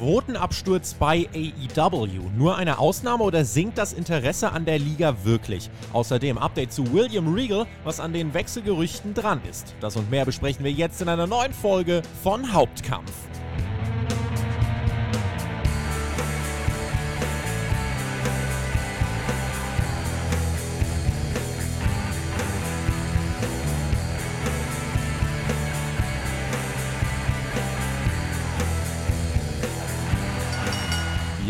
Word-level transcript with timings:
Quotenabsturz 0.00 0.94
bei 0.94 1.28
AEW. 1.34 2.30
Nur 2.34 2.56
eine 2.56 2.78
Ausnahme 2.78 3.22
oder 3.22 3.44
sinkt 3.44 3.76
das 3.76 3.92
Interesse 3.92 4.50
an 4.50 4.64
der 4.64 4.78
Liga 4.78 5.14
wirklich? 5.24 5.68
Außerdem 5.92 6.38
Update 6.38 6.72
zu 6.72 6.90
William 6.90 7.34
Regal, 7.34 7.66
was 7.84 8.00
an 8.00 8.14
den 8.14 8.32
Wechselgerüchten 8.32 9.12
dran 9.12 9.42
ist. 9.50 9.74
Das 9.80 9.96
und 9.96 10.10
mehr 10.10 10.24
besprechen 10.24 10.64
wir 10.64 10.72
jetzt 10.72 11.02
in 11.02 11.10
einer 11.10 11.26
neuen 11.26 11.52
Folge 11.52 12.00
von 12.22 12.50
Hauptkampf. 12.50 13.12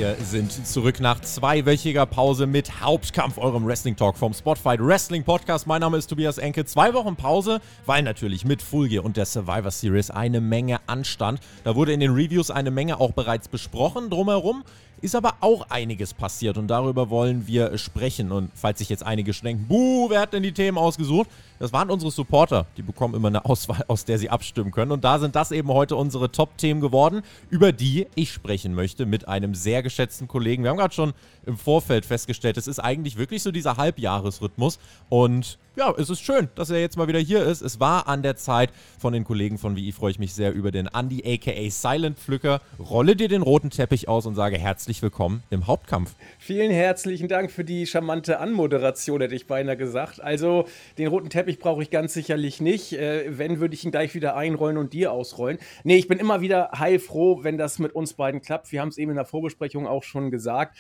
Wir 0.01 0.15
sind 0.15 0.67
zurück 0.67 0.99
nach 0.99 1.21
zweiwöchiger 1.21 2.07
Pause 2.07 2.47
mit 2.47 2.81
Hauptkampf, 2.81 3.37
eurem 3.37 3.67
Wrestling 3.67 3.97
Talk 3.97 4.17
vom 4.17 4.33
Spotfight 4.33 4.81
Wrestling 4.81 5.25
Podcast. 5.25 5.67
Mein 5.67 5.83
Name 5.83 5.99
ist 5.99 6.07
Tobias 6.07 6.39
Enke. 6.39 6.65
Zwei 6.65 6.95
Wochen 6.95 7.17
Pause, 7.17 7.61
weil 7.85 8.03
natürlich 8.03 8.47
mit 8.47 8.63
Full 8.63 8.99
und 9.01 9.19
der 9.19 9.27
Survivor 9.27 9.71
Series 9.71 10.11
eine 10.11 10.41
Menge 10.41 10.81
anstand. 10.87 11.41
Da 11.65 11.77
wurde 11.77 11.93
in 11.93 12.01
den 12.01 12.13
Reviews 12.13 12.51
eine 12.51 12.71
Menge 12.71 12.99
auch 12.99 13.13
bereits 13.13 13.49
besprochen. 13.49 14.09
Drumherum 14.09 14.65
ist 15.03 15.15
aber 15.15 15.35
auch 15.41 15.71
einiges 15.71 16.15
passiert 16.15 16.59
und 16.59 16.69
darüber 16.69 17.11
wollen 17.11 17.47
wir 17.47 17.77
sprechen. 17.79 18.33
Und 18.33 18.51
falls 18.55 18.79
sich 18.79 18.89
jetzt 18.89 19.05
einige 19.05 19.33
schon 19.33 19.47
denken, 19.47 19.67
buh, 19.67 20.11
wer 20.11 20.21
hat 20.21 20.33
denn 20.33 20.43
die 20.43 20.53
Themen 20.53 20.79
ausgesucht? 20.79 21.29
Das 21.59 21.73
waren 21.73 21.91
unsere 21.91 22.11
Supporter. 22.11 22.67
Die 22.77 22.83
bekommen 22.83 23.15
immer 23.15 23.29
eine 23.29 23.45
Auswahl, 23.47 23.85
aus 23.89 24.05
der 24.05 24.19
sie 24.19 24.31
abstimmen 24.31 24.71
können. 24.71 24.93
Und 24.93 25.05
da 25.05 25.19
sind 25.19 25.37
das 25.37 25.53
eben 25.53 25.69
heute 25.69 25.97
unsere 25.97 26.33
Top-Themen 26.33 26.81
geworden, 26.81 27.23
über 27.51 27.73
die 27.73 28.07
ich 28.15 28.33
sprechen 28.33 28.75
möchte 28.75 29.07
mit 29.07 29.29
einem 29.29 29.55
sehr 29.55 29.83
geschätzten 29.83 30.29
Kollegen. 30.29 30.63
Wir 30.63 30.71
haben 30.71 30.79
gerade 30.79 30.95
schon 30.95 31.13
im 31.47 31.57
Vorfeld 31.57 32.07
festgestellt, 32.07 32.57
es 32.57 32.67
ist 32.67 32.79
eigentlich 32.79 33.17
wirklich 33.17 33.43
so 33.43 33.51
dieser 33.51 33.77
Halbjahresrhythmus. 33.77 34.79
Und 35.09 35.59
ja, 35.81 35.95
es 35.97 36.11
ist 36.11 36.21
schön, 36.21 36.51
dass 36.57 36.69
er 36.69 36.79
jetzt 36.79 36.99
mal 36.99 37.09
wieder 37.09 37.21
hier 37.21 37.43
ist. 37.43 37.63
Es 37.63 37.81
war 37.81 38.07
an 38.07 38.23
der 38.23 38.37
Zeit 38.37 38.71
von 38.99 39.15
den 39.15 39.25
Kollegen 39.25 39.57
von 39.57 39.77
WI, 39.77 39.93
freue 39.93 40.11
ich 40.11 40.19
mich 40.19 40.35
sehr 40.35 40.53
über 40.53 40.71
den 40.71 40.91
Andy 40.95 41.23
aka 41.25 41.71
Silent 41.71 42.19
Pflücker. 42.19 42.61
Rolle 42.79 43.17
dir 43.17 43.29
den 43.29 43.41
roten 43.41 43.71
Teppich 43.71 44.07
aus 44.07 44.27
und 44.27 44.35
sage 44.35 44.59
herzlich 44.59 45.01
willkommen 45.01 45.43
im 45.49 45.67
Hauptkampf. 45.67 46.15
Vielen 46.39 46.71
herzlichen 46.71 47.29
Dank 47.29 47.51
für 47.51 47.65
die 47.65 47.87
charmante 47.87 48.41
Anmoderation, 48.41 49.23
hätte 49.23 49.35
ich 49.35 49.47
beinahe 49.47 49.79
gesagt. 49.79 50.21
Also, 50.21 50.67
den 50.99 51.07
roten 51.07 51.31
Teppich 51.31 51.59
brauche 51.59 51.83
ich 51.83 51.89
ganz 51.89 52.13
sicherlich 52.13 52.61
nicht. 52.61 52.93
Äh, 52.93 53.39
wenn, 53.39 53.59
würde 53.59 53.75
ich 53.75 53.83
ihn 53.83 53.91
gleich 53.91 54.15
wieder 54.15 54.37
einrollen 54.37 54.77
und 54.77 54.93
dir 54.93 55.13
ausrollen. 55.13 55.57
Nee, 55.83 55.97
ich 55.97 56.09
bin 56.09 56.19
immer 56.19 56.43
wieder 56.43 56.73
heilfroh, 56.79 57.43
wenn 57.43 57.57
das 57.57 57.79
mit 57.79 57.95
uns 57.95 58.13
beiden 58.13 58.43
klappt. 58.43 58.71
Wir 58.71 58.83
haben 58.83 58.91
es 58.91 58.99
eben 58.99 59.13
in 59.13 59.17
der 59.17 59.25
Vorbesprechung 59.25 59.87
auch 59.87 60.03
schon 60.03 60.31
gesagt. 60.31 60.77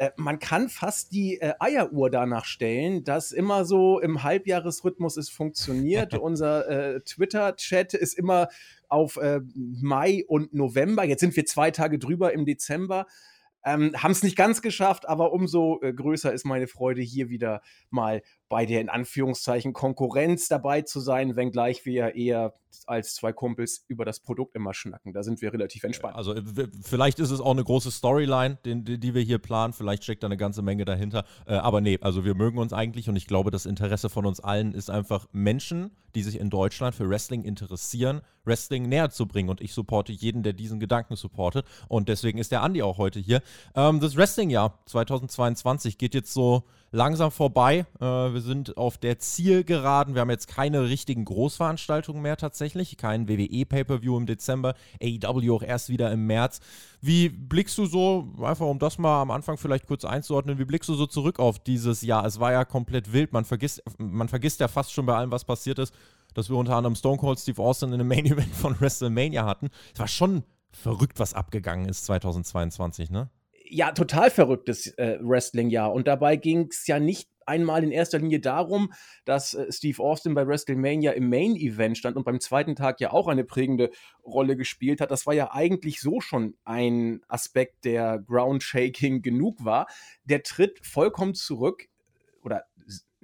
Äh, 0.00 0.12
man 0.16 0.38
kann 0.38 0.70
fast 0.70 1.12
die 1.12 1.40
äh, 1.42 1.52
Eieruhr 1.60 2.08
danach 2.08 2.46
stellen, 2.46 3.04
dass 3.04 3.32
immer 3.32 3.66
so 3.66 4.00
im 4.00 4.22
Halbjahresrhythmus 4.22 5.18
es 5.18 5.28
funktioniert. 5.28 6.14
Unser 6.18 6.68
äh, 6.68 7.00
Twitter-Chat 7.02 7.92
ist 7.92 8.14
immer 8.14 8.48
auf 8.88 9.18
äh, 9.18 9.40
Mai 9.54 10.24
und 10.26 10.54
November. 10.54 11.04
Jetzt 11.04 11.20
sind 11.20 11.36
wir 11.36 11.44
zwei 11.44 11.70
Tage 11.70 11.98
drüber 11.98 12.32
im 12.32 12.46
Dezember. 12.46 13.06
Ähm, 13.62 13.92
Haben 13.94 14.12
es 14.12 14.22
nicht 14.22 14.36
ganz 14.36 14.62
geschafft, 14.62 15.06
aber 15.06 15.32
umso 15.34 15.80
äh, 15.82 15.92
größer 15.92 16.32
ist 16.32 16.46
meine 16.46 16.66
Freude, 16.66 17.02
hier 17.02 17.28
wieder 17.28 17.60
mal 17.90 18.22
bei 18.50 18.66
der 18.66 18.80
in 18.80 18.88
Anführungszeichen 18.88 19.72
Konkurrenz 19.72 20.48
dabei 20.48 20.82
zu 20.82 20.98
sein, 20.98 21.36
wenngleich 21.36 21.86
wir 21.86 22.16
eher 22.16 22.52
als 22.86 23.14
zwei 23.14 23.32
Kumpels 23.32 23.84
über 23.86 24.04
das 24.04 24.18
Produkt 24.18 24.56
immer 24.56 24.74
schnacken. 24.74 25.12
Da 25.12 25.22
sind 25.22 25.40
wir 25.40 25.52
relativ 25.52 25.84
entspannt. 25.84 26.16
Also 26.16 26.34
vielleicht 26.82 27.20
ist 27.20 27.30
es 27.30 27.40
auch 27.40 27.52
eine 27.52 27.62
große 27.62 27.92
Storyline, 27.92 28.58
die, 28.64 28.98
die 28.98 29.14
wir 29.14 29.22
hier 29.22 29.38
planen. 29.38 29.72
Vielleicht 29.72 30.02
steckt 30.02 30.24
da 30.24 30.26
eine 30.26 30.36
ganze 30.36 30.62
Menge 30.62 30.84
dahinter. 30.84 31.24
Äh, 31.46 31.54
aber 31.54 31.80
nee, 31.80 31.98
also 32.00 32.24
wir 32.24 32.34
mögen 32.34 32.58
uns 32.58 32.72
eigentlich 32.72 33.08
und 33.08 33.14
ich 33.14 33.28
glaube, 33.28 33.52
das 33.52 33.66
Interesse 33.66 34.10
von 34.10 34.26
uns 34.26 34.40
allen 34.40 34.74
ist 34.74 34.90
einfach 34.90 35.28
Menschen, 35.30 35.92
die 36.16 36.22
sich 36.24 36.40
in 36.40 36.50
Deutschland 36.50 36.96
für 36.96 37.08
Wrestling 37.08 37.44
interessieren, 37.44 38.20
Wrestling 38.44 38.88
näher 38.88 39.10
zu 39.10 39.26
bringen. 39.26 39.48
Und 39.48 39.60
ich 39.60 39.72
supporte 39.72 40.12
jeden, 40.12 40.42
der 40.42 40.54
diesen 40.54 40.80
Gedanken 40.80 41.14
supportet. 41.14 41.66
Und 41.86 42.08
deswegen 42.08 42.38
ist 42.38 42.50
der 42.50 42.62
Andi 42.62 42.82
auch 42.82 42.98
heute 42.98 43.20
hier. 43.20 43.42
Ähm, 43.76 44.00
das 44.00 44.16
Wrestling-Jahr 44.16 44.80
2022 44.86 45.98
geht 45.98 46.14
jetzt 46.14 46.32
so 46.32 46.64
langsam 46.92 47.30
vorbei. 47.30 47.86
Äh, 48.00 48.04
wir 48.04 48.40
sind 48.40 48.76
auf 48.76 48.98
der 48.98 49.18
Zielgeraden. 49.18 50.14
Wir 50.14 50.22
haben 50.22 50.30
jetzt 50.30 50.48
keine 50.48 50.88
richtigen 50.88 51.24
Großveranstaltungen 51.24 52.22
mehr 52.22 52.36
tatsächlich. 52.36 52.96
Kein 52.96 53.28
WWE 53.28 53.64
Pay-Per-View 53.66 54.16
im 54.16 54.26
Dezember. 54.26 54.74
AEW 55.02 55.54
auch 55.54 55.62
erst 55.62 55.88
wieder 55.88 56.10
im 56.10 56.26
März. 56.26 56.60
Wie 57.00 57.28
blickst 57.28 57.78
du 57.78 57.86
so, 57.86 58.32
einfach 58.42 58.66
um 58.66 58.78
das 58.78 58.98
mal 58.98 59.22
am 59.22 59.30
Anfang 59.30 59.56
vielleicht 59.56 59.86
kurz 59.86 60.04
einzuordnen, 60.04 60.58
wie 60.58 60.64
blickst 60.64 60.88
du 60.88 60.94
so 60.94 61.06
zurück 61.06 61.38
auf 61.38 61.58
dieses 61.58 62.02
Jahr? 62.02 62.24
Es 62.24 62.40
war 62.40 62.52
ja 62.52 62.64
komplett 62.64 63.12
wild. 63.12 63.32
Man 63.32 63.44
vergisst, 63.44 63.82
man 63.98 64.28
vergisst 64.28 64.60
ja 64.60 64.68
fast 64.68 64.92
schon 64.92 65.06
bei 65.06 65.14
allem, 65.14 65.30
was 65.30 65.44
passiert 65.44 65.78
ist, 65.78 65.94
dass 66.34 66.50
wir 66.50 66.56
unter 66.56 66.76
anderem 66.76 66.94
Stone 66.94 67.18
Cold 67.18 67.38
Steve 67.38 67.60
Austin 67.62 67.88
in 67.90 67.94
einem 67.94 68.08
Main 68.08 68.26
Event 68.26 68.54
von 68.54 68.76
WrestleMania 68.80 69.44
hatten. 69.44 69.70
Es 69.94 70.00
war 70.00 70.08
schon 70.08 70.42
verrückt, 70.72 71.18
was 71.18 71.34
abgegangen 71.34 71.88
ist 71.88 72.04
2022, 72.04 73.10
ne? 73.10 73.28
Ja, 73.70 73.92
total 73.92 74.30
verrücktes 74.30 74.88
äh, 74.98 75.18
Wrestling-Jahr. 75.20 75.92
Und 75.92 76.08
dabei 76.08 76.36
ging 76.36 76.68
es 76.70 76.86
ja 76.86 76.98
nicht 76.98 77.28
einmal 77.46 77.82
in 77.82 77.90
erster 77.90 78.18
Linie 78.18 78.40
darum, 78.40 78.92
dass 79.24 79.54
äh, 79.54 79.70
Steve 79.72 80.02
Austin 80.02 80.34
bei 80.34 80.46
WrestleMania 80.46 81.12
im 81.12 81.28
Main-Event 81.28 81.98
stand 81.98 82.16
und 82.16 82.24
beim 82.24 82.40
zweiten 82.40 82.76
Tag 82.76 83.00
ja 83.00 83.12
auch 83.12 83.28
eine 83.28 83.44
prägende 83.44 83.90
Rolle 84.24 84.56
gespielt 84.56 85.00
hat. 85.00 85.10
Das 85.10 85.26
war 85.26 85.34
ja 85.34 85.52
eigentlich 85.52 86.00
so 86.00 86.20
schon 86.20 86.56
ein 86.64 87.20
Aspekt, 87.28 87.84
der 87.84 88.18
Ground-Shaking 88.18 89.22
genug 89.22 89.64
war. 89.64 89.86
Der 90.24 90.42
tritt 90.42 90.84
vollkommen 90.84 91.34
zurück 91.34 91.88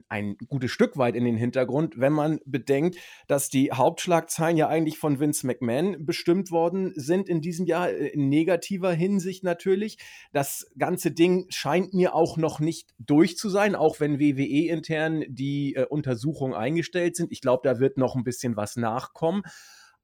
ein 0.09 0.37
gutes 0.49 0.71
Stück 0.71 0.97
weit 0.97 1.15
in 1.17 1.25
den 1.25 1.37
Hintergrund, 1.37 1.99
wenn 1.99 2.13
man 2.13 2.41
bedenkt, 2.45 2.97
dass 3.27 3.49
die 3.49 3.73
Hauptschlagzeilen 3.73 4.57
ja 4.57 4.69
eigentlich 4.69 4.99
von 4.99 5.21
Vince 5.21 5.47
McMahon 5.47 6.05
bestimmt 6.05 6.51
worden 6.51 6.93
sind 6.95 7.29
in 7.29 7.41
diesem 7.41 7.67
Jahr, 7.67 7.91
äh, 7.91 8.09
in 8.09 8.29
negativer 8.29 8.93
Hinsicht 8.93 9.45
natürlich. 9.45 9.99
Das 10.33 10.71
ganze 10.79 11.11
Ding 11.11 11.47
scheint 11.49 11.95
mir 11.95 12.15
auch 12.15 12.37
noch 12.37 12.61
nicht 12.61 12.91
durch 12.99 13.37
zu 13.37 13.49
sein, 13.49 13.75
auch 13.75 14.01
wenn 14.01 14.21
WWE 14.21 14.69
intern 14.69 15.25
die 15.29 15.75
äh, 15.75 15.87
Untersuchungen 15.87 16.55
eingestellt 16.55 17.17
sind. 17.17 17.33
Ich 17.33 17.41
glaube, 17.41 17.69
da 17.69 17.81
wird 17.81 17.99
noch 17.99 18.17
ein 18.17 18.25
bisschen 18.25 18.57
was 18.57 18.77
nachkommen. 18.77 19.43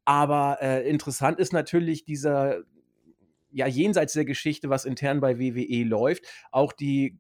Aber 0.05 0.59
äh, 0.61 0.89
interessant 0.89 1.39
ist 1.39 1.53
natürlich 1.53 2.05
dieser 2.05 2.63
ja, 3.53 3.67
jenseits 3.67 4.15
der 4.15 4.25
Geschichte, 4.25 4.71
was 4.71 4.85
intern 4.85 5.21
bei 5.21 5.39
WWE 5.39 5.85
läuft, 5.85 6.27
auch 6.51 6.73
die 6.73 7.19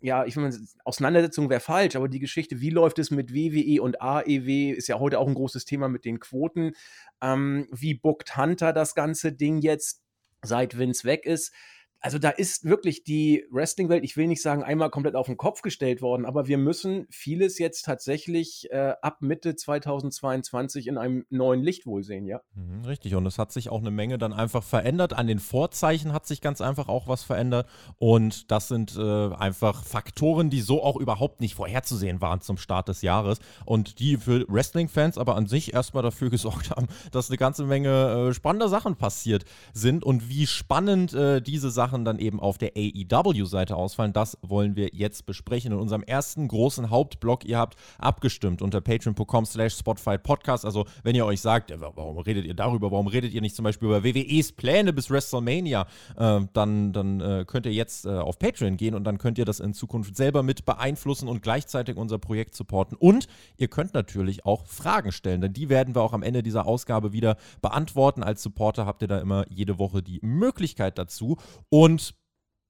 ja, 0.00 0.24
ich 0.24 0.34
finde, 0.34 0.56
Auseinandersetzung 0.84 1.50
wäre 1.50 1.60
falsch, 1.60 1.96
aber 1.96 2.08
die 2.08 2.20
Geschichte, 2.20 2.60
wie 2.60 2.70
läuft 2.70 2.98
es 2.98 3.10
mit 3.10 3.34
WWE 3.34 3.82
und 3.82 4.00
AEW, 4.00 4.72
ist 4.72 4.88
ja 4.88 4.98
heute 4.98 5.18
auch 5.18 5.28
ein 5.28 5.34
großes 5.34 5.64
Thema 5.64 5.88
mit 5.88 6.04
den 6.04 6.20
Quoten. 6.20 6.72
Ähm, 7.20 7.68
wie 7.70 7.94
bookt 7.94 8.36
Hunter 8.36 8.72
das 8.72 8.94
ganze 8.94 9.32
Ding 9.32 9.60
jetzt, 9.60 10.02
seit 10.42 10.78
Vince 10.78 11.04
weg 11.04 11.26
ist? 11.26 11.52
Also 12.00 12.18
da 12.18 12.30
ist 12.30 12.64
wirklich 12.64 13.04
die 13.04 13.44
Wrestling-Welt, 13.50 14.04
ich 14.04 14.16
will 14.16 14.26
nicht 14.26 14.42
sagen, 14.42 14.62
einmal 14.62 14.90
komplett 14.90 15.14
auf 15.14 15.26
den 15.26 15.36
Kopf 15.36 15.62
gestellt 15.62 16.02
worden, 16.02 16.24
aber 16.24 16.46
wir 16.46 16.58
müssen 16.58 17.06
vieles 17.10 17.58
jetzt 17.58 17.84
tatsächlich 17.84 18.68
äh, 18.70 18.94
ab 19.02 19.18
Mitte 19.20 19.54
2022 19.54 20.86
in 20.86 20.98
einem 20.98 21.26
neuen 21.30 21.62
Licht 21.62 21.86
wohl 21.86 22.02
sehen, 22.02 22.26
ja. 22.26 22.40
Mhm, 22.54 22.84
richtig, 22.84 23.14
und 23.14 23.26
es 23.26 23.38
hat 23.38 23.52
sich 23.52 23.68
auch 23.68 23.80
eine 23.80 23.90
Menge 23.90 24.18
dann 24.18 24.32
einfach 24.32 24.62
verändert. 24.62 25.12
An 25.12 25.26
den 25.26 25.38
Vorzeichen 25.38 26.12
hat 26.12 26.26
sich 26.26 26.40
ganz 26.40 26.60
einfach 26.60 26.88
auch 26.88 27.08
was 27.08 27.22
verändert. 27.22 27.68
Und 27.98 28.50
das 28.50 28.68
sind 28.68 28.96
äh, 28.96 29.34
einfach 29.34 29.84
Faktoren, 29.84 30.50
die 30.50 30.60
so 30.60 30.82
auch 30.82 30.96
überhaupt 30.96 31.40
nicht 31.40 31.54
vorherzusehen 31.54 32.20
waren 32.20 32.40
zum 32.40 32.56
Start 32.56 32.88
des 32.88 33.02
Jahres. 33.02 33.38
Und 33.64 33.98
die 33.98 34.16
für 34.16 34.46
Wrestling-Fans 34.48 35.18
aber 35.18 35.36
an 35.36 35.46
sich 35.46 35.74
erstmal 35.74 36.02
dafür 36.02 36.30
gesorgt 36.30 36.70
haben, 36.70 36.86
dass 37.12 37.30
eine 37.30 37.36
ganze 37.36 37.64
Menge 37.64 38.28
äh, 38.30 38.34
spannender 38.34 38.68
Sachen 38.68 38.96
passiert 38.96 39.44
sind 39.72 40.04
und 40.04 40.28
wie 40.28 40.46
spannend 40.46 41.12
äh, 41.12 41.40
diese 41.40 41.70
Sachen 41.70 41.89
Sachen 41.90 42.04
dann 42.04 42.20
eben 42.20 42.38
auf 42.38 42.56
der 42.56 42.72
AEW-Seite 42.76 43.74
ausfallen. 43.74 44.12
Das 44.12 44.38
wollen 44.42 44.76
wir 44.76 44.90
jetzt 44.92 45.26
besprechen 45.26 45.72
in 45.72 45.78
unserem 45.78 46.04
ersten 46.04 46.46
großen 46.46 46.88
Hauptblock. 46.88 47.44
Ihr 47.44 47.58
habt 47.58 47.76
abgestimmt 47.98 48.62
unter 48.62 48.80
patreon.com 48.80 49.44
slash 49.44 49.82
Podcast. 49.82 50.64
Also 50.64 50.86
wenn 51.02 51.16
ihr 51.16 51.26
euch 51.26 51.40
sagt, 51.40 51.72
warum 51.76 52.18
redet 52.18 52.44
ihr 52.44 52.54
darüber, 52.54 52.92
warum 52.92 53.08
redet 53.08 53.32
ihr 53.32 53.40
nicht 53.40 53.56
zum 53.56 53.64
Beispiel 53.64 53.88
über 53.88 54.04
WWEs 54.04 54.52
Pläne 54.52 54.92
bis 54.92 55.10
WrestleMania, 55.10 55.86
äh, 56.16 56.40
dann, 56.52 56.92
dann 56.92 57.20
äh, 57.20 57.44
könnt 57.44 57.66
ihr 57.66 57.72
jetzt 57.72 58.06
äh, 58.06 58.10
auf 58.10 58.38
Patreon 58.38 58.76
gehen 58.76 58.94
und 58.94 59.02
dann 59.02 59.18
könnt 59.18 59.38
ihr 59.38 59.44
das 59.44 59.58
in 59.58 59.74
Zukunft 59.74 60.16
selber 60.16 60.44
mit 60.44 60.64
beeinflussen 60.64 61.28
und 61.28 61.42
gleichzeitig 61.42 61.96
unser 61.96 62.18
Projekt 62.18 62.54
supporten. 62.54 62.96
Und 62.96 63.26
ihr 63.56 63.66
könnt 63.66 63.94
natürlich 63.94 64.44
auch 64.44 64.64
Fragen 64.66 65.10
stellen, 65.10 65.40
denn 65.40 65.52
die 65.52 65.68
werden 65.68 65.96
wir 65.96 66.02
auch 66.02 66.12
am 66.12 66.22
Ende 66.22 66.44
dieser 66.44 66.66
Ausgabe 66.66 67.12
wieder 67.12 67.36
beantworten. 67.62 68.22
Als 68.22 68.44
Supporter 68.44 68.86
habt 68.86 69.02
ihr 69.02 69.08
da 69.08 69.18
immer 69.18 69.44
jede 69.48 69.80
Woche 69.80 70.02
die 70.04 70.20
Möglichkeit 70.22 70.96
dazu. 70.98 71.36
Und 71.68 71.79
und 71.80 72.14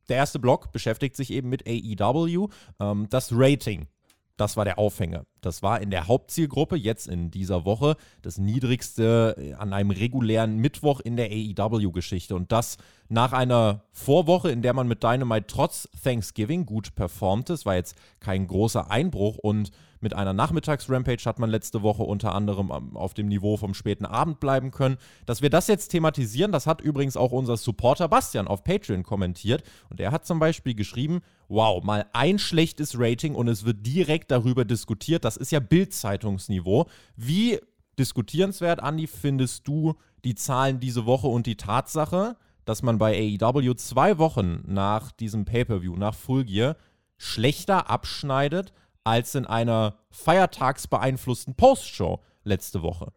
der 0.09 0.19
erste 0.19 0.39
Block 0.39 0.71
beschäftigt 0.71 1.17
sich 1.17 1.33
eben 1.33 1.49
mit 1.49 1.67
AEW, 1.67 2.47
ähm, 2.79 3.09
das 3.11 3.31
Rating. 3.33 3.89
Das 4.37 4.57
war 4.57 4.65
der 4.65 4.79
Aufhänger. 4.79 5.27
Das 5.41 5.65
war 5.65 5.81
in 5.81 5.91
der 5.91 6.07
Hauptzielgruppe 6.07 6.77
jetzt 6.77 7.09
in 7.09 7.33
dieser 7.33 7.65
Woche 7.65 7.97
das 8.23 8.39
niedrigste 8.39 9.35
äh, 9.37 9.55
an 9.55 9.73
einem 9.73 9.91
regulären 9.91 10.59
Mittwoch 10.59 11.01
in 11.01 11.17
der 11.17 11.27
AEW-Geschichte. 11.27 12.37
Und 12.37 12.53
das 12.53 12.77
nach 13.09 13.33
einer 13.33 13.83
Vorwoche, 13.91 14.53
in 14.53 14.63
der 14.63 14.75
man 14.75 14.87
mit 14.87 15.03
Dynamite 15.03 15.49
trotz 15.49 15.89
Thanksgiving 16.05 16.67
gut 16.67 16.95
performte. 16.95 17.53
Es 17.53 17.67
war 17.67 17.75
jetzt 17.75 17.97
kein 18.21 18.47
großer 18.47 18.93
Einbruch 18.93 19.39
und 19.39 19.73
mit 20.01 20.15
einer 20.15 20.33
Nachmittags-Rampage 20.33 21.25
hat 21.27 21.39
man 21.39 21.51
letzte 21.51 21.83
Woche 21.83 22.03
unter 22.03 22.35
anderem 22.35 22.71
auf 22.97 23.15
dem 23.15 23.29
Niveau 23.29 23.57
vom 23.57 23.75
späten 23.75 24.07
Abend 24.07 24.41
bleiben 24.41 24.71
können. 24.71 24.97
Dass 25.27 25.43
wir 25.43 25.51
das 25.51 25.69
jetzt 25.69 25.89
thematisieren, 25.89 26.53
das 26.53 26.67
hat 26.67 26.81
übrigens 26.81 27.17
auch 27.17 27.33
unser 27.33 27.57
Supporter 27.57 28.09
Bastian 28.09 28.49
auf 28.49 28.65
Patreon 28.65 29.03
kommentiert. 29.03 29.63
Und 29.91 30.01
er 30.01 30.11
hat 30.11 30.27
zum 30.27 30.39
Beispiel 30.39 30.75
geschrieben, 30.75 31.21
wow, 31.49 31.83
mal 31.85 32.07
ein 32.13 32.39
schlechtes 32.39 32.99
Rating 32.99 33.35
und 33.35 33.49
es 33.49 33.65
wird 33.65 33.87
direkt 33.87 34.31
darüber 34.31 34.65
diskutiert. 34.65 35.25
Das 35.25 35.37
ist 35.37 35.53
ja 35.53 35.61
Bild-Zeitungsniveau. 35.61 36.87
Wie 37.17 37.59
diskutierenswert, 37.99 38.83
Andi, 38.83 39.07
findest 39.07 39.69
du 39.69 39.95
die 40.25 40.35
Zahlen 40.35 40.81
diese 40.81 41.05
Woche 41.05 41.27
und 41.27 41.47
die 41.47 41.57
Tatsache, 41.57 42.37
dass 42.65 42.83
man 42.83 42.99
bei 42.99 43.39
AEW 43.41 43.75
zwei 43.75 44.17
Wochen 44.19 44.63
nach 44.67 45.13
diesem 45.13 45.45
Pay-Per-View, 45.45 45.97
nach 45.97 46.15
Full 46.15 46.45
Gear, 46.45 46.77
schlechter 47.19 47.91
abschneidet 47.91 48.73
als 49.05 49.35
in 49.35 49.47
einer 49.47 49.99
feiertagsbeeinflussten 50.11 51.55
Postshow 51.55 52.21
letzte 52.45 52.83
Woche. 52.83 53.13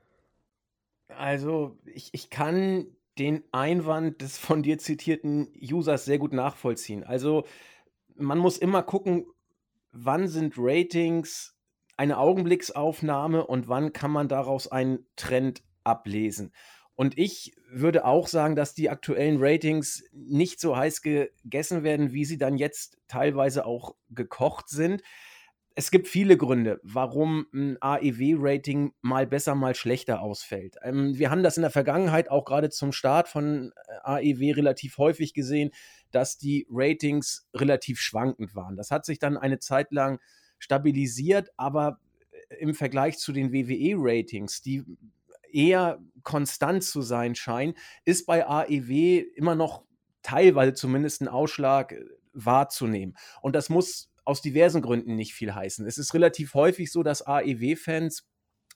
Also, 1.09 1.77
ich, 1.85 2.09
ich 2.13 2.29
kann 2.29 2.87
den 3.19 3.43
Einwand 3.51 4.21
des 4.21 4.37
von 4.37 4.63
dir 4.63 4.79
zitierten 4.79 5.51
Users 5.59 6.05
sehr 6.05 6.17
gut 6.17 6.33
nachvollziehen. 6.33 7.03
Also, 7.03 7.45
man 8.15 8.37
muss 8.37 8.57
immer 8.57 8.83
gucken, 8.83 9.25
wann 9.91 10.27
sind 10.27 10.55
Ratings 10.57 11.55
eine 11.97 12.17
Augenblicksaufnahme 12.17 13.45
und 13.45 13.67
wann 13.67 13.93
kann 13.93 14.11
man 14.11 14.27
daraus 14.27 14.67
einen 14.67 15.05
Trend 15.15 15.63
ablesen. 15.83 16.51
Und 16.95 17.17
ich 17.17 17.55
würde 17.69 18.05
auch 18.05 18.27
sagen, 18.27 18.55
dass 18.55 18.73
die 18.73 18.89
aktuellen 18.89 19.37
Ratings 19.39 20.03
nicht 20.11 20.59
so 20.59 20.75
heiß 20.75 21.01
gegessen 21.01 21.83
werden, 21.83 22.13
wie 22.13 22.25
sie 22.25 22.37
dann 22.37 22.57
jetzt 22.57 22.97
teilweise 23.07 23.65
auch 23.65 23.95
gekocht 24.09 24.69
sind 24.69 25.01
es 25.75 25.89
gibt 25.89 26.07
viele 26.07 26.37
Gründe, 26.37 26.79
warum 26.83 27.47
ein 27.53 27.77
AEW-Rating 27.81 28.93
mal 29.01 29.25
besser, 29.25 29.55
mal 29.55 29.73
schlechter 29.73 30.21
ausfällt. 30.21 30.75
Ähm, 30.83 31.17
wir 31.17 31.31
haben 31.31 31.43
das 31.43 31.57
in 31.57 31.63
der 31.63 31.71
Vergangenheit 31.71 32.29
auch 32.29 32.45
gerade 32.45 32.69
zum 32.69 32.91
Start 32.91 33.27
von 33.27 33.71
äh, 34.05 34.33
AEW 34.33 34.51
relativ 34.53 34.97
häufig 34.97 35.33
gesehen, 35.33 35.71
dass 36.11 36.37
die 36.37 36.67
Ratings 36.69 37.47
relativ 37.55 37.99
schwankend 37.99 38.55
waren. 38.55 38.75
Das 38.75 38.91
hat 38.91 39.05
sich 39.05 39.17
dann 39.17 39.37
eine 39.37 39.59
Zeit 39.59 39.91
lang 39.91 40.19
stabilisiert, 40.59 41.49
aber 41.57 41.99
äh, 42.49 42.55
im 42.57 42.75
Vergleich 42.75 43.17
zu 43.17 43.31
den 43.31 43.51
WWE-Ratings, 43.51 44.61
die 44.61 44.83
eher 45.51 45.99
konstant 46.21 46.83
zu 46.83 47.01
sein 47.01 47.33
scheinen, 47.33 47.73
ist 48.05 48.27
bei 48.27 48.47
AEW 48.47 49.23
immer 49.35 49.55
noch 49.55 49.83
teilweise 50.21 50.73
zumindest 50.73 51.21
ein 51.21 51.27
Ausschlag 51.27 51.93
äh, 51.93 52.05
wahrzunehmen. 52.33 53.15
Und 53.41 53.55
das 53.55 53.69
muss 53.69 54.12
aus 54.25 54.41
diversen 54.41 54.81
Gründen 54.81 55.15
nicht 55.15 55.33
viel 55.33 55.53
heißen. 55.53 55.85
Es 55.85 55.97
ist 55.97 56.13
relativ 56.13 56.53
häufig 56.53 56.91
so, 56.91 57.03
dass 57.03 57.25
AEW-Fans 57.25 58.27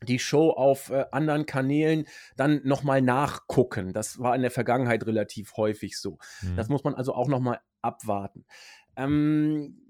die 0.04 0.20
Show 0.20 0.52
auf 0.52 0.90
äh, 0.90 1.06
anderen 1.12 1.46
Kanälen 1.46 2.06
dann 2.36 2.62
nochmal 2.64 3.02
nachgucken. 3.02 3.94
Das 3.94 4.20
war 4.20 4.36
in 4.36 4.42
der 4.42 4.52
Vergangenheit 4.52 5.06
relativ 5.06 5.58
häufig 5.58 5.98
so. 5.98 6.20
Mhm. 6.42 6.56
Das 6.56 6.70
muss 6.70 6.84
man 6.84 6.94
also 6.94 7.14
auch 7.14 7.28
nochmal 7.28 7.60
abwarten. 7.82 8.46
Ähm, 8.96 9.82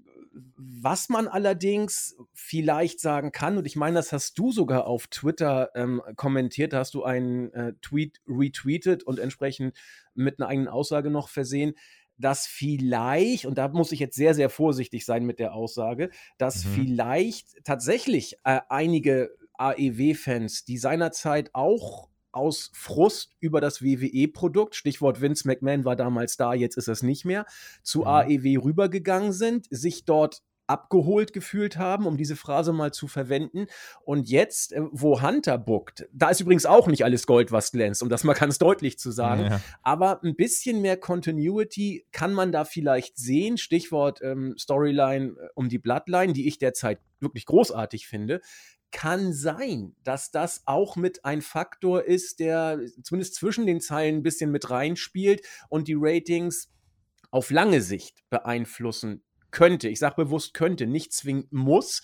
was 0.56 1.08
man 1.08 1.26
allerdings 1.26 2.16
vielleicht 2.32 3.00
sagen 3.00 3.32
kann, 3.32 3.58
und 3.58 3.66
ich 3.66 3.76
meine, 3.76 3.96
das 3.96 4.12
hast 4.12 4.38
du 4.38 4.52
sogar 4.52 4.86
auf 4.86 5.08
Twitter 5.08 5.70
ähm, 5.74 6.02
kommentiert, 6.16 6.74
hast 6.74 6.94
du 6.94 7.02
einen 7.02 7.52
äh, 7.52 7.72
Tweet 7.82 8.20
retweetet 8.26 9.02
und 9.02 9.18
entsprechend 9.18 9.76
mit 10.14 10.38
einer 10.38 10.48
eigenen 10.48 10.68
Aussage 10.68 11.10
noch 11.10 11.28
versehen, 11.28 11.74
dass 12.18 12.46
vielleicht, 12.46 13.46
und 13.46 13.56
da 13.58 13.68
muss 13.68 13.92
ich 13.92 14.00
jetzt 14.00 14.16
sehr, 14.16 14.34
sehr 14.34 14.50
vorsichtig 14.50 15.04
sein 15.04 15.24
mit 15.24 15.38
der 15.38 15.54
Aussage, 15.54 16.10
dass 16.36 16.64
mhm. 16.64 16.74
vielleicht 16.74 17.64
tatsächlich 17.64 18.36
äh, 18.44 18.60
einige 18.68 19.30
AEW-Fans, 19.54 20.64
die 20.64 20.78
seinerzeit 20.78 21.50
auch 21.54 22.08
aus 22.30 22.70
Frust 22.74 23.34
über 23.40 23.60
das 23.60 23.82
WWE-Produkt, 23.82 24.74
Stichwort 24.74 25.20
Vince 25.20 25.46
McMahon 25.46 25.84
war 25.84 25.96
damals 25.96 26.36
da, 26.36 26.54
jetzt 26.54 26.76
ist 26.76 26.88
es 26.88 27.02
nicht 27.02 27.24
mehr, 27.24 27.46
zu 27.82 28.00
mhm. 28.00 28.06
AEW 28.06 28.64
rübergegangen 28.64 29.32
sind, 29.32 29.66
sich 29.70 30.04
dort 30.04 30.42
abgeholt 30.68 31.32
gefühlt 31.32 31.76
haben, 31.76 32.06
um 32.06 32.16
diese 32.16 32.36
Phrase 32.36 32.72
mal 32.72 32.92
zu 32.92 33.08
verwenden. 33.08 33.66
Und 34.04 34.28
jetzt, 34.28 34.72
äh, 34.72 34.82
wo 34.92 35.22
Hunter 35.22 35.58
bookt, 35.58 36.08
da 36.12 36.30
ist 36.30 36.40
übrigens 36.40 36.66
auch 36.66 36.86
nicht 36.86 37.04
alles 37.04 37.26
Gold, 37.26 37.50
was 37.52 37.72
glänzt, 37.72 38.02
um 38.02 38.08
das 38.08 38.24
mal 38.24 38.34
ganz 38.38 38.58
deutlich 38.58 38.98
zu 38.98 39.10
sagen. 39.10 39.46
Ja. 39.46 39.60
Aber 39.82 40.22
ein 40.22 40.36
bisschen 40.36 40.80
mehr 40.80 40.96
Continuity 40.96 42.06
kann 42.12 42.32
man 42.32 42.52
da 42.52 42.64
vielleicht 42.64 43.18
sehen. 43.18 43.58
Stichwort 43.58 44.20
ähm, 44.22 44.54
Storyline 44.58 45.28
äh, 45.28 45.48
um 45.54 45.68
die 45.68 45.78
Bloodline, 45.78 46.32
die 46.32 46.46
ich 46.46 46.58
derzeit 46.58 47.00
wirklich 47.20 47.46
großartig 47.46 48.06
finde 48.06 48.40
kann 48.90 49.34
sein, 49.34 49.94
dass 50.02 50.30
das 50.30 50.62
auch 50.64 50.96
mit 50.96 51.24
ein 51.24 51.42
Faktor 51.42 52.04
ist, 52.04 52.40
der 52.40 52.80
zumindest 53.02 53.34
zwischen 53.34 53.66
den 53.66 53.80
Zeilen 53.82 54.16
ein 54.16 54.22
bisschen 54.22 54.50
mit 54.50 54.70
reinspielt 54.70 55.42
und 55.68 55.88
die 55.88 55.96
Ratings 55.96 56.70
auf 57.30 57.50
lange 57.50 57.82
Sicht 57.82 58.24
beeinflussen 58.30 59.22
könnte. 59.50 59.88
Ich 59.88 59.98
sage 59.98 60.16
bewusst 60.16 60.54
könnte, 60.54 60.86
nicht 60.86 61.12
zwingend 61.12 61.52
muss. 61.52 62.02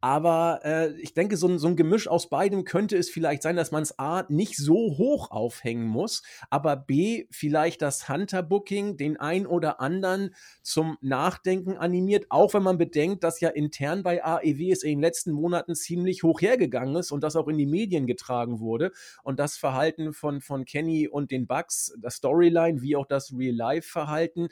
Aber 0.00 0.60
äh, 0.62 0.92
ich 1.00 1.12
denke, 1.12 1.36
so 1.36 1.48
ein, 1.48 1.58
so 1.58 1.66
ein 1.66 1.74
Gemisch 1.74 2.06
aus 2.06 2.28
beidem 2.28 2.64
könnte 2.64 2.96
es 2.96 3.10
vielleicht 3.10 3.42
sein, 3.42 3.56
dass 3.56 3.72
man 3.72 3.82
es 3.82 3.98
A 3.98 4.24
nicht 4.28 4.56
so 4.56 4.96
hoch 4.96 5.32
aufhängen 5.32 5.88
muss, 5.88 6.22
aber 6.50 6.76
B 6.76 7.26
vielleicht 7.32 7.82
das 7.82 8.08
Hunter-Booking 8.08 8.96
den 8.96 9.16
ein 9.16 9.44
oder 9.44 9.80
anderen 9.80 10.36
zum 10.62 10.98
Nachdenken 11.00 11.76
animiert, 11.76 12.26
auch 12.28 12.54
wenn 12.54 12.62
man 12.62 12.78
bedenkt, 12.78 13.24
dass 13.24 13.40
ja 13.40 13.48
intern 13.48 14.04
bei 14.04 14.24
AEW 14.24 14.70
es 14.70 14.84
in 14.84 14.90
den 14.90 15.00
letzten 15.00 15.32
Monaten 15.32 15.74
ziemlich 15.74 16.22
hoch 16.22 16.40
hergegangen 16.40 16.94
ist 16.94 17.10
und 17.10 17.24
das 17.24 17.34
auch 17.34 17.48
in 17.48 17.58
die 17.58 17.66
Medien 17.66 18.06
getragen 18.06 18.60
wurde. 18.60 18.92
Und 19.24 19.40
das 19.40 19.56
Verhalten 19.56 20.12
von, 20.12 20.40
von 20.40 20.64
Kenny 20.64 21.08
und 21.08 21.32
den 21.32 21.48
Bugs, 21.48 21.92
das 21.98 22.16
Storyline 22.16 22.82
wie 22.82 22.94
auch 22.94 23.06
das 23.06 23.32
Real-Life-Verhalten, 23.36 24.48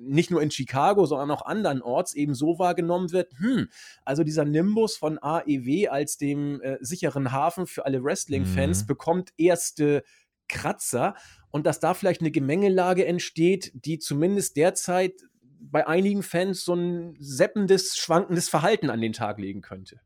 nicht 0.00 0.30
nur 0.30 0.42
in 0.42 0.50
Chicago, 0.50 1.06
sondern 1.06 1.30
auch 1.30 1.44
andernorts 1.44 2.14
eben 2.14 2.34
so 2.34 2.58
wahrgenommen 2.58 3.12
wird, 3.12 3.32
hm, 3.38 3.68
also 4.04 4.24
dieser 4.24 4.44
Nimbus 4.44 4.96
von 4.96 5.18
AEW 5.20 5.88
als 5.88 6.16
dem 6.16 6.60
äh, 6.62 6.78
sicheren 6.80 7.32
Hafen 7.32 7.66
für 7.66 7.84
alle 7.84 8.02
Wrestling-Fans 8.02 8.82
mhm. 8.82 8.86
bekommt 8.86 9.32
erste 9.36 10.02
Kratzer 10.48 11.14
und 11.50 11.66
dass 11.66 11.80
da 11.80 11.94
vielleicht 11.94 12.20
eine 12.20 12.30
Gemengelage 12.30 13.06
entsteht, 13.06 13.72
die 13.74 13.98
zumindest 13.98 14.56
derzeit 14.56 15.12
bei 15.60 15.86
einigen 15.86 16.22
Fans 16.22 16.64
so 16.64 16.74
ein 16.74 17.16
seppendes, 17.18 17.96
schwankendes 17.96 18.48
Verhalten 18.48 18.90
an 18.90 19.00
den 19.00 19.12
Tag 19.12 19.38
legen 19.38 19.60
könnte. 19.60 20.00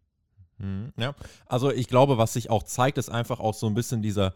Mhm, 0.59 0.93
ja, 0.97 1.15
also 1.47 1.71
ich 1.71 1.89
glaube, 1.89 2.19
was 2.19 2.33
sich 2.33 2.51
auch 2.51 2.63
zeigt, 2.63 2.99
ist 2.99 3.09
einfach 3.09 3.41
auch 3.41 3.55
so 3.55 3.67
ein 3.67 3.75
bisschen 3.75 4.03
dieser 4.03 4.35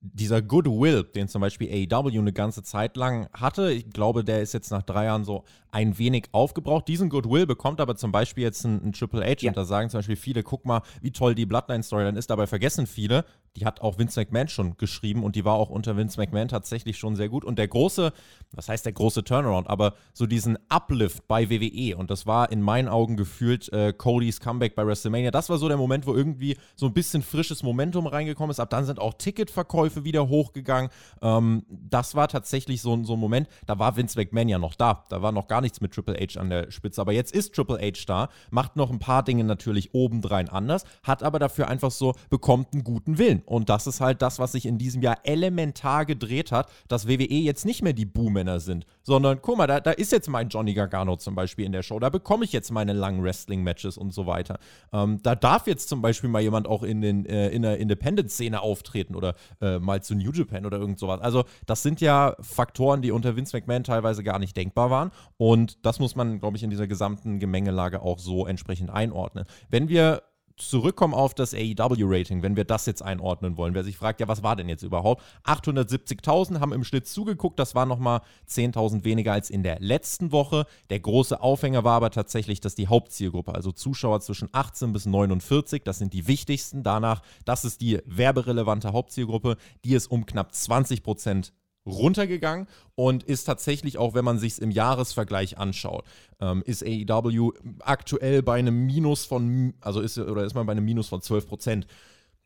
dieser 0.00 0.42
Goodwill, 0.42 1.04
den 1.04 1.28
zum 1.28 1.40
Beispiel 1.40 1.68
AEW 1.92 2.18
eine 2.18 2.32
ganze 2.32 2.62
Zeit 2.62 2.96
lang 2.96 3.28
hatte, 3.32 3.72
ich 3.72 3.90
glaube, 3.90 4.24
der 4.24 4.42
ist 4.42 4.52
jetzt 4.52 4.70
nach 4.70 4.82
drei 4.82 5.06
Jahren 5.06 5.24
so 5.24 5.44
ein 5.70 5.98
wenig 5.98 6.28
aufgebraucht. 6.32 6.86
Diesen 6.88 7.08
Goodwill 7.08 7.46
bekommt 7.46 7.80
aber 7.80 7.96
zum 7.96 8.12
Beispiel 8.12 8.44
jetzt 8.44 8.64
ein, 8.64 8.84
ein 8.84 8.92
Triple 8.92 9.24
H 9.24 9.36
ja. 9.40 9.50
und 9.50 9.56
da 9.56 9.64
sagen 9.64 9.90
zum 9.90 9.98
Beispiel 9.98 10.16
viele, 10.16 10.42
guck 10.42 10.64
mal, 10.64 10.82
wie 11.00 11.10
toll 11.10 11.34
die 11.34 11.46
Bloodline-Story 11.46 12.04
dann 12.04 12.16
ist. 12.16 12.30
Dabei 12.30 12.46
vergessen 12.46 12.86
viele, 12.86 13.24
die 13.56 13.64
hat 13.64 13.80
auch 13.80 13.98
Vince 13.98 14.20
McMahon 14.20 14.48
schon 14.48 14.76
geschrieben 14.76 15.24
und 15.24 15.34
die 15.34 15.44
war 15.44 15.54
auch 15.54 15.70
unter 15.70 15.96
Vince 15.96 16.20
McMahon 16.20 16.48
tatsächlich 16.48 16.98
schon 16.98 17.16
sehr 17.16 17.28
gut. 17.28 17.44
Und 17.44 17.58
der 17.58 17.68
große, 17.68 18.12
was 18.52 18.68
heißt 18.68 18.84
der 18.84 18.92
große 18.92 19.24
Turnaround, 19.24 19.68
aber 19.68 19.94
so 20.12 20.26
diesen 20.26 20.58
Uplift 20.68 21.26
bei 21.26 21.48
WWE 21.48 21.96
und 21.96 22.10
das 22.10 22.26
war 22.26 22.52
in 22.52 22.60
meinen 22.60 22.88
Augen 22.88 23.16
gefühlt 23.16 23.72
äh, 23.72 23.92
Codys 23.92 24.40
Comeback 24.40 24.74
bei 24.74 24.86
WrestleMania. 24.86 25.30
Das 25.30 25.48
war 25.48 25.58
so 25.58 25.68
der 25.68 25.78
Moment, 25.78 26.06
wo 26.06 26.14
irgendwie 26.14 26.56
so 26.76 26.86
ein 26.86 26.92
bisschen 26.92 27.22
frisches 27.22 27.62
Momentum 27.62 28.06
reingekommen 28.06 28.50
ist. 28.50 28.60
Ab 28.60 28.70
dann 28.70 28.84
sind 28.84 29.00
auch 29.00 29.14
Ticketverkäufe 29.14 30.04
wieder 30.04 30.28
hochgegangen. 30.28 30.90
Ähm, 31.22 31.64
das 31.68 32.14
war 32.14 32.28
tatsächlich 32.28 32.82
so, 32.82 33.02
so 33.04 33.14
ein 33.14 33.20
Moment, 33.20 33.48
da 33.66 33.78
war 33.78 33.96
Vince 33.96 34.18
McMahon 34.18 34.48
ja 34.48 34.58
noch 34.58 34.74
da. 34.74 35.06
Da 35.08 35.22
war 35.22 35.32
noch 35.32 35.48
gar 35.48 35.62
nichts 35.62 35.80
mit 35.80 35.92
Triple 35.92 36.14
H 36.14 36.38
an 36.38 36.50
der 36.50 36.70
Spitze. 36.70 37.00
Aber 37.00 37.12
jetzt 37.12 37.34
ist 37.34 37.54
Triple 37.54 37.78
H 37.78 38.04
da, 38.06 38.28
macht 38.50 38.76
noch 38.76 38.90
ein 38.90 38.98
paar 38.98 39.22
Dinge 39.22 39.44
natürlich 39.44 39.94
obendrein 39.94 40.50
anders, 40.50 40.84
hat 41.02 41.22
aber 41.22 41.38
dafür 41.38 41.68
einfach 41.68 41.90
so, 41.90 42.14
bekommt 42.28 42.74
einen 42.74 42.84
guten 42.84 43.18
Willen 43.18 43.42
Und 43.46 43.68
das 43.68 43.86
ist 43.86 44.00
halt 44.00 44.22
das, 44.22 44.38
was 44.38 44.52
sich 44.52 44.66
in 44.66 44.78
diesem 44.78 45.02
Jahr 45.02 45.18
elementar 45.22 46.04
gedreht 46.04 46.52
hat, 46.52 46.68
dass 46.88 47.08
WWE 47.08 47.24
jetzt 47.24 47.64
nicht 47.64 47.82
mehr 47.82 47.92
die 47.92 48.04
Buhmänner 48.04 48.60
sind, 48.60 48.86
sondern 49.02 49.40
guck 49.40 49.56
mal, 49.56 49.66
da, 49.66 49.80
da 49.80 49.92
ist 49.92 50.12
jetzt 50.12 50.28
mein 50.28 50.48
Johnny 50.48 50.74
Gargano 50.74 51.16
zum 51.16 51.34
Beispiel 51.34 51.64
in 51.64 51.72
der 51.72 51.82
Show, 51.82 51.98
da 51.98 52.10
bekomme 52.10 52.44
ich 52.44 52.52
jetzt 52.52 52.70
meine 52.70 52.92
langen 52.92 53.22
Wrestling-Matches 53.22 53.96
und 53.96 54.12
so 54.12 54.26
weiter. 54.26 54.58
Ähm, 54.92 55.20
da 55.22 55.34
darf 55.34 55.66
jetzt 55.66 55.88
zum 55.88 56.02
Beispiel 56.02 56.28
mal 56.28 56.42
jemand 56.42 56.66
auch 56.66 56.82
in, 56.82 57.00
den, 57.00 57.24
äh, 57.26 57.48
in 57.50 57.62
der 57.62 57.78
Independent-Szene 57.78 58.60
auftreten 58.60 59.14
oder 59.14 59.34
äh, 59.60 59.78
mal 59.78 60.02
zu 60.02 60.14
New 60.14 60.32
Japan 60.32 60.66
oder 60.66 60.78
irgend 60.78 60.98
sowas. 60.98 61.20
Also 61.20 61.44
das 61.66 61.82
sind 61.82 62.00
ja 62.00 62.34
Faktoren, 62.40 63.00
die 63.00 63.12
unter 63.12 63.36
Vince 63.36 63.56
McMahon 63.56 63.84
teilweise 63.84 64.24
gar 64.24 64.38
nicht 64.38 64.56
denkbar 64.56 64.90
waren 64.90 65.12
und 65.36 65.84
das 65.86 66.00
muss 66.00 66.16
man, 66.16 66.40
glaube 66.40 66.56
ich, 66.56 66.62
in 66.62 66.70
dieser 66.70 66.86
gesamten 66.86 67.38
Gemengelage 67.38 68.02
auch 68.02 68.18
so 68.18 68.46
entsprechend 68.46 68.90
einordnen. 68.90 69.44
Wenn 69.70 69.88
wir 69.88 70.22
zurückkommen 70.56 71.14
auf 71.14 71.34
das 71.34 71.54
AEW-Rating, 71.54 72.42
wenn 72.42 72.56
wir 72.56 72.64
das 72.64 72.86
jetzt 72.86 73.02
einordnen 73.02 73.56
wollen. 73.56 73.74
Wer 73.74 73.84
sich 73.84 73.96
fragt, 73.96 74.20
ja, 74.20 74.28
was 74.28 74.42
war 74.42 74.56
denn 74.56 74.68
jetzt 74.68 74.82
überhaupt? 74.82 75.22
870.000 75.44 76.60
haben 76.60 76.72
im 76.72 76.84
Schnitt 76.84 77.06
zugeguckt, 77.06 77.58
das 77.58 77.74
war 77.74 77.86
nochmal 77.86 78.20
10.000 78.48 79.04
weniger 79.04 79.32
als 79.32 79.50
in 79.50 79.62
der 79.62 79.80
letzten 79.80 80.32
Woche. 80.32 80.66
Der 80.90 81.00
große 81.00 81.40
Aufhänger 81.40 81.84
war 81.84 81.96
aber 81.96 82.10
tatsächlich, 82.10 82.60
dass 82.60 82.74
die 82.74 82.88
Hauptzielgruppe, 82.88 83.54
also 83.54 83.72
Zuschauer 83.72 84.20
zwischen 84.20 84.48
18 84.52 84.92
bis 84.92 85.06
49, 85.06 85.82
das 85.84 85.98
sind 85.98 86.12
die 86.12 86.26
wichtigsten. 86.26 86.82
Danach, 86.82 87.22
das 87.44 87.64
ist 87.64 87.80
die 87.80 88.00
werberelevante 88.06 88.92
Hauptzielgruppe, 88.92 89.56
die 89.84 89.94
ist 89.94 90.06
um 90.06 90.26
knapp 90.26 90.54
20 90.54 91.02
Prozent 91.02 91.52
runtergegangen 91.86 92.66
und 92.94 93.22
ist 93.22 93.44
tatsächlich 93.44 93.98
auch, 93.98 94.14
wenn 94.14 94.24
man 94.24 94.38
sich 94.38 94.54
es 94.54 94.58
im 94.58 94.70
Jahresvergleich 94.70 95.58
anschaut, 95.58 96.04
ähm, 96.40 96.62
ist 96.66 96.84
AEW 96.84 97.52
aktuell 97.80 98.42
bei 98.42 98.58
einem 98.58 98.86
Minus 98.86 99.24
von, 99.24 99.74
also 99.80 100.00
ist 100.00 100.18
oder 100.18 100.44
ist 100.44 100.54
man 100.54 100.66
bei 100.66 100.72
einem 100.72 100.84
Minus 100.84 101.08
von 101.08 101.22
12 101.22 101.46
Prozent. 101.46 101.86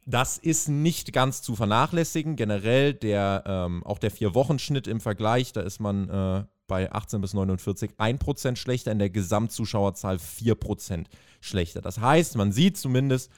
Das 0.07 0.39
ist 0.39 0.69
nicht 0.69 1.13
ganz 1.13 1.43
zu 1.43 1.57
vernachlässigen. 1.57 2.37
Generell 2.37 2.95
der, 2.95 3.45
ähm, 3.47 3.85
auch 3.85 3.99
der 3.99 4.11
Vier-Wochen-Schnitt 4.11 4.87
im 4.87 5.01
Vergleich, 5.01 5.53
da 5.53 5.61
ist 5.61 5.79
man 5.79 6.09
äh, 6.09 6.45
bei 6.67 6.91
18 6.91 7.21
bis 7.21 7.35
49 7.35 7.93
1% 7.99 8.57
schlechter, 8.57 8.93
in 8.93 8.99
der 8.99 9.11
Gesamtzuschauerzahl 9.11 10.17
4% 10.17 11.07
schlechter. 11.41 11.81
Das 11.81 11.99
heißt, 11.99 12.37
man 12.37 12.53
sieht 12.53 12.79
zumindest, 12.79 13.31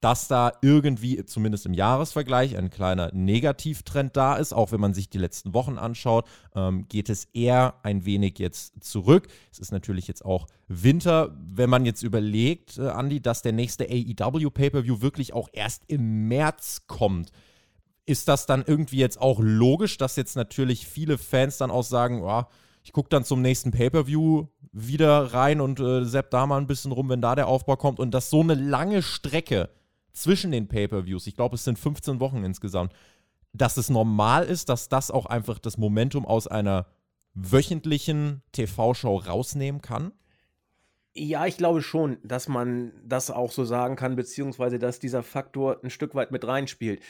dass 0.00 0.28
da 0.28 0.52
irgendwie, 0.62 1.24
zumindest 1.26 1.66
im 1.66 1.74
Jahresvergleich, 1.74 2.56
ein 2.56 2.70
kleiner 2.70 3.10
Negativtrend 3.12 4.16
da 4.16 4.36
ist. 4.36 4.54
Auch 4.54 4.72
wenn 4.72 4.80
man 4.80 4.94
sich 4.94 5.10
die 5.10 5.18
letzten 5.18 5.52
Wochen 5.52 5.76
anschaut, 5.76 6.26
ähm, 6.54 6.86
geht 6.88 7.10
es 7.10 7.26
eher 7.34 7.74
ein 7.82 8.06
wenig 8.06 8.38
jetzt 8.38 8.82
zurück. 8.82 9.28
Es 9.52 9.58
ist 9.58 9.72
natürlich 9.72 10.08
jetzt 10.08 10.24
auch 10.24 10.46
Winter. 10.68 11.36
Wenn 11.38 11.68
man 11.68 11.84
jetzt 11.84 12.02
überlegt, 12.02 12.78
äh, 12.78 12.88
Andi, 12.88 13.20
dass 13.20 13.42
der 13.42 13.52
nächste 13.52 13.84
AEW 13.84 14.50
Pay-Per-View 14.50 15.02
wirklich 15.02 15.34
auch 15.34 15.48
erst 15.52 15.82
im 15.88 16.28
März 16.28 16.84
kommt, 16.86 17.30
ist 18.06 18.26
das 18.26 18.46
dann 18.46 18.64
irgendwie 18.66 18.98
jetzt 18.98 19.20
auch 19.20 19.38
logisch, 19.40 19.98
dass 19.98 20.16
jetzt 20.16 20.34
natürlich 20.34 20.86
viele 20.86 21.18
Fans 21.18 21.58
dann 21.58 21.70
auch 21.70 21.84
sagen, 21.84 22.22
oh, 22.22 22.44
ich 22.82 22.92
gucke 22.92 23.10
dann 23.10 23.24
zum 23.24 23.42
nächsten 23.42 23.70
Pay-Per-View 23.70 24.46
wieder 24.72 25.34
rein 25.34 25.60
und 25.60 25.78
äh, 25.78 26.04
sepp 26.04 26.30
da 26.30 26.46
mal 26.46 26.58
ein 26.58 26.66
bisschen 26.66 26.92
rum, 26.92 27.10
wenn 27.10 27.20
da 27.20 27.34
der 27.34 27.48
Aufbau 27.48 27.76
kommt 27.76 27.98
und 27.98 28.12
dass 28.12 28.30
so 28.30 28.40
eine 28.40 28.54
lange 28.54 29.02
Strecke 29.02 29.68
zwischen 30.12 30.50
den 30.50 30.68
Pay-per-Views, 30.68 31.26
ich 31.26 31.36
glaube, 31.36 31.56
es 31.56 31.64
sind 31.64 31.78
15 31.78 32.20
Wochen 32.20 32.44
insgesamt, 32.44 32.92
dass 33.52 33.76
es 33.76 33.90
normal 33.90 34.44
ist, 34.44 34.68
dass 34.68 34.88
das 34.88 35.10
auch 35.10 35.26
einfach 35.26 35.58
das 35.58 35.78
Momentum 35.78 36.26
aus 36.26 36.46
einer 36.46 36.86
wöchentlichen 37.34 38.42
TV-Show 38.52 39.16
rausnehmen 39.16 39.80
kann? 39.80 40.12
Ja, 41.12 41.46
ich 41.46 41.56
glaube 41.56 41.82
schon, 41.82 42.18
dass 42.22 42.48
man 42.48 42.92
das 43.04 43.30
auch 43.30 43.50
so 43.50 43.64
sagen 43.64 43.96
kann, 43.96 44.14
beziehungsweise 44.14 44.78
dass 44.78 45.00
dieser 45.00 45.24
Faktor 45.24 45.80
ein 45.82 45.90
Stück 45.90 46.14
weit 46.14 46.30
mit 46.30 46.46
reinspielt. 46.46 47.02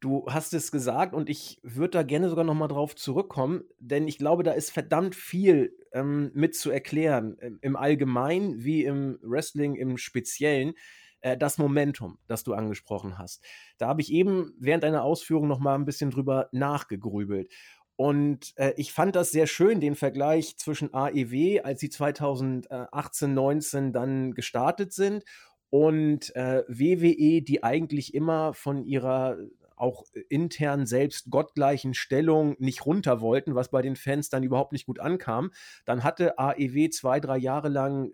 Du 0.00 0.26
hast 0.28 0.52
es 0.54 0.72
gesagt 0.72 1.14
und 1.14 1.30
ich 1.30 1.60
würde 1.62 1.90
da 1.90 2.02
gerne 2.02 2.28
sogar 2.28 2.44
noch 2.44 2.54
mal 2.54 2.66
drauf 2.66 2.96
zurückkommen, 2.96 3.62
denn 3.78 4.08
ich 4.08 4.18
glaube, 4.18 4.42
da 4.42 4.52
ist 4.52 4.70
verdammt 4.70 5.14
viel 5.14 5.72
ähm, 5.92 6.32
mit 6.34 6.56
zu 6.56 6.70
erklären, 6.70 7.36
im 7.60 7.76
Allgemeinen 7.76 8.64
wie 8.64 8.84
im 8.84 9.18
Wrestling 9.22 9.76
im 9.76 9.98
Speziellen 9.98 10.74
äh, 11.24 11.36
das 11.36 11.58
Momentum, 11.58 12.18
das 12.26 12.44
du 12.44 12.52
angesprochen 12.54 13.18
hast. 13.18 13.42
Da 13.78 13.88
habe 13.88 14.02
ich 14.02 14.12
eben 14.12 14.52
während 14.58 14.84
deiner 14.84 15.02
Ausführung 15.02 15.48
noch 15.48 15.58
mal 15.58 15.74
ein 15.74 15.86
bisschen 15.86 16.10
drüber 16.10 16.48
nachgegrübelt. 16.52 17.50
Und 17.96 18.52
äh, 18.56 18.74
ich 18.76 18.92
fand 18.92 19.16
das 19.16 19.30
sehr 19.30 19.46
schön, 19.46 19.80
den 19.80 19.94
Vergleich 19.94 20.56
zwischen 20.58 20.92
AEW, 20.92 21.60
als 21.62 21.80
sie 21.80 21.90
2018, 21.90 23.32
19 23.32 23.92
dann 23.92 24.34
gestartet 24.34 24.92
sind, 24.92 25.24
und 25.70 26.34
äh, 26.36 26.62
WWE, 26.68 27.42
die 27.42 27.64
eigentlich 27.64 28.14
immer 28.14 28.54
von 28.54 28.84
ihrer 28.84 29.38
auch 29.76 30.04
intern 30.28 30.86
selbst 30.86 31.30
gottgleichen 31.30 31.94
Stellung 31.94 32.56
nicht 32.58 32.86
runter 32.86 33.20
wollten, 33.20 33.54
was 33.54 33.70
bei 33.70 33.82
den 33.82 33.96
Fans 33.96 34.28
dann 34.28 34.42
überhaupt 34.42 34.72
nicht 34.72 34.86
gut 34.86 35.00
ankam. 35.00 35.50
Dann 35.84 36.04
hatte 36.04 36.38
AEW 36.38 36.90
zwei, 36.90 37.20
drei 37.20 37.38
Jahre 37.38 37.68
lang 37.68 38.10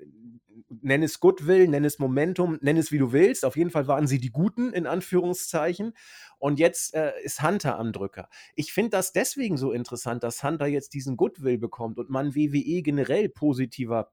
nenn 0.68 1.02
es 1.02 1.20
Goodwill, 1.20 1.68
nenn 1.68 1.84
es 1.84 1.98
Momentum, 1.98 2.58
nenn 2.60 2.76
es 2.76 2.92
wie 2.92 2.98
du 2.98 3.12
willst. 3.12 3.44
Auf 3.44 3.56
jeden 3.56 3.70
Fall 3.70 3.88
waren 3.88 4.06
sie 4.06 4.18
die 4.18 4.30
Guten, 4.30 4.72
in 4.72 4.86
Anführungszeichen. 4.86 5.94
Und 6.38 6.58
jetzt 6.58 6.94
äh, 6.94 7.12
ist 7.22 7.42
Hunter 7.42 7.78
am 7.78 7.92
Drücker. 7.92 8.28
Ich 8.54 8.72
finde 8.72 8.90
das 8.90 9.12
deswegen 9.12 9.56
so 9.56 9.72
interessant, 9.72 10.22
dass 10.22 10.42
Hunter 10.42 10.66
jetzt 10.66 10.94
diesen 10.94 11.16
Goodwill 11.16 11.58
bekommt 11.58 11.98
und 11.98 12.10
man 12.10 12.34
WWE 12.34 12.82
generell 12.82 13.28
positiver 13.28 14.12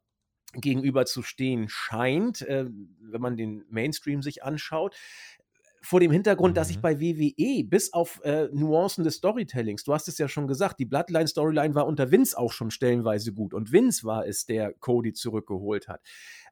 gegenüber 0.53 1.05
zu 1.05 1.23
stehen 1.23 1.67
scheint, 1.69 2.41
äh, 2.41 2.65
wenn 3.01 3.21
man 3.21 3.37
den 3.37 3.65
Mainstream 3.69 4.21
sich 4.21 4.43
anschaut 4.43 4.95
vor 5.87 6.01
dem 6.01 6.11
Hintergrund, 6.11 6.51
mhm. 6.51 6.55
dass 6.55 6.69
ich 6.69 6.77
mhm. 6.77 6.81
bei 6.81 6.99
WWE 6.99 7.63
bis 7.63 7.93
auf 7.93 8.19
äh, 8.25 8.49
Nuancen 8.51 9.05
des 9.05 9.15
Storytellings, 9.15 9.85
du 9.85 9.93
hast 9.93 10.09
es 10.09 10.17
ja 10.17 10.27
schon 10.27 10.45
gesagt, 10.45 10.79
die 10.79 10.85
Bloodline-Storyline 10.85 11.75
war 11.75 11.87
unter 11.87 12.11
Vince 12.11 12.37
auch 12.37 12.51
schon 12.51 12.71
stellenweise 12.71 13.31
gut 13.31 13.53
und 13.53 13.71
Vince 13.71 14.03
war 14.03 14.27
es, 14.27 14.45
der 14.45 14.73
Cody 14.73 15.13
zurückgeholt 15.13 15.87
hat. 15.87 16.01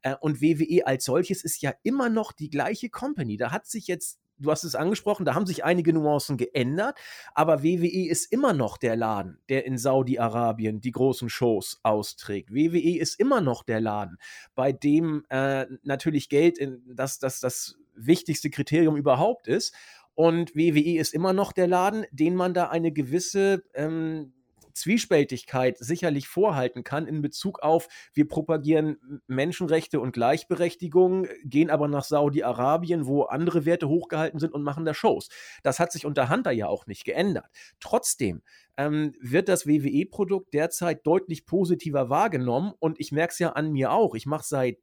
Äh, 0.04 0.16
und 0.22 0.42
WWE 0.42 0.88
als 0.88 1.04
solches 1.04 1.44
ist 1.44 1.62
ja 1.62 1.74
immer 1.84 2.08
noch 2.08 2.32
die 2.32 2.50
gleiche 2.50 2.90
Company. 2.90 3.36
Da 3.36 3.52
hat 3.52 3.68
sich 3.68 3.88
jetzt 3.88 4.22
du 4.38 4.52
hast 4.52 4.64
es 4.64 4.76
angesprochen, 4.76 5.26
da 5.26 5.36
haben 5.36 5.46
sich 5.46 5.64
einige 5.64 5.94
Nuancen 5.94 6.38
geändert, 6.38 6.98
aber 7.34 7.64
WWE 7.64 8.08
ist 8.10 8.32
immer 8.32 8.54
noch 8.54 8.78
der 8.78 8.96
Laden, 8.96 9.40
der 9.50 9.66
in 9.66 9.78
Saudi-Arabien 9.78 10.82
die 10.82 10.92
großen 10.92 11.30
Shows 11.30 11.80
austrägt. 11.84 12.54
WWE 12.54 13.00
ist 13.00 13.20
immer 13.20 13.42
noch 13.42 13.64
der 13.64 13.82
Laden, 13.82 14.18
bei 14.56 14.72
dem 14.72 15.24
äh, 15.30 15.66
natürlich 15.84 16.30
Geld, 16.30 16.58
in, 16.58 16.82
das, 16.96 17.20
das, 17.20 17.40
das 17.40 17.76
wichtigste 17.96 18.50
Kriterium 18.50 18.96
überhaupt 18.96 19.48
ist. 19.48 19.74
Und 20.14 20.56
WWE 20.56 20.98
ist 20.98 21.14
immer 21.14 21.34
noch 21.34 21.52
der 21.52 21.68
Laden, 21.68 22.06
den 22.12 22.36
man 22.36 22.54
da 22.54 22.70
eine 22.70 22.92
gewisse 22.92 23.64
ähm, 23.74 24.34
Zwiespältigkeit 24.76 25.78
sicherlich 25.80 26.28
vorhalten 26.28 26.84
kann 26.84 27.08
in 27.08 27.22
Bezug 27.22 27.60
auf, 27.64 27.88
wir 28.14 28.28
propagieren 28.28 29.22
Menschenrechte 29.28 30.00
und 30.00 30.12
Gleichberechtigung, 30.12 31.28
gehen 31.44 31.70
aber 31.70 31.88
nach 31.88 32.04
Saudi-Arabien, 32.04 33.08
wo 33.08 33.24
andere 33.24 33.66
Werte 33.66 33.88
hochgehalten 33.88 34.40
sind 34.40 34.54
und 34.54 34.64
machen 34.64 34.86
da 34.86 34.94
Shows. 34.94 35.30
Das 35.64 35.80
hat 35.80 35.92
sich 35.92 36.06
unter 36.06 36.30
Hunter 36.30 36.52
ja 36.52 36.68
auch 36.68 36.86
nicht 36.88 37.06
geändert. 37.06 37.48
Trotzdem 37.80 38.44
ähm, 38.78 39.14
wird 39.20 39.50
das 39.50 39.66
WWE-Produkt 39.66 40.54
derzeit 40.54 41.06
deutlich 41.08 41.46
positiver 41.46 42.10
wahrgenommen 42.10 42.74
und 42.80 43.00
ich 43.00 43.12
merke 43.12 43.32
es 43.32 43.40
ja 43.40 43.54
an 43.54 43.72
mir 43.72 43.92
auch. 43.92 44.16
Ich 44.16 44.26
mache 44.26 44.46
seit 44.46 44.78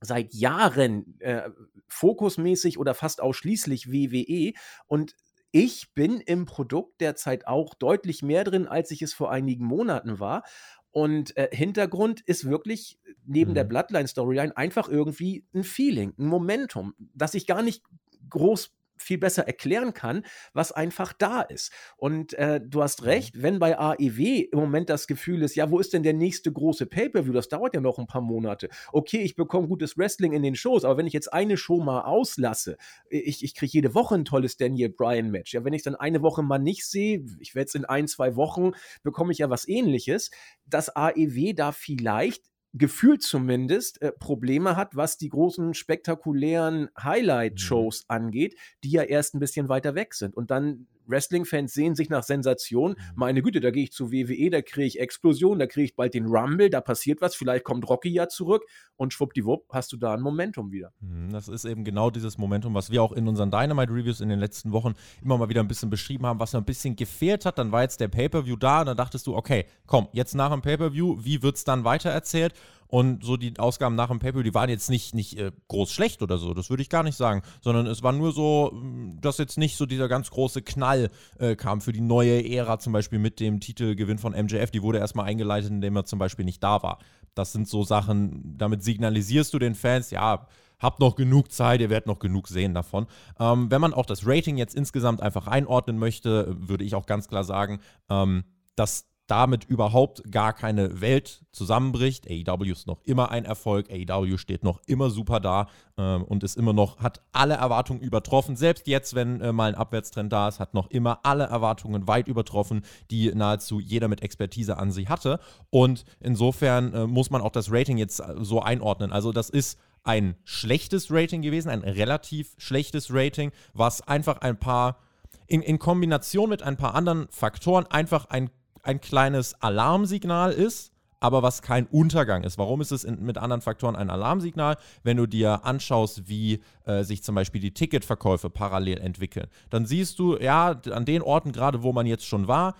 seit 0.00 0.34
Jahren 0.34 1.18
äh, 1.20 1.50
fokusmäßig 1.88 2.78
oder 2.78 2.94
fast 2.94 3.22
ausschließlich 3.22 3.90
WWE 3.90 4.52
und 4.86 5.14
ich 5.56 5.94
bin 5.94 6.18
im 6.18 6.46
Produkt 6.46 7.00
derzeit 7.00 7.46
auch 7.46 7.74
deutlich 7.74 8.22
mehr 8.22 8.42
drin, 8.42 8.66
als 8.66 8.90
ich 8.90 9.02
es 9.02 9.14
vor 9.14 9.30
einigen 9.30 9.64
Monaten 9.64 10.18
war. 10.18 10.42
Und 10.90 11.36
äh, 11.36 11.48
Hintergrund 11.52 12.22
ist 12.22 12.44
wirklich 12.44 12.98
neben 13.24 13.52
mhm. 13.52 13.54
der 13.54 13.62
Bloodline-Storyline 13.62 14.56
einfach 14.56 14.88
irgendwie 14.88 15.46
ein 15.54 15.62
Feeling, 15.62 16.12
ein 16.18 16.26
Momentum, 16.26 16.94
das 16.98 17.34
ich 17.34 17.46
gar 17.46 17.62
nicht 17.62 17.84
groß 18.30 18.74
viel 18.96 19.18
besser 19.18 19.46
erklären 19.46 19.94
kann, 19.94 20.24
was 20.52 20.72
einfach 20.72 21.12
da 21.12 21.42
ist. 21.42 21.72
Und 21.96 22.34
äh, 22.34 22.60
du 22.64 22.82
hast 22.82 23.02
mhm. 23.02 23.08
recht, 23.08 23.42
wenn 23.42 23.58
bei 23.58 23.78
AEW 23.78 24.48
im 24.52 24.58
Moment 24.58 24.88
das 24.90 25.06
Gefühl 25.06 25.42
ist, 25.42 25.54
ja, 25.54 25.70
wo 25.70 25.78
ist 25.78 25.92
denn 25.92 26.02
der 26.02 26.12
nächste 26.12 26.52
große 26.52 26.86
Pay-per-view? 26.86 27.32
Das 27.32 27.48
dauert 27.48 27.74
ja 27.74 27.80
noch 27.80 27.98
ein 27.98 28.06
paar 28.06 28.20
Monate. 28.20 28.68
Okay, 28.92 29.18
ich 29.18 29.36
bekomme 29.36 29.68
gutes 29.68 29.98
Wrestling 29.98 30.32
in 30.32 30.42
den 30.42 30.54
Shows, 30.54 30.84
aber 30.84 30.96
wenn 30.96 31.06
ich 31.06 31.12
jetzt 31.12 31.32
eine 31.32 31.56
Show 31.56 31.80
mal 31.80 32.02
auslasse, 32.02 32.76
ich, 33.08 33.42
ich 33.44 33.54
kriege 33.54 33.72
jede 33.72 33.94
Woche 33.94 34.14
ein 34.14 34.24
tolles 34.24 34.56
Daniel 34.56 34.90
Bryan-Match. 34.90 35.54
Ja, 35.54 35.64
wenn 35.64 35.72
ich 35.72 35.82
dann 35.82 35.94
eine 35.94 36.22
Woche 36.22 36.42
mal 36.42 36.58
nicht 36.58 36.86
sehe, 36.86 37.24
ich 37.40 37.54
werde 37.54 37.68
es 37.68 37.74
in 37.74 37.84
ein, 37.84 38.08
zwei 38.08 38.36
Wochen, 38.36 38.72
bekomme 39.02 39.32
ich 39.32 39.38
ja 39.38 39.50
was 39.50 39.68
ähnliches, 39.68 40.30
dass 40.66 40.94
AEW 40.94 41.52
da 41.54 41.72
vielleicht 41.72 42.53
gefühlt 42.74 43.22
zumindest 43.22 44.02
äh, 44.02 44.12
Probleme 44.12 44.76
hat, 44.76 44.96
was 44.96 45.16
die 45.16 45.28
großen 45.28 45.74
spektakulären 45.74 46.90
Highlight-Shows 47.00 48.02
mhm. 48.02 48.14
angeht, 48.14 48.58
die 48.82 48.90
ja 48.90 49.02
erst 49.02 49.34
ein 49.34 49.40
bisschen 49.40 49.68
weiter 49.68 49.94
weg 49.94 50.14
sind. 50.14 50.36
Und 50.36 50.50
dann 50.50 50.88
Wrestling-Fans 51.06 51.72
sehen 51.72 51.94
sich 51.94 52.10
nach 52.10 52.22
Sensation. 52.22 52.92
Mhm. 52.92 52.96
Meine 53.14 53.42
Güte, 53.42 53.60
da 53.60 53.70
gehe 53.70 53.84
ich 53.84 53.92
zu 53.92 54.12
WWE, 54.12 54.50
da 54.50 54.62
kriege 54.62 54.86
ich 54.86 55.00
Explosion, 55.00 55.58
da 55.58 55.66
kriege 55.66 55.84
ich 55.84 55.96
bald 55.96 56.14
den 56.14 56.26
Rumble, 56.26 56.70
da 56.70 56.80
passiert 56.80 57.20
was, 57.20 57.34
vielleicht 57.34 57.64
kommt 57.64 57.88
Rocky 57.88 58.10
ja 58.10 58.28
zurück 58.28 58.64
und 58.96 59.12
schwuppdiwupp 59.12 59.66
hast 59.70 59.92
du 59.92 59.96
da 59.96 60.14
ein 60.14 60.20
Momentum 60.20 60.72
wieder. 60.72 60.92
Mhm, 61.00 61.30
das 61.30 61.48
ist 61.48 61.64
eben 61.64 61.84
genau 61.84 62.10
dieses 62.10 62.38
Momentum, 62.38 62.74
was 62.74 62.90
wir 62.90 63.02
auch 63.02 63.12
in 63.12 63.28
unseren 63.28 63.50
Dynamite-Reviews 63.50 64.20
in 64.20 64.28
den 64.28 64.38
letzten 64.38 64.72
Wochen 64.72 64.94
immer 65.22 65.38
mal 65.38 65.48
wieder 65.48 65.60
ein 65.60 65.68
bisschen 65.68 65.90
beschrieben 65.90 66.26
haben, 66.26 66.40
was 66.40 66.54
ein 66.54 66.64
bisschen 66.64 66.96
gefehlt 66.96 67.44
hat. 67.44 67.58
Dann 67.58 67.72
war 67.72 67.82
jetzt 67.82 68.00
der 68.00 68.08
Pay-Per-View 68.08 68.56
da 68.56 68.80
und 68.80 68.86
dann 68.86 68.96
dachtest 68.96 69.26
du, 69.26 69.36
okay, 69.36 69.66
komm, 69.86 70.08
jetzt 70.12 70.34
nach 70.34 70.50
dem 70.50 70.62
Pay-Per-View, 70.62 71.18
wie 71.24 71.42
wird 71.42 71.56
es 71.56 71.64
dann 71.64 71.84
weitererzählt? 71.84 72.54
Und 72.94 73.24
so 73.24 73.36
die 73.36 73.58
Ausgaben 73.58 73.96
nach 73.96 74.06
dem 74.06 74.20
Pay-Per, 74.20 74.44
die 74.44 74.54
waren 74.54 74.70
jetzt 74.70 74.88
nicht, 74.88 75.16
nicht 75.16 75.36
äh, 75.36 75.50
groß 75.66 75.90
schlecht 75.90 76.22
oder 76.22 76.38
so, 76.38 76.54
das 76.54 76.70
würde 76.70 76.80
ich 76.80 76.88
gar 76.88 77.02
nicht 77.02 77.16
sagen, 77.16 77.42
sondern 77.60 77.88
es 77.88 78.04
war 78.04 78.12
nur 78.12 78.30
so, 78.30 78.70
mm, 78.72 79.20
dass 79.20 79.38
jetzt 79.38 79.58
nicht 79.58 79.76
so 79.76 79.84
dieser 79.84 80.06
ganz 80.06 80.30
große 80.30 80.62
Knall 80.62 81.10
äh, 81.40 81.56
kam 81.56 81.80
für 81.80 81.92
die 81.92 82.00
neue 82.00 82.48
Ära, 82.48 82.78
zum 82.78 82.92
Beispiel 82.92 83.18
mit 83.18 83.40
dem 83.40 83.58
Titelgewinn 83.58 84.18
von 84.18 84.32
MJF. 84.32 84.70
Die 84.70 84.80
wurde 84.80 85.00
erstmal 85.00 85.26
eingeleitet, 85.26 85.72
indem 85.72 85.96
er 85.96 86.04
zum 86.04 86.20
Beispiel 86.20 86.44
nicht 86.44 86.62
da 86.62 86.84
war. 86.84 87.00
Das 87.34 87.50
sind 87.50 87.66
so 87.66 87.82
Sachen, 87.82 88.56
damit 88.58 88.84
signalisierst 88.84 89.52
du 89.52 89.58
den 89.58 89.74
Fans, 89.74 90.12
ja, 90.12 90.46
habt 90.78 91.00
noch 91.00 91.16
genug 91.16 91.50
Zeit, 91.50 91.80
ihr 91.80 91.90
werdet 91.90 92.06
noch 92.06 92.20
genug 92.20 92.46
sehen 92.46 92.74
davon. 92.74 93.08
Ähm, 93.40 93.72
wenn 93.72 93.80
man 93.80 93.92
auch 93.92 94.06
das 94.06 94.24
Rating 94.24 94.56
jetzt 94.56 94.76
insgesamt 94.76 95.20
einfach 95.20 95.48
einordnen 95.48 95.98
möchte, 95.98 96.54
würde 96.60 96.84
ich 96.84 96.94
auch 96.94 97.06
ganz 97.06 97.26
klar 97.26 97.42
sagen, 97.42 97.80
ähm, 98.08 98.44
dass 98.76 99.08
damit 99.26 99.64
überhaupt 99.64 100.30
gar 100.30 100.52
keine 100.52 101.00
Welt 101.00 101.44
zusammenbricht. 101.50 102.26
AEW 102.28 102.70
ist 102.70 102.86
noch 102.86 103.00
immer 103.04 103.30
ein 103.30 103.44
Erfolg, 103.44 103.88
AEW 103.90 104.36
steht 104.36 104.64
noch 104.64 104.80
immer 104.86 105.08
super 105.10 105.40
da 105.40 105.68
äh, 105.96 106.16
und 106.16 106.42
ist 106.42 106.56
immer 106.56 106.72
noch, 106.72 106.98
hat 106.98 107.22
alle 107.32 107.54
Erwartungen 107.54 108.00
übertroffen. 108.00 108.56
Selbst 108.56 108.86
jetzt, 108.86 109.14
wenn 109.14 109.40
äh, 109.40 109.52
mal 109.52 109.68
ein 109.68 109.74
Abwärtstrend 109.74 110.32
da 110.32 110.48
ist, 110.48 110.60
hat 110.60 110.74
noch 110.74 110.90
immer 110.90 111.20
alle 111.22 111.44
Erwartungen 111.44 112.06
weit 112.06 112.28
übertroffen, 112.28 112.82
die 113.10 113.34
nahezu 113.34 113.80
jeder 113.80 114.08
mit 114.08 114.22
Expertise 114.22 114.76
an 114.76 114.92
sie 114.92 115.08
hatte. 115.08 115.40
Und 115.70 116.04
insofern 116.20 116.92
äh, 116.92 117.06
muss 117.06 117.30
man 117.30 117.40
auch 117.40 117.52
das 117.52 117.72
Rating 117.72 117.96
jetzt 117.96 118.20
äh, 118.20 118.34
so 118.40 118.60
einordnen. 118.60 119.10
Also 119.10 119.32
das 119.32 119.48
ist 119.48 119.78
ein 120.02 120.36
schlechtes 120.44 121.10
Rating 121.10 121.40
gewesen, 121.40 121.70
ein 121.70 121.80
relativ 121.80 122.54
schlechtes 122.58 123.08
Rating, 123.10 123.52
was 123.72 124.02
einfach 124.02 124.42
ein 124.42 124.58
paar 124.58 124.98
in, 125.46 125.62
in 125.62 125.78
Kombination 125.78 126.48
mit 126.48 126.62
ein 126.62 126.76
paar 126.76 126.94
anderen 126.94 127.26
Faktoren 127.30 127.86
einfach 127.86 128.26
ein 128.26 128.50
ein 128.84 129.00
kleines 129.00 129.60
Alarmsignal 129.60 130.52
ist, 130.52 130.92
aber 131.20 131.42
was 131.42 131.62
kein 131.62 131.86
Untergang 131.86 132.44
ist. 132.44 132.58
Warum 132.58 132.82
ist 132.82 132.92
es 132.92 133.02
in, 133.02 133.24
mit 133.24 133.38
anderen 133.38 133.62
Faktoren 133.62 133.96
ein 133.96 134.10
Alarmsignal? 134.10 134.76
Wenn 135.02 135.16
du 135.16 135.26
dir 135.26 135.64
anschaust, 135.64 136.28
wie 136.28 136.60
äh, 136.84 137.02
sich 137.02 137.22
zum 137.22 137.34
Beispiel 137.34 137.62
die 137.62 137.72
Ticketverkäufe 137.72 138.50
parallel 138.50 138.98
entwickeln, 138.98 139.46
dann 139.70 139.86
siehst 139.86 140.18
du, 140.18 140.36
ja, 140.36 140.78
an 140.90 141.06
den 141.06 141.22
Orten 141.22 141.52
gerade, 141.52 141.82
wo 141.82 141.94
man 141.94 142.04
jetzt 142.04 142.26
schon 142.26 142.46
war, 142.46 142.74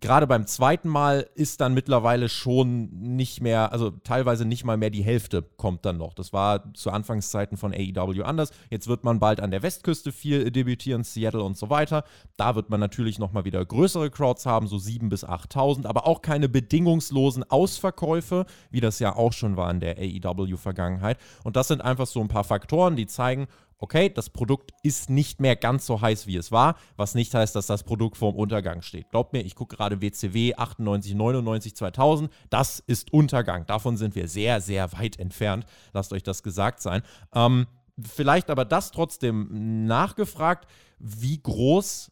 gerade 0.00 0.26
beim 0.26 0.46
zweiten 0.46 0.88
Mal 0.88 1.28
ist 1.34 1.60
dann 1.60 1.72
mittlerweile 1.72 2.28
schon 2.28 2.90
nicht 2.90 3.40
mehr, 3.40 3.72
also 3.72 3.90
teilweise 3.90 4.44
nicht 4.44 4.64
mal 4.64 4.76
mehr 4.76 4.90
die 4.90 5.02
Hälfte 5.02 5.42
kommt 5.56 5.84
dann 5.84 5.96
noch. 5.96 6.14
Das 6.14 6.32
war 6.32 6.74
zu 6.74 6.90
Anfangszeiten 6.90 7.56
von 7.56 7.72
AEW 7.72 8.22
anders. 8.22 8.50
Jetzt 8.70 8.88
wird 8.88 9.04
man 9.04 9.18
bald 9.18 9.40
an 9.40 9.50
der 9.50 9.62
Westküste 9.62 10.12
viel 10.12 10.50
debütieren, 10.50 11.04
Seattle 11.04 11.42
und 11.42 11.56
so 11.56 11.70
weiter. 11.70 12.04
Da 12.36 12.54
wird 12.54 12.70
man 12.70 12.80
natürlich 12.80 13.18
nochmal 13.18 13.44
wieder 13.44 13.64
größere 13.64 14.10
Crowds 14.10 14.46
haben, 14.46 14.66
so 14.66 14.76
7.000 14.76 15.08
bis 15.08 15.24
8.000, 15.24 15.86
aber 15.86 16.06
auch 16.06 16.22
keine 16.22 16.48
bedingungslosen 16.48 17.48
Ausverkäufe, 17.50 18.46
wie 18.70 18.80
das 18.80 18.98
ja 18.98 19.14
auch 19.16 19.32
schon 19.32 19.56
war 19.56 19.70
in 19.70 19.80
der 19.80 19.96
AEW-Vergangenheit. 19.98 21.18
Und 21.44 21.56
das 21.56 21.68
sind 21.68 21.80
einfach 21.80 22.06
so 22.06 22.20
ein 22.20 22.28
paar 22.28 22.44
Faktoren, 22.44 22.96
die 22.96 23.06
zeigen, 23.06 23.46
okay, 23.84 24.08
das 24.08 24.30
Produkt 24.30 24.72
ist 24.82 25.10
nicht 25.10 25.40
mehr 25.40 25.56
ganz 25.56 25.84
so 25.84 26.00
heiß, 26.00 26.26
wie 26.26 26.36
es 26.36 26.50
war, 26.50 26.76
was 26.96 27.14
nicht 27.14 27.34
heißt, 27.34 27.54
dass 27.54 27.66
das 27.66 27.82
Produkt 27.82 28.16
vorm 28.16 28.34
Untergang 28.34 28.80
steht. 28.80 29.10
Glaubt 29.10 29.34
mir, 29.34 29.42
ich 29.42 29.54
gucke 29.54 29.76
gerade 29.76 30.00
WCW 30.00 30.54
98, 30.54 31.14
99, 31.14 31.76
2000, 31.76 32.32
das 32.48 32.80
ist 32.80 33.12
Untergang. 33.12 33.66
Davon 33.66 33.98
sind 33.98 34.14
wir 34.14 34.26
sehr, 34.26 34.62
sehr 34.62 34.90
weit 34.94 35.18
entfernt. 35.18 35.66
Lasst 35.92 36.14
euch 36.14 36.22
das 36.22 36.42
gesagt 36.42 36.80
sein. 36.80 37.02
Ähm, 37.34 37.66
vielleicht 38.00 38.48
aber 38.48 38.64
das 38.64 38.90
trotzdem 38.90 39.86
nachgefragt, 39.86 40.66
wie 40.98 41.42
groß 41.42 42.10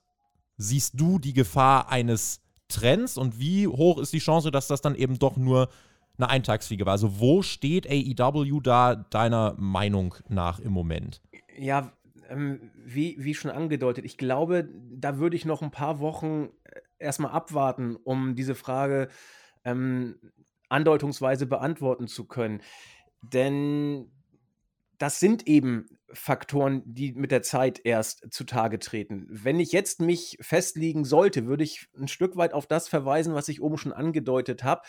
siehst 0.58 1.00
du 1.00 1.18
die 1.18 1.32
Gefahr 1.32 1.88
eines 1.88 2.42
Trends 2.68 3.16
und 3.16 3.38
wie 3.38 3.66
hoch 3.66 3.98
ist 3.98 4.12
die 4.12 4.18
Chance, 4.18 4.50
dass 4.50 4.66
das 4.66 4.82
dann 4.82 4.94
eben 4.94 5.18
doch 5.18 5.38
nur 5.38 5.70
eine 6.18 6.28
Eintagsfliege 6.28 6.84
war? 6.84 6.92
Also 6.92 7.18
wo 7.18 7.40
steht 7.40 7.88
AEW 7.88 8.60
da 8.60 8.94
deiner 8.94 9.54
Meinung 9.56 10.14
nach 10.28 10.58
im 10.58 10.72
Moment? 10.72 11.22
Ja, 11.58 11.92
ähm, 12.28 12.70
wie, 12.76 13.16
wie 13.18 13.34
schon 13.34 13.50
angedeutet, 13.50 14.04
ich 14.04 14.16
glaube, 14.16 14.68
da 14.90 15.18
würde 15.18 15.36
ich 15.36 15.44
noch 15.44 15.62
ein 15.62 15.70
paar 15.70 16.00
Wochen 16.00 16.50
äh, 16.64 16.80
erstmal 16.98 17.32
abwarten, 17.32 17.96
um 17.96 18.34
diese 18.34 18.54
Frage 18.54 19.08
ähm, 19.64 20.16
andeutungsweise 20.68 21.46
beantworten 21.46 22.08
zu 22.08 22.26
können. 22.26 22.62
Denn 23.22 24.10
das 24.98 25.20
sind 25.20 25.46
eben 25.46 25.86
Faktoren, 26.12 26.82
die 26.84 27.12
mit 27.12 27.30
der 27.30 27.42
Zeit 27.42 27.80
erst 27.84 28.32
zutage 28.32 28.78
treten. 28.78 29.26
Wenn 29.28 29.58
ich 29.58 29.72
jetzt 29.72 30.00
mich 30.00 30.38
festlegen 30.40 31.04
sollte, 31.04 31.46
würde 31.46 31.64
ich 31.64 31.88
ein 31.98 32.08
Stück 32.08 32.36
weit 32.36 32.52
auf 32.54 32.66
das 32.66 32.88
verweisen, 32.88 33.34
was 33.34 33.48
ich 33.48 33.60
oben 33.60 33.78
schon 33.78 33.92
angedeutet 33.92 34.62
habe 34.62 34.82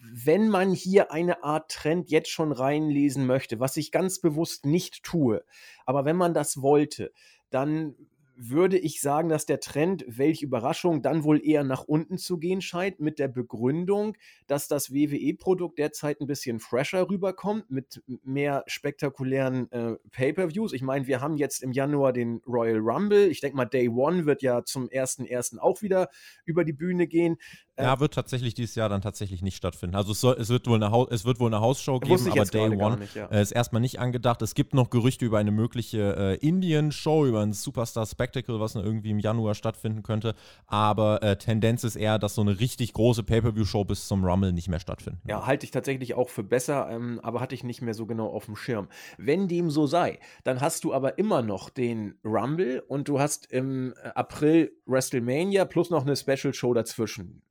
wenn 0.00 0.48
man 0.48 0.72
hier 0.72 1.12
eine 1.12 1.42
Art 1.44 1.70
Trend 1.70 2.10
jetzt 2.10 2.30
schon 2.30 2.52
reinlesen 2.52 3.26
möchte, 3.26 3.60
was 3.60 3.76
ich 3.76 3.90
ganz 3.90 4.20
bewusst 4.20 4.66
nicht 4.66 5.02
tue, 5.02 5.44
aber 5.86 6.04
wenn 6.04 6.16
man 6.16 6.34
das 6.34 6.60
wollte, 6.60 7.12
dann 7.50 7.94
würde 8.36 8.78
ich 8.78 9.00
sagen, 9.00 9.28
dass 9.28 9.46
der 9.46 9.60
Trend, 9.60 10.04
welche 10.08 10.44
Überraschung, 10.44 11.02
dann 11.02 11.24
wohl 11.24 11.44
eher 11.44 11.62
nach 11.62 11.84
unten 11.84 12.18
zu 12.18 12.38
gehen 12.38 12.60
scheint, 12.60 13.00
mit 13.00 13.18
der 13.18 13.28
Begründung, 13.28 14.16
dass 14.46 14.66
das 14.68 14.92
WWE-Produkt 14.92 15.78
derzeit 15.78 16.20
ein 16.20 16.26
bisschen 16.26 16.58
fresher 16.58 17.08
rüberkommt, 17.08 17.70
mit 17.70 18.02
mehr 18.24 18.64
spektakulären 18.66 19.70
äh, 19.70 19.96
Pay-per-Views. 20.10 20.72
Ich 20.72 20.82
meine, 20.82 21.06
wir 21.06 21.20
haben 21.20 21.36
jetzt 21.36 21.62
im 21.62 21.72
Januar 21.72 22.12
den 22.12 22.40
Royal 22.46 22.78
Rumble. 22.78 23.28
Ich 23.28 23.40
denke 23.40 23.56
mal, 23.56 23.66
Day 23.66 23.88
One 23.88 24.26
wird 24.26 24.42
ja 24.42 24.64
zum 24.64 24.88
1.1. 24.88 25.58
auch 25.58 25.82
wieder 25.82 26.08
über 26.44 26.64
die 26.64 26.72
Bühne 26.72 27.06
gehen. 27.06 27.36
Ja, 27.78 27.98
wird 27.98 28.14
tatsächlich 28.14 28.54
dieses 28.54 28.76
Jahr 28.76 28.88
dann 28.88 29.00
tatsächlich 29.00 29.42
nicht 29.42 29.56
stattfinden. 29.56 29.96
Also 29.96 30.12
es, 30.12 30.20
soll, 30.20 30.36
es, 30.38 30.48
wird, 30.48 30.68
wohl 30.68 30.82
eine 30.82 31.06
es 31.10 31.24
wird 31.24 31.40
wohl 31.40 31.48
eine 31.48 31.60
Hausshow 31.60 31.98
geben, 31.98 32.30
aber 32.30 32.44
Day 32.44 32.68
One 32.68 32.98
nicht, 32.98 33.16
ja. 33.16 33.26
äh, 33.26 33.42
ist 33.42 33.50
erstmal 33.50 33.80
nicht 33.80 33.98
angedacht. 33.98 34.42
Es 34.42 34.54
gibt 34.54 34.74
noch 34.74 34.90
Gerüchte 34.90 35.24
über 35.24 35.38
eine 35.38 35.50
mögliche 35.50 36.16
äh, 36.16 36.34
Indien-Show, 36.36 37.26
über 37.26 37.40
ein 37.40 37.52
Superstar 37.52 38.06
Spectacle, 38.06 38.60
was 38.60 38.76
irgendwie 38.76 39.10
im 39.10 39.18
Januar 39.18 39.54
stattfinden 39.54 40.04
könnte. 40.04 40.34
Aber 40.66 41.22
äh, 41.24 41.36
Tendenz 41.36 41.82
ist 41.82 41.96
eher, 41.96 42.20
dass 42.20 42.36
so 42.36 42.42
eine 42.42 42.60
richtig 42.60 42.92
große 42.92 43.24
Pay-Per-View-Show 43.24 43.84
bis 43.84 44.06
zum 44.06 44.24
Rumble 44.24 44.52
nicht 44.52 44.68
mehr 44.68 44.80
stattfindet. 44.80 45.22
Ja, 45.26 45.44
halte 45.44 45.64
ich 45.64 45.72
tatsächlich 45.72 46.14
auch 46.14 46.28
für 46.28 46.44
besser, 46.44 46.88
ähm, 46.90 47.18
aber 47.24 47.40
hatte 47.40 47.56
ich 47.56 47.64
nicht 47.64 47.82
mehr 47.82 47.94
so 47.94 48.06
genau 48.06 48.28
auf 48.28 48.44
dem 48.44 48.54
Schirm. 48.54 48.88
Wenn 49.18 49.48
dem 49.48 49.70
so 49.70 49.88
sei, 49.88 50.20
dann 50.44 50.60
hast 50.60 50.84
du 50.84 50.94
aber 50.94 51.18
immer 51.18 51.42
noch 51.42 51.70
den 51.70 52.14
Rumble 52.24 52.84
und 52.86 53.08
du 53.08 53.18
hast 53.18 53.50
im 53.50 53.94
April 54.14 54.70
WrestleMania 54.86 55.64
plus 55.64 55.90
noch 55.90 56.02
eine 56.02 56.14
Special-Show 56.14 56.72
dazwischen. 56.74 57.42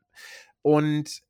Und 0.61 1.23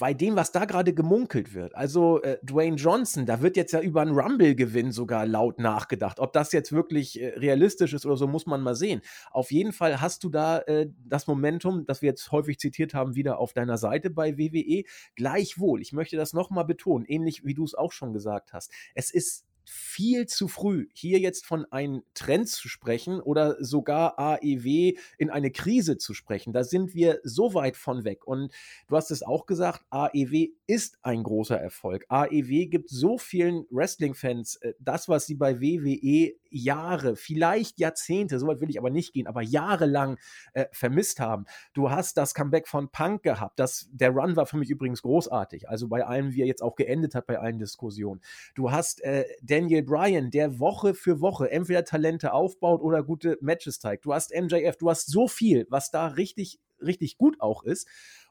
bei 0.00 0.14
dem, 0.14 0.34
was 0.34 0.50
da 0.50 0.64
gerade 0.64 0.94
gemunkelt 0.94 1.52
wird, 1.52 1.74
also 1.74 2.22
äh, 2.22 2.38
Dwayne 2.42 2.76
Johnson, 2.76 3.26
da 3.26 3.42
wird 3.42 3.56
jetzt 3.58 3.72
ja 3.72 3.82
über 3.82 4.00
einen 4.00 4.18
Rumble-Gewinn 4.18 4.92
sogar 4.92 5.26
laut 5.26 5.58
nachgedacht. 5.58 6.20
Ob 6.20 6.32
das 6.32 6.52
jetzt 6.52 6.72
wirklich 6.72 7.20
äh, 7.20 7.34
realistisch 7.36 7.92
ist 7.92 8.06
oder 8.06 8.16
so, 8.16 8.26
muss 8.26 8.46
man 8.46 8.62
mal 8.62 8.74
sehen. 8.74 9.02
Auf 9.30 9.52
jeden 9.52 9.72
Fall 9.72 10.00
hast 10.00 10.24
du 10.24 10.30
da 10.30 10.60
äh, 10.60 10.88
das 11.04 11.26
Momentum, 11.26 11.84
das 11.84 12.00
wir 12.00 12.08
jetzt 12.08 12.32
häufig 12.32 12.58
zitiert 12.58 12.94
haben, 12.94 13.14
wieder 13.14 13.38
auf 13.38 13.52
deiner 13.52 13.76
Seite 13.76 14.08
bei 14.08 14.38
WWE. 14.38 14.84
Gleichwohl, 15.16 15.82
ich 15.82 15.92
möchte 15.92 16.16
das 16.16 16.32
nochmal 16.32 16.64
betonen, 16.64 17.04
ähnlich 17.04 17.44
wie 17.44 17.54
du 17.54 17.64
es 17.64 17.74
auch 17.74 17.92
schon 17.92 18.14
gesagt 18.14 18.54
hast. 18.54 18.72
Es 18.94 19.10
ist 19.10 19.44
viel 19.70 20.26
zu 20.26 20.48
früh, 20.48 20.88
hier 20.92 21.20
jetzt 21.20 21.46
von 21.46 21.64
einem 21.72 22.02
Trend 22.14 22.48
zu 22.48 22.68
sprechen 22.68 23.20
oder 23.20 23.56
sogar 23.62 24.18
AEW 24.18 24.94
in 25.16 25.30
eine 25.30 25.52
Krise 25.52 25.96
zu 25.96 26.12
sprechen. 26.12 26.52
Da 26.52 26.64
sind 26.64 26.92
wir 26.94 27.20
so 27.22 27.54
weit 27.54 27.76
von 27.76 28.04
weg. 28.04 28.26
Und 28.26 28.52
du 28.88 28.96
hast 28.96 29.12
es 29.12 29.22
auch 29.22 29.46
gesagt, 29.46 29.84
AEW 29.90 30.48
ist 30.66 30.98
ein 31.02 31.22
großer 31.22 31.56
Erfolg. 31.56 32.04
AEW 32.08 32.66
gibt 32.66 32.90
so 32.90 33.16
vielen 33.16 33.64
Wrestling-Fans 33.70 34.56
äh, 34.56 34.74
das, 34.80 35.08
was 35.08 35.26
sie 35.26 35.36
bei 35.36 35.60
WWE 35.60 36.34
Jahre, 36.50 37.16
vielleicht 37.16 37.78
Jahrzehnte, 37.78 38.38
so 38.38 38.46
weit 38.46 38.60
will 38.60 38.70
ich 38.70 38.78
aber 38.78 38.90
nicht 38.90 39.12
gehen, 39.12 39.26
aber 39.26 39.42
jahrelang 39.42 40.18
äh, 40.52 40.66
vermisst 40.72 41.20
haben. 41.20 41.46
Du 41.72 41.90
hast 41.90 42.16
das 42.16 42.34
Comeback 42.34 42.68
von 42.68 42.90
Punk 42.90 43.22
gehabt. 43.22 43.58
Das, 43.58 43.88
der 43.92 44.10
Run 44.10 44.36
war 44.36 44.46
für 44.46 44.56
mich 44.56 44.70
übrigens 44.70 45.02
großartig. 45.02 45.68
Also 45.68 45.88
bei 45.88 46.04
allem, 46.04 46.32
wie 46.32 46.42
er 46.42 46.46
jetzt 46.46 46.62
auch 46.62 46.76
geendet 46.76 47.14
hat, 47.14 47.26
bei 47.26 47.38
allen 47.38 47.58
Diskussionen. 47.58 48.20
Du 48.54 48.70
hast 48.70 49.02
äh, 49.02 49.24
Daniel 49.42 49.82
Bryan, 49.82 50.30
der 50.30 50.58
Woche 50.58 50.94
für 50.94 51.20
Woche 51.20 51.50
entweder 51.50 51.84
Talente 51.84 52.32
aufbaut 52.32 52.82
oder 52.82 53.02
gute 53.02 53.38
Matches 53.40 53.80
zeigt. 53.80 54.04
Du 54.04 54.14
hast 54.14 54.34
MJF, 54.34 54.76
du 54.76 54.90
hast 54.90 55.10
so 55.10 55.28
viel, 55.28 55.66
was 55.70 55.90
da 55.90 56.06
richtig, 56.08 56.60
richtig 56.80 57.18
gut 57.18 57.40
auch 57.40 57.62
ist. 57.62 57.88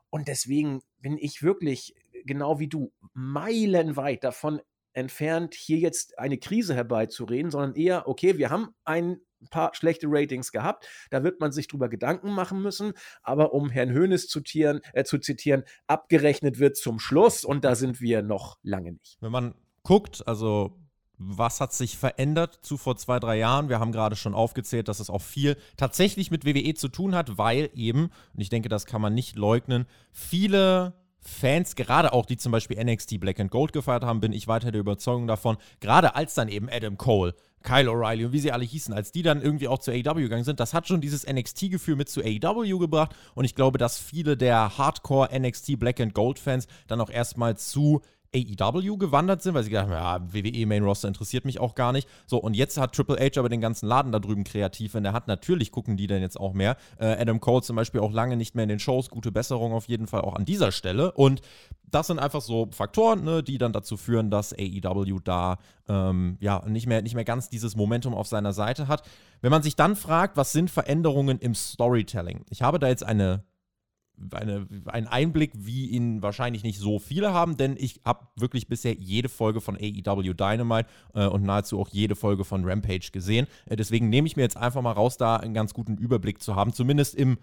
Und 0.10 0.28
deswegen 0.28 0.82
bin 1.02 1.18
ich 1.18 1.44
wirklich, 1.44 1.96
genau 2.26 2.60
wie 2.60 2.68
du, 2.68 2.92
meilenweit 3.14 4.24
davon 4.24 4.62
entfernt, 4.94 5.54
hier 5.56 5.78
jetzt 5.78 6.18
eine 6.20 6.38
Krise 6.38 6.76
herbeizureden, 6.76 7.52
sondern 7.52 7.76
eher, 7.76 8.08
okay, 8.08 8.38
wir 8.38 8.50
haben 8.50 8.70
ein 8.86 9.20
paar 9.50 9.74
schlechte 9.74 10.08
Ratings 10.10 10.52
gehabt. 10.52 10.88
Da 11.10 11.24
wird 11.24 11.40
man 11.40 11.52
sich 11.52 11.68
drüber 11.68 11.90
Gedanken 11.90 12.32
machen 12.32 12.62
müssen. 12.62 12.94
Aber 13.22 13.54
um 13.54 13.70
Herrn 13.70 13.94
Hoeneß 13.94 14.28
zu, 14.28 14.42
tieren, 14.42 14.82
äh, 14.94 15.04
zu 15.04 15.18
zitieren, 15.20 15.64
abgerechnet 15.88 16.60
wird 16.60 16.78
zum 16.78 17.00
Schluss 17.00 17.46
und 17.46 17.64
da 17.64 17.76
sind 17.76 18.02
wir 18.02 18.22
noch 18.22 18.58
lange 18.64 18.94
nicht. 18.94 19.18
Wenn 19.22 19.32
man 19.32 19.56
guckt, 19.84 20.28
also 20.28 20.78
was 21.20 21.60
hat 21.60 21.74
sich 21.74 21.98
verändert 21.98 22.60
zu 22.62 22.78
vor 22.78 22.96
zwei, 22.96 23.20
drei 23.20 23.38
Jahren? 23.38 23.68
Wir 23.68 23.80
haben 23.80 23.92
gerade 23.92 24.16
schon 24.16 24.34
aufgezählt, 24.34 24.88
dass 24.88 25.02
es 25.02 25.10
auch 25.10 25.22
viel 25.22 25.58
tatsächlich 25.76 26.32
mit 26.32 26.46
WWE 26.46 26.74
zu 26.76 26.88
tun 26.88 27.14
hat, 27.14 27.38
weil 27.38 27.70
eben, 27.74 28.04
und 28.34 28.40
ich 28.40 28.50
denke, 28.50 28.70
das 28.70 28.86
kann 28.86 29.02
man 29.02 29.14
nicht 29.14 29.36
leugnen, 29.36 29.86
viele 30.14 30.94
Fans, 31.22 31.76
gerade 31.76 32.14
auch 32.14 32.26
die 32.26 32.38
zum 32.38 32.52
Beispiel 32.52 32.84
NXT 32.84 33.20
Black 33.20 33.40
and 33.40 33.52
Gold 33.52 33.74
gefeiert 33.74 34.04
haben, 34.04 34.22
bin 34.22 34.34
ich 34.34 34.48
weiter 34.48 34.72
der 34.72 34.82
Überzeugung 34.82 35.28
davon, 35.28 35.58
gerade 35.80 36.16
als 36.16 36.34
dann 36.34 36.48
eben 36.48 36.70
Adam 36.72 36.98
Cole, 36.98 37.36
Kyle 37.64 37.90
O'Reilly 37.90 38.26
und 38.26 38.32
wie 38.32 38.40
sie 38.40 38.52
alle 38.52 38.64
hießen, 38.64 38.94
als 38.94 39.12
die 39.12 39.22
dann 39.22 39.42
irgendwie 39.42 39.68
auch 39.68 39.80
zu 39.80 39.92
AEW 39.92 40.22
gegangen 40.22 40.46
sind, 40.46 40.60
das 40.60 40.74
hat 40.74 40.88
schon 40.88 41.02
dieses 41.02 41.28
NXT-Gefühl 41.28 41.98
mit 41.98 42.10
zu 42.10 42.22
AEW 42.22 42.80
gebracht 42.80 43.16
und 43.36 43.46
ich 43.46 43.56
glaube, 43.56 43.78
dass 43.78 43.98
viele 43.98 44.38
der 44.38 44.78
Hardcore 44.78 45.30
NXT 45.38 45.78
Black 45.78 46.00
and 46.00 46.14
Gold 46.14 46.40
Fans 46.40 46.68
dann 46.88 47.02
auch 47.02 47.10
erstmal 47.10 47.58
zu 47.58 48.02
AEW 48.36 48.98
gewandert 48.98 49.42
sind, 49.42 49.54
weil 49.54 49.64
sie 49.64 49.70
gedacht 49.70 49.88
haben, 49.88 49.94
ja, 49.94 50.34
WWE 50.34 50.66
Main 50.66 50.84
Roster 50.84 51.08
interessiert 51.08 51.46
mich 51.46 51.60
auch 51.60 51.76
gar 51.76 51.92
nicht. 51.92 52.08
So, 52.28 52.38
und 52.38 52.56
jetzt 52.56 52.78
hat 52.78 52.94
Triple 52.94 53.18
H 53.18 53.40
aber 53.40 53.50
den 53.50 53.62
ganzen 53.62 53.88
Laden 53.88 54.12
da 54.12 54.20
drüben 54.20 54.44
kreativ 54.44 54.96
in 54.96 55.04
der 55.04 55.14
Hand. 55.14 55.28
Natürlich 55.28 55.72
gucken 55.72 55.98
die 55.98 56.08
dann 56.08 56.22
jetzt 56.22 56.40
auch 56.40 56.54
mehr. 56.54 56.78
Äh, 57.00 57.06
Adam 57.20 57.40
Cole 57.40 57.62
zum 57.62 57.76
Beispiel 57.76 58.02
auch 58.02 58.12
lange 58.12 58.38
nicht 58.38 58.56
mehr 58.56 58.64
in 58.64 58.70
den 58.70 58.80
Shows. 58.80 59.10
Gute 59.10 59.32
Besserung 59.32 59.74
auf 59.74 59.88
jeden 59.88 60.08
Fall 60.08 60.22
auch 60.22 60.36
an 60.36 60.46
dieser 60.46 60.72
Stelle. 60.72 61.12
Und 61.12 61.42
das 61.90 62.08
sind 62.08 62.20
einfach 62.20 62.42
so 62.42 62.70
Faktoren, 62.72 63.24
ne, 63.24 63.42
die 63.42 63.58
dann 63.58 63.74
dazu 63.74 63.98
führen, 63.98 64.30
dass 64.30 64.54
AEW 64.54 65.20
da 65.24 65.58
ähm, 65.88 66.38
ja 66.40 66.64
nicht 66.68 66.88
mehr, 66.88 67.02
nicht 67.02 67.16
mehr 67.16 67.26
ganz 67.26 67.50
dieses 67.50 67.76
Momentum 67.76 68.14
auf 68.14 68.28
seiner 68.28 68.54
Seite 68.54 68.88
hat. 68.88 69.04
Wenn 69.42 69.52
man 69.52 69.64
sich 69.64 69.76
dann 69.76 69.96
fragt, 69.96 70.38
was 70.38 70.52
sind 70.52 70.70
Veränderungen 70.70 71.40
im 71.40 71.56
Storytelling? 71.56 72.46
Ich 72.50 72.62
habe 72.62 72.78
da 72.78 72.88
jetzt 72.88 73.04
eine 73.04 73.44
eine, 74.32 74.68
einen 74.86 75.08
Einblick, 75.08 75.52
wie 75.56 75.88
ihn 75.88 76.22
wahrscheinlich 76.22 76.64
nicht 76.64 76.80
so 76.80 77.00
viele 77.00 77.34
haben, 77.34 77.58
denn 77.58 77.76
ich 77.78 78.02
habe 78.06 78.28
wirklich 78.36 78.68
bisher 78.68 78.94
jede 78.94 79.30
Folge 79.30 79.62
von 79.62 79.76
AEW 79.76 80.34
Dynamite 80.34 80.90
äh, 81.14 81.26
und 81.26 81.44
nahezu 81.44 81.80
auch 81.80 81.90
jede 81.90 82.16
Folge 82.16 82.46
von 82.46 82.66
Rampage 82.66 83.12
gesehen. 83.12 83.48
Äh, 83.66 83.76
deswegen 83.76 84.10
nehme 84.10 84.28
ich 84.28 84.36
mir 84.36 84.44
jetzt 84.44 84.58
einfach 84.58 84.82
mal 84.82 84.92
raus, 84.92 85.18
da 85.18 85.38
einen 85.38 85.54
ganz 85.54 85.74
guten 85.74 85.98
Überblick 85.98 86.42
zu 86.42 86.56
haben, 86.56 86.74
zumindest 86.74 87.16
im 87.16 87.38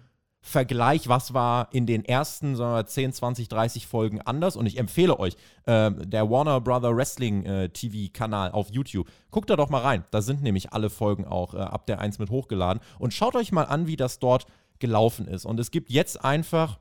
Vergleich, 0.47 1.09
was 1.09 1.33
war 1.33 1.67
in 1.73 1.85
den 1.85 2.05
ersten 2.05 2.55
sagen 2.55 2.73
wir, 2.73 2.85
10, 2.85 3.11
20, 3.11 3.49
30 3.49 3.87
Folgen 3.87 4.21
anders. 4.21 4.55
Und 4.55 4.65
ich 4.65 4.77
empfehle 4.77 5.19
euch, 5.19 5.35
äh, 5.65 5.91
der 5.91 6.29
Warner 6.29 6.61
Brother 6.61 6.95
Wrestling 6.95 7.43
äh, 7.43 7.69
TV-Kanal 7.69 8.51
auf 8.51 8.69
YouTube, 8.69 9.09
guckt 9.29 9.49
da 9.49 9.55
doch 9.55 9.69
mal 9.69 9.81
rein. 9.81 10.05
Da 10.11 10.21
sind 10.21 10.41
nämlich 10.43 10.71
alle 10.71 10.89
Folgen 10.89 11.25
auch 11.25 11.53
äh, 11.53 11.57
ab 11.57 11.85
der 11.87 11.99
1 11.99 12.19
mit 12.19 12.29
hochgeladen. 12.29 12.81
Und 12.97 13.13
schaut 13.13 13.35
euch 13.35 13.51
mal 13.51 13.63
an, 13.63 13.87
wie 13.87 13.97
das 13.97 14.19
dort 14.19 14.45
gelaufen 14.79 15.27
ist. 15.27 15.45
Und 15.45 15.59
es 15.59 15.71
gibt 15.71 15.89
jetzt 15.89 16.23
einfach 16.23 16.79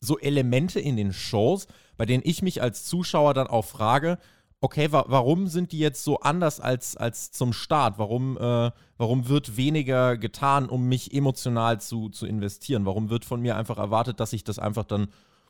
so 0.00 0.18
Elemente 0.18 0.80
in 0.80 0.96
den 0.96 1.12
Shows, 1.12 1.66
bei 1.96 2.06
denen 2.06 2.22
ich 2.26 2.42
mich 2.42 2.60
als 2.60 2.84
Zuschauer 2.84 3.34
dann 3.34 3.46
auch 3.46 3.64
frage, 3.64 4.18
okay, 4.60 4.92
wa 4.92 5.04
warum 5.08 5.48
sind 5.48 5.72
die 5.72 5.78
jetzt 5.78 6.04
so 6.04 6.20
anders 6.20 6.60
als, 6.60 6.96
als 6.96 7.32
zum 7.32 7.52
Start? 7.52 7.98
Warum, 7.98 8.36
äh, 8.38 8.70
warum 8.96 9.28
wird 9.28 9.56
weniger 9.56 10.16
getan, 10.16 10.68
um 10.68 10.88
mich 10.88 11.12
emotional 11.12 11.80
zu, 11.80 12.08
zu 12.08 12.26
investieren? 12.26 12.86
Warum 12.86 13.10
wird 13.10 13.24
von 13.24 13.40
mir 13.40 13.56
einfach 13.56 13.78
erwartet, 13.78 14.20
dass 14.20 14.32
ich 14.32 14.44
das 14.44 14.58
einfach 14.58 14.84
dann 14.84 15.08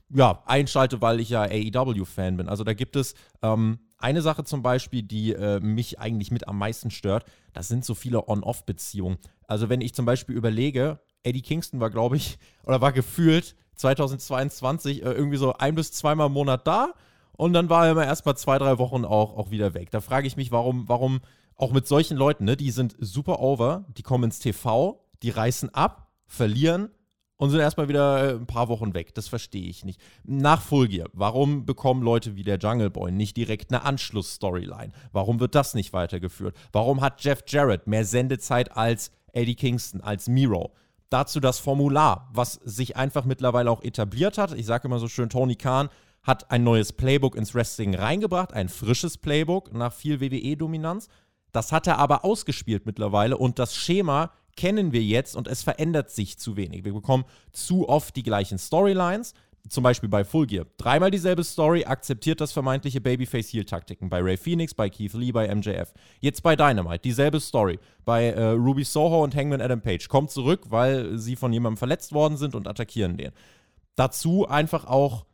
ja, 0.08 0.42
einschalte, 0.46 1.00
weil 1.00 1.20
ich 1.20 1.28
ja 1.28 1.42
AEW-Fan 1.42 2.38
bin? 2.38 2.48
Also 2.48 2.64
da 2.64 2.74
gibt 2.74 2.96
es 2.96 3.14
ähm, 3.42 3.78
eine 3.98 4.22
Sache 4.22 4.44
zum 4.44 4.62
Beispiel, 4.62 5.02
die 5.02 5.32
äh, 5.32 5.60
mich 5.60 6.00
eigentlich 6.00 6.30
mit 6.30 6.48
am 6.48 6.58
meisten 6.58 6.90
stört, 6.90 7.24
das 7.52 7.68
sind 7.68 7.84
so 7.84 7.94
viele 7.94 8.28
On-Off-Beziehungen. 8.28 9.18
Also 9.46 9.68
wenn 9.68 9.82
ich 9.82 9.94
zum 9.94 10.06
Beispiel 10.06 10.36
überlege, 10.36 11.00
Eddie 11.22 11.42
Kingston 11.42 11.80
war, 11.80 11.90
glaube 11.90 12.16
ich, 12.16 12.38
oder 12.64 12.80
war 12.80 12.92
gefühlt 12.92 13.54
2022 13.76 15.02
äh, 15.02 15.12
irgendwie 15.12 15.36
so 15.36 15.54
ein 15.54 15.74
bis 15.74 15.92
zweimal 15.92 16.26
im 16.26 16.32
Monat 16.32 16.66
da 16.66 16.94
und 17.36 17.52
dann 17.52 17.70
war 17.70 17.86
er 17.86 17.92
immer 17.92 18.04
erst 18.04 18.26
mal 18.26 18.36
zwei, 18.36 18.58
drei 18.58 18.78
Wochen 18.78 19.04
auch, 19.04 19.36
auch 19.36 19.50
wieder 19.50 19.74
weg. 19.74 19.90
Da 19.90 20.00
frage 20.00 20.26
ich 20.26 20.36
mich, 20.36 20.52
warum, 20.52 20.88
warum 20.88 21.20
auch 21.56 21.72
mit 21.72 21.86
solchen 21.86 22.16
Leuten, 22.16 22.44
ne, 22.44 22.56
die 22.56 22.70
sind 22.70 22.96
super 22.98 23.40
over, 23.40 23.84
die 23.96 24.02
kommen 24.02 24.24
ins 24.24 24.38
TV, 24.38 25.04
die 25.22 25.30
reißen 25.30 25.74
ab, 25.74 26.08
verlieren 26.26 26.90
und 27.36 27.50
sind 27.50 27.60
erstmal 27.60 27.88
wieder 27.88 28.24
äh, 28.24 28.34
ein 28.34 28.46
paar 28.46 28.68
Wochen 28.68 28.94
weg. 28.94 29.14
Das 29.14 29.28
verstehe 29.28 29.68
ich 29.68 29.84
nicht. 29.84 30.00
Nach 30.24 30.62
Full 30.62 31.04
warum 31.12 31.66
bekommen 31.66 32.02
Leute 32.02 32.36
wie 32.36 32.44
der 32.44 32.58
Jungle 32.58 32.90
Boy 32.90 33.10
nicht 33.10 33.36
direkt 33.36 33.72
eine 33.72 33.84
Anschluss-Storyline? 33.84 34.92
Warum 35.12 35.40
wird 35.40 35.54
das 35.54 35.74
nicht 35.74 35.92
weitergeführt? 35.92 36.56
Warum 36.72 37.00
hat 37.00 37.22
Jeff 37.24 37.42
Jarrett 37.46 37.86
mehr 37.86 38.04
Sendezeit 38.04 38.76
als 38.76 39.10
Eddie 39.32 39.56
Kingston, 39.56 40.00
als 40.00 40.28
Miro? 40.28 40.72
Dazu 41.12 41.40
das 41.40 41.58
Formular, 41.58 42.30
was 42.32 42.54
sich 42.64 42.96
einfach 42.96 43.24
mittlerweile 43.24 43.70
auch 43.70 43.82
etabliert 43.82 44.38
hat. 44.38 44.52
Ich 44.52 44.66
sage 44.66 44.88
immer 44.88 44.98
so 44.98 45.08
schön, 45.08 45.28
Tony 45.28 45.56
Khan 45.56 45.88
hat 46.22 46.50
ein 46.50 46.62
neues 46.62 46.92
Playbook 46.92 47.34
ins 47.34 47.54
Wrestling 47.54 47.94
reingebracht, 47.94 48.52
ein 48.52 48.68
frisches 48.68 49.18
Playbook 49.18 49.72
nach 49.72 49.92
viel 49.92 50.20
WWE-Dominanz. 50.20 51.08
Das 51.50 51.72
hat 51.72 51.86
er 51.86 51.98
aber 51.98 52.24
ausgespielt 52.24 52.86
mittlerweile 52.86 53.36
und 53.36 53.58
das 53.58 53.74
Schema 53.76 54.30
kennen 54.56 54.92
wir 54.92 55.02
jetzt 55.02 55.34
und 55.36 55.48
es 55.48 55.62
verändert 55.62 56.10
sich 56.10 56.38
zu 56.38 56.56
wenig. 56.56 56.84
Wir 56.84 56.92
bekommen 56.92 57.24
zu 57.52 57.88
oft 57.88 58.14
die 58.16 58.22
gleichen 58.22 58.58
Storylines 58.58 59.34
zum 59.68 59.84
Beispiel 59.84 60.08
bei 60.08 60.24
Full 60.24 60.46
Gear, 60.46 60.66
dreimal 60.76 61.10
dieselbe 61.10 61.44
Story, 61.44 61.84
akzeptiert 61.84 62.40
das 62.40 62.52
vermeintliche 62.52 63.00
Babyface-Heel-Taktiken. 63.00 64.08
Bei 64.08 64.20
Ray 64.20 64.36
Phoenix, 64.36 64.74
bei 64.74 64.90
Keith 64.90 65.14
Lee, 65.14 65.32
bei 65.32 65.52
MJF. 65.54 65.92
Jetzt 66.20 66.42
bei 66.42 66.56
Dynamite, 66.56 67.00
dieselbe 67.00 67.40
Story. 67.40 67.78
Bei 68.04 68.26
äh, 68.26 68.50
Ruby 68.50 68.84
Soho 68.84 69.22
und 69.22 69.34
Hangman 69.36 69.60
Adam 69.60 69.80
Page. 69.80 70.08
Kommt 70.08 70.30
zurück, 70.30 70.66
weil 70.70 71.16
sie 71.16 71.36
von 71.36 71.52
jemandem 71.52 71.76
verletzt 71.76 72.12
worden 72.12 72.36
sind 72.36 72.54
und 72.54 72.66
attackieren 72.66 73.16
den. 73.16 73.32
Dazu 73.94 74.48
einfach 74.48 74.84
auch 74.86 75.26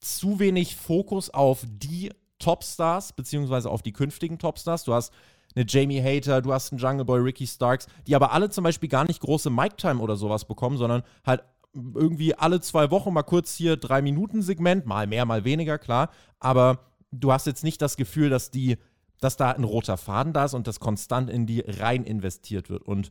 zu 0.00 0.38
wenig 0.38 0.76
Fokus 0.76 1.30
auf 1.30 1.64
die 1.66 2.10
Topstars, 2.38 3.12
beziehungsweise 3.12 3.70
auf 3.70 3.82
die 3.82 3.92
künftigen 3.92 4.38
Topstars. 4.38 4.84
Du 4.84 4.92
hast 4.92 5.12
eine 5.54 5.64
Jamie 5.66 6.02
Hater, 6.02 6.42
du 6.42 6.52
hast 6.52 6.72
einen 6.72 6.80
Jungle 6.80 7.04
Boy, 7.04 7.20
Ricky 7.20 7.46
Starks, 7.46 7.86
die 8.06 8.16
aber 8.16 8.32
alle 8.32 8.50
zum 8.50 8.64
Beispiel 8.64 8.88
gar 8.88 9.06
nicht 9.06 9.20
große 9.20 9.50
Mic-Time 9.50 10.00
oder 10.00 10.16
sowas 10.16 10.44
bekommen, 10.44 10.76
sondern 10.76 11.02
halt 11.24 11.42
irgendwie 11.74 12.34
alle 12.34 12.60
zwei 12.60 12.90
Wochen 12.90 13.12
mal 13.12 13.22
kurz 13.22 13.54
hier 13.54 13.76
drei 13.76 14.02
Minuten 14.02 14.42
Segment, 14.42 14.86
mal 14.86 15.06
mehr, 15.06 15.24
mal 15.24 15.44
weniger, 15.44 15.78
klar. 15.78 16.10
Aber 16.38 16.80
du 17.10 17.32
hast 17.32 17.46
jetzt 17.46 17.64
nicht 17.64 17.80
das 17.80 17.96
Gefühl, 17.96 18.30
dass 18.30 18.50
die, 18.50 18.78
dass 19.20 19.36
da 19.36 19.52
ein 19.52 19.64
roter 19.64 19.96
Faden 19.96 20.32
da 20.32 20.44
ist 20.44 20.54
und 20.54 20.66
das 20.66 20.80
konstant 20.80 21.30
in 21.30 21.46
die 21.46 21.60
rein 21.60 22.04
investiert 22.04 22.68
wird. 22.68 22.82
Und 22.82 23.10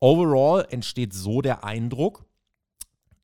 overall 0.00 0.66
entsteht 0.70 1.14
so 1.14 1.40
der 1.40 1.64
Eindruck, 1.64 2.26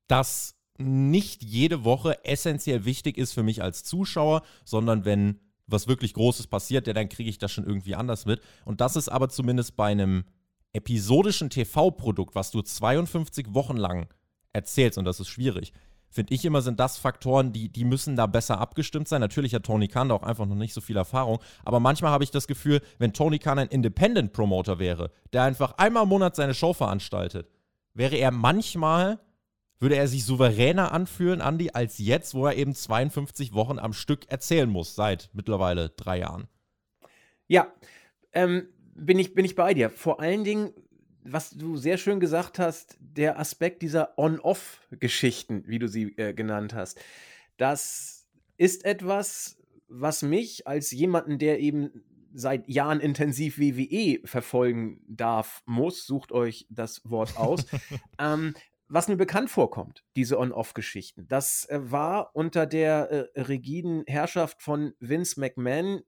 dass 0.06 0.56
nicht 0.78 1.42
jede 1.42 1.84
Woche 1.84 2.24
essentiell 2.24 2.84
wichtig 2.84 3.18
ist 3.18 3.32
für 3.32 3.42
mich 3.42 3.62
als 3.62 3.84
Zuschauer, 3.84 4.42
sondern 4.64 5.04
wenn 5.04 5.40
was 5.66 5.86
wirklich 5.86 6.14
Großes 6.14 6.46
passiert, 6.46 6.86
ja, 6.86 6.92
dann 6.92 7.08
kriege 7.08 7.30
ich 7.30 7.38
das 7.38 7.52
schon 7.52 7.66
irgendwie 7.66 7.94
anders 7.94 8.26
mit. 8.26 8.40
Und 8.64 8.80
das 8.80 8.96
ist 8.96 9.08
aber 9.08 9.28
zumindest 9.28 9.76
bei 9.76 9.90
einem 9.90 10.24
episodischen 10.72 11.50
TV-Produkt, 11.50 12.34
was 12.34 12.50
du 12.50 12.62
52 12.62 13.54
Wochen 13.54 13.76
lang 13.76 14.08
erzählst, 14.52 14.98
und 14.98 15.04
das 15.04 15.20
ist 15.20 15.28
schwierig, 15.28 15.72
finde 16.10 16.34
ich 16.34 16.44
immer, 16.44 16.60
sind 16.60 16.80
das 16.80 16.98
Faktoren, 16.98 17.52
die, 17.52 17.68
die 17.68 17.84
müssen 17.84 18.16
da 18.16 18.26
besser 18.26 18.58
abgestimmt 18.60 19.08
sein. 19.08 19.20
Natürlich 19.20 19.54
hat 19.54 19.64
Tony 19.64 19.88
Khan 19.88 20.08
da 20.08 20.16
auch 20.16 20.22
einfach 20.22 20.46
noch 20.46 20.56
nicht 20.56 20.74
so 20.74 20.80
viel 20.80 20.96
Erfahrung, 20.96 21.38
aber 21.64 21.80
manchmal 21.80 22.10
habe 22.10 22.24
ich 22.24 22.30
das 22.30 22.46
Gefühl, 22.46 22.82
wenn 22.98 23.12
Tony 23.12 23.38
Khan 23.38 23.58
ein 23.58 23.68
Independent 23.68 24.32
Promoter 24.32 24.78
wäre, 24.78 25.12
der 25.32 25.44
einfach 25.44 25.74
einmal 25.78 26.02
im 26.02 26.08
Monat 26.08 26.36
seine 26.36 26.54
Show 26.54 26.72
veranstaltet, 26.72 27.48
wäre 27.94 28.16
er 28.16 28.32
manchmal, 28.32 29.20
würde 29.78 29.96
er 29.96 30.08
sich 30.08 30.24
souveräner 30.24 30.92
anfühlen, 30.92 31.40
Andy, 31.40 31.70
als 31.72 31.98
jetzt, 31.98 32.34
wo 32.34 32.46
er 32.46 32.56
eben 32.56 32.74
52 32.74 33.54
Wochen 33.54 33.78
am 33.78 33.92
Stück 33.92 34.30
erzählen 34.30 34.68
muss, 34.68 34.94
seit 34.94 35.30
mittlerweile 35.32 35.90
drei 35.90 36.18
Jahren. 36.18 36.48
Ja, 37.46 37.72
ähm, 38.32 38.68
bin, 38.94 39.18
ich, 39.18 39.34
bin 39.34 39.44
ich 39.44 39.54
bei 39.54 39.74
dir. 39.74 39.90
Vor 39.90 40.20
allen 40.20 40.44
Dingen 40.44 40.72
was 41.24 41.50
du 41.50 41.76
sehr 41.76 41.98
schön 41.98 42.20
gesagt 42.20 42.58
hast, 42.58 42.96
der 43.00 43.38
Aspekt 43.38 43.82
dieser 43.82 44.18
On-Off-Geschichten, 44.18 45.64
wie 45.66 45.78
du 45.78 45.88
sie 45.88 46.16
äh, 46.16 46.34
genannt 46.34 46.74
hast, 46.74 47.00
das 47.56 48.26
ist 48.56 48.84
etwas, 48.84 49.58
was 49.88 50.22
mich 50.22 50.66
als 50.66 50.90
jemanden, 50.90 51.38
der 51.38 51.60
eben 51.60 52.04
seit 52.32 52.68
Jahren 52.68 53.00
intensiv 53.00 53.58
WWE 53.58 54.20
verfolgen 54.24 55.00
darf, 55.08 55.62
muss, 55.66 56.06
sucht 56.06 56.32
euch 56.32 56.66
das 56.70 57.02
Wort 57.04 57.36
aus, 57.36 57.66
ähm, 58.18 58.54
was 58.88 59.08
mir 59.08 59.16
bekannt 59.16 59.50
vorkommt, 59.50 60.04
diese 60.16 60.38
On-Off-Geschichten. 60.38 61.26
Das 61.28 61.64
äh, 61.68 61.78
war 61.80 62.34
unter 62.34 62.66
der 62.66 63.30
äh, 63.34 63.40
rigiden 63.40 64.04
Herrschaft 64.06 64.62
von 64.62 64.94
Vince 64.98 65.38
McMahon 65.38 66.02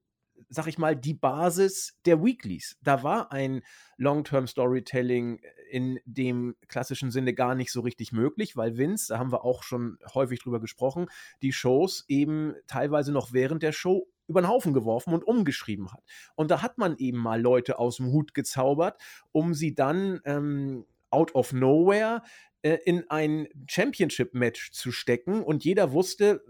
sag 0.49 0.67
ich 0.67 0.79
mal, 0.79 0.97
die 0.97 1.15
Basis 1.15 1.99
der 2.05 2.23
Weeklies. 2.23 2.79
Da 2.83 3.03
war 3.03 3.33
ein 3.33 3.63
Long-Term-Storytelling 3.97 5.41
in 5.71 5.99
dem 6.05 6.55
klassischen 6.69 7.11
Sinne 7.11 7.35
gar 7.35 7.55
nicht 7.55 7.73
so 7.73 7.81
richtig 7.81 8.13
möglich, 8.13 8.57
weil 8.57 8.77
Vince, 8.77 9.07
da 9.09 9.19
haben 9.19 9.33
wir 9.33 9.45
auch 9.45 9.63
schon 9.63 9.99
häufig 10.15 10.41
drüber 10.41 10.61
gesprochen, 10.61 11.07
die 11.41 11.53
Shows 11.53 12.05
eben 12.09 12.55
teilweise 12.67 13.13
noch 13.13 13.33
während 13.33 13.63
der 13.63 13.73
Show 13.73 14.07
über 14.29 14.43
den 14.43 14.49
Haufen 14.49 14.73
geworfen 14.73 15.15
und 15.15 15.25
umgeschrieben 15.25 15.93
hat. 15.93 16.03
Und 16.35 16.51
da 16.51 16.63
hat 16.63 16.79
man 16.79 16.97
eben 16.99 17.19
mal 17.19 17.41
Leute 17.41 17.79
aus 17.79 17.97
dem 17.97 18.13
Hut 18.13 18.35
gezaubert, 18.35 19.01
um 19.33 19.55
sie 19.55 19.75
dann 19.75 20.21
ähm, 20.25 20.87
out 21.11 21.35
of 21.35 21.53
nowhere 21.53 22.23
äh, 22.63 22.79
in 22.85 23.09
ein 23.11 23.49
Championship-Match 23.69 24.73
zu 24.73 24.93
stecken. 24.93 25.43
Und 25.43 25.65
jeder 25.65 25.93
wusste, 25.93 26.43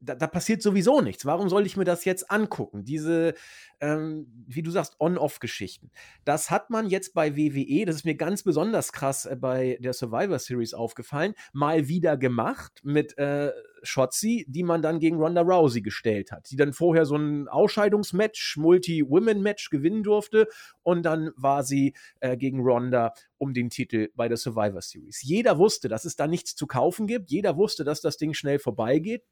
da, 0.00 0.14
da, 0.14 0.26
passiert 0.26 0.62
sowieso 0.62 1.00
nichts. 1.00 1.26
Warum 1.26 1.48
soll 1.48 1.66
ich 1.66 1.76
mir 1.76 1.84
das 1.84 2.04
jetzt 2.04 2.30
angucken? 2.30 2.84
Diese, 2.84 3.34
ähm, 3.80 4.26
wie 4.46 4.62
du 4.62 4.70
sagst, 4.70 4.96
On-Off-Geschichten. 5.00 5.90
Das 6.24 6.50
hat 6.50 6.70
man 6.70 6.88
jetzt 6.88 7.14
bei 7.14 7.36
WWE, 7.36 7.84
das 7.84 7.96
ist 7.96 8.04
mir 8.04 8.14
ganz 8.14 8.42
besonders 8.42 8.92
krass 8.92 9.26
äh, 9.26 9.36
bei 9.36 9.78
der 9.80 9.92
Survivor 9.92 10.38
Series 10.38 10.74
aufgefallen, 10.74 11.34
mal 11.52 11.88
wieder 11.88 12.16
gemacht 12.16 12.80
mit 12.84 13.18
äh, 13.18 13.52
Shotzi, 13.82 14.44
die 14.48 14.62
man 14.62 14.82
dann 14.82 14.98
gegen 14.98 15.16
Ronda 15.16 15.42
Rousey 15.42 15.82
gestellt 15.82 16.32
hat, 16.32 16.50
die 16.50 16.56
dann 16.56 16.72
vorher 16.72 17.04
so 17.04 17.16
ein 17.16 17.48
Ausscheidungsmatch, 17.48 18.56
Multi-Women-Match 18.56 19.70
gewinnen 19.70 20.02
durfte 20.02 20.48
und 20.82 21.02
dann 21.04 21.30
war 21.36 21.62
sie 21.62 21.94
äh, 22.20 22.36
gegen 22.36 22.60
Ronda 22.60 23.12
um 23.36 23.54
den 23.54 23.70
Titel 23.70 24.08
bei 24.14 24.28
der 24.28 24.36
Survivor 24.36 24.82
Series. 24.82 25.22
Jeder 25.22 25.58
wusste, 25.58 25.88
dass 25.88 26.04
es 26.04 26.16
da 26.16 26.26
nichts 26.26 26.54
zu 26.54 26.66
kaufen 26.66 27.06
gibt, 27.06 27.30
jeder 27.30 27.56
wusste, 27.56 27.84
dass 27.84 28.00
das 28.00 28.16
Ding 28.16 28.34
schnell 28.34 28.58
vorbeigeht. 28.58 29.24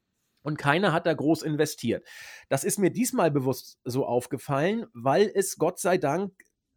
Und 0.47 0.57
keiner 0.57 0.93
hat 0.93 1.05
da 1.05 1.13
groß 1.13 1.41
investiert. 1.41 2.07
Das 2.47 2.63
ist 2.63 2.79
mir 2.79 2.89
diesmal 2.89 3.31
bewusst 3.31 3.79
so 3.83 4.05
aufgefallen, 4.05 4.85
weil 4.93 5.29
es 5.35 5.57
Gott 5.57 5.77
sei 5.77 5.97
Dank 5.97 6.31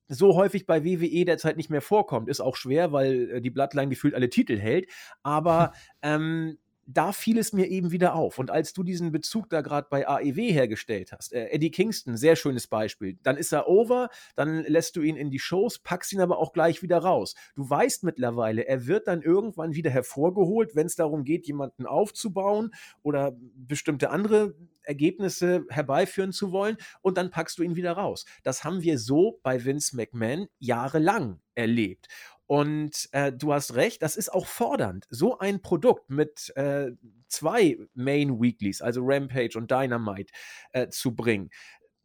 so 0.08 0.34
häufig 0.34 0.66
bei 0.66 0.84
WWE 0.84 1.24
derzeit 1.24 1.56
nicht 1.56 1.70
mehr 1.70 1.80
vorkommt. 1.80 2.28
Ist 2.28 2.40
auch 2.40 2.56
schwer, 2.56 2.90
weil 2.90 3.30
äh, 3.30 3.40
die 3.40 3.50
Bloodline 3.50 3.88
gefühlt 3.88 4.16
alle 4.16 4.28
Titel 4.28 4.58
hält. 4.58 4.90
Aber 5.22 5.72
ähm, 6.02 6.58
da 6.92 7.12
fiel 7.12 7.38
es 7.38 7.52
mir 7.52 7.66
eben 7.66 7.90
wieder 7.92 8.14
auf. 8.14 8.38
Und 8.38 8.50
als 8.50 8.72
du 8.72 8.82
diesen 8.82 9.12
Bezug 9.12 9.48
da 9.48 9.60
gerade 9.60 9.86
bei 9.90 10.08
AEW 10.08 10.52
hergestellt 10.52 11.12
hast, 11.12 11.32
äh, 11.32 11.48
Eddie 11.48 11.70
Kingston, 11.70 12.16
sehr 12.16 12.36
schönes 12.36 12.66
Beispiel, 12.66 13.18
dann 13.22 13.36
ist 13.36 13.52
er 13.52 13.68
over, 13.68 14.08
dann 14.34 14.64
lässt 14.64 14.96
du 14.96 15.02
ihn 15.02 15.16
in 15.16 15.30
die 15.30 15.38
Shows, 15.38 15.78
packst 15.78 16.12
ihn 16.12 16.20
aber 16.20 16.38
auch 16.38 16.52
gleich 16.52 16.82
wieder 16.82 16.98
raus. 16.98 17.34
Du 17.54 17.68
weißt 17.68 18.04
mittlerweile, 18.04 18.66
er 18.66 18.86
wird 18.86 19.06
dann 19.06 19.22
irgendwann 19.22 19.74
wieder 19.74 19.90
hervorgeholt, 19.90 20.74
wenn 20.74 20.86
es 20.86 20.96
darum 20.96 21.24
geht, 21.24 21.46
jemanden 21.46 21.86
aufzubauen 21.86 22.72
oder 23.02 23.36
bestimmte 23.54 24.10
andere 24.10 24.54
Ergebnisse 24.82 25.64
herbeiführen 25.68 26.32
zu 26.32 26.52
wollen 26.52 26.76
und 27.02 27.16
dann 27.16 27.30
packst 27.30 27.58
du 27.58 27.62
ihn 27.62 27.76
wieder 27.76 27.92
raus. 27.92 28.24
Das 28.42 28.64
haben 28.64 28.82
wir 28.82 28.98
so 28.98 29.38
bei 29.42 29.64
Vince 29.64 29.94
McMahon 29.94 30.48
jahrelang 30.58 31.40
erlebt. 31.54 32.08
Und 32.50 33.08
äh, 33.12 33.32
du 33.32 33.52
hast 33.52 33.76
recht, 33.76 34.02
das 34.02 34.16
ist 34.16 34.34
auch 34.34 34.44
fordernd, 34.44 35.06
so 35.08 35.38
ein 35.38 35.62
Produkt 35.62 36.10
mit 36.10 36.52
äh, 36.56 36.90
zwei 37.28 37.78
Main 37.94 38.40
Weeklies, 38.40 38.82
also 38.82 39.02
Rampage 39.04 39.56
und 39.56 39.70
Dynamite, 39.70 40.32
äh, 40.72 40.88
zu 40.88 41.14
bringen 41.14 41.50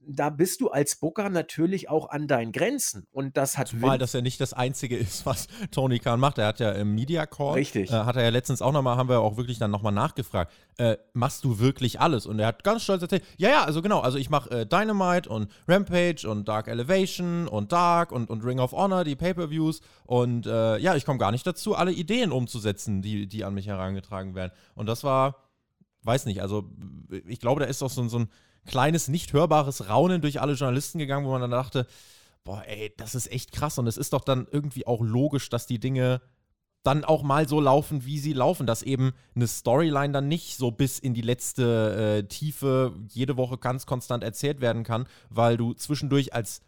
da 0.08 0.30
bist 0.30 0.62
du 0.62 0.70
als 0.70 0.96
Booker 0.98 1.30
natürlich 1.30 1.90
auch 1.90 2.10
an 2.10 2.28
deinen 2.28 2.52
Grenzen. 2.52 3.08
Und 3.12 3.38
das 3.38 3.58
hat. 3.58 3.70
Zumal 3.70 3.98
das 3.98 4.14
ja 4.14 4.22
nicht 4.22 4.40
das 4.40 4.54
Einzige 4.54 4.98
ist, 4.98 5.26
was 5.26 5.48
Tony 5.72 6.00
Khan 6.00 6.20
macht. 6.20 6.38
Er 6.38 6.48
hat 6.48 6.60
ja 6.60 6.72
im 6.72 6.96
Media 6.96 7.26
Call. 7.26 7.54
Richtig. 7.54 7.92
Äh, 7.92 7.94
hat 7.94 8.16
er 8.16 8.24
ja 8.24 8.30
letztens 8.30 8.62
auch 8.62 8.72
nochmal, 8.72 8.98
haben 8.98 9.10
wir 9.10 9.20
auch 9.20 9.38
wirklich 9.38 9.58
dann 9.58 9.72
nochmal 9.72 9.92
nachgefragt. 9.92 10.52
Äh, 10.78 10.98
machst 11.14 11.44
du 11.44 11.60
wirklich 11.60 12.00
alles? 12.00 12.26
Und 12.26 12.40
er 12.40 12.48
hat 12.48 12.64
ganz 12.64 12.84
stolz 12.84 13.02
erzählt: 13.02 13.24
Ja, 13.38 13.50
ja, 13.50 13.64
also 13.64 13.82
genau. 13.82 14.00
Also 14.00 14.18
ich 14.18 14.30
mache 14.30 14.50
äh, 14.62 14.66
Dynamite 14.66 15.30
und 15.30 15.52
Rampage 15.68 16.28
und 16.30 16.48
Dark 16.48 16.68
Elevation 16.68 17.48
und 17.48 17.72
Dark 17.72 18.12
und, 18.12 18.30
und 18.30 18.44
Ring 18.44 18.60
of 18.60 18.72
Honor, 18.72 19.04
die 19.04 19.16
Pay-Per-Views. 19.16 19.82
Und 20.06 20.46
äh, 20.46 20.78
ja, 20.78 20.96
ich 20.96 21.06
komme 21.06 21.20
gar 21.20 21.32
nicht 21.32 21.46
dazu, 21.48 21.76
alle 21.76 21.92
Ideen 21.92 22.32
umzusetzen, 22.32 23.02
die, 23.02 23.28
die 23.28 23.44
an 23.44 23.54
mich 23.54 23.68
herangetragen 23.68 24.36
werden. 24.36 24.52
Und 24.76 24.88
das 24.88 25.04
war, 25.04 25.38
weiß 26.04 26.26
nicht, 26.26 26.42
also 26.42 26.70
ich 27.28 27.40
glaube, 27.40 27.62
da 27.62 27.68
ist 27.68 27.82
doch 27.82 27.90
so, 27.90 28.08
so 28.08 28.20
ein 28.20 28.30
kleines, 28.66 29.08
nicht 29.08 29.34
hörbares 29.34 29.90
Raunen 29.90 30.22
durch 30.22 30.42
alle 30.42 30.54
Journalisten 30.54 31.00
gegangen, 31.00 31.26
wo 31.26 31.32
man 31.32 31.42
dann 31.42 31.52
dachte, 31.52 31.88
boah, 32.44 32.64
ey, 32.66 32.94
das 32.98 33.16
ist 33.16 33.32
echt 33.32 33.52
krass. 33.52 33.78
Und 33.78 33.88
es 33.88 33.98
ist 33.98 34.14
doch 34.14 34.24
dann 34.24 34.48
irgendwie 34.50 34.88
auch 34.88 35.02
logisch, 35.02 35.50
dass 35.50 35.66
die 35.68 35.80
Dinge 35.80 36.22
dann 36.84 37.04
auch 37.04 37.24
mal 37.24 37.48
so 37.48 37.60
laufen, 37.60 38.06
wie 38.06 38.20
sie 38.20 38.34
laufen, 38.34 38.68
dass 38.68 38.84
eben 38.84 39.14
eine 39.36 39.48
Storyline 39.48 40.14
dann 40.14 40.28
nicht 40.28 40.56
so 40.56 40.70
bis 40.70 41.00
in 41.00 41.16
die 41.16 41.22
letzte 41.22 42.22
äh, 42.24 42.28
Tiefe 42.28 42.94
jede 43.10 43.38
Woche 43.38 43.58
ganz 43.58 43.88
konstant 43.88 44.24
erzählt 44.24 44.62
werden 44.62 44.84
kann, 44.84 45.08
weil 45.30 45.58
du 45.58 45.74
zwischendurch 45.74 46.34
als 46.34 46.62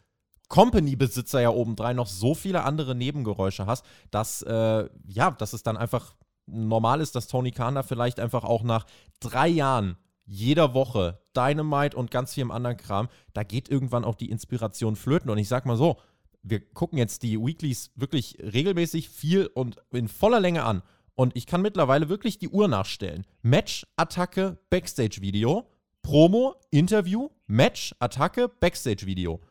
Company-Besitzer 0.49 1.41
ja 1.41 1.49
obendrein 1.49 1.95
noch 1.95 2.07
so 2.07 2.33
viele 2.33 2.63
andere 2.63 2.95
Nebengeräusche 2.95 3.67
hast, 3.67 3.85
dass, 4.09 4.41
äh, 4.41 4.89
ja, 5.07 5.31
dass 5.31 5.53
es 5.53 5.61
dann 5.61 5.77
einfach 5.77 6.15
normal 6.47 7.01
ist, 7.01 7.15
dass 7.15 7.27
Tony 7.27 7.51
Khan 7.51 7.75
da 7.75 7.83
vielleicht 7.83 8.19
einfach 8.19 8.43
auch 8.43 8.63
nach 8.63 8.85
drei 9.19 9.47
Jahren 9.47 9.97
jeder 10.27 10.73
Woche 10.73 11.19
Dynamite 11.35 11.97
und 11.97 12.11
ganz 12.11 12.33
viel 12.33 12.41
im 12.41 12.51
anderen 12.51 12.77
Kram, 12.77 13.07
da 13.33 13.43
geht 13.43 13.69
irgendwann 13.69 14.03
auch 14.03 14.15
die 14.15 14.29
Inspiration 14.29 14.95
flöten. 14.95 15.31
Und 15.31 15.37
ich 15.37 15.47
sag 15.47 15.65
mal 15.65 15.77
so, 15.77 15.97
wir 16.43 16.59
gucken 16.59 16.97
jetzt 16.97 17.23
die 17.23 17.39
Weeklies 17.39 17.91
wirklich 17.95 18.37
regelmäßig 18.41 19.09
viel 19.09 19.47
und 19.47 19.77
in 19.91 20.07
voller 20.07 20.39
Länge 20.39 20.63
an. 20.63 20.83
Und 21.15 21.35
ich 21.35 21.47
kann 21.47 21.61
mittlerweile 21.61 22.09
wirklich 22.09 22.37
die 22.37 22.49
Uhr 22.49 22.67
nachstellen. 22.67 23.25
Match, 23.41 23.87
Attacke, 23.95 24.59
Backstage-Video, 24.69 25.67
Promo, 26.03 26.55
Interview, 26.69 27.29
Match, 27.47 27.95
Attacke, 27.99 28.49
Backstage-Video. 28.49 29.41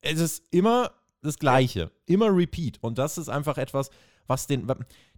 Es 0.00 0.18
ist 0.18 0.44
immer 0.50 0.92
das 1.22 1.38
Gleiche, 1.38 1.90
immer 2.06 2.34
Repeat. 2.34 2.78
Und 2.80 2.98
das 2.98 3.18
ist 3.18 3.28
einfach 3.28 3.58
etwas, 3.58 3.90
was 4.26 4.46
den. 4.46 4.72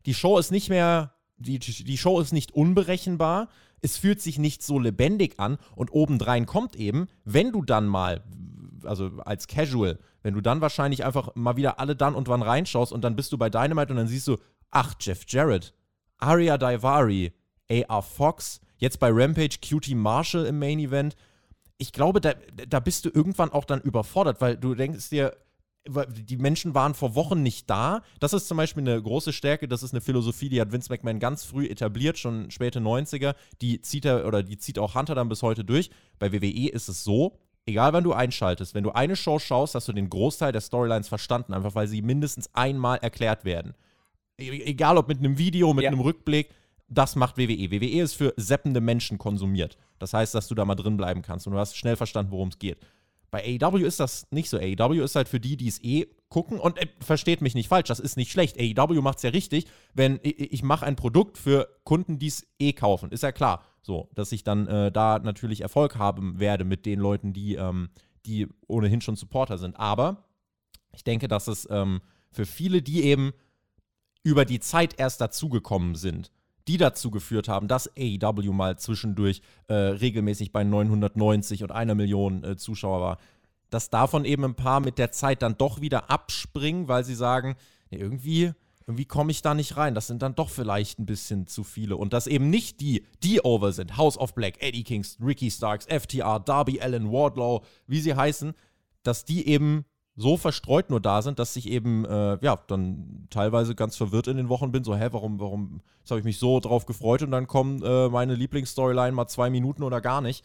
Die 0.06 0.14
Show 0.14 0.38
ist 0.38 0.50
nicht 0.50 0.70
mehr. 0.70 1.14
Die, 1.36 1.58
die 1.58 1.98
Show 1.98 2.20
ist 2.20 2.32
nicht 2.32 2.52
unberechenbar 2.52 3.48
es 3.82 3.96
fühlt 3.96 4.20
sich 4.20 4.38
nicht 4.38 4.62
so 4.62 4.78
lebendig 4.78 5.38
an 5.38 5.58
und 5.74 5.92
obendrein 5.92 6.46
kommt 6.46 6.76
eben, 6.76 7.08
wenn 7.24 7.52
du 7.52 7.62
dann 7.62 7.86
mal, 7.86 8.22
also 8.84 9.10
als 9.24 9.46
Casual, 9.46 9.98
wenn 10.22 10.34
du 10.34 10.40
dann 10.40 10.60
wahrscheinlich 10.60 11.04
einfach 11.04 11.34
mal 11.34 11.56
wieder 11.56 11.80
alle 11.80 11.96
dann 11.96 12.14
und 12.14 12.28
wann 12.28 12.42
reinschaust 12.42 12.92
und 12.92 13.02
dann 13.02 13.16
bist 13.16 13.32
du 13.32 13.38
bei 13.38 13.48
Dynamite 13.50 13.92
und 13.92 13.96
dann 13.96 14.08
siehst 14.08 14.28
du, 14.28 14.36
ach, 14.70 14.94
Jeff 15.00 15.24
Jarrett, 15.26 15.74
Aria 16.18 16.58
Daivari, 16.58 17.32
AR 17.70 18.02
Fox, 18.02 18.60
jetzt 18.76 19.00
bei 19.00 19.10
Rampage 19.10 19.58
Cutie 19.66 19.94
Marshall 19.94 20.46
im 20.46 20.58
Main 20.58 20.78
Event. 20.78 21.16
Ich 21.78 21.92
glaube, 21.92 22.20
da, 22.20 22.34
da 22.68 22.80
bist 22.80 23.04
du 23.04 23.10
irgendwann 23.10 23.50
auch 23.50 23.64
dann 23.64 23.80
überfordert, 23.80 24.40
weil 24.40 24.56
du 24.56 24.74
denkst 24.74 25.08
dir, 25.08 25.36
die 25.88 26.36
Menschen 26.36 26.74
waren 26.74 26.94
vor 26.94 27.14
Wochen 27.14 27.42
nicht 27.42 27.68
da. 27.70 28.02
Das 28.18 28.32
ist 28.32 28.48
zum 28.48 28.56
Beispiel 28.56 28.82
eine 28.82 29.00
große 29.00 29.32
Stärke. 29.32 29.66
Das 29.66 29.82
ist 29.82 29.92
eine 29.92 30.00
Philosophie, 30.00 30.48
die 30.48 30.60
hat 30.60 30.72
Vince 30.72 30.92
McMahon 30.92 31.18
ganz 31.18 31.44
früh 31.44 31.66
etabliert, 31.66 32.18
schon 32.18 32.50
späte 32.50 32.80
90er. 32.80 33.34
Die 33.62 33.80
zieht 33.80 34.04
er 34.04 34.26
oder 34.26 34.42
die 34.42 34.58
zieht 34.58 34.78
auch 34.78 34.94
Hunter 34.94 35.14
dann 35.14 35.28
bis 35.28 35.42
heute 35.42 35.64
durch. 35.64 35.90
Bei 36.18 36.32
WWE 36.32 36.68
ist 36.68 36.88
es 36.88 37.02
so, 37.02 37.38
egal 37.66 37.92
wann 37.92 38.04
du 38.04 38.12
einschaltest, 38.12 38.74
wenn 38.74 38.84
du 38.84 38.90
eine 38.90 39.16
Show 39.16 39.38
schaust, 39.38 39.74
hast 39.74 39.88
du 39.88 39.92
den 39.92 40.10
Großteil 40.10 40.52
der 40.52 40.60
Storylines 40.60 41.08
verstanden, 41.08 41.54
einfach 41.54 41.74
weil 41.74 41.88
sie 41.88 42.02
mindestens 42.02 42.54
einmal 42.54 42.98
erklärt 42.98 43.44
werden. 43.44 43.74
E 44.38 44.48
egal 44.64 44.98
ob 44.98 45.08
mit 45.08 45.18
einem 45.18 45.38
Video, 45.38 45.72
mit 45.72 45.84
ja. 45.84 45.90
einem 45.90 46.00
Rückblick, 46.00 46.50
das 46.88 47.16
macht 47.16 47.38
WWE. 47.38 47.70
WWE 47.70 48.02
ist 48.02 48.14
für 48.14 48.34
seppende 48.36 48.80
Menschen 48.80 49.16
konsumiert. 49.16 49.78
Das 49.98 50.12
heißt, 50.12 50.34
dass 50.34 50.48
du 50.48 50.54
da 50.54 50.64
mal 50.64 50.74
drin 50.74 50.96
bleiben 50.96 51.22
kannst 51.22 51.46
und 51.46 51.52
du 51.52 51.58
hast 51.58 51.76
schnell 51.76 51.96
verstanden, 51.96 52.32
worum 52.32 52.48
es 52.48 52.58
geht. 52.58 52.78
Bei 53.30 53.58
AEW 53.60 53.84
ist 53.84 54.00
das 54.00 54.26
nicht 54.30 54.50
so. 54.50 54.58
AEW 54.58 55.02
ist 55.02 55.14
halt 55.14 55.28
für 55.28 55.40
die, 55.40 55.56
die 55.56 55.68
es 55.68 55.82
eh 55.82 56.06
gucken 56.28 56.58
und 56.58 56.78
äh, 56.78 56.86
versteht 57.00 57.42
mich 57.42 57.54
nicht 57.54 57.68
falsch, 57.68 57.88
das 57.88 58.00
ist 58.00 58.16
nicht 58.16 58.30
schlecht. 58.30 58.58
AEW 58.58 59.02
macht 59.02 59.18
es 59.18 59.22
ja 59.22 59.30
richtig, 59.30 59.66
wenn 59.94 60.18
ich, 60.22 60.52
ich 60.52 60.62
mache 60.62 60.86
ein 60.86 60.96
Produkt 60.96 61.38
für 61.38 61.68
Kunden, 61.84 62.18
die 62.18 62.28
es 62.28 62.46
eh 62.58 62.72
kaufen. 62.72 63.10
Ist 63.10 63.22
ja 63.22 63.32
klar, 63.32 63.64
so, 63.82 64.08
dass 64.14 64.32
ich 64.32 64.44
dann 64.44 64.66
äh, 64.66 64.92
da 64.92 65.18
natürlich 65.18 65.60
Erfolg 65.60 65.96
haben 65.96 66.38
werde 66.38 66.64
mit 66.64 66.86
den 66.86 67.00
Leuten, 67.00 67.32
die, 67.32 67.54
ähm, 67.54 67.90
die 68.26 68.48
ohnehin 68.66 69.00
schon 69.00 69.16
Supporter 69.16 69.58
sind. 69.58 69.78
Aber 69.78 70.24
ich 70.94 71.04
denke, 71.04 71.28
dass 71.28 71.48
es 71.48 71.68
ähm, 71.70 72.00
für 72.30 72.46
viele, 72.46 72.82
die 72.82 73.04
eben 73.04 73.32
über 74.22 74.44
die 74.44 74.60
Zeit 74.60 74.98
erst 74.98 75.20
dazugekommen 75.20 75.94
sind, 75.94 76.30
die 76.68 76.76
dazu 76.76 77.10
geführt 77.10 77.48
haben, 77.48 77.68
dass 77.68 77.90
AEW 77.96 78.52
mal 78.52 78.78
zwischendurch 78.78 79.42
äh, 79.68 79.74
regelmäßig 79.74 80.52
bei 80.52 80.64
990 80.64 81.62
und 81.62 81.72
einer 81.72 81.94
Million 81.94 82.44
äh, 82.44 82.56
Zuschauer 82.56 83.00
war, 83.00 83.18
dass 83.70 83.90
davon 83.90 84.24
eben 84.24 84.44
ein 84.44 84.54
paar 84.54 84.80
mit 84.80 84.98
der 84.98 85.12
Zeit 85.12 85.42
dann 85.42 85.56
doch 85.56 85.80
wieder 85.80 86.10
abspringen, 86.10 86.88
weil 86.88 87.04
sie 87.04 87.14
sagen, 87.14 87.56
ja, 87.90 87.98
irgendwie, 87.98 88.52
irgendwie 88.86 89.04
komme 89.04 89.30
ich 89.30 89.42
da 89.42 89.54
nicht 89.54 89.76
rein. 89.76 89.94
Das 89.94 90.08
sind 90.08 90.22
dann 90.22 90.34
doch 90.34 90.50
vielleicht 90.50 90.98
ein 90.98 91.06
bisschen 91.06 91.46
zu 91.46 91.64
viele. 91.64 91.96
Und 91.96 92.12
dass 92.12 92.26
eben 92.26 92.50
nicht 92.50 92.80
die, 92.80 93.06
die 93.22 93.40
over 93.42 93.72
sind, 93.72 93.96
House 93.96 94.18
of 94.18 94.34
Black, 94.34 94.62
Eddie 94.62 94.84
Kingston, 94.84 95.26
Ricky 95.26 95.50
Starks, 95.50 95.86
FTR, 95.86 96.40
Darby 96.40 96.80
Allen, 96.80 97.10
Wardlow, 97.10 97.64
wie 97.86 98.00
sie 98.00 98.14
heißen, 98.14 98.54
dass 99.02 99.24
die 99.24 99.46
eben 99.46 99.84
so 100.20 100.36
verstreut 100.36 100.90
nur 100.90 101.00
da 101.00 101.22
sind, 101.22 101.38
dass 101.38 101.56
ich 101.56 101.68
eben, 101.68 102.04
äh, 102.04 102.38
ja, 102.42 102.58
dann 102.66 103.26
teilweise 103.30 103.74
ganz 103.74 103.96
verwirrt 103.96 104.26
in 104.26 104.36
den 104.36 104.48
Wochen 104.48 104.70
bin, 104.70 104.84
so, 104.84 104.94
hä, 104.94 105.08
warum, 105.12 105.40
warum, 105.40 105.80
jetzt 106.00 106.10
habe 106.10 106.20
ich 106.20 106.24
mich 106.24 106.38
so 106.38 106.60
drauf 106.60 106.84
gefreut 106.86 107.22
und 107.22 107.30
dann 107.30 107.46
kommen 107.46 107.82
äh, 107.82 108.08
meine 108.08 108.34
Lieblingsstoryline 108.34 109.12
mal 109.12 109.28
zwei 109.28 109.50
Minuten 109.50 109.82
oder 109.82 110.00
gar 110.00 110.20
nicht. 110.20 110.44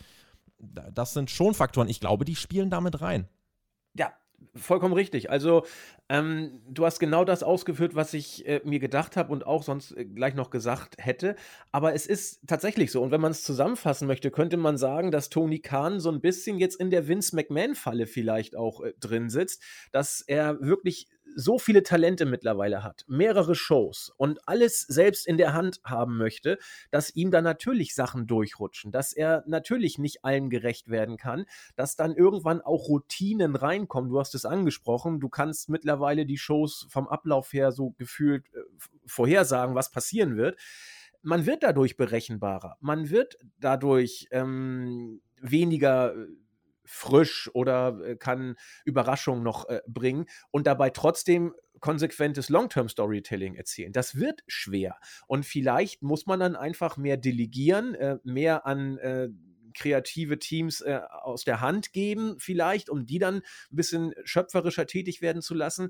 Das 0.94 1.14
sind 1.14 1.30
schon 1.30 1.54
Faktoren. 1.54 1.90
Ich 1.90 2.00
glaube, 2.00 2.24
die 2.24 2.36
spielen 2.36 2.70
damit 2.70 3.02
rein. 3.02 3.28
Vollkommen 4.56 4.94
richtig. 4.94 5.30
Also, 5.30 5.66
ähm, 6.08 6.62
du 6.70 6.86
hast 6.86 7.00
genau 7.00 7.26
das 7.26 7.44
ausgeführt, 7.44 7.94
was 7.96 8.14
ich 8.14 8.48
äh, 8.48 8.62
mir 8.64 8.80
gedacht 8.80 9.18
habe 9.18 9.34
und 9.34 9.46
auch 9.46 9.64
sonst 9.64 9.92
äh, 9.92 10.06
gleich 10.06 10.34
noch 10.34 10.50
gesagt 10.50 10.96
hätte. 10.98 11.36
Aber 11.72 11.94
es 11.94 12.06
ist 12.06 12.48
tatsächlich 12.48 12.92
so. 12.92 13.02
Und 13.02 13.12
wenn 13.12 13.20
man 13.20 13.32
es 13.32 13.44
zusammenfassen 13.44 14.08
möchte, 14.08 14.32
könnte 14.32 14.56
man 14.56 14.78
sagen, 14.78 15.12
dass 15.12 15.30
Tony 15.30 15.60
Khan 15.60 16.00
so 16.00 16.10
ein 16.10 16.22
bisschen 16.22 16.58
jetzt 16.58 16.80
in 16.80 16.90
der 16.90 17.08
Vince 17.08 17.36
McMahon-Falle 17.36 18.08
vielleicht 18.08 18.56
auch 18.56 18.82
äh, 18.82 18.94
drin 19.00 19.30
sitzt, 19.30 19.62
dass 19.92 20.22
er 20.22 20.62
wirklich 20.62 21.10
so 21.36 21.60
viele 21.60 21.84
Talente 21.84 22.26
mittlerweile 22.26 22.84
hat, 22.84 23.04
mehrere 23.08 23.56
Shows 23.56 24.12
und 24.18 24.48
alles 24.48 24.82
selbst 24.82 25.28
in 25.28 25.38
der 25.38 25.54
Hand 25.54 25.82
haben 25.84 26.18
möchte, 26.18 26.58
dass 26.92 27.14
ihm 27.16 27.30
dann 27.30 27.44
natürlich 27.44 27.94
Sachen 27.94 28.26
durchrutschen, 28.26 28.92
dass 28.92 29.14
er 29.14 29.44
natürlich 29.46 30.00
nicht 30.00 30.24
allen 30.24 30.50
gerecht 30.50 30.90
werden 30.90 31.18
kann, 31.18 31.46
dass 31.76 31.96
dann 31.96 32.16
irgendwann 32.16 32.62
auch 32.62 32.88
Routinen 32.88 33.56
reinkommen. 33.56 34.10
Du 34.10 34.20
hast 34.20 34.34
es 34.34 34.46
angesprochen, 34.46 35.20
du 35.20 35.30
kannst 35.30 35.70
mittlerweile 35.70 36.26
die 36.26 36.38
Shows 36.38 36.88
vom 36.90 37.08
Ablauf 37.08 37.52
her 37.54 37.72
so 37.72 37.92
gefühlt 37.92 38.46
äh, 38.54 38.60
vorhersagen, 39.06 39.76
was 39.76 39.92
passieren 39.92 40.38
wird. 40.38 40.58
Man 41.22 41.46
wird 41.46 41.64
dadurch 41.64 41.98
berechenbarer, 41.98 42.78
man 42.80 43.10
wird 43.10 43.38
dadurch 43.60 44.28
ähm, 44.32 45.22
weniger 45.42 46.16
äh, 46.16 46.28
frisch 46.86 47.50
oder 47.54 48.00
äh, 48.04 48.16
kann 48.16 48.56
Überraschungen 48.86 49.44
noch 49.44 49.68
äh, 49.70 49.82
bringen 49.88 50.26
und 50.52 50.68
dabei 50.68 50.90
trotzdem 50.90 51.54
konsequentes 51.80 52.50
Long-Term-Storytelling 52.50 53.56
erzählen. 53.56 53.92
Das 53.92 54.16
wird 54.16 54.44
schwer. 54.48 54.98
Und 55.28 55.46
vielleicht 55.46 56.02
muss 56.02 56.26
man 56.26 56.40
dann 56.40 56.56
einfach 56.56 56.98
mehr 56.98 57.18
delegieren, 57.18 57.96
äh, 57.96 58.18
mehr 58.24 58.66
an 58.66 58.98
äh, 58.98 59.30
kreative 59.76 60.40
Teams 60.40 60.82
äh, 60.82 61.02
aus 61.22 61.44
der 61.44 61.62
Hand 61.62 61.94
geben, 61.94 62.36
vielleicht, 62.40 62.90
um 62.90 63.06
die 63.06 63.20
dann 63.20 63.36
ein 63.36 63.42
bisschen 63.76 64.14
schöpferischer 64.24 64.88
tätig 64.88 65.22
werden 65.22 65.42
zu 65.42 65.54
lassen. 65.54 65.90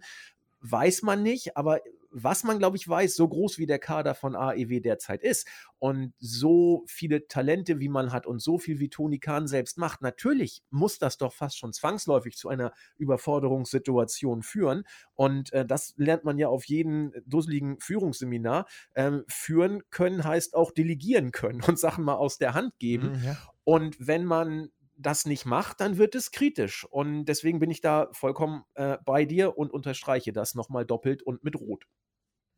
Weiß 0.60 1.04
man 1.04 1.22
nicht, 1.22 1.56
aber 1.56 1.80
was 2.18 2.46
man, 2.46 2.60
glaube 2.60 2.78
ich, 2.78 2.88
weiß, 2.88 3.16
so 3.16 3.28
groß 3.28 3.58
wie 3.58 3.66
der 3.66 3.78
Kader 3.78 4.16
von 4.16 4.36
AEW 4.36 4.80
derzeit 4.80 5.22
ist 5.22 5.48
und 5.80 6.14
so 6.18 6.86
viele 6.88 7.28
Talente, 7.28 7.82
wie 7.82 7.90
man 7.90 8.14
hat 8.14 8.26
und 8.26 8.42
so 8.42 8.58
viel 8.58 8.80
wie 8.80 8.90
Toni 8.90 9.20
Kahn 9.20 9.48
selbst 9.48 9.78
macht, 9.78 10.02
natürlich 10.02 10.64
muss 10.70 10.98
das 10.98 11.18
doch 11.18 11.34
fast 11.34 11.58
schon 11.58 11.74
zwangsläufig 11.74 12.38
zu 12.38 12.48
einer 12.48 12.72
Überforderungssituation 12.98 14.44
führen. 14.44 14.84
Und 15.14 15.52
äh, 15.52 15.66
das 15.66 15.94
lernt 15.98 16.24
man 16.24 16.38
ja 16.38 16.48
auf 16.48 16.64
jedem 16.66 17.12
dusseligen 17.26 17.80
Führungsseminar. 17.82 18.66
Ähm, 18.96 19.26
führen 19.28 19.84
können 19.90 20.24
heißt 20.24 20.56
auch 20.56 20.72
delegieren 20.72 21.32
können 21.32 21.62
und 21.68 21.78
Sachen 21.78 22.06
mal 22.06 22.16
aus 22.16 22.38
der 22.38 22.54
Hand 22.54 22.80
geben. 22.80 23.18
Mhm, 23.18 23.24
ja. 23.26 23.38
Und 23.66 23.98
wenn 24.00 24.24
man 24.24 24.70
das 24.98 25.26
nicht 25.26 25.46
macht, 25.46 25.82
dann 25.82 25.98
wird 25.98 26.16
es 26.16 26.32
kritisch. 26.32 26.86
Und 26.90 27.26
deswegen 27.26 27.60
bin 27.60 27.70
ich 27.70 27.82
da 27.82 28.08
vollkommen 28.14 28.64
äh, 28.76 28.98
bei 29.06 29.26
dir 29.26 29.58
und 29.58 29.74
unterstreiche 29.74 30.32
das 30.32 30.56
nochmal 30.56 30.86
doppelt 30.86 31.22
und 31.24 31.44
mit 31.44 31.60
Rot. 31.60 31.86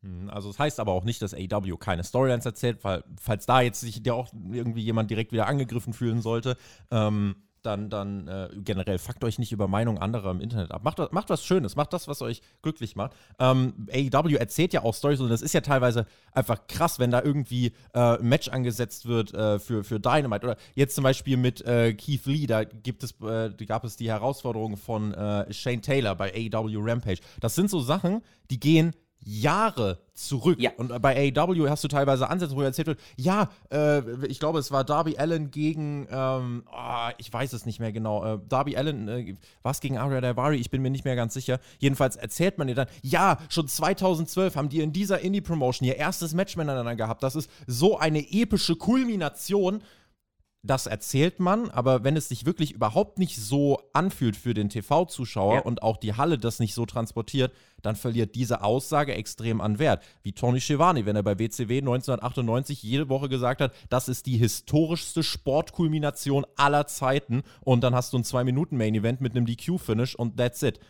Hm, 0.02 0.30
also 0.30 0.48
das 0.48 0.58
heißt 0.58 0.80
aber 0.80 0.92
auch 0.92 1.04
nicht, 1.04 1.22
dass 1.22 1.34
AW 1.34 1.76
keine 1.78 2.04
Storylines 2.04 2.46
erzählt, 2.46 2.84
weil 2.84 3.04
falls 3.20 3.46
da 3.46 3.60
jetzt 3.60 3.80
sich 3.80 4.00
ja 4.04 4.12
auch 4.14 4.28
irgendwie 4.52 4.82
jemand 4.82 5.10
direkt 5.10 5.32
wieder 5.32 5.46
angegriffen 5.46 5.92
fühlen 5.92 6.22
sollte, 6.22 6.56
ähm, 6.90 7.36
dann, 7.62 7.90
dann 7.90 8.28
äh, 8.28 8.48
generell 8.56 8.98
fuckt 8.98 9.24
euch 9.24 9.38
nicht 9.38 9.52
über 9.52 9.68
Meinungen 9.68 9.98
anderer 9.98 10.30
im 10.30 10.40
Internet 10.40 10.70
ab. 10.70 10.84
Macht, 10.84 11.12
macht 11.12 11.28
was 11.28 11.44
Schönes, 11.44 11.76
macht 11.76 11.92
das, 11.92 12.08
was 12.08 12.22
euch 12.22 12.40
glücklich 12.62 12.96
macht. 12.96 13.12
Ähm, 13.38 13.88
AEW 13.92 14.36
erzählt 14.36 14.72
ja 14.72 14.82
auch 14.82 14.94
Stories 14.94 15.20
und 15.20 15.28
das 15.28 15.42
ist 15.42 15.54
ja 15.54 15.60
teilweise 15.60 16.06
einfach 16.32 16.66
krass, 16.66 16.98
wenn 16.98 17.10
da 17.10 17.22
irgendwie 17.22 17.72
äh, 17.94 18.18
ein 18.18 18.28
Match 18.28 18.48
angesetzt 18.48 19.06
wird 19.06 19.34
äh, 19.34 19.58
für, 19.58 19.84
für 19.84 20.00
Dynamite. 20.00 20.46
Oder 20.46 20.56
jetzt 20.74 20.94
zum 20.94 21.04
Beispiel 21.04 21.36
mit 21.36 21.60
äh, 21.62 21.94
Keith 21.94 22.26
Lee, 22.26 22.46
da 22.46 22.64
gibt 22.64 23.02
es, 23.02 23.14
äh, 23.20 23.50
gab 23.66 23.84
es 23.84 23.96
die 23.96 24.08
Herausforderung 24.08 24.76
von 24.76 25.12
äh, 25.14 25.52
Shane 25.52 25.82
Taylor 25.82 26.14
bei 26.14 26.32
AEW 26.32 26.78
Rampage. 26.80 27.20
Das 27.40 27.54
sind 27.54 27.70
so 27.70 27.80
Sachen, 27.80 28.22
die 28.50 28.60
gehen 28.60 28.94
Jahre 29.24 29.98
zurück. 30.14 30.60
Ja. 30.60 30.72
Und 30.76 31.00
bei 31.00 31.32
AEW 31.36 31.68
hast 31.68 31.84
du 31.84 31.88
teilweise 31.88 32.28
Ansätze, 32.28 32.56
wo 32.56 32.62
erzählt 32.62 32.88
wird, 32.88 33.00
ja, 33.16 33.50
äh, 33.70 34.00
ich 34.26 34.40
glaube, 34.40 34.58
es 34.58 34.72
war 34.72 34.84
Darby 34.84 35.16
Allen 35.16 35.50
gegen, 35.50 36.08
ähm, 36.10 36.64
oh, 36.72 37.10
ich 37.18 37.32
weiß 37.32 37.52
es 37.52 37.66
nicht 37.66 37.78
mehr 37.78 37.92
genau, 37.92 38.24
äh, 38.24 38.38
Darby 38.48 38.76
Allen, 38.76 39.08
äh, 39.08 39.36
was 39.62 39.80
gegen 39.80 39.98
Aria 39.98 40.20
Davari, 40.20 40.56
ich 40.56 40.70
bin 40.70 40.82
mir 40.82 40.90
nicht 40.90 41.04
mehr 41.04 41.16
ganz 41.16 41.34
sicher. 41.34 41.60
Jedenfalls 41.78 42.16
erzählt 42.16 42.58
man 42.58 42.66
dir 42.66 42.74
dann, 42.74 42.88
ja, 43.02 43.38
schon 43.48 43.68
2012 43.68 44.56
haben 44.56 44.68
die 44.68 44.80
in 44.80 44.92
dieser 44.92 45.20
Indie-Promotion 45.20 45.86
ihr 45.86 45.96
erstes 45.96 46.34
Match 46.34 46.56
miteinander 46.56 46.96
gehabt. 46.96 47.22
Das 47.22 47.36
ist 47.36 47.50
so 47.66 47.98
eine 47.98 48.20
epische 48.32 48.76
Kulmination 48.76 49.82
das 50.62 50.86
erzählt 50.86 51.38
man, 51.38 51.70
aber 51.70 52.02
wenn 52.02 52.16
es 52.16 52.28
sich 52.28 52.44
wirklich 52.44 52.72
überhaupt 52.72 53.18
nicht 53.18 53.36
so 53.36 53.80
anfühlt 53.92 54.36
für 54.36 54.54
den 54.54 54.68
TV-Zuschauer 54.68 55.54
ja. 55.54 55.60
und 55.60 55.82
auch 55.82 55.96
die 55.96 56.14
Halle 56.14 56.36
das 56.36 56.58
nicht 56.58 56.74
so 56.74 56.84
transportiert, 56.84 57.52
dann 57.80 57.94
verliert 57.94 58.34
diese 58.34 58.62
Aussage 58.62 59.14
extrem 59.14 59.60
an 59.60 59.78
Wert. 59.78 60.02
Wie 60.22 60.32
Tony 60.32 60.60
Schiavone, 60.60 61.06
wenn 61.06 61.14
er 61.14 61.22
bei 61.22 61.38
WCW 61.38 61.78
1998 61.78 62.82
jede 62.82 63.08
Woche 63.08 63.28
gesagt 63.28 63.60
hat, 63.60 63.72
das 63.88 64.08
ist 64.08 64.26
die 64.26 64.36
historischste 64.36 65.22
Sportkulmination 65.22 66.44
aller 66.56 66.88
Zeiten 66.88 67.42
und 67.60 67.84
dann 67.84 67.94
hast 67.94 68.12
du 68.12 68.18
ein 68.18 68.24
2-Minuten-Main-Event 68.24 69.20
mit 69.20 69.36
einem 69.36 69.46
DQ-Finish 69.46 70.16
und 70.16 70.36
that's 70.36 70.62
it 70.62 70.80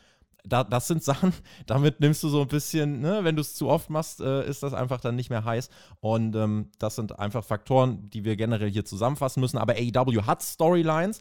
da, 0.48 0.64
das 0.64 0.88
sind 0.88 1.02
Sachen, 1.02 1.32
damit 1.66 2.00
nimmst 2.00 2.22
du 2.22 2.28
so 2.28 2.42
ein 2.42 2.48
bisschen, 2.48 3.00
ne, 3.00 3.20
wenn 3.22 3.36
du 3.36 3.42
es 3.42 3.54
zu 3.54 3.68
oft 3.68 3.90
machst, 3.90 4.20
äh, 4.20 4.48
ist 4.48 4.62
das 4.62 4.74
einfach 4.74 5.00
dann 5.00 5.16
nicht 5.16 5.30
mehr 5.30 5.44
heiß. 5.44 5.70
Und 6.00 6.34
ähm, 6.36 6.70
das 6.78 6.96
sind 6.96 7.18
einfach 7.18 7.44
Faktoren, 7.44 8.10
die 8.10 8.24
wir 8.24 8.36
generell 8.36 8.70
hier 8.70 8.84
zusammenfassen 8.84 9.40
müssen. 9.40 9.58
Aber 9.58 9.74
AEW 9.74 10.22
hat 10.26 10.42
Storylines, 10.42 11.20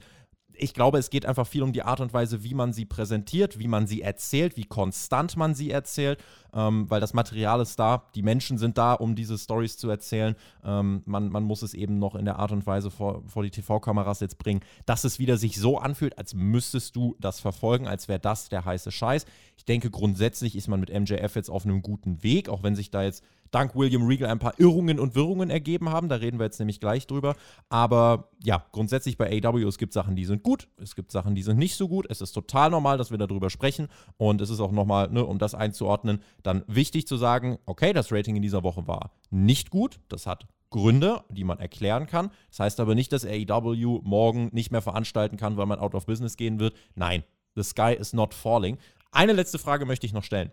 ich 0.58 0.74
glaube, 0.74 0.98
es 0.98 1.10
geht 1.10 1.26
einfach 1.26 1.48
viel 1.48 1.64
um 1.64 1.74
die 1.74 1.84
Art 1.84 2.00
und 2.00 2.14
Weise, 2.14 2.44
wie 2.44 2.54
man 2.54 2.74
sie 2.74 2.86
präsentiert, 2.86 3.60
wie 3.60 3.68
man 3.68 3.88
sie 3.88 4.02
erzählt, 4.02 4.58
wie 4.58 4.66
konstant 4.66 5.38
man 5.38 5.56
sie 5.56 5.72
erzählt, 5.72 6.20
ähm, 6.54 6.90
weil 6.90 7.00
das 7.00 7.14
Material 7.14 7.62
ist 7.62 7.78
da, 7.78 8.04
die 8.16 8.22
Menschen 8.22 8.58
sind 8.58 8.78
da, 8.78 8.94
um 8.94 9.16
diese 9.16 9.38
Stories 9.38 9.78
zu 9.78 9.90
erzählen. 9.90 10.36
Ähm, 10.64 11.04
man, 11.06 11.30
man 11.30 11.44
muss 11.44 11.62
es 11.62 11.74
eben 11.74 12.00
noch 12.00 12.16
in 12.16 12.26
der 12.26 12.40
Art 12.40 12.52
und 12.52 12.66
Weise 12.66 12.92
vor, 12.92 13.24
vor 13.28 13.44
die 13.44 13.52
TV-Kameras 13.52 14.20
jetzt 14.20 14.38
bringen, 14.38 14.62
dass 14.86 15.04
es 15.04 15.20
wieder 15.20 15.38
sich 15.38 15.60
so 15.60 15.78
anfühlt, 15.78 16.18
als 16.18 16.34
müsstest 16.34 16.96
du 16.96 17.16
das 17.20 17.40
verfolgen, 17.40 17.88
als 17.88 18.08
wäre 18.08 18.20
das 18.20 18.50
der 18.50 18.66
heiße 18.66 18.92
Scheiß. 18.92 19.26
Ich 19.58 19.66
denke, 19.66 19.90
grundsätzlich 19.90 20.56
ist 20.56 20.68
man 20.68 20.80
mit 20.80 20.94
MJF 20.94 21.36
jetzt 21.36 21.50
auf 21.50 21.66
einem 21.66 21.82
guten 21.82 22.24
Weg, 22.24 22.50
auch 22.50 22.64
wenn 22.64 22.76
sich 22.76 22.92
da 22.92 23.04
jetzt 23.04 23.24
dank 23.52 23.76
William 23.76 24.06
Regal 24.06 24.30
ein 24.30 24.40
paar 24.40 24.60
Irrungen 24.60 25.00
und 25.00 25.16
Wirrungen 25.16 25.50
ergeben 25.50 25.90
haben. 25.90 26.10
Da 26.10 26.16
reden 26.16 26.40
wir 26.40 26.46
jetzt 26.46 26.60
nämlich 26.60 26.80
gleich 26.80 27.08
drüber. 27.08 27.36
Aber 27.70 28.30
ja, 28.44 28.66
grundsätzlich 28.72 29.18
bei 29.18 29.42
AW, 29.44 29.64
es 29.64 29.78
gibt 29.78 29.94
Sachen, 29.94 30.16
die 30.16 30.26
sind 30.26 30.44
gut, 30.44 30.68
es 30.82 30.96
gibt 30.96 31.12
Sachen, 31.12 31.36
die 31.36 31.44
sind 31.44 31.58
nicht 31.58 31.76
so 31.76 31.88
gut. 31.88 32.06
Es 32.10 32.22
ist 32.22 32.34
total 32.34 32.70
normal, 32.70 32.98
dass 32.98 33.12
wir 33.12 33.18
darüber 33.18 33.50
sprechen. 33.50 33.88
Und 34.18 34.42
es 34.42 34.50
ist 34.50 34.60
auch 34.60 34.72
nochmal, 34.72 35.10
ne, 35.10 35.26
um 35.26 35.40
das 35.40 35.56
einzuordnen, 35.56 36.22
dann 36.44 36.64
wichtig 36.68 37.08
zu 37.08 37.18
sagen, 37.18 37.58
okay, 37.66 37.94
das 37.94 38.12
Rating 38.12 38.36
in 38.36 38.42
dieser 38.42 38.64
Woche 38.64 38.88
war 38.88 39.12
nicht 39.30 39.70
gut. 39.70 40.00
Das 40.10 40.28
hat 40.28 40.48
Gründe, 40.70 41.24
die 41.30 41.44
man 41.44 41.60
erklären 41.60 42.08
kann. 42.08 42.32
Das 42.50 42.60
heißt 42.60 42.80
aber 42.80 42.96
nicht, 42.96 43.12
dass 43.14 43.26
AEW 43.26 44.02
morgen 44.04 44.50
nicht 44.52 44.72
mehr 44.72 44.82
veranstalten 44.82 45.38
kann, 45.38 45.58
weil 45.58 45.66
man 45.66 45.80
out 45.80 45.96
of 45.96 46.06
business 46.06 46.38
gehen 46.38 46.60
wird. 46.60 46.76
Nein, 46.96 47.24
the 47.56 47.64
sky 47.64 47.94
is 47.94 48.14
not 48.14 48.34
falling. 48.34 48.78
Eine 49.12 49.34
letzte 49.34 49.60
Frage 49.60 49.86
möchte 49.86 50.06
ich 50.06 50.14
noch 50.14 50.24
stellen, 50.24 50.52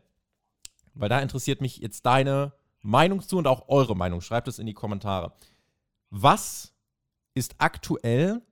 weil 0.95 1.09
da 1.09 1.21
interessiert 1.21 1.61
mich 1.61 1.79
jetzt 1.79 2.07
deine 2.07 2.53
Meinung 2.85 3.21
zu 3.23 3.39
und 3.39 3.47
auch 3.47 3.69
eure 3.69 3.97
Meinung. 3.97 4.21
Schreibt 4.21 4.47
es 4.47 4.59
in 4.59 4.67
die 4.67 4.75
Kommentare. 4.75 5.33
Was 6.11 6.73
ist 7.35 7.57
aktuell 7.59 8.43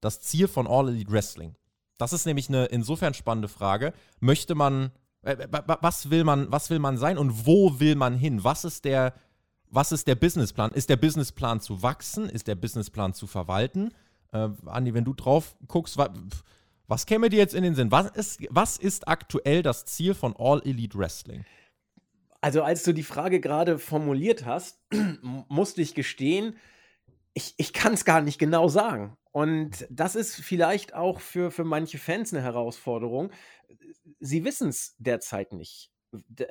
das 0.00 0.20
Ziel 0.20 0.48
von 0.48 0.66
All 0.66 0.88
Elite 0.88 1.12
Wrestling? 1.12 1.54
Das 1.98 2.12
ist 2.12 2.26
nämlich 2.26 2.48
eine 2.48 2.66
insofern 2.66 3.12
spannende 3.12 3.48
Frage. 3.48 3.92
Möchte 4.20 4.54
man, 4.54 4.90
äh, 5.22 5.46
was 5.50 6.10
will 6.10 6.24
man, 6.24 6.50
was 6.50 6.70
will 6.70 6.78
man 6.78 6.96
sein 6.96 7.18
und 7.18 7.46
wo 7.46 7.78
will 7.78 7.94
man 7.94 8.16
hin? 8.16 8.42
Was 8.42 8.64
ist 8.64 8.84
der, 8.84 9.14
was 9.70 9.92
ist 9.92 10.06
der 10.06 10.14
Businessplan? 10.14 10.70
Ist 10.72 10.88
der 10.88 10.96
Businessplan 10.96 11.60
zu 11.60 11.82
wachsen? 11.82 12.30
Ist 12.30 12.46
der 12.46 12.54
Businessplan 12.54 13.12
zu 13.12 13.26
verwalten? 13.26 13.92
Äh, 14.32 14.48
Andi, 14.66 14.94
wenn 14.94 15.04
du 15.04 15.12
drauf 15.12 15.56
guckst, 15.66 15.98
was, 15.98 16.10
was 16.86 17.04
käme 17.04 17.28
dir 17.28 17.38
jetzt 17.38 17.54
in 17.54 17.64
den 17.64 17.74
Sinn? 17.74 17.90
Was 17.90 18.10
ist, 18.12 18.40
was 18.48 18.78
ist 18.78 19.06
aktuell 19.08 19.62
das 19.62 19.84
Ziel 19.84 20.14
von 20.14 20.34
All 20.38 20.62
Elite 20.64 20.96
Wrestling? 20.96 21.44
Also, 22.40 22.62
als 22.62 22.84
du 22.84 22.92
die 22.92 23.02
Frage 23.02 23.40
gerade 23.40 23.78
formuliert 23.78 24.44
hast, 24.44 24.80
musste 25.48 25.82
ich 25.82 25.94
gestehen, 25.94 26.56
ich, 27.34 27.54
ich 27.56 27.72
kann 27.72 27.94
es 27.94 28.04
gar 28.04 28.20
nicht 28.20 28.38
genau 28.38 28.68
sagen. 28.68 29.16
Und 29.32 29.86
das 29.90 30.16
ist 30.16 30.34
vielleicht 30.34 30.94
auch 30.94 31.20
für, 31.20 31.50
für 31.50 31.64
manche 31.64 31.98
Fans 31.98 32.32
eine 32.32 32.42
Herausforderung. 32.42 33.30
Sie 34.20 34.44
wissen 34.44 34.70
es 34.70 34.96
derzeit 34.98 35.52
nicht. 35.52 35.92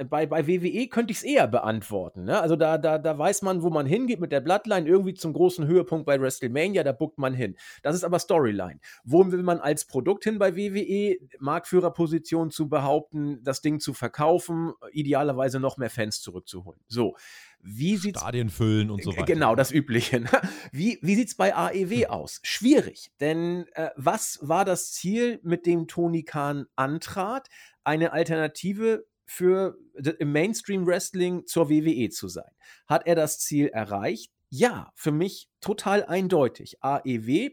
Bei, 0.09 0.25
bei 0.25 0.47
WWE 0.47 0.87
könnte 0.87 1.11
ich 1.11 1.17
es 1.17 1.23
eher 1.23 1.47
beantworten. 1.47 2.25
Ne? 2.25 2.39
Also 2.39 2.55
da, 2.55 2.77
da, 2.77 2.97
da 2.97 3.17
weiß 3.17 3.41
man, 3.41 3.63
wo 3.63 3.69
man 3.69 3.85
hingeht 3.85 4.19
mit 4.19 4.31
der 4.31 4.41
Bloodline, 4.41 4.87
irgendwie 4.87 5.15
zum 5.15 5.33
großen 5.33 5.65
Höhepunkt 5.65 6.05
bei 6.05 6.21
WrestleMania, 6.21 6.83
da 6.83 6.91
buckt 6.91 7.17
man 7.17 7.33
hin. 7.33 7.55
Das 7.81 7.95
ist 7.95 8.03
aber 8.03 8.19
Storyline. 8.19 8.79
Wo 9.03 9.31
will 9.31 9.43
man 9.43 9.59
als 9.59 9.85
Produkt 9.85 10.23
hin 10.23 10.37
bei 10.37 10.55
WWE? 10.55 11.17
Marktführerposition 11.39 12.51
zu 12.51 12.69
behaupten, 12.69 13.43
das 13.43 13.61
Ding 13.61 13.79
zu 13.79 13.93
verkaufen, 13.93 14.73
idealerweise 14.91 15.59
noch 15.59 15.77
mehr 15.77 15.89
Fans 15.89 16.21
zurückzuholen. 16.21 16.79
So. 16.87 17.15
Wie 17.59 17.97
sieht's, 17.97 18.21
Stadien 18.21 18.49
füllen 18.49 18.91
und 18.91 19.03
so 19.03 19.11
weiter. 19.11 19.25
Genau, 19.25 19.55
das 19.55 19.71
Übliche. 19.71 20.19
Ne? 20.21 20.29
Wie, 20.71 20.99
wie 21.01 21.15
sieht 21.15 21.29
es 21.29 21.35
bei 21.35 21.55
AEW 21.55 22.05
aus? 22.07 22.39
Schwierig, 22.43 23.11
denn 23.19 23.65
äh, 23.73 23.89
was 23.95 24.39
war 24.41 24.63
das 24.63 24.91
Ziel, 24.91 25.39
mit 25.43 25.65
dem 25.65 25.87
Tony 25.87 26.23
Khan 26.23 26.67
antrat? 26.75 27.49
Eine 27.83 28.13
Alternative 28.13 29.05
für 29.27 29.77
im 30.19 30.31
Mainstream 30.31 30.87
Wrestling 30.87 31.45
zur 31.45 31.69
WWE 31.69 32.09
zu 32.09 32.27
sein. 32.27 32.51
Hat 32.87 33.05
er 33.05 33.15
das 33.15 33.39
Ziel 33.39 33.67
erreicht? 33.67 34.31
Ja, 34.49 34.91
für 34.95 35.11
mich 35.11 35.49
total 35.59 36.05
eindeutig. 36.05 36.77
AEW 36.81 37.51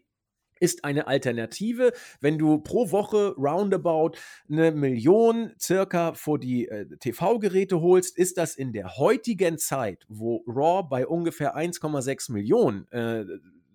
ist 0.61 0.85
eine 0.85 1.07
Alternative. 1.07 1.93
Wenn 2.21 2.39
du 2.39 2.59
pro 2.59 2.91
Woche 2.91 3.35
roundabout 3.37 4.13
eine 4.49 4.71
Million 4.73 5.53
circa 5.61 6.15
vor 6.15 6.39
die 6.39 6.69
äh, 6.69 6.87
TV-Geräte 6.99 7.81
holst, 7.81 8.17
ist 8.17 8.39
das 8.39 8.55
in 8.55 8.73
der 8.73 8.97
heutigen 8.97 9.59
Zeit, 9.59 10.05
wo 10.09 10.45
Raw 10.47 10.87
bei 10.89 11.07
ungefähr 11.07 11.57
1,6 11.57 12.33
Millionen 12.33 12.87
äh, 12.93 13.25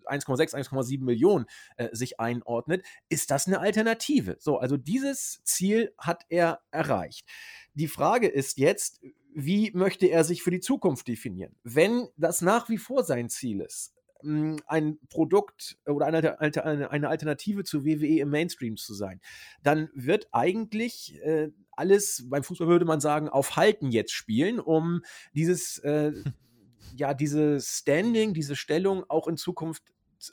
1,6, 0.09 0.55
1,7 0.55 1.03
Millionen 1.03 1.45
äh, 1.77 1.89
sich 1.91 2.19
einordnet, 2.19 2.85
ist 3.09 3.31
das 3.31 3.47
eine 3.47 3.59
Alternative. 3.59 4.37
So, 4.39 4.57
also 4.57 4.77
dieses 4.77 5.41
Ziel 5.43 5.93
hat 5.97 6.25
er 6.29 6.61
erreicht. 6.71 7.27
Die 7.73 7.87
Frage 7.87 8.27
ist 8.27 8.57
jetzt, 8.57 9.01
wie 9.33 9.71
möchte 9.73 10.07
er 10.07 10.23
sich 10.23 10.43
für 10.43 10.51
die 10.51 10.59
Zukunft 10.59 11.07
definieren? 11.07 11.55
Wenn 11.63 12.07
das 12.17 12.41
nach 12.41 12.69
wie 12.69 12.77
vor 12.77 13.03
sein 13.03 13.29
Ziel 13.29 13.61
ist, 13.61 13.93
hm, 14.21 14.57
ein 14.65 14.99
Produkt 15.09 15.77
oder 15.85 16.05
eine, 16.07 17.09
Alternative 17.09 17.63
zu 17.63 17.85
WWE 17.85 18.19
im 18.19 18.29
Mainstream 18.29 18.75
zu 18.75 18.93
sein, 18.93 19.21
dann 19.63 19.89
wird 19.93 20.27
eigentlich 20.31 21.17
äh, 21.23 21.51
alles, 21.71 22.25
beim 22.29 22.43
Fußball 22.43 22.67
würde 22.67 22.85
man 22.85 22.99
sagen, 22.99 23.29
auf 23.29 23.55
Halten 23.55 23.91
jetzt 23.91 24.11
spielen, 24.11 24.59
um 24.59 25.01
dieses, 25.33 25.77
äh, 25.79 26.11
ja, 26.95 27.13
dieses 27.13 27.77
Standing, 27.79 28.33
diese 28.33 28.55
Stellung 28.57 29.05
auch 29.07 29.27
in 29.27 29.37
Zukunft 29.37 29.83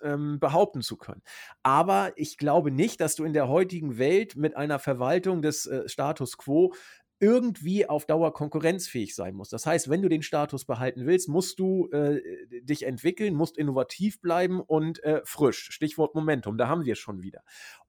ähm, 0.02 0.38
behaupten 0.40 0.82
zu 0.82 0.96
können. 0.96 1.22
Aber 1.62 2.12
ich 2.16 2.38
glaube 2.38 2.70
nicht, 2.70 3.00
dass 3.00 3.14
du 3.14 3.24
in 3.24 3.32
der 3.32 3.48
heutigen 3.48 3.98
Welt 3.98 4.36
mit 4.36 4.56
einer 4.56 4.78
Verwaltung 4.78 5.42
des 5.42 5.66
äh, 5.66 5.88
Status 5.88 6.36
quo 6.36 6.72
irgendwie 7.18 7.88
auf 7.88 8.04
Dauer 8.04 8.34
konkurrenzfähig 8.34 9.14
sein 9.14 9.34
muss. 9.34 9.48
Das 9.48 9.64
heißt, 9.64 9.88
wenn 9.88 10.02
du 10.02 10.08
den 10.08 10.22
Status 10.22 10.66
behalten 10.66 11.06
willst, 11.06 11.28
musst 11.28 11.58
du 11.58 11.88
äh, 11.90 12.20
dich 12.60 12.84
entwickeln, 12.84 13.34
musst 13.34 13.56
innovativ 13.56 14.20
bleiben 14.20 14.60
und 14.60 15.02
äh, 15.02 15.22
frisch. 15.24 15.68
Stichwort 15.70 16.14
Momentum, 16.14 16.58
da 16.58 16.68
haben 16.68 16.84
wir 16.84 16.94
schon 16.94 17.22
wieder. 17.22 17.42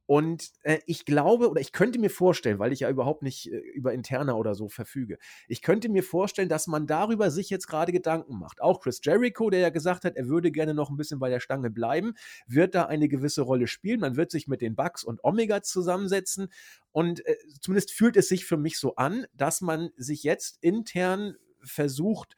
Und 0.08 0.54
äh, 0.64 0.80
ich 0.86 1.04
glaube, 1.04 1.50
oder 1.50 1.60
ich 1.60 1.74
könnte 1.74 2.00
mir 2.00 2.10
vorstellen, 2.10 2.60
weil 2.60 2.72
ich 2.72 2.80
ja 2.80 2.90
überhaupt 2.90 3.24
nicht 3.24 3.52
äh, 3.52 3.58
über 3.58 3.94
Interna 3.94 4.34
oder 4.36 4.56
so 4.56 4.70
verfüge, 4.70 5.18
ich 5.50 5.62
könnte 5.62 5.90
mir 5.90 6.02
vorstellen, 6.02 6.48
dass 6.48 6.66
man 6.66 6.88
darüber 6.88 7.30
sich 7.30 7.50
jetzt 7.50 7.68
gerade 7.68 7.92
Gedanken 7.92 8.40
macht. 8.40 8.62
Auch 8.62 8.80
Chris 8.80 9.02
Jericho, 9.04 9.50
der 9.50 9.60
ja 9.60 9.70
gesagt 9.70 10.06
hat, 10.06 10.16
er 10.16 10.28
würde 10.28 10.50
gerne 10.50 10.74
noch 10.74 10.90
ein 10.90 10.96
bisschen 10.96 11.20
bei 11.20 11.30
der 11.30 11.42
Stange 11.42 11.70
bleiben, 11.70 12.14
wird 12.48 12.74
da 12.74 12.86
eine 12.86 13.10
gewisse 13.10 13.42
Rolle 13.42 13.68
spielen. 13.68 14.00
Man 14.00 14.16
wird 14.16 14.32
sich 14.32 14.48
mit 14.48 14.62
den 14.62 14.76
Bugs 14.76 15.04
und 15.04 15.22
Omega 15.26 15.62
zusammensetzen. 15.62 16.48
Und 16.94 17.26
äh, 17.26 17.36
zumindest 17.60 17.92
fühlt 17.92 18.16
es 18.16 18.30
sich 18.30 18.46
für 18.46 18.58
mich 18.58 18.80
so 18.80 18.96
an, 18.96 19.26
dass 19.34 19.60
man 19.60 19.90
sich 19.98 20.24
jetzt 20.24 20.58
intern 20.62 21.36
versucht, 21.62 22.36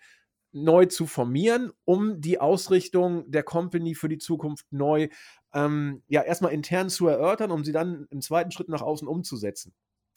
neu 0.51 0.85
zu 0.85 1.05
formieren, 1.05 1.71
um 1.85 2.21
die 2.21 2.39
Ausrichtung 2.39 3.29
der 3.29 3.43
Company 3.43 3.95
für 3.95 4.09
die 4.09 4.17
Zukunft 4.17 4.65
neu 4.71 5.09
ähm, 5.53 6.03
ja, 6.07 6.21
erstmal 6.21 6.53
intern 6.53 6.89
zu 6.89 7.07
erörtern, 7.07 7.51
um 7.51 7.63
sie 7.63 7.71
dann 7.71 8.07
im 8.09 8.21
zweiten 8.21 8.51
Schritt 8.51 8.69
nach 8.69 8.81
außen 8.81 9.07
umzusetzen. 9.07 9.73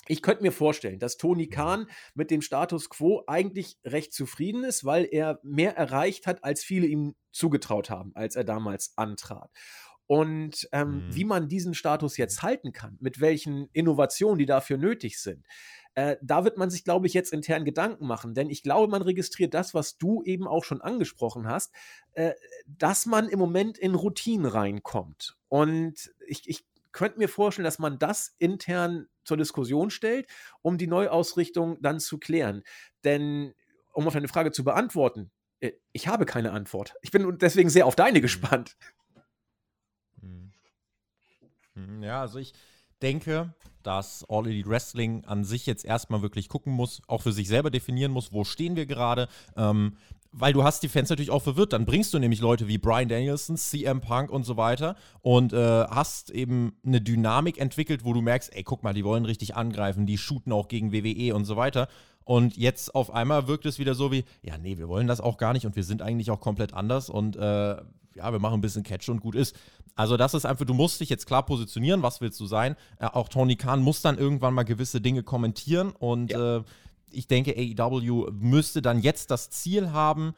Ich 0.08 0.20
könnte 0.20 0.42
mir 0.42 0.52
vorstellen, 0.52 0.98
dass 0.98 1.16
Tony 1.16 1.48
Khan 1.48 1.86
mit 2.14 2.30
dem 2.30 2.42
Status 2.42 2.90
quo 2.90 3.22
eigentlich 3.26 3.78
recht 3.84 4.12
zufrieden 4.12 4.64
ist, 4.64 4.84
weil 4.84 5.06
er 5.10 5.38
mehr 5.44 5.76
erreicht 5.76 6.26
hat, 6.26 6.42
als 6.42 6.64
viele 6.64 6.86
ihm 6.86 7.14
zugetraut 7.30 7.88
haben, 7.88 8.10
als 8.14 8.34
er 8.34 8.44
damals 8.44 8.92
antrat. 8.96 9.50
Und 10.08 10.68
ähm, 10.72 11.06
mhm. 11.06 11.14
wie 11.14 11.24
man 11.24 11.48
diesen 11.48 11.74
Status 11.74 12.16
jetzt 12.16 12.42
halten 12.42 12.72
kann, 12.72 12.98
mit 13.00 13.20
welchen 13.20 13.68
Innovationen, 13.72 14.38
die 14.38 14.46
dafür 14.46 14.76
nötig 14.76 15.20
sind, 15.20 15.46
äh, 15.94 16.16
da 16.22 16.44
wird 16.44 16.56
man 16.56 16.70
sich, 16.70 16.84
glaube 16.84 17.06
ich, 17.06 17.14
jetzt 17.14 17.32
intern 17.32 17.64
Gedanken 17.64 18.06
machen, 18.06 18.34
denn 18.34 18.48
ich 18.48 18.62
glaube, 18.62 18.90
man 18.90 19.02
registriert 19.02 19.54
das, 19.54 19.74
was 19.74 19.98
du 19.98 20.22
eben 20.22 20.46
auch 20.46 20.64
schon 20.64 20.80
angesprochen 20.80 21.46
hast, 21.46 21.72
äh, 22.12 22.32
dass 22.66 23.06
man 23.06 23.28
im 23.28 23.38
Moment 23.38 23.78
in 23.78 23.94
Routinen 23.94 24.46
reinkommt. 24.46 25.36
Und 25.48 26.14
ich, 26.26 26.48
ich 26.48 26.64
könnte 26.92 27.18
mir 27.18 27.28
vorstellen, 27.28 27.64
dass 27.64 27.78
man 27.78 27.98
das 27.98 28.34
intern 28.38 29.08
zur 29.24 29.36
Diskussion 29.36 29.90
stellt, 29.90 30.26
um 30.62 30.78
die 30.78 30.86
Neuausrichtung 30.86 31.80
dann 31.80 32.00
zu 32.00 32.18
klären. 32.18 32.62
Denn, 33.04 33.54
um 33.92 34.06
auf 34.06 34.14
deine 34.14 34.28
Frage 34.28 34.52
zu 34.52 34.64
beantworten, 34.64 35.30
äh, 35.60 35.72
ich 35.92 36.08
habe 36.08 36.26
keine 36.26 36.52
Antwort. 36.52 36.94
Ich 37.02 37.10
bin 37.10 37.38
deswegen 37.38 37.70
sehr 37.70 37.86
auf 37.86 37.96
deine 37.96 38.18
mhm. 38.18 38.22
gespannt. 38.22 38.76
Mhm. 40.20 40.52
Mhm, 41.74 42.02
ja, 42.02 42.22
also 42.22 42.38
ich 42.38 42.54
denke, 43.02 43.54
dass 43.82 44.24
All 44.28 44.46
Elite 44.46 44.68
Wrestling 44.68 45.24
an 45.24 45.44
sich 45.44 45.66
jetzt 45.66 45.84
erstmal 45.84 46.22
wirklich 46.22 46.48
gucken 46.48 46.72
muss, 46.72 47.02
auch 47.08 47.22
für 47.22 47.32
sich 47.32 47.48
selber 47.48 47.70
definieren 47.70 48.12
muss, 48.12 48.32
wo 48.32 48.44
stehen 48.44 48.76
wir 48.76 48.86
gerade. 48.86 49.28
Ähm, 49.56 49.96
weil 50.32 50.54
du 50.54 50.64
hast 50.64 50.82
die 50.82 50.88
Fans 50.88 51.10
natürlich 51.10 51.30
auch 51.30 51.42
verwirrt. 51.42 51.74
Dann 51.74 51.84
bringst 51.84 52.14
du 52.14 52.18
nämlich 52.18 52.40
Leute 52.40 52.66
wie 52.66 52.78
Brian 52.78 53.08
Danielson, 53.08 53.56
CM 53.56 54.00
Punk 54.00 54.30
und 54.30 54.44
so 54.44 54.56
weiter 54.56 54.96
und 55.20 55.52
äh, 55.52 55.84
hast 55.84 56.30
eben 56.30 56.72
eine 56.84 57.00
Dynamik 57.00 57.58
entwickelt, 57.58 58.04
wo 58.04 58.14
du 58.14 58.22
merkst, 58.22 58.54
ey, 58.54 58.62
guck 58.62 58.82
mal, 58.82 58.94
die 58.94 59.04
wollen 59.04 59.26
richtig 59.26 59.54
angreifen, 59.54 60.06
die 60.06 60.18
shooten 60.18 60.52
auch 60.52 60.68
gegen 60.68 60.92
WWE 60.92 61.34
und 61.34 61.44
so 61.44 61.56
weiter. 61.56 61.88
Und 62.24 62.56
jetzt 62.56 62.94
auf 62.94 63.12
einmal 63.12 63.46
wirkt 63.46 63.66
es 63.66 63.78
wieder 63.78 63.94
so 63.94 64.10
wie, 64.12 64.24
ja, 64.42 64.56
nee, 64.56 64.78
wir 64.78 64.88
wollen 64.88 65.06
das 65.06 65.20
auch 65.20 65.36
gar 65.36 65.52
nicht 65.52 65.66
und 65.66 65.76
wir 65.76 65.84
sind 65.84 66.02
eigentlich 66.02 66.30
auch 66.30 66.40
komplett 66.40 66.72
anders 66.72 67.10
und 67.10 67.36
äh, 67.36 67.76
ja, 68.16 68.32
wir 68.32 68.38
machen 68.38 68.54
ein 68.54 68.60
bisschen 68.60 68.82
Catch 68.82 69.08
und 69.08 69.20
gut 69.20 69.34
ist. 69.34 69.56
Also 69.94 70.16
das 70.16 70.34
ist 70.34 70.44
einfach, 70.44 70.64
du 70.64 70.74
musst 70.74 71.00
dich 71.00 71.08
jetzt 71.08 71.26
klar 71.26 71.44
positionieren, 71.44 72.02
was 72.02 72.20
willst 72.20 72.40
du 72.40 72.46
sein. 72.46 72.76
Äh, 72.98 73.06
auch 73.06 73.28
Tony 73.28 73.56
Khan 73.56 73.82
muss 73.82 74.02
dann 74.02 74.18
irgendwann 74.18 74.54
mal 74.54 74.64
gewisse 74.64 75.00
Dinge 75.00 75.22
kommentieren 75.22 75.92
und 75.92 76.30
ja. 76.30 76.58
äh, 76.58 76.62
ich 77.10 77.28
denke, 77.28 77.54
AEW 77.56 78.30
müsste 78.32 78.80
dann 78.80 79.00
jetzt 79.00 79.30
das 79.30 79.50
Ziel 79.50 79.92
haben, 79.92 80.34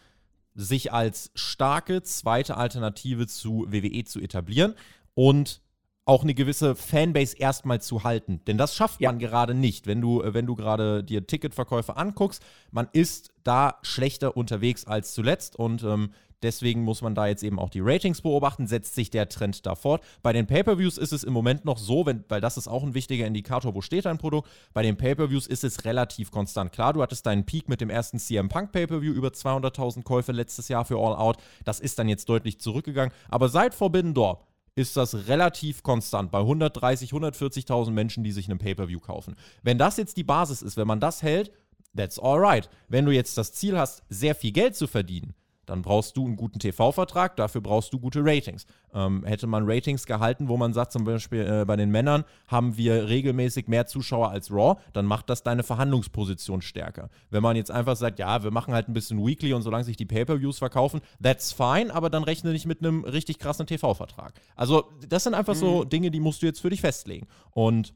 sich 0.54 0.92
als 0.92 1.30
starke 1.34 2.02
zweite 2.02 2.56
Alternative 2.56 3.26
zu 3.26 3.66
WWE 3.68 4.04
zu 4.04 4.20
etablieren 4.20 4.74
und 5.14 5.60
auch 6.06 6.22
eine 6.22 6.34
gewisse 6.34 6.74
Fanbase 6.74 7.36
erstmal 7.38 7.80
zu 7.80 8.04
halten. 8.04 8.40
Denn 8.46 8.58
das 8.58 8.74
schafft 8.74 9.00
ja. 9.00 9.10
man 9.10 9.18
gerade 9.18 9.54
nicht. 9.54 9.86
Wenn 9.86 10.00
du, 10.00 10.22
wenn 10.22 10.46
du 10.46 10.54
gerade 10.54 11.02
dir 11.02 11.26
Ticketverkäufe 11.26 11.96
anguckst, 11.96 12.42
man 12.70 12.88
ist 12.92 13.32
da 13.42 13.78
schlechter 13.82 14.36
unterwegs 14.36 14.86
als 14.86 15.14
zuletzt 15.14 15.56
und 15.56 15.82
ähm, 15.82 16.10
Deswegen 16.44 16.82
muss 16.82 17.00
man 17.00 17.14
da 17.14 17.26
jetzt 17.26 17.42
eben 17.42 17.58
auch 17.58 17.70
die 17.70 17.80
Ratings 17.80 18.20
beobachten, 18.20 18.66
setzt 18.66 18.94
sich 18.94 19.08
der 19.08 19.30
Trend 19.30 19.64
da 19.64 19.74
fort. 19.74 20.04
Bei 20.22 20.34
den 20.34 20.46
Pay-per-Views 20.46 20.98
ist 20.98 21.12
es 21.12 21.24
im 21.24 21.32
Moment 21.32 21.64
noch 21.64 21.78
so, 21.78 22.04
wenn, 22.04 22.22
weil 22.28 22.42
das 22.42 22.58
ist 22.58 22.68
auch 22.68 22.82
ein 22.82 22.92
wichtiger 22.92 23.26
Indikator, 23.26 23.74
wo 23.74 23.80
steht 23.80 24.04
dein 24.04 24.18
Produkt. 24.18 24.48
Bei 24.74 24.82
den 24.82 24.98
Pay-per-Views 24.98 25.46
ist 25.46 25.64
es 25.64 25.86
relativ 25.86 26.30
konstant. 26.30 26.70
Klar, 26.70 26.92
du 26.92 27.00
hattest 27.00 27.24
deinen 27.24 27.46
Peak 27.46 27.70
mit 27.70 27.80
dem 27.80 27.88
ersten 27.88 28.18
CM 28.18 28.50
Punk 28.50 28.72
Pay-per-View 28.72 29.12
über 29.14 29.28
200.000 29.28 30.02
Käufe 30.02 30.32
letztes 30.32 30.68
Jahr 30.68 30.84
für 30.84 30.98
All 30.98 31.16
Out. 31.16 31.38
Das 31.64 31.80
ist 31.80 31.98
dann 31.98 32.10
jetzt 32.10 32.28
deutlich 32.28 32.60
zurückgegangen. 32.60 33.14
Aber 33.30 33.48
seit 33.48 33.74
Forbidden 33.74 34.12
Door 34.12 34.46
ist 34.74 34.98
das 34.98 35.28
relativ 35.28 35.82
konstant 35.82 36.30
bei 36.30 36.40
130, 36.40 37.12
140.000 37.12 37.90
Menschen, 37.90 38.22
die 38.22 38.32
sich 38.32 38.50
einen 38.50 38.58
Pay-per-View 38.58 39.00
kaufen. 39.00 39.36
Wenn 39.62 39.78
das 39.78 39.96
jetzt 39.96 40.18
die 40.18 40.24
Basis 40.24 40.62
ist, 40.62 40.76
wenn 40.76 40.86
man 40.86 41.00
das 41.00 41.22
hält, 41.22 41.52
that's 41.96 42.18
alright. 42.18 42.68
Wenn 42.88 43.06
du 43.06 43.12
jetzt 43.12 43.38
das 43.38 43.52
Ziel 43.52 43.78
hast, 43.78 44.02
sehr 44.10 44.34
viel 44.34 44.52
Geld 44.52 44.76
zu 44.76 44.86
verdienen, 44.86 45.34
dann 45.66 45.82
brauchst 45.82 46.16
du 46.16 46.26
einen 46.26 46.36
guten 46.36 46.58
TV-Vertrag, 46.58 47.36
dafür 47.36 47.60
brauchst 47.60 47.92
du 47.92 47.98
gute 47.98 48.20
Ratings. 48.24 48.66
Ähm, 48.92 49.24
hätte 49.24 49.46
man 49.46 49.64
Ratings 49.66 50.06
gehalten, 50.06 50.48
wo 50.48 50.56
man 50.56 50.72
sagt, 50.72 50.92
zum 50.92 51.04
Beispiel 51.04 51.40
äh, 51.40 51.64
bei 51.64 51.76
den 51.76 51.90
Männern 51.90 52.24
haben 52.48 52.76
wir 52.76 53.08
regelmäßig 53.08 53.68
mehr 53.68 53.86
Zuschauer 53.86 54.30
als 54.30 54.50
Raw, 54.50 54.80
dann 54.92 55.06
macht 55.06 55.30
das 55.30 55.42
deine 55.42 55.62
Verhandlungsposition 55.62 56.62
stärker. 56.62 57.10
Wenn 57.30 57.42
man 57.42 57.56
jetzt 57.56 57.70
einfach 57.70 57.96
sagt, 57.96 58.18
ja, 58.18 58.42
wir 58.42 58.50
machen 58.50 58.74
halt 58.74 58.88
ein 58.88 58.94
bisschen 58.94 59.24
Weekly 59.24 59.52
und 59.52 59.62
solange 59.62 59.84
sich 59.84 59.96
die 59.96 60.06
Pay-Per-Views 60.06 60.58
verkaufen, 60.58 61.00
that's 61.22 61.52
fine, 61.52 61.94
aber 61.94 62.10
dann 62.10 62.24
rechne 62.24 62.52
nicht 62.52 62.66
mit 62.66 62.80
einem 62.80 63.04
richtig 63.04 63.38
krassen 63.38 63.66
TV-Vertrag. 63.66 64.34
Also, 64.56 64.90
das 65.08 65.24
sind 65.24 65.34
einfach 65.34 65.54
mhm. 65.54 65.58
so 65.58 65.84
Dinge, 65.84 66.10
die 66.10 66.20
musst 66.20 66.42
du 66.42 66.46
jetzt 66.46 66.60
für 66.60 66.70
dich 66.70 66.80
festlegen. 66.80 67.26
Und 67.50 67.94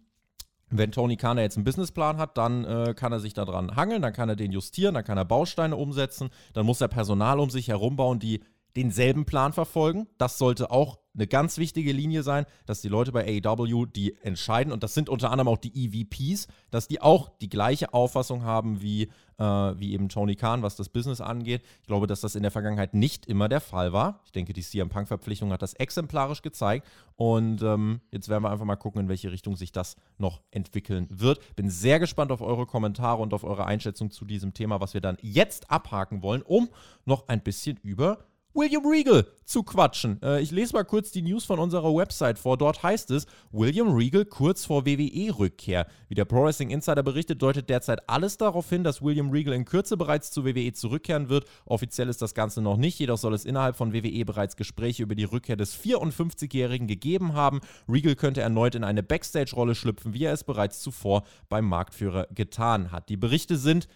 wenn 0.70 0.92
Tony 0.92 1.16
Khan 1.16 1.38
jetzt 1.38 1.56
einen 1.56 1.64
Businessplan 1.64 2.18
hat, 2.18 2.36
dann 2.36 2.64
äh, 2.64 2.94
kann 2.94 3.12
er 3.12 3.20
sich 3.20 3.34
daran 3.34 3.76
hangeln, 3.76 4.02
dann 4.02 4.12
kann 4.12 4.28
er 4.28 4.36
den 4.36 4.52
justieren, 4.52 4.94
dann 4.94 5.04
kann 5.04 5.18
er 5.18 5.24
Bausteine 5.24 5.76
umsetzen, 5.76 6.30
dann 6.52 6.66
muss 6.66 6.80
er 6.80 6.88
Personal 6.88 7.40
um 7.40 7.50
sich 7.50 7.68
herum 7.68 7.96
bauen, 7.96 8.18
die 8.18 8.42
denselben 8.78 9.24
Plan 9.24 9.52
verfolgen. 9.52 10.06
Das 10.18 10.38
sollte 10.38 10.70
auch 10.70 10.98
eine 11.18 11.26
ganz 11.26 11.58
wichtige 11.58 11.92
Linie 11.92 12.22
sein, 12.22 12.46
dass 12.66 12.80
die 12.80 12.88
Leute 12.88 13.10
bei 13.10 13.42
AEW, 13.44 13.86
die 13.86 14.16
entscheiden, 14.22 14.72
und 14.72 14.82
das 14.84 14.94
sind 14.94 15.08
unter 15.08 15.30
anderem 15.30 15.48
auch 15.48 15.58
die 15.58 15.72
EVPs, 15.74 16.46
dass 16.70 16.86
die 16.86 17.00
auch 17.00 17.28
die 17.40 17.48
gleiche 17.48 17.92
Auffassung 17.92 18.44
haben 18.44 18.80
wie, 18.80 19.08
äh, 19.38 19.44
wie 19.44 19.92
eben 19.92 20.08
Tony 20.08 20.36
Khan, 20.36 20.62
was 20.62 20.76
das 20.76 20.88
Business 20.88 21.20
angeht. 21.20 21.62
Ich 21.80 21.88
glaube, 21.88 22.06
dass 22.06 22.20
das 22.20 22.36
in 22.36 22.42
der 22.42 22.52
Vergangenheit 22.52 22.94
nicht 22.94 23.26
immer 23.26 23.48
der 23.48 23.60
Fall 23.60 23.92
war. 23.92 24.20
Ich 24.26 24.32
denke, 24.32 24.52
die 24.52 24.62
CM 24.62 24.90
Punk-Verpflichtung 24.90 25.52
hat 25.52 25.62
das 25.62 25.74
exemplarisch 25.74 26.42
gezeigt. 26.42 26.86
Und 27.16 27.62
ähm, 27.62 28.00
jetzt 28.12 28.28
werden 28.28 28.44
wir 28.44 28.50
einfach 28.50 28.64
mal 28.64 28.76
gucken, 28.76 29.00
in 29.02 29.08
welche 29.08 29.32
Richtung 29.32 29.56
sich 29.56 29.72
das 29.72 29.96
noch 30.18 30.40
entwickeln 30.52 31.08
wird. 31.10 31.40
Bin 31.56 31.68
sehr 31.68 31.98
gespannt 31.98 32.30
auf 32.30 32.40
eure 32.40 32.66
Kommentare 32.66 33.20
und 33.20 33.34
auf 33.34 33.42
eure 33.42 33.66
Einschätzung 33.66 34.12
zu 34.12 34.24
diesem 34.24 34.54
Thema, 34.54 34.80
was 34.80 34.94
wir 34.94 35.00
dann 35.00 35.18
jetzt 35.20 35.68
abhaken 35.68 36.22
wollen, 36.22 36.42
um 36.42 36.68
noch 37.04 37.26
ein 37.26 37.40
bisschen 37.40 37.76
über 37.82 38.27
William 38.54 38.86
Regal 38.86 39.26
zu 39.44 39.62
quatschen. 39.62 40.20
Äh, 40.22 40.40
ich 40.40 40.50
lese 40.50 40.72
mal 40.72 40.84
kurz 40.84 41.10
die 41.10 41.22
News 41.22 41.44
von 41.44 41.58
unserer 41.58 41.94
Website 41.94 42.38
vor. 42.38 42.56
Dort 42.56 42.82
heißt 42.82 43.10
es, 43.10 43.26
William 43.52 43.94
Regal 43.94 44.24
kurz 44.24 44.64
vor 44.64 44.86
WWE-Rückkehr. 44.86 45.86
Wie 46.08 46.14
der 46.14 46.24
Pro 46.24 46.44
Wrestling 46.44 46.70
Insider 46.70 47.02
berichtet, 47.02 47.42
deutet 47.42 47.68
derzeit 47.68 48.08
alles 48.08 48.38
darauf 48.38 48.68
hin, 48.68 48.84
dass 48.84 49.02
William 49.02 49.30
Regal 49.30 49.54
in 49.54 49.66
Kürze 49.66 49.96
bereits 49.96 50.30
zu 50.30 50.44
WWE 50.44 50.72
zurückkehren 50.72 51.28
wird. 51.28 51.44
Offiziell 51.66 52.08
ist 52.08 52.22
das 52.22 52.34
Ganze 52.34 52.62
noch 52.62 52.78
nicht, 52.78 52.98
jedoch 52.98 53.18
soll 53.18 53.34
es 53.34 53.44
innerhalb 53.44 53.76
von 53.76 53.92
WWE 53.92 54.24
bereits 54.24 54.56
Gespräche 54.56 55.02
über 55.02 55.14
die 55.14 55.24
Rückkehr 55.24 55.56
des 55.56 55.78
54-Jährigen 55.78 56.86
gegeben 56.86 57.34
haben. 57.34 57.60
Regal 57.88 58.16
könnte 58.16 58.40
erneut 58.40 58.74
in 58.74 58.84
eine 58.84 59.02
Backstage-Rolle 59.02 59.74
schlüpfen, 59.74 60.14
wie 60.14 60.24
er 60.24 60.32
es 60.32 60.44
bereits 60.44 60.80
zuvor 60.80 61.22
beim 61.48 61.66
Marktführer 61.66 62.26
getan 62.34 62.92
hat. 62.92 63.08
Die 63.08 63.16
Berichte 63.18 63.56
sind 63.56 63.88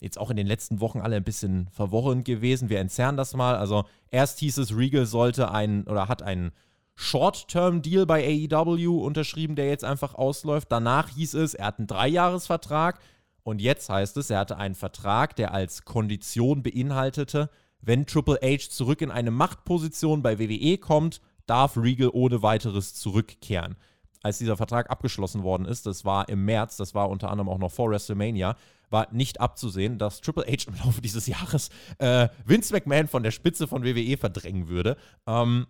jetzt 0.00 0.18
auch 0.18 0.30
in 0.30 0.36
den 0.36 0.46
letzten 0.46 0.80
Wochen 0.80 1.00
alle 1.00 1.16
ein 1.16 1.24
bisschen 1.24 1.68
verworrend 1.70 2.24
gewesen. 2.24 2.68
Wir 2.68 2.80
entzerren 2.80 3.16
das 3.16 3.34
mal. 3.34 3.56
Also 3.56 3.84
erst 4.10 4.38
hieß 4.38 4.58
es, 4.58 4.76
Regal 4.76 5.06
sollte 5.06 5.50
ein 5.50 5.84
oder 5.86 6.08
hat 6.08 6.22
einen 6.22 6.52
Short-Term-Deal 6.94 8.06
bei 8.06 8.24
AEW 8.50 9.04
unterschrieben, 9.04 9.56
der 9.56 9.68
jetzt 9.68 9.84
einfach 9.84 10.14
ausläuft. 10.14 10.70
Danach 10.70 11.08
hieß 11.10 11.34
es, 11.34 11.54
er 11.54 11.66
hat 11.66 11.78
einen 11.78 11.86
Dreijahresvertrag. 11.86 13.00
Und 13.42 13.60
jetzt 13.60 13.88
heißt 13.88 14.16
es, 14.16 14.30
er 14.30 14.40
hatte 14.40 14.56
einen 14.56 14.74
Vertrag, 14.74 15.36
der 15.36 15.54
als 15.54 15.84
Kondition 15.84 16.62
beinhaltete, 16.62 17.50
wenn 17.80 18.06
Triple 18.06 18.40
H 18.42 18.70
zurück 18.70 19.00
in 19.00 19.10
eine 19.10 19.30
Machtposition 19.30 20.22
bei 20.22 20.38
WWE 20.38 20.78
kommt, 20.78 21.20
darf 21.46 21.76
Regal 21.76 22.10
ohne 22.12 22.42
weiteres 22.42 22.94
zurückkehren. 22.94 23.76
Als 24.22 24.38
dieser 24.38 24.56
Vertrag 24.56 24.90
abgeschlossen 24.90 25.42
worden 25.42 25.66
ist, 25.66 25.86
das 25.86 26.04
war 26.04 26.28
im 26.28 26.44
März, 26.44 26.76
das 26.76 26.94
war 26.94 27.08
unter 27.08 27.30
anderem 27.30 27.48
auch 27.48 27.58
noch 27.58 27.70
vor 27.70 27.90
WrestleMania, 27.90 28.56
war 28.90 29.08
nicht 29.12 29.40
abzusehen, 29.40 29.98
dass 29.98 30.20
Triple 30.20 30.44
H 30.44 30.68
im 30.68 30.74
Laufe 30.84 31.00
dieses 31.00 31.26
Jahres 31.26 31.70
äh, 31.98 32.28
Vince 32.44 32.72
McMahon 32.72 33.08
von 33.08 33.22
der 33.22 33.30
Spitze 33.30 33.68
von 33.68 33.84
WWE 33.84 34.16
verdrängen 34.16 34.68
würde. 34.68 34.96
Ähm, 35.26 35.66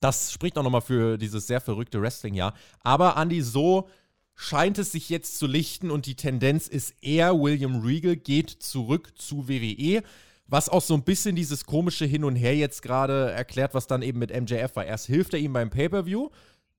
das 0.00 0.32
spricht 0.32 0.58
auch 0.58 0.62
nochmal 0.62 0.82
für 0.82 1.16
dieses 1.16 1.46
sehr 1.46 1.60
verrückte 1.60 2.00
Wrestling-Jahr. 2.00 2.54
Aber 2.80 3.16
Andy, 3.16 3.40
so 3.40 3.88
scheint 4.34 4.78
es 4.78 4.92
sich 4.92 5.08
jetzt 5.08 5.38
zu 5.38 5.46
lichten 5.46 5.90
und 5.90 6.06
die 6.06 6.16
Tendenz 6.16 6.68
ist 6.68 6.94
eher, 7.02 7.40
William 7.40 7.80
Regal 7.80 8.16
geht 8.16 8.50
zurück 8.50 9.12
zu 9.16 9.48
WWE. 9.48 10.02
Was 10.46 10.68
auch 10.68 10.82
so 10.82 10.92
ein 10.92 11.04
bisschen 11.04 11.36
dieses 11.36 11.64
komische 11.64 12.04
Hin 12.04 12.22
und 12.24 12.36
Her 12.36 12.54
jetzt 12.54 12.82
gerade 12.82 13.30
erklärt, 13.30 13.72
was 13.72 13.86
dann 13.86 14.02
eben 14.02 14.18
mit 14.18 14.30
MJF 14.30 14.76
war. 14.76 14.84
Erst 14.84 15.06
hilft 15.06 15.32
er 15.32 15.40
ihm 15.40 15.54
beim 15.54 15.70
Pay-Per-View, 15.70 16.28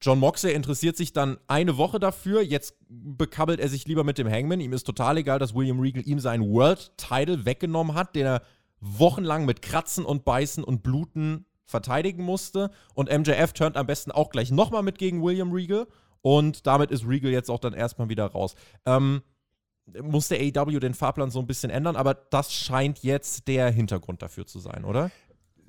John 0.02 0.20
Moxley 0.20 0.54
interessiert 0.54 0.98
sich 0.98 1.14
dann 1.14 1.38
eine 1.48 1.78
Woche 1.78 2.00
dafür. 2.00 2.42
Jetzt 2.42 2.76
bekabbelt 2.90 3.60
er 3.60 3.70
sich 3.70 3.88
lieber 3.88 4.04
mit 4.04 4.18
dem 4.18 4.30
Hangman. 4.30 4.60
Ihm 4.60 4.74
ist 4.74 4.84
total 4.84 5.18
egal, 5.18 5.40
dass 5.40 5.56
William 5.56 5.80
Regal 5.80 6.04
ihm 6.06 6.20
seinen 6.20 6.50
World 6.50 6.92
Title 6.98 7.46
weggenommen 7.46 7.96
hat, 7.96 8.16
den 8.16 8.26
er 8.26 8.42
wochenlang 8.80 9.46
mit 9.46 9.62
Kratzen 9.62 10.06
und 10.06 10.26
Beißen 10.26 10.64
und 10.64 10.84
Bluten 10.84 11.46
verteidigen 11.66 12.24
musste. 12.24 12.72
Und 12.94 13.10
MJF 13.10 13.54
turnt 13.54 13.78
am 13.78 13.88
besten 13.88 14.12
auch 14.12 14.30
gleich 14.30 14.52
nochmal 14.52 14.84
mit 14.84 14.98
gegen 14.98 15.24
William 15.24 15.52
Regal. 15.52 15.88
Und 16.22 16.68
damit 16.68 16.92
ist 16.92 17.08
Regal 17.08 17.32
jetzt 17.32 17.50
auch 17.50 17.60
dann 17.60 17.74
erstmal 17.74 18.10
wieder 18.10 18.26
raus. 18.26 18.56
Ähm, 18.86 19.22
muss 20.02 20.28
der 20.28 20.40
AEW 20.40 20.80
den 20.80 20.94
Fahrplan 20.94 21.30
so 21.32 21.40
ein 21.40 21.48
bisschen 21.48 21.70
ändern, 21.70 21.96
aber 21.96 22.14
das 22.14 22.52
scheint 22.54 23.04
jetzt 23.04 23.48
der 23.48 23.70
Hintergrund 23.70 24.22
dafür 24.22 24.46
zu 24.46 24.60
sein, 24.60 24.84
oder? 24.84 25.12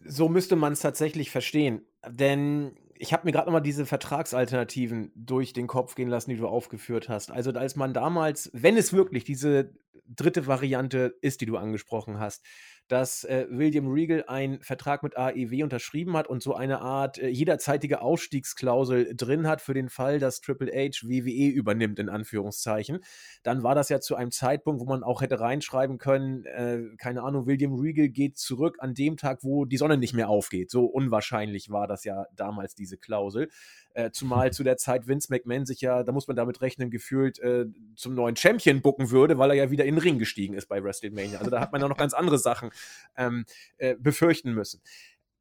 So 0.05 0.29
müsste 0.29 0.57
man 0.57 0.73
es 0.73 0.81
tatsächlich 0.81 1.31
verstehen. 1.31 1.83
Denn 2.09 2.77
ich 2.99 3.13
habe 3.13 3.27
mir 3.27 3.33
gerade 3.33 3.47
nochmal 3.47 3.63
diese 3.63 3.87
Vertragsalternativen 3.87 5.13
durch 5.15 5.53
den 5.53 5.67
Kopf 5.67 5.95
gehen 5.95 6.09
lassen, 6.09 6.31
die 6.31 6.37
du 6.37 6.49
aufgeführt 6.49 7.09
hast. 7.09 7.31
Also 7.31 7.53
als 7.53 7.77
man 7.77 7.95
damals, 7.95 8.51
wenn 8.53 8.77
es 8.77 8.93
wirklich 8.93 9.25
diese 9.25 9.75
dritte 10.07 10.47
Variante 10.47 11.17
ist, 11.21 11.41
die 11.41 11.47
du 11.47 11.57
angesprochen 11.57 12.19
hast, 12.19 12.45
dass 12.89 13.25
äh, 13.25 13.47
William 13.51 13.89
Regal 13.89 14.25
einen 14.29 14.61
Vertrag 14.61 15.03
mit 15.03 15.17
AEW 15.17 15.65
unterschrieben 15.65 16.17
hat 16.17 16.29
und 16.29 16.43
so 16.43 16.55
eine 16.55 16.81
Art 16.81 17.19
äh, 17.19 17.29
jederzeitige 17.29 18.01
Ausstiegsklausel 18.01 19.15
drin 19.17 19.47
hat 19.49 19.61
für 19.61 19.75
den 19.75 19.89
Fall, 19.89 20.19
dass 20.19 20.41
Triple 20.41 20.73
H 20.73 21.07
WWE 21.07 21.49
übernimmt, 21.49 21.99
in 21.99 22.09
Anführungszeichen. 22.09 23.01
Dann 23.43 23.63
war 23.63 23.75
das 23.75 23.89
ja 23.89 24.01
zu 24.01 24.15
einem 24.15 24.31
Zeitpunkt, 24.31 24.81
wo 24.81 24.85
man 24.85 25.03
auch 25.03 25.21
hätte 25.21 25.41
reinschreiben 25.41 25.99
können, 25.99 26.45
äh, 26.45 26.83
keine 26.99 27.23
Ahnung, 27.23 27.47
William 27.47 27.75
Regal 27.75 28.09
geht 28.09 28.39
zurück 28.39 28.77
an 28.79 28.95
dem 28.95 29.17
Tag, 29.17 29.43
wo 29.43 29.65
die 29.65 29.77
Sonne 29.77 29.97
nicht 29.99 30.15
mehr 30.15 30.29
aufgeht. 30.29 30.71
So 30.71 30.85
unwahrscheinlich 30.85 31.71
war 31.71 31.87
das 31.87 32.05
ja 32.05 32.27
damals 32.35 32.75
diese 32.75 32.97
Klausel. 32.97 33.49
Äh, 33.97 34.11
zumal 34.11 34.53
zu 34.53 34.63
der 34.63 34.77
Zeit 34.77 35.09
Vince 35.09 35.29
McMahon 35.31 35.65
sich 35.65 35.81
ja, 35.81 36.03
da 36.03 36.13
muss 36.13 36.29
man 36.29 36.37
damit 36.37 36.61
rechnen, 36.61 36.91
gefühlt 36.91 37.39
äh, 37.39 37.65
zum 37.95 38.15
neuen 38.15 38.37
Champion 38.37 38.83
bucken 38.83 39.11
würde, 39.11 39.39
weil 39.39 39.49
er 39.49 39.57
ja 39.57 39.71
wieder 39.71 39.87
in 39.87 39.95
den 39.95 40.03
Ring 40.03 40.19
gestiegen 40.19 40.53
ist 40.53 40.67
bei 40.69 40.85
WrestleMania. 40.85 41.39
Also 41.39 41.51
da 41.51 41.61
hat 41.61 41.73
man 41.73 41.81
ja 41.81 41.89
noch 41.89 41.97
ganz 41.97 42.13
andere 42.13 42.39
Sachen 42.39 42.73
ähm, 43.17 43.47
äh, 43.79 43.95
befürchten 43.99 44.53
müssen. 44.53 44.83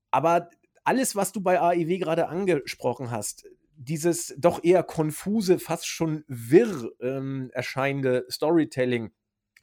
Aber 0.10 0.49
alles, 0.86 1.18
was 1.18 1.34
du 1.34 1.41
bei 1.41 1.60
AEW 1.60 1.97
gerade 1.97 2.30
angesprochen 2.30 3.12
hast, 3.12 3.45
dieses 3.76 4.34
doch 4.38 4.64
eher 4.64 4.84
konfuse, 4.84 5.60
fast 5.60 5.88
schon 5.88 6.24
wirr 6.30 6.91
ähm, 7.01 7.49
erscheinende 7.51 8.26
Storytelling, 8.32 9.12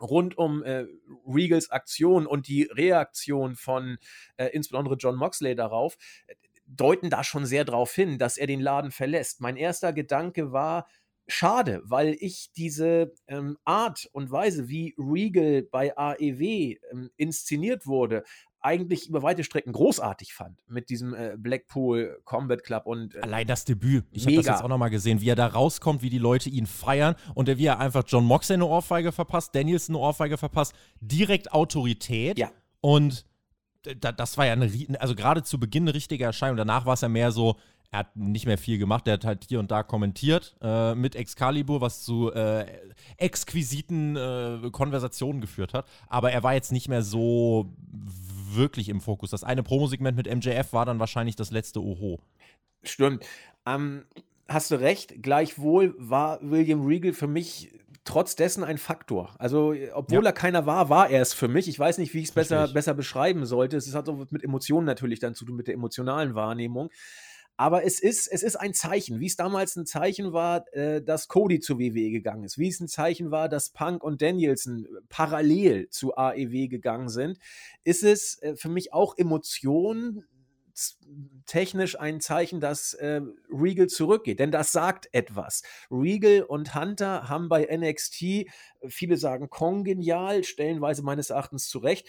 rund 0.03 0.37
um 0.37 0.63
äh, 0.65 0.85
Regals 1.27 1.71
Aktion 1.71 2.27
und 2.27 2.47
die 2.47 2.65
Reaktion 2.65 3.57
von 3.57 3.97
äh, 4.37 4.49
insbesondere 4.49 4.97
John 4.97 5.17
Moxley 5.17 5.55
darauf, 5.55 5.97
deuten 6.77 7.11
da 7.11 7.25
schon 7.25 7.47
sehr 7.47 7.65
darauf 7.65 7.95
hin, 7.95 8.19
dass 8.19 8.37
er 8.37 8.47
den 8.47 8.61
Laden 8.61 8.91
verlässt. 8.91 9.41
Mein 9.41 9.57
erster 9.57 9.93
Gedanke 9.93 10.53
war, 10.53 10.87
schade, 11.27 11.83
weil 11.85 12.17
ich 12.19 12.51
diese 12.57 13.15
ähm, 13.27 13.57
Art 13.65 14.09
und 14.13 14.31
Weise, 14.31 14.69
wie 14.69 14.95
Regal 14.99 15.63
bei 15.63 15.97
AEW 15.97 16.43
ähm, 16.91 17.11
inszeniert 17.17 17.87
wurde, 17.87 18.25
eigentlich 18.63 19.09
über 19.09 19.23
weite 19.23 19.43
Strecken 19.43 19.73
großartig 19.73 20.35
fand 20.35 20.61
mit 20.69 20.89
diesem 20.89 21.15
äh, 21.15 21.35
Blackpool 21.37 22.21
Combat 22.25 22.63
Club 22.63 22.87
und 22.87 23.15
äh, 23.15 23.21
allein 23.21 23.47
das 23.47 23.65
Debüt. 23.65 24.05
Ich 24.13 24.25
habe 24.25 24.37
das 24.37 24.47
jetzt 24.47 24.63
auch 24.63 24.69
nochmal 24.69 24.91
gesehen, 24.91 25.21
wie 25.21 25.29
er 25.29 25.37
da 25.37 25.49
rauskommt, 25.49 26.03
wie 26.03 26.11
die 26.11 26.19
Leute 26.19 26.49
ihn 26.49 26.67
feiern 26.67 27.17
und 27.35 27.49
wie 27.49 27.67
er 27.67 27.81
einfach 27.81 28.05
John 28.07 28.25
Moxley 28.25 28.55
eine 28.55 28.67
Ohrfeige 28.67 29.11
verpasst, 29.13 29.55
Daniels 29.55 29.89
eine 29.89 29.99
Ohrfeige 29.99 30.39
verpasst, 30.39 30.75
direkt 31.01 31.53
Autorität 31.53 32.39
ja. 32.39 32.53
und 32.81 33.25
das 33.83 34.39
war 34.39 34.47
ja 34.47 34.53
eine, 34.53 34.71
also 35.01 35.15
gerade 35.15 35.43
zu 35.43 35.59
Beginn 35.59 35.85
eine 35.85 35.95
richtige 35.95 36.25
Erscheinung. 36.25 36.57
Danach 36.57 36.87
war 36.87 36.95
es 36.95 37.01
ja 37.01 37.09
mehr 37.09 37.33
so, 37.33 37.57
er 37.91 38.01
hat 38.01 38.17
nicht 38.17 38.47
mehr 38.47 38.59
viel 38.59 38.79
gemacht, 38.79 39.07
er 39.07 39.15
hat 39.15 39.25
halt 39.25 39.45
hier 39.49 39.61
und 39.61 39.71
da 39.71 39.83
kommentiert 39.83 40.57
äh, 40.63 40.95
mit 40.95 41.15
Excalibur, 41.15 41.81
was 41.81 42.03
zu 42.03 42.33
äh, 42.33 42.65
exquisiten 43.19 44.17
äh, 44.17 44.71
Konversationen 44.71 45.41
geführt 45.41 45.75
hat. 45.75 45.87
Aber 46.09 46.33
er 46.33 46.43
war 46.43 46.55
jetzt 46.55 46.73
nicht 46.73 46.89
mehr 46.89 47.03
so 47.03 47.75
wirklich 48.55 48.89
im 48.89 49.01
Fokus. 49.01 49.31
Das 49.31 49.45
eine 49.45 49.63
Promosegment 49.63 50.17
mit 50.17 50.27
MJF 50.27 50.73
war 50.73 50.87
dann 50.87 51.01
wahrscheinlich 51.01 51.37
das 51.37 51.51
letzte 51.51 51.83
Oho. 51.83 52.19
Stimmt. 52.83 53.27
Ähm, 53.67 54.05
hast 54.49 54.71
du 54.71 54.77
recht. 54.77 55.23
Gleichwohl 55.23 55.95
war 55.99 56.39
William 56.43 56.87
Regal 56.87 57.13
für 57.13 57.27
mich 57.27 57.71
trotz 58.05 58.37
dessen 58.37 58.65
ein 58.65 58.79
Faktor. 58.79 59.35
Also, 59.39 59.75
obwohl 59.93 60.25
ja. 60.25 60.31
er 60.31 60.33
keiner 60.33 60.67
war, 60.67 60.89
war 60.89 61.11
er 61.11 61.23
es 61.23 61.33
für 61.33 61.49
mich. 61.49 61.69
Ich 61.69 61.79
weiß 61.79 61.99
nicht, 61.99 62.15
wie 62.15 62.19
ich 62.19 62.29
es 62.29 62.33
besser, 62.33 62.69
besser 62.69 62.95
beschreiben 62.95 63.47
sollte. 63.47 63.77
Es 63.77 63.95
hat 63.95 64.07
so 64.07 64.27
mit 64.31 64.43
Emotionen 64.43 64.87
natürlich 64.87 65.21
dann 65.21 65.35
zu 65.35 65.45
tun, 65.45 65.57
mit 65.57 65.69
der 65.69 65.75
emotionalen 65.75 66.35
Wahrnehmung. 66.35 66.91
Aber 67.57 67.85
es 67.85 68.01
ist, 68.01 68.27
es 68.27 68.43
ist 68.43 68.57
ein 68.57 68.75
Zeichen, 68.75 69.21
wie 69.21 69.27
es 69.27 69.37
damals 69.37 69.77
ein 69.77 69.87
Zeichen 69.87 70.33
war, 70.33 70.65
äh, 70.75 71.03
dass 71.03 71.29
Cody 71.29 71.61
zu 71.61 71.79
WWE 71.79 72.11
gegangen 72.11 72.45
ist, 72.45 72.59
wie 72.59 72.69
es 72.69 72.81
ein 72.81 72.89
Zeichen 72.89 73.31
war, 73.31 73.49
dass 73.49 73.71
Punk 73.71 74.03
und 74.03 74.23
Danielson 74.23 74.89
parallel 75.09 75.89
zu 75.91 76.17
AEW 76.17 76.69
gegangen 76.69 77.09
sind, 77.09 77.39
ist 77.85 78.03
es 78.03 78.41
äh, 78.43 78.57
für 78.57 78.71
mich 78.71 78.93
auch 78.93 79.17
Emotionen, 79.17 80.25
technisch 81.47 81.99
ein 81.99 82.21
Zeichen, 82.21 82.61
dass 82.61 82.95
äh, 82.95 83.21
Regal 83.51 83.89
zurückgeht, 83.89 84.39
denn 84.39 84.51
das 84.51 84.73
sagt 84.73 85.09
etwas. 85.13 85.63
Regal 85.91 86.43
und 86.43 86.75
Hunter 86.75 87.29
haben 87.29 87.49
bei 87.49 87.69
NXT, 87.71 88.47
viele 88.89 89.17
sagen 89.17 89.51
kongenial, 89.51 90.45
stellenweise 90.45 91.03
meines 91.03 91.31
Erachtens 91.31 91.69
zurecht, 91.69 92.07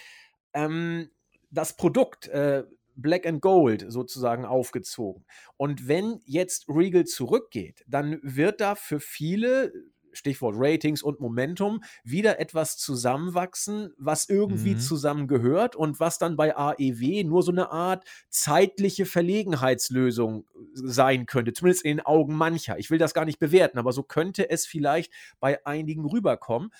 ähm, 0.53 1.09
das 1.49 1.75
Produkt 1.75 2.27
äh, 2.27 2.63
Black 2.95 3.25
and 3.25 3.41
Gold 3.41 3.85
sozusagen 3.87 4.45
aufgezogen. 4.45 5.25
Und 5.57 5.87
wenn 5.87 6.19
jetzt 6.25 6.67
Regal 6.69 7.05
zurückgeht, 7.05 7.83
dann 7.87 8.19
wird 8.21 8.61
da 8.61 8.75
für 8.75 8.99
viele 8.99 9.73
Stichwort 10.13 10.55
Ratings 10.57 11.03
und 11.03 11.19
Momentum, 11.19 11.83
wieder 12.03 12.39
etwas 12.39 12.77
zusammenwachsen, 12.77 13.93
was 13.97 14.29
irgendwie 14.29 14.75
mhm. 14.75 14.79
zusammengehört 14.79 15.75
und 15.75 15.99
was 15.99 16.17
dann 16.17 16.35
bei 16.35 16.55
AEW 16.55 17.23
nur 17.25 17.43
so 17.43 17.51
eine 17.51 17.71
Art 17.71 18.05
zeitliche 18.29 19.05
Verlegenheitslösung 19.05 20.45
sein 20.73 21.25
könnte, 21.25 21.53
zumindest 21.53 21.85
in 21.85 21.97
den 21.97 22.05
Augen 22.05 22.35
mancher. 22.35 22.77
Ich 22.79 22.89
will 22.91 22.97
das 22.97 23.13
gar 23.13 23.25
nicht 23.25 23.39
bewerten, 23.39 23.77
aber 23.77 23.91
so 23.91 24.03
könnte 24.03 24.49
es 24.49 24.65
vielleicht 24.65 25.11
bei 25.39 25.65
einigen 25.65 26.05
rüberkommen. 26.05 26.71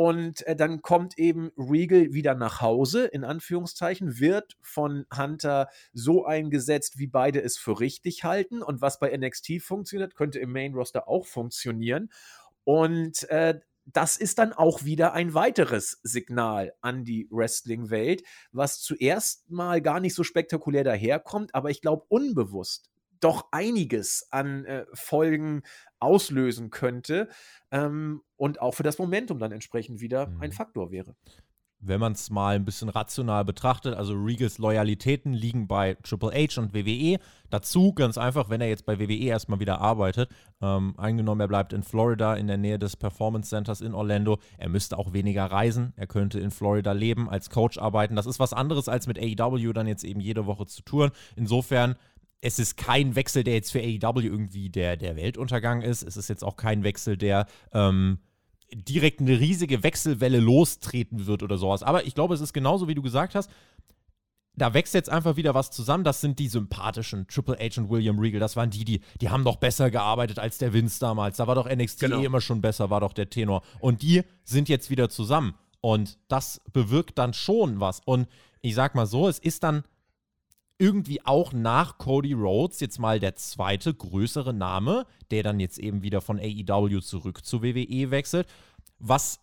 Und 0.00 0.46
äh, 0.46 0.56
dann 0.56 0.80
kommt 0.80 1.18
eben 1.18 1.52
Regal 1.58 2.14
wieder 2.14 2.34
nach 2.34 2.62
Hause, 2.62 3.04
in 3.04 3.22
Anführungszeichen, 3.22 4.18
wird 4.18 4.56
von 4.62 5.04
Hunter 5.14 5.68
so 5.92 6.24
eingesetzt, 6.24 6.98
wie 6.98 7.06
beide 7.06 7.42
es 7.42 7.58
für 7.58 7.80
richtig 7.80 8.24
halten. 8.24 8.62
Und 8.62 8.80
was 8.80 8.98
bei 8.98 9.14
NXT 9.14 9.60
funktioniert, 9.60 10.14
könnte 10.14 10.38
im 10.38 10.52
Main 10.52 10.72
Roster 10.72 11.06
auch 11.06 11.26
funktionieren. 11.26 12.10
Und 12.64 13.28
äh, 13.30 13.60
das 13.86 14.16
ist 14.16 14.38
dann 14.38 14.52
auch 14.52 14.84
wieder 14.84 15.14
ein 15.14 15.34
weiteres 15.34 16.00
Signal 16.02 16.72
an 16.80 17.04
die 17.04 17.28
Wrestling-Welt, 17.30 18.22
was 18.52 18.80
zuerst 18.80 19.50
mal 19.50 19.80
gar 19.80 20.00
nicht 20.00 20.14
so 20.14 20.22
spektakulär 20.22 20.84
daherkommt, 20.84 21.54
aber 21.54 21.70
ich 21.70 21.80
glaube 21.80 22.04
unbewusst 22.08 22.90
doch 23.20 23.48
einiges 23.52 24.26
an 24.30 24.64
äh, 24.64 24.86
Folgen 24.94 25.62
auslösen 25.98 26.70
könnte 26.70 27.28
ähm, 27.70 28.22
und 28.36 28.60
auch 28.60 28.72
für 28.72 28.82
das 28.82 28.98
Momentum 28.98 29.38
dann 29.38 29.52
entsprechend 29.52 30.00
wieder 30.00 30.28
mhm. 30.28 30.40
ein 30.40 30.52
Faktor 30.52 30.90
wäre. 30.90 31.14
Wenn 31.80 32.00
man 32.00 32.12
es 32.12 32.30
mal 32.30 32.56
ein 32.56 32.64
bisschen 32.64 32.88
rational 32.88 33.44
betrachtet, 33.44 33.94
also 33.94 34.12
Regals 34.14 34.58
Loyalitäten 34.58 35.32
liegen 35.32 35.66
bei 35.66 35.94
Triple 36.02 36.30
H 36.30 36.60
und 36.60 36.74
WWE. 36.74 37.18
Dazu 37.48 37.94
ganz 37.94 38.18
einfach, 38.18 38.50
wenn 38.50 38.60
er 38.60 38.68
jetzt 38.68 38.84
bei 38.84 38.98
WWE 38.98 39.24
erstmal 39.24 39.60
wieder 39.60 39.80
arbeitet, 39.80 40.30
ähm, 40.60 40.94
eingenommen, 40.98 41.40
er 41.40 41.48
bleibt 41.48 41.72
in 41.72 41.82
Florida 41.82 42.34
in 42.34 42.46
der 42.46 42.58
Nähe 42.58 42.78
des 42.78 42.96
Performance 42.96 43.48
Centers 43.48 43.80
in 43.80 43.94
Orlando. 43.94 44.38
Er 44.58 44.68
müsste 44.68 44.98
auch 44.98 45.12
weniger 45.12 45.46
reisen. 45.46 45.92
Er 45.96 46.06
könnte 46.06 46.38
in 46.38 46.50
Florida 46.50 46.92
leben, 46.92 47.30
als 47.30 47.50
Coach 47.50 47.78
arbeiten. 47.78 48.14
Das 48.14 48.26
ist 48.26 48.38
was 48.38 48.52
anderes 48.52 48.88
als 48.88 49.06
mit 49.06 49.18
AEW 49.18 49.72
dann 49.72 49.86
jetzt 49.86 50.04
eben 50.04 50.20
jede 50.20 50.46
Woche 50.46 50.66
zu 50.66 50.82
touren. 50.82 51.10
Insofern 51.34 51.96
es 52.42 52.58
ist 52.58 52.76
kein 52.76 53.16
Wechsel, 53.16 53.44
der 53.44 53.54
jetzt 53.54 53.72
für 53.72 53.80
AEW 53.80 54.20
irgendwie 54.22 54.70
der, 54.70 54.96
der 54.96 55.16
Weltuntergang 55.16 55.82
ist. 55.82 56.02
Es 56.02 56.16
ist 56.16 56.28
jetzt 56.28 56.42
auch 56.42 56.56
kein 56.56 56.84
Wechsel, 56.84 57.16
der 57.16 57.46
ähm, 57.72 58.18
direkt 58.74 59.20
eine 59.20 59.38
riesige 59.38 59.82
Wechselwelle 59.82 60.40
lostreten 60.40 61.26
wird 61.26 61.42
oder 61.42 61.58
sowas. 61.58 61.82
Aber 61.82 62.06
ich 62.06 62.14
glaube, 62.14 62.34
es 62.34 62.40
ist 62.40 62.52
genauso, 62.52 62.88
wie 62.88 62.94
du 62.94 63.02
gesagt 63.02 63.34
hast. 63.34 63.50
Da 64.56 64.74
wächst 64.74 64.94
jetzt 64.94 65.08
einfach 65.08 65.36
wieder 65.36 65.54
was 65.54 65.70
zusammen. 65.70 66.04
Das 66.04 66.20
sind 66.20 66.38
die 66.38 66.48
sympathischen 66.48 67.26
Triple 67.28 67.56
H 67.56 67.80
und 67.80 67.88
William 67.88 68.18
Regal. 68.18 68.40
Das 68.40 68.56
waren 68.56 68.70
die, 68.70 68.84
die, 68.84 69.00
die 69.20 69.30
haben 69.30 69.44
doch 69.44 69.56
besser 69.56 69.90
gearbeitet 69.90 70.38
als 70.38 70.58
der 70.58 70.72
Vince 70.72 71.00
damals. 71.00 71.38
Da 71.38 71.46
war 71.46 71.54
doch 71.54 71.68
NXT 71.68 72.00
genau. 72.00 72.20
eh 72.20 72.24
immer 72.24 72.40
schon 72.40 72.60
besser, 72.60 72.90
war 72.90 73.00
doch 73.00 73.12
der 73.12 73.30
Tenor. 73.30 73.62
Und 73.78 74.02
die 74.02 74.22
sind 74.44 74.68
jetzt 74.68 74.90
wieder 74.90 75.08
zusammen. 75.08 75.54
Und 75.80 76.18
das 76.28 76.60
bewirkt 76.72 77.16
dann 77.18 77.32
schon 77.32 77.80
was. 77.80 78.00
Und 78.04 78.28
ich 78.60 78.74
sag 78.74 78.94
mal 78.94 79.06
so, 79.06 79.28
es 79.28 79.38
ist 79.38 79.62
dann 79.62 79.84
irgendwie 80.80 81.24
auch 81.24 81.52
nach 81.52 81.98
Cody 81.98 82.32
Rhodes 82.32 82.80
jetzt 82.80 82.98
mal 82.98 83.20
der 83.20 83.36
zweite 83.36 83.92
größere 83.92 84.54
Name, 84.54 85.06
der 85.30 85.42
dann 85.42 85.60
jetzt 85.60 85.78
eben 85.78 86.02
wieder 86.02 86.20
von 86.22 86.40
AEW 86.40 87.00
zurück 87.00 87.44
zu 87.44 87.62
WWE 87.62 88.10
wechselt, 88.10 88.48
was 88.98 89.40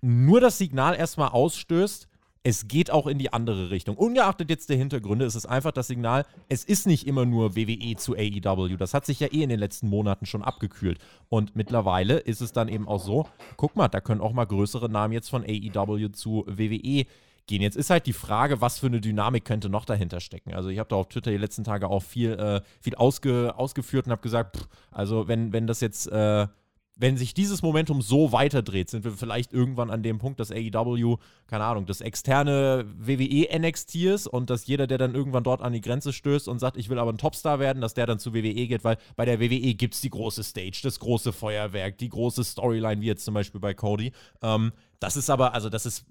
nur 0.00 0.40
das 0.40 0.56
Signal 0.56 0.96
erstmal 0.96 1.28
ausstößt, 1.28 2.08
es 2.42 2.68
geht 2.68 2.90
auch 2.90 3.06
in 3.06 3.18
die 3.18 3.34
andere 3.34 3.70
Richtung. 3.70 3.98
Ungeachtet 3.98 4.48
jetzt 4.48 4.70
der 4.70 4.78
Hintergründe, 4.78 5.26
ist 5.26 5.34
es 5.34 5.44
einfach 5.44 5.72
das 5.72 5.88
Signal, 5.88 6.24
es 6.48 6.64
ist 6.64 6.86
nicht 6.86 7.06
immer 7.06 7.26
nur 7.26 7.54
WWE 7.54 7.96
zu 7.96 8.14
AEW. 8.16 8.78
Das 8.78 8.94
hat 8.94 9.04
sich 9.04 9.20
ja 9.20 9.26
eh 9.26 9.42
in 9.42 9.50
den 9.50 9.60
letzten 9.60 9.88
Monaten 9.88 10.24
schon 10.24 10.42
abgekühlt. 10.42 10.98
Und 11.28 11.54
mittlerweile 11.54 12.16
ist 12.16 12.40
es 12.40 12.52
dann 12.52 12.68
eben 12.68 12.88
auch 12.88 13.02
so, 13.02 13.28
guck 13.58 13.76
mal, 13.76 13.88
da 13.88 14.00
können 14.00 14.22
auch 14.22 14.32
mal 14.32 14.46
größere 14.46 14.88
Namen 14.88 15.12
jetzt 15.12 15.28
von 15.28 15.44
AEW 15.44 16.08
zu 16.12 16.46
WWE 16.46 17.04
gehen. 17.50 17.60
Jetzt 17.62 17.76
ist 17.76 17.90
halt 17.90 18.06
die 18.06 18.14
Frage, 18.14 18.60
was 18.60 18.78
für 18.78 18.86
eine 18.86 19.00
Dynamik 19.00 19.44
könnte 19.44 19.68
noch 19.68 19.84
dahinter 19.84 20.20
stecken. 20.20 20.54
Also 20.54 20.70
ich 20.70 20.78
habe 20.78 20.88
da 20.88 20.96
auf 20.96 21.08
Twitter 21.08 21.30
die 21.30 21.36
letzten 21.36 21.64
Tage 21.64 21.88
auch 21.88 22.02
viel, 22.02 22.32
äh, 22.32 22.62
viel 22.80 22.94
ausge, 22.94 23.54
ausgeführt 23.56 24.06
und 24.06 24.12
habe 24.12 24.22
gesagt, 24.22 24.56
pff, 24.56 24.68
also 24.90 25.28
wenn, 25.28 25.52
wenn 25.52 25.66
das 25.66 25.80
jetzt, 25.80 26.06
äh, 26.06 26.46
wenn 27.00 27.16
sich 27.16 27.32
dieses 27.32 27.62
Momentum 27.62 28.02
so 28.02 28.30
weiterdreht, 28.30 28.90
sind 28.90 29.04
wir 29.04 29.12
vielleicht 29.12 29.54
irgendwann 29.54 29.90
an 29.90 30.02
dem 30.02 30.18
Punkt, 30.18 30.38
dass 30.38 30.50
AEW, 30.50 31.16
keine 31.46 31.64
Ahnung, 31.64 31.86
das 31.86 32.02
externe 32.02 32.84
WWE 32.98 33.48
NXT 33.58 33.94
ist 33.96 34.26
und 34.26 34.50
dass 34.50 34.66
jeder, 34.66 34.86
der 34.86 34.98
dann 34.98 35.14
irgendwann 35.14 35.42
dort 35.42 35.62
an 35.62 35.72
die 35.72 35.80
Grenze 35.80 36.12
stößt 36.12 36.46
und 36.46 36.58
sagt, 36.58 36.76
ich 36.76 36.90
will 36.90 36.98
aber 36.98 37.10
ein 37.10 37.16
Topstar 37.18 37.58
werden, 37.58 37.80
dass 37.80 37.94
der 37.94 38.04
dann 38.04 38.18
zu 38.18 38.34
WWE 38.34 38.52
geht, 38.52 38.84
weil 38.84 38.98
bei 39.16 39.24
der 39.24 39.40
WWE 39.40 39.74
gibt 39.74 39.94
es 39.94 40.02
die 40.02 40.10
große 40.10 40.44
Stage, 40.44 40.80
das 40.82 41.00
große 41.00 41.32
Feuerwerk, 41.32 41.96
die 41.96 42.10
große 42.10 42.44
Storyline, 42.44 43.00
wie 43.00 43.06
jetzt 43.06 43.24
zum 43.24 43.32
Beispiel 43.32 43.60
bei 43.60 43.72
Cody. 43.72 44.12
Ähm, 44.42 44.72
das 44.98 45.16
ist 45.16 45.30
aber, 45.30 45.54
also 45.54 45.70
das 45.70 45.86
ist, 45.86 46.04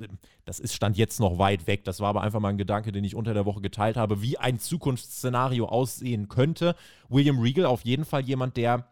das 0.46 0.60
ist 0.60 0.74
Stand 0.74 0.98
jetzt 0.98 1.20
noch 1.20 1.38
weit 1.38 1.68
weg. 1.68 1.84
Das 1.84 2.00
war 2.00 2.10
aber 2.10 2.24
einfach 2.24 2.40
mal 2.40 2.50
ein 2.50 2.58
Gedanke, 2.58 2.92
den 2.92 3.04
ich 3.04 3.14
unter 3.14 3.36
der 3.36 3.46
Woche 3.46 3.62
geteilt 3.62 3.96
habe, 3.96 4.24
wie 4.24 4.40
ein 4.40 4.58
Zukunftsszenario 4.58 5.68
aussehen 5.68 6.30
könnte. 6.30 6.76
William 7.10 7.38
Regal 7.38 7.68
auf 7.68 7.86
jeden 7.86 8.06
Fall 8.06 8.26
jemand, 8.26 8.58
der 8.58 8.88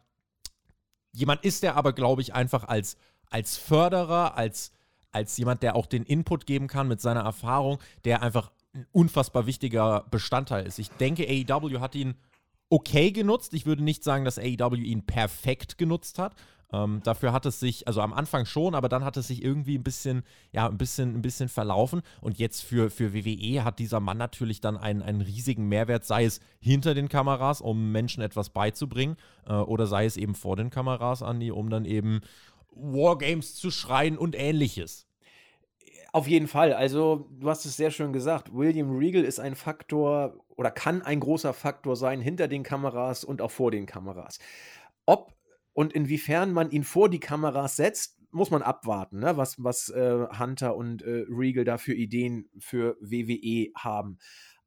jemand 1.12 1.44
ist, 1.44 1.64
der 1.64 1.76
aber, 1.76 1.94
glaube 1.94 2.22
ich, 2.22 2.34
einfach 2.34 2.64
als, 2.66 2.98
als 3.30 3.58
Förderer, 3.58 4.38
als, 4.38 4.72
als 5.12 5.38
jemand, 5.38 5.64
der 5.64 5.76
auch 5.76 5.86
den 5.86 6.04
Input 6.04 6.46
geben 6.46 6.68
kann 6.68 6.88
mit 6.88 7.02
seiner 7.02 7.22
Erfahrung, 7.22 7.80
der 8.06 8.22
einfach 8.22 8.52
ein 8.74 8.86
unfassbar 8.92 9.46
wichtiger 9.46 10.06
Bestandteil 10.12 10.66
ist. 10.66 10.80
Ich 10.80 10.90
denke, 10.90 11.28
AEW 11.28 11.80
hat 11.80 11.96
ihn 11.96 12.16
okay 12.70 13.12
genutzt. 13.12 13.54
Ich 13.54 13.66
würde 13.66 13.84
nicht 13.84 14.04
sagen, 14.04 14.26
dass 14.26 14.38
AEW 14.38 14.76
ihn 14.76 15.06
perfekt 15.06 15.78
genutzt 15.78 16.20
hat. 16.20 16.36
Ähm, 16.74 17.02
dafür 17.04 17.32
hat 17.32 17.46
es 17.46 17.60
sich, 17.60 17.88
also 17.88 18.02
am 18.02 18.14
Anfang 18.14 18.46
schon, 18.46 18.76
aber 18.76 18.90
dann 18.90 19.06
hat 19.06 19.16
es 19.16 19.28
sich 19.28 19.44
irgendwie 19.44 19.78
ein 19.78 19.84
bisschen, 19.84 20.24
ja, 20.52 20.68
ein 20.68 20.78
bisschen, 20.78 21.16
ein 21.16 21.22
bisschen 21.22 21.48
verlaufen. 21.50 22.02
Und 22.22 22.38
jetzt 22.38 22.62
für, 22.64 22.90
für 22.90 23.14
WWE 23.14 23.64
hat 23.64 23.80
dieser 23.80 24.00
Mann 24.00 24.18
natürlich 24.18 24.60
dann 24.60 24.78
einen, 24.78 25.02
einen 25.02 25.22
riesigen 25.22 25.68
Mehrwert, 25.68 26.06
sei 26.06 26.26
es 26.26 26.42
hinter 26.60 26.94
den 26.94 27.08
Kameras, 27.10 27.62
um 27.62 27.92
Menschen 27.92 28.22
etwas 28.22 28.50
beizubringen, 28.50 29.16
äh, 29.48 29.54
oder 29.54 29.88
sei 29.88 30.06
es 30.06 30.18
eben 30.18 30.36
vor 30.36 30.56
den 30.56 30.70
Kameras, 30.70 31.24
Andi, 31.24 31.52
um 31.52 31.70
dann 31.70 31.86
eben 31.86 32.22
Wargames 32.72 33.56
zu 33.56 33.72
schreien 33.72 34.18
und 34.18 34.36
ähnliches. 34.38 35.08
Auf 36.12 36.28
jeden 36.28 36.48
Fall. 36.48 36.74
Also, 36.74 37.30
du 37.32 37.50
hast 37.50 37.66
es 37.66 37.78
sehr 37.78 37.92
schön 37.92 38.12
gesagt. 38.12 38.54
William 38.54 38.98
Regal 38.98 39.24
ist 39.24 39.40
ein 39.40 39.56
Faktor 39.56 40.34
oder 40.56 40.72
kann 40.72 41.02
ein 41.02 41.20
großer 41.20 41.54
Faktor 41.54 41.96
sein 41.96 42.22
hinter 42.22 42.48
den 42.48 42.64
Kameras 42.64 43.24
und 43.24 43.42
auch 43.42 43.52
vor 43.52 43.72
den 43.72 43.86
Kameras. 43.86 44.40
Ob 45.06 45.37
und 45.78 45.94
inwiefern 45.94 46.54
man 46.54 46.72
ihn 46.72 46.84
vor 46.84 47.08
die 47.08 47.20
Kameras 47.20 47.76
setzt, 47.76 48.18
muss 48.32 48.50
man 48.50 48.64
abwarten, 48.64 49.20
ne? 49.20 49.38
was, 49.38 49.64
was 49.64 49.90
äh, 49.90 50.26
Hunter 50.40 50.76
und 50.76 51.04
äh, 51.04 51.26
Regal 51.30 51.66
da 51.66 51.78
für 51.78 51.94
Ideen 51.94 52.50
für 52.58 52.98
WWE 53.00 53.70
haben. 53.78 54.18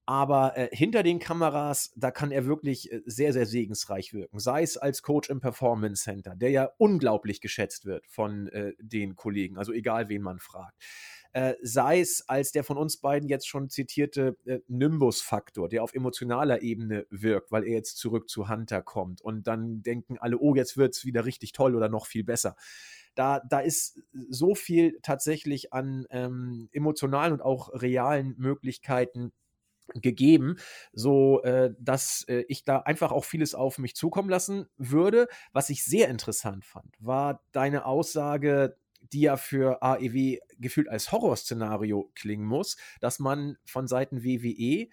Aber 0.07 0.57
äh, 0.57 0.69
hinter 0.71 1.03
den 1.03 1.19
Kameras, 1.19 1.93
da 1.97 2.13
kann 2.13 2.31
er 2.31 2.47
wirklich 2.47 2.93
äh, 2.93 3.01
sehr, 3.07 3.33
sehr 3.33 3.47
segensreich 3.47 4.13
wirken. 4.13 4.39
Sei 4.39 4.63
es 4.63 4.77
als 4.77 5.03
Coach 5.03 5.31
im 5.31 5.41
Performance 5.41 6.05
Center, 6.05 6.37
der 6.37 6.51
ja 6.51 6.71
unglaublich 6.79 7.41
geschätzt 7.41 7.87
wird 7.87 8.07
von 8.07 8.47
äh, 8.47 8.75
den 8.79 9.17
Kollegen, 9.17 9.59
also 9.59 9.73
egal 9.73 10.09
wen 10.11 10.23
man 10.23 10.39
fragt 10.39 10.77
äh, 11.33 11.55
sei 11.63 12.01
es 12.01 12.29
als 12.29 12.53
der 12.53 12.65
von 12.65 12.77
uns 12.77 12.97
beiden 12.97 13.29
jetzt 13.29 13.49
schon 13.49 13.69
zitierte 13.69 14.37
äh, 14.45 14.59
Nimbus-Faktor, 14.69 15.69
der 15.69 15.83
auf 15.83 15.95
emotionaler 15.95 16.63
Ebene 16.63 17.07
wirkt, 17.11 17.53
weil 17.53 17.65
er 17.65 17.75
jetzt 17.75 17.99
zurück 17.99 18.29
zu 18.29 18.49
Hunter 18.49 18.83
kommt 18.83 19.21
und 19.21 19.47
dann 19.47 19.83
denken 19.83 20.19
alle, 20.19 20.39
oh, 20.39 20.55
jetzt 20.55 20.77
wird 20.77 20.95
es 20.95 21.05
wieder 21.05 21.25
richtig 21.25 21.53
toll 21.53 21.77
oder 21.77 21.89
noch 21.89 22.07
viel 22.07 22.25
besser. 22.25 22.57
Da, 23.15 23.41
da 23.49 23.61
ist 23.61 24.01
so 24.29 24.55
viel 24.55 24.99
tatsächlich 25.03 25.73
an 25.73 26.07
ähm, 26.11 26.69
emotionalen 26.73 27.33
und 27.33 27.43
auch 27.43 27.71
realen 27.75 28.35
Möglichkeiten 28.39 29.33
gegeben, 29.95 30.57
so 30.93 31.43
äh, 31.43 31.75
dass 31.79 32.25
äh, 32.29 32.45
ich 32.49 32.65
da 32.65 32.79
einfach 32.79 33.13
auch 33.13 33.25
vieles 33.25 33.55
auf 33.55 33.79
mich 33.79 33.97
zukommen 33.97 34.31
lassen 34.31 34.67
würde. 34.77 35.29
Was 35.53 35.71
ich 35.71 35.85
sehr 35.85 36.09
interessant 36.09 36.65
fand, 36.65 36.95
war 36.99 37.43
deine 37.53 37.87
Aussage, 37.87 38.77
die 39.01 39.23
ja 39.23 39.37
für 39.37 39.83
AEW 39.83 40.39
gefühlt 40.59 40.89
als 40.89 41.13
Horrorszenario 41.13 42.11
klingen 42.15 42.47
muss, 42.47 42.77
dass 43.01 43.19
man 43.19 43.57
von 43.65 43.89
Seiten 43.89 44.23
WWE 44.25 44.89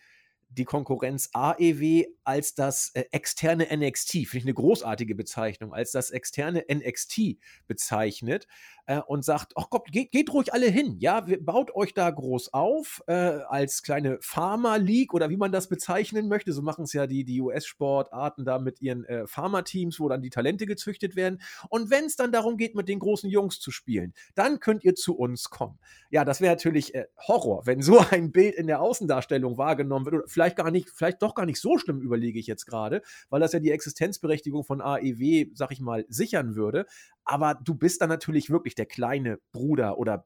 die 0.49 0.65
Konkurrenz 0.65 1.29
AEW 1.33 2.05
als 2.23 2.55
das 2.55 2.91
äh, 2.93 3.05
externe 3.11 3.67
NXT, 3.73 4.11
finde 4.11 4.37
ich 4.37 4.43
eine 4.43 4.53
großartige 4.53 5.15
Bezeichnung, 5.15 5.73
als 5.73 5.91
das 5.91 6.09
externe 6.09 6.65
NXT 6.71 7.37
bezeichnet 7.67 8.47
äh, 8.85 8.99
und 8.99 9.23
sagt, 9.23 9.53
ach 9.55 9.69
Gott, 9.69 9.91
geht, 9.91 10.11
geht, 10.11 10.33
ruhig 10.33 10.53
alle 10.53 10.67
hin, 10.67 10.97
ja, 10.99 11.25
baut 11.41 11.73
euch 11.75 11.93
da 11.93 12.09
groß 12.09 12.53
auf 12.53 13.03
äh, 13.07 13.13
als 13.13 13.83
kleine 13.83 14.17
Pharma-League 14.21 15.13
oder 15.13 15.29
wie 15.29 15.37
man 15.37 15.51
das 15.51 15.69
bezeichnen 15.69 16.27
möchte, 16.27 16.53
so 16.53 16.61
machen 16.61 16.85
es 16.85 16.93
ja 16.93 17.07
die, 17.07 17.23
die 17.23 17.41
US-Sportarten 17.41 18.45
da 18.45 18.59
mit 18.59 18.81
ihren 18.81 19.05
äh, 19.05 19.27
Pharma-Teams, 19.27 19.99
wo 19.99 20.09
dann 20.09 20.21
die 20.21 20.29
Talente 20.29 20.65
gezüchtet 20.65 21.15
werden 21.15 21.41
und 21.69 21.89
wenn 21.89 22.05
es 22.05 22.15
dann 22.15 22.31
darum 22.31 22.57
geht, 22.57 22.75
mit 22.75 22.87
den 22.87 22.99
großen 22.99 23.29
Jungs 23.29 23.59
zu 23.59 23.71
spielen, 23.71 24.13
dann 24.35 24.59
könnt 24.59 24.83
ihr 24.83 24.95
zu 24.95 25.17
uns 25.17 25.49
kommen. 25.49 25.79
Ja, 26.09 26.25
das 26.25 26.41
wäre 26.41 26.53
natürlich 26.53 26.95
äh, 26.95 27.05
Horror, 27.27 27.65
wenn 27.65 27.81
so 27.81 27.99
ein 28.11 28.31
Bild 28.31 28.55
in 28.55 28.67
der 28.67 28.81
Außendarstellung 28.81 29.57
wahrgenommen 29.57 30.05
wird 30.05 30.15
oder 30.15 30.27
vielleicht 30.37 30.55
gar 30.55 30.69
nicht, 30.69 30.91
vielleicht 30.91 31.23
doch 31.23 31.33
gar 31.33 31.47
nicht 31.47 31.59
so 31.59 31.79
schlimm, 31.79 31.99
überlege 31.99 32.37
ich 32.37 32.45
jetzt 32.45 32.67
gerade, 32.67 33.01
weil 33.31 33.39
das 33.39 33.53
ja 33.53 33.59
die 33.59 33.71
Existenzberechtigung 33.71 34.63
von 34.63 34.81
AEW, 34.81 35.47
sag 35.55 35.71
ich 35.71 35.79
mal, 35.79 36.05
sichern 36.09 36.55
würde. 36.55 36.85
aber 37.25 37.55
du 37.55 37.73
bist 37.73 38.01
dann 38.01 38.09
natürlich 38.09 38.51
wirklich 38.51 38.75
der 38.75 38.85
kleine 38.85 39.39
Bruder 39.51 39.97
oder 39.97 40.25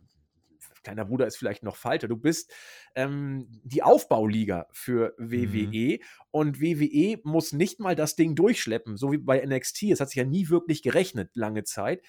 kleiner 0.83 1.05
Bruder 1.05 1.27
ist 1.27 1.37
vielleicht 1.37 1.63
noch 1.63 1.75
falscher. 1.75 2.07
Du 2.07 2.17
bist 2.17 2.51
ähm, 2.95 3.47
die 3.63 3.83
Aufbauliga 3.83 4.67
für 4.71 5.13
WWE 5.17 5.99
mhm. 5.99 5.99
und 6.31 6.59
WWE 6.59 7.19
muss 7.23 7.53
nicht 7.53 7.79
mal 7.79 7.95
das 7.95 8.15
Ding 8.15 8.35
durchschleppen, 8.35 8.97
so 8.97 9.11
wie 9.11 9.17
bei 9.17 9.45
NXT. 9.45 9.83
Es 9.83 9.99
hat 9.99 10.09
sich 10.09 10.17
ja 10.17 10.25
nie 10.25 10.49
wirklich 10.49 10.81
gerechnet, 10.83 11.29
lange 11.35 11.63
Zeit. 11.63 12.01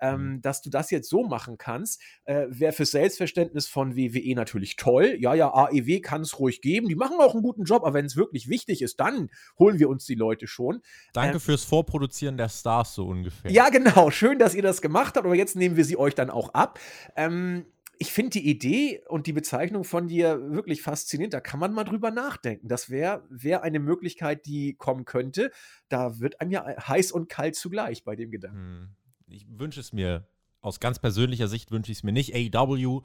Ähm, 0.00 0.34
mhm. 0.34 0.42
dass 0.42 0.62
du 0.62 0.70
das 0.70 0.90
jetzt 0.90 1.08
so 1.08 1.24
machen 1.24 1.58
kannst, 1.58 2.00
äh, 2.24 2.46
wäre 2.48 2.72
fürs 2.72 2.92
Selbstverständnis 2.92 3.66
von 3.66 3.96
WWE 3.96 4.34
natürlich 4.34 4.76
toll. 4.76 5.16
Ja, 5.18 5.34
ja, 5.34 5.52
AEW 5.52 6.00
kann 6.00 6.22
es 6.22 6.38
ruhig 6.38 6.60
geben. 6.62 6.88
Die 6.88 6.94
machen 6.94 7.18
auch 7.20 7.34
einen 7.34 7.42
guten 7.42 7.64
Job, 7.64 7.82
aber 7.84 7.94
wenn 7.94 8.06
es 8.06 8.16
wirklich 8.16 8.48
wichtig 8.48 8.82
ist, 8.82 8.98
dann 9.00 9.28
holen 9.58 9.78
wir 9.78 9.88
uns 9.88 10.06
die 10.06 10.14
Leute 10.14 10.46
schon. 10.46 10.80
Danke 11.12 11.34
ähm, 11.34 11.40
fürs 11.40 11.64
Vorproduzieren 11.64 12.36
der 12.36 12.48
Stars 12.48 12.94
so 12.94 13.06
ungefähr. 13.06 13.50
Ja, 13.50 13.68
genau. 13.68 14.10
Schön, 14.10 14.38
dass 14.38 14.54
ihr 14.54 14.62
das 14.62 14.80
gemacht 14.80 15.16
habt, 15.16 15.26
aber 15.26 15.34
jetzt 15.34 15.56
nehmen 15.56 15.76
wir 15.76 15.84
sie 15.84 15.96
euch 15.96 16.14
dann 16.14 16.30
auch 16.30 16.54
ab. 16.54 16.78
Ähm, 17.16 17.66
ich 18.02 18.12
finde 18.12 18.30
die 18.30 18.48
Idee 18.48 19.02
und 19.08 19.26
die 19.26 19.34
Bezeichnung 19.34 19.84
von 19.84 20.08
dir 20.08 20.40
wirklich 20.52 20.80
faszinierend. 20.80 21.34
Da 21.34 21.40
kann 21.40 21.60
man 21.60 21.74
mal 21.74 21.84
drüber 21.84 22.10
nachdenken. 22.10 22.66
Das 22.66 22.88
wäre 22.88 23.22
wär 23.28 23.62
eine 23.62 23.78
Möglichkeit, 23.78 24.46
die 24.46 24.74
kommen 24.74 25.04
könnte. 25.04 25.50
Da 25.90 26.18
wird 26.18 26.40
einem 26.40 26.50
ja 26.50 26.64
heiß 26.64 27.12
und 27.12 27.28
kalt 27.28 27.56
zugleich 27.56 28.02
bei 28.02 28.16
dem 28.16 28.30
Gedanken. 28.30 28.56
Hm. 28.56 28.88
Ich 29.30 29.46
wünsche 29.48 29.80
es 29.80 29.92
mir, 29.92 30.26
aus 30.60 30.80
ganz 30.80 30.98
persönlicher 30.98 31.48
Sicht 31.48 31.70
wünsche 31.70 31.92
ich 31.92 31.98
es 31.98 32.04
mir 32.04 32.12
nicht. 32.12 32.34
AEW 32.34 33.02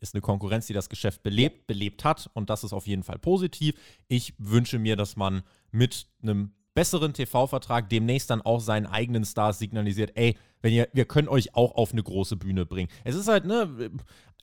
ist 0.00 0.14
eine 0.14 0.20
Konkurrenz, 0.20 0.66
die 0.66 0.72
das 0.72 0.88
Geschäft 0.88 1.22
belebt, 1.22 1.66
belebt 1.66 2.04
hat 2.04 2.30
und 2.34 2.50
das 2.50 2.64
ist 2.64 2.72
auf 2.72 2.86
jeden 2.86 3.02
Fall 3.02 3.18
positiv. 3.18 3.74
Ich 4.08 4.34
wünsche 4.38 4.78
mir, 4.78 4.96
dass 4.96 5.16
man 5.16 5.42
mit 5.70 6.06
einem 6.22 6.52
besseren 6.74 7.14
TV-Vertrag 7.14 7.88
demnächst 7.88 8.28
dann 8.30 8.42
auch 8.42 8.60
seinen 8.60 8.86
eigenen 8.86 9.24
Stars 9.24 9.58
signalisiert, 9.58 10.12
ey, 10.14 10.36
wenn 10.60 10.72
ihr, 10.72 10.88
wir 10.92 11.06
können 11.06 11.28
euch 11.28 11.54
auch 11.54 11.74
auf 11.74 11.92
eine 11.92 12.02
große 12.02 12.36
Bühne 12.36 12.66
bringen. 12.66 12.90
Es 13.04 13.14
ist 13.14 13.28
halt, 13.28 13.46
ne, 13.46 13.90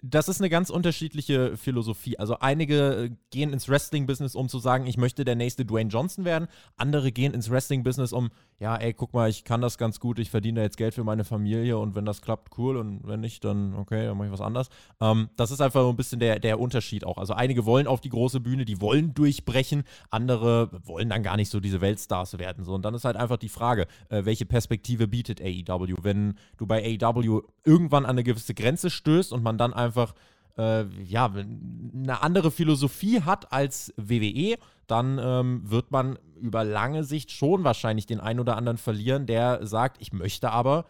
das 0.05 0.27
ist 0.27 0.41
eine 0.41 0.49
ganz 0.49 0.69
unterschiedliche 0.69 1.55
Philosophie. 1.55 2.19
Also 2.19 2.37
einige 2.39 3.05
äh, 3.05 3.09
gehen 3.31 3.53
ins 3.53 3.69
Wrestling-Business, 3.69 4.35
um 4.35 4.49
zu 4.49 4.59
sagen, 4.59 4.85
ich 4.85 4.97
möchte 4.97 5.23
der 5.23 5.35
nächste 5.35 5.65
Dwayne 5.65 5.89
Johnson 5.89 6.25
werden. 6.25 6.49
Andere 6.75 7.13
gehen 7.13 7.33
ins 7.33 7.49
Wrestling-Business, 7.49 8.11
um, 8.11 8.29
ja, 8.59 8.75
ey, 8.75 8.93
guck 8.93 9.13
mal, 9.13 9.29
ich 9.29 9.45
kann 9.45 9.61
das 9.61 9.77
ganz 9.77 10.01
gut, 10.01 10.19
ich 10.19 10.29
verdiene 10.29 10.57
da 10.57 10.63
jetzt 10.63 10.75
Geld 10.75 10.93
für 10.93 11.05
meine 11.05 11.23
Familie 11.23 11.77
und 11.77 11.95
wenn 11.95 12.05
das 12.05 12.21
klappt, 12.21 12.57
cool 12.57 12.75
und 12.75 13.07
wenn 13.07 13.21
nicht, 13.21 13.45
dann 13.45 13.75
okay, 13.75 14.05
dann 14.05 14.17
mache 14.17 14.27
ich 14.27 14.33
was 14.33 14.41
anderes. 14.41 14.67
Ähm, 14.99 15.29
das 15.37 15.51
ist 15.51 15.61
einfach 15.61 15.81
so 15.81 15.89
ein 15.89 15.95
bisschen 15.95 16.19
der, 16.19 16.39
der 16.39 16.59
Unterschied 16.59 17.05
auch. 17.05 17.17
Also 17.17 17.33
einige 17.33 17.65
wollen 17.65 17.87
auf 17.87 18.01
die 18.01 18.09
große 18.09 18.41
Bühne, 18.41 18.65
die 18.65 18.81
wollen 18.81 19.13
durchbrechen, 19.13 19.83
andere 20.09 20.69
wollen 20.83 21.09
dann 21.09 21.23
gar 21.23 21.37
nicht 21.37 21.49
so 21.49 21.61
diese 21.61 21.79
Weltstars 21.79 22.37
werden. 22.39 22.65
So. 22.65 22.73
Und 22.73 22.83
dann 22.83 22.93
ist 22.93 23.05
halt 23.05 23.15
einfach 23.15 23.37
die 23.37 23.47
Frage, 23.47 23.87
äh, 24.09 24.25
welche 24.25 24.45
Perspektive 24.45 25.07
bietet 25.07 25.39
AEW? 25.39 25.95
Wenn 26.01 26.33
du 26.57 26.67
bei 26.67 26.97
AEW 27.01 27.41
irgendwann 27.63 28.03
an 28.03 28.11
eine 28.11 28.23
gewisse 28.23 28.53
Grenze 28.53 28.89
stößt 28.89 29.31
und 29.31 29.43
man 29.43 29.57
dann 29.57 29.73
einfach 29.73 29.92
einfach 29.93 30.15
äh, 30.57 30.85
ja, 31.03 31.25
eine 31.33 32.21
andere 32.21 32.51
Philosophie 32.51 33.21
hat 33.21 33.51
als 33.51 33.93
WWE, 33.97 34.57
dann 34.87 35.19
ähm, 35.21 35.61
wird 35.69 35.91
man 35.91 36.17
über 36.39 36.63
lange 36.63 37.03
Sicht 37.03 37.31
schon 37.31 37.63
wahrscheinlich 37.63 38.05
den 38.05 38.19
einen 38.19 38.39
oder 38.39 38.57
anderen 38.57 38.77
verlieren, 38.77 39.25
der 39.25 39.65
sagt, 39.65 40.01
ich 40.01 40.13
möchte 40.13 40.51
aber 40.51 40.85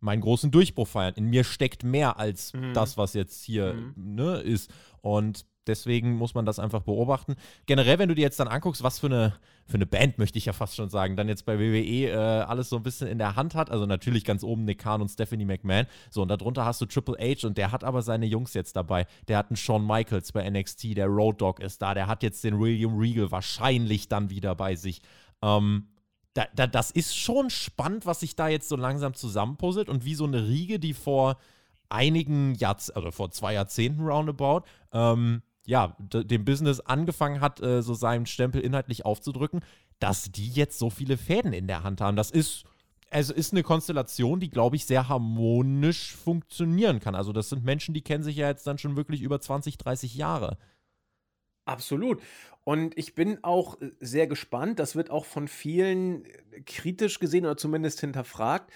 meinen 0.00 0.20
großen 0.20 0.50
Durchbruch 0.50 0.86
feiern. 0.86 1.14
In 1.16 1.26
mir 1.26 1.44
steckt 1.44 1.82
mehr 1.82 2.18
als 2.18 2.52
mhm. 2.52 2.72
das, 2.74 2.96
was 2.96 3.14
jetzt 3.14 3.42
hier 3.42 3.74
mhm. 3.74 4.14
ne, 4.14 4.36
ist. 4.40 4.70
Und 5.00 5.46
Deswegen 5.68 6.16
muss 6.16 6.34
man 6.34 6.46
das 6.46 6.58
einfach 6.58 6.80
beobachten. 6.80 7.36
Generell, 7.66 7.98
wenn 7.98 8.08
du 8.08 8.14
dir 8.14 8.22
jetzt 8.22 8.40
dann 8.40 8.48
anguckst, 8.48 8.82
was 8.82 8.98
für 8.98 9.06
eine, 9.06 9.34
für 9.66 9.74
eine 9.74 9.86
Band, 9.86 10.18
möchte 10.18 10.38
ich 10.38 10.46
ja 10.46 10.52
fast 10.52 10.74
schon 10.74 10.88
sagen, 10.88 11.14
dann 11.16 11.28
jetzt 11.28 11.44
bei 11.46 11.58
WWE 11.58 12.10
äh, 12.10 12.14
alles 12.14 12.68
so 12.68 12.76
ein 12.76 12.82
bisschen 12.82 13.06
in 13.06 13.18
der 13.18 13.36
Hand 13.36 13.54
hat. 13.54 13.70
Also 13.70 13.86
natürlich 13.86 14.24
ganz 14.24 14.42
oben 14.42 14.64
Nick 14.64 14.80
Khan 14.80 15.00
und 15.00 15.08
Stephanie 15.08 15.44
McMahon. 15.44 15.86
So, 16.10 16.22
und 16.22 16.28
darunter 16.28 16.64
hast 16.64 16.80
du 16.80 16.86
Triple 16.86 17.16
H 17.20 17.46
und 17.46 17.58
der 17.58 17.70
hat 17.70 17.84
aber 17.84 18.02
seine 18.02 18.26
Jungs 18.26 18.54
jetzt 18.54 18.74
dabei. 18.74 19.06
Der 19.28 19.38
hat 19.38 19.50
einen 19.50 19.56
Shawn 19.56 19.86
Michaels 19.86 20.32
bei 20.32 20.48
NXT, 20.48 20.96
der 20.96 21.06
Road 21.06 21.40
Dog 21.40 21.60
ist 21.60 21.80
da, 21.82 21.94
der 21.94 22.06
hat 22.06 22.22
jetzt 22.22 22.42
den 22.42 22.58
William 22.58 22.98
Regal 22.98 23.30
wahrscheinlich 23.30 24.08
dann 24.08 24.30
wieder 24.30 24.54
bei 24.54 24.74
sich. 24.74 25.02
Ähm, 25.42 25.88
da, 26.34 26.46
da, 26.54 26.66
das 26.66 26.90
ist 26.90 27.16
schon 27.16 27.50
spannend, 27.50 28.06
was 28.06 28.20
sich 28.20 28.36
da 28.36 28.48
jetzt 28.48 28.68
so 28.68 28.76
langsam 28.76 29.14
zusammenpuzzelt 29.14 29.88
und 29.88 30.04
wie 30.04 30.14
so 30.14 30.24
eine 30.24 30.46
Riege, 30.46 30.78
die 30.78 30.94
vor 30.94 31.36
einigen 31.88 32.54
Jahrzehnten, 32.54 32.98
also 32.98 33.10
vor 33.10 33.30
zwei 33.30 33.54
Jahrzehnten 33.54 34.06
roundabout, 34.06 34.62
ähm, 34.92 35.42
ja, 35.68 35.94
dem 35.98 36.46
Business 36.46 36.80
angefangen 36.80 37.42
hat, 37.42 37.60
äh, 37.60 37.82
so 37.82 37.92
seinen 37.92 38.24
Stempel 38.24 38.62
inhaltlich 38.62 39.04
aufzudrücken, 39.04 39.60
dass 39.98 40.32
die 40.32 40.48
jetzt 40.48 40.78
so 40.78 40.88
viele 40.88 41.18
Fäden 41.18 41.52
in 41.52 41.66
der 41.66 41.82
Hand 41.82 42.00
haben. 42.00 42.16
Das 42.16 42.30
ist, 42.30 42.64
also 43.10 43.34
ist 43.34 43.52
eine 43.52 43.62
Konstellation, 43.62 44.40
die, 44.40 44.48
glaube 44.48 44.76
ich, 44.76 44.86
sehr 44.86 45.10
harmonisch 45.10 46.16
funktionieren 46.16 47.00
kann. 47.00 47.14
Also 47.14 47.34
das 47.34 47.50
sind 47.50 47.66
Menschen, 47.66 47.92
die 47.92 48.00
kennen 48.00 48.24
sich 48.24 48.36
ja 48.36 48.48
jetzt 48.48 48.66
dann 48.66 48.78
schon 48.78 48.96
wirklich 48.96 49.20
über 49.20 49.42
20, 49.42 49.76
30 49.76 50.14
Jahre. 50.14 50.56
Absolut. 51.66 52.22
Und 52.64 52.96
ich 52.96 53.14
bin 53.14 53.44
auch 53.44 53.78
äh, 53.82 53.90
sehr 54.00 54.26
gespannt, 54.26 54.78
das 54.78 54.96
wird 54.96 55.10
auch 55.10 55.26
von 55.26 55.48
vielen 55.48 56.24
äh, 56.24 56.62
kritisch 56.64 57.18
gesehen 57.18 57.44
oder 57.44 57.58
zumindest 57.58 58.00
hinterfragt, 58.00 58.72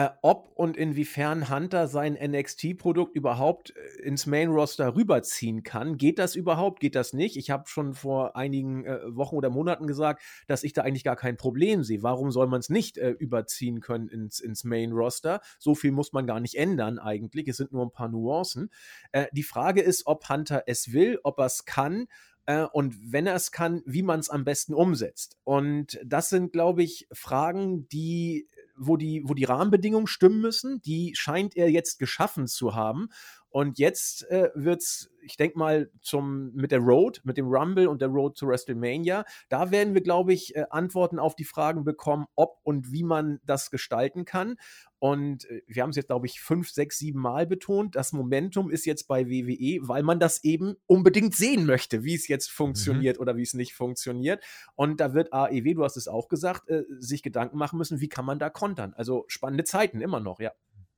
äh, 0.00 0.08
ob 0.22 0.50
und 0.54 0.78
inwiefern 0.78 1.50
Hunter 1.50 1.86
sein 1.86 2.14
NXT-Produkt 2.14 3.14
überhaupt 3.14 3.74
äh, 3.76 4.00
ins 4.00 4.24
Main-Roster 4.24 4.96
rüberziehen 4.96 5.62
kann. 5.62 5.98
Geht 5.98 6.18
das 6.18 6.36
überhaupt? 6.36 6.80
Geht 6.80 6.94
das 6.94 7.12
nicht? 7.12 7.36
Ich 7.36 7.50
habe 7.50 7.68
schon 7.68 7.92
vor 7.92 8.34
einigen 8.34 8.86
äh, 8.86 8.98
Wochen 9.14 9.36
oder 9.36 9.50
Monaten 9.50 9.86
gesagt, 9.86 10.22
dass 10.46 10.64
ich 10.64 10.72
da 10.72 10.82
eigentlich 10.82 11.04
gar 11.04 11.16
kein 11.16 11.36
Problem 11.36 11.84
sehe. 11.84 12.02
Warum 12.02 12.30
soll 12.30 12.46
man 12.46 12.60
es 12.60 12.70
nicht 12.70 12.96
äh, 12.96 13.10
überziehen 13.10 13.80
können 13.80 14.08
ins, 14.08 14.40
ins 14.40 14.64
Main-Roster? 14.64 15.42
So 15.58 15.74
viel 15.74 15.92
muss 15.92 16.14
man 16.14 16.26
gar 16.26 16.40
nicht 16.40 16.54
ändern 16.54 16.98
eigentlich. 16.98 17.46
Es 17.46 17.58
sind 17.58 17.70
nur 17.72 17.84
ein 17.84 17.92
paar 17.92 18.08
Nuancen. 18.08 18.70
Äh, 19.12 19.26
die 19.32 19.42
Frage 19.42 19.82
ist, 19.82 20.06
ob 20.06 20.30
Hunter 20.30 20.62
es 20.66 20.94
will, 20.94 21.20
ob 21.24 21.38
er 21.38 21.46
es 21.46 21.66
kann 21.66 22.06
äh, 22.46 22.64
und 22.72 23.12
wenn 23.12 23.26
er 23.26 23.34
es 23.34 23.52
kann, 23.52 23.82
wie 23.84 24.02
man 24.02 24.18
es 24.20 24.30
am 24.30 24.44
besten 24.44 24.72
umsetzt. 24.72 25.36
Und 25.44 26.00
das 26.02 26.30
sind, 26.30 26.52
glaube 26.52 26.82
ich, 26.82 27.06
Fragen, 27.12 27.86
die 27.88 28.48
wo 28.80 28.96
die, 28.96 29.22
wo 29.24 29.34
die 29.34 29.44
Rahmenbedingungen 29.44 30.06
stimmen 30.06 30.40
müssen. 30.40 30.80
Die 30.82 31.12
scheint 31.14 31.56
er 31.56 31.70
jetzt 31.70 31.98
geschaffen 31.98 32.46
zu 32.46 32.74
haben. 32.74 33.08
Und 33.50 33.80
jetzt 33.80 34.30
äh, 34.30 34.50
es, 34.56 35.10
ich 35.22 35.36
denke 35.36 35.58
mal, 35.58 35.90
zum, 36.00 36.52
mit 36.54 36.70
der 36.70 36.78
Road, 36.78 37.20
mit 37.24 37.36
dem 37.36 37.48
Rumble 37.48 37.88
und 37.88 38.00
der 38.00 38.08
Road 38.08 38.36
zu 38.36 38.46
WrestleMania, 38.46 39.24
da 39.48 39.72
werden 39.72 39.92
wir, 39.92 40.02
glaube 40.02 40.32
ich, 40.32 40.54
äh, 40.54 40.66
Antworten 40.70 41.18
auf 41.18 41.34
die 41.34 41.44
Fragen 41.44 41.84
bekommen, 41.84 42.26
ob 42.36 42.58
und 42.62 42.92
wie 42.92 43.02
man 43.02 43.40
das 43.44 43.70
gestalten 43.70 44.24
kann. 44.24 44.56
Und 45.00 45.50
äh, 45.50 45.62
wir 45.66 45.82
haben 45.82 45.90
es 45.90 45.96
jetzt, 45.96 46.06
glaube 46.06 46.26
ich, 46.26 46.40
fünf, 46.40 46.70
sechs, 46.70 46.98
sieben 46.98 47.20
Mal 47.20 47.46
betont. 47.46 47.96
Das 47.96 48.12
Momentum 48.12 48.70
ist 48.70 48.84
jetzt 48.84 49.08
bei 49.08 49.28
WWE, 49.28 49.88
weil 49.88 50.02
man 50.02 50.20
das 50.20 50.44
eben 50.44 50.76
unbedingt 50.86 51.34
sehen 51.34 51.64
möchte, 51.64 52.04
wie 52.04 52.14
es 52.14 52.28
jetzt 52.28 52.50
funktioniert 52.50 53.16
mhm. 53.16 53.22
oder 53.22 53.36
wie 53.36 53.42
es 53.42 53.54
nicht 53.54 53.74
funktioniert. 53.74 54.44
Und 54.76 55.00
da 55.00 55.14
wird 55.14 55.32
AEW, 55.32 55.74
du 55.74 55.84
hast 55.84 55.96
es 55.96 56.06
auch 56.06 56.28
gesagt, 56.28 56.68
äh, 56.68 56.84
sich 56.98 57.22
Gedanken 57.22 57.56
machen 57.56 57.78
müssen, 57.78 58.00
wie 58.00 58.08
kann 58.08 58.26
man 58.26 58.38
da 58.38 58.50
kontern. 58.50 58.92
Also 58.94 59.24
spannende 59.26 59.64
Zeiten 59.64 60.02
immer 60.02 60.20
noch, 60.20 60.38
ja. 60.38 60.52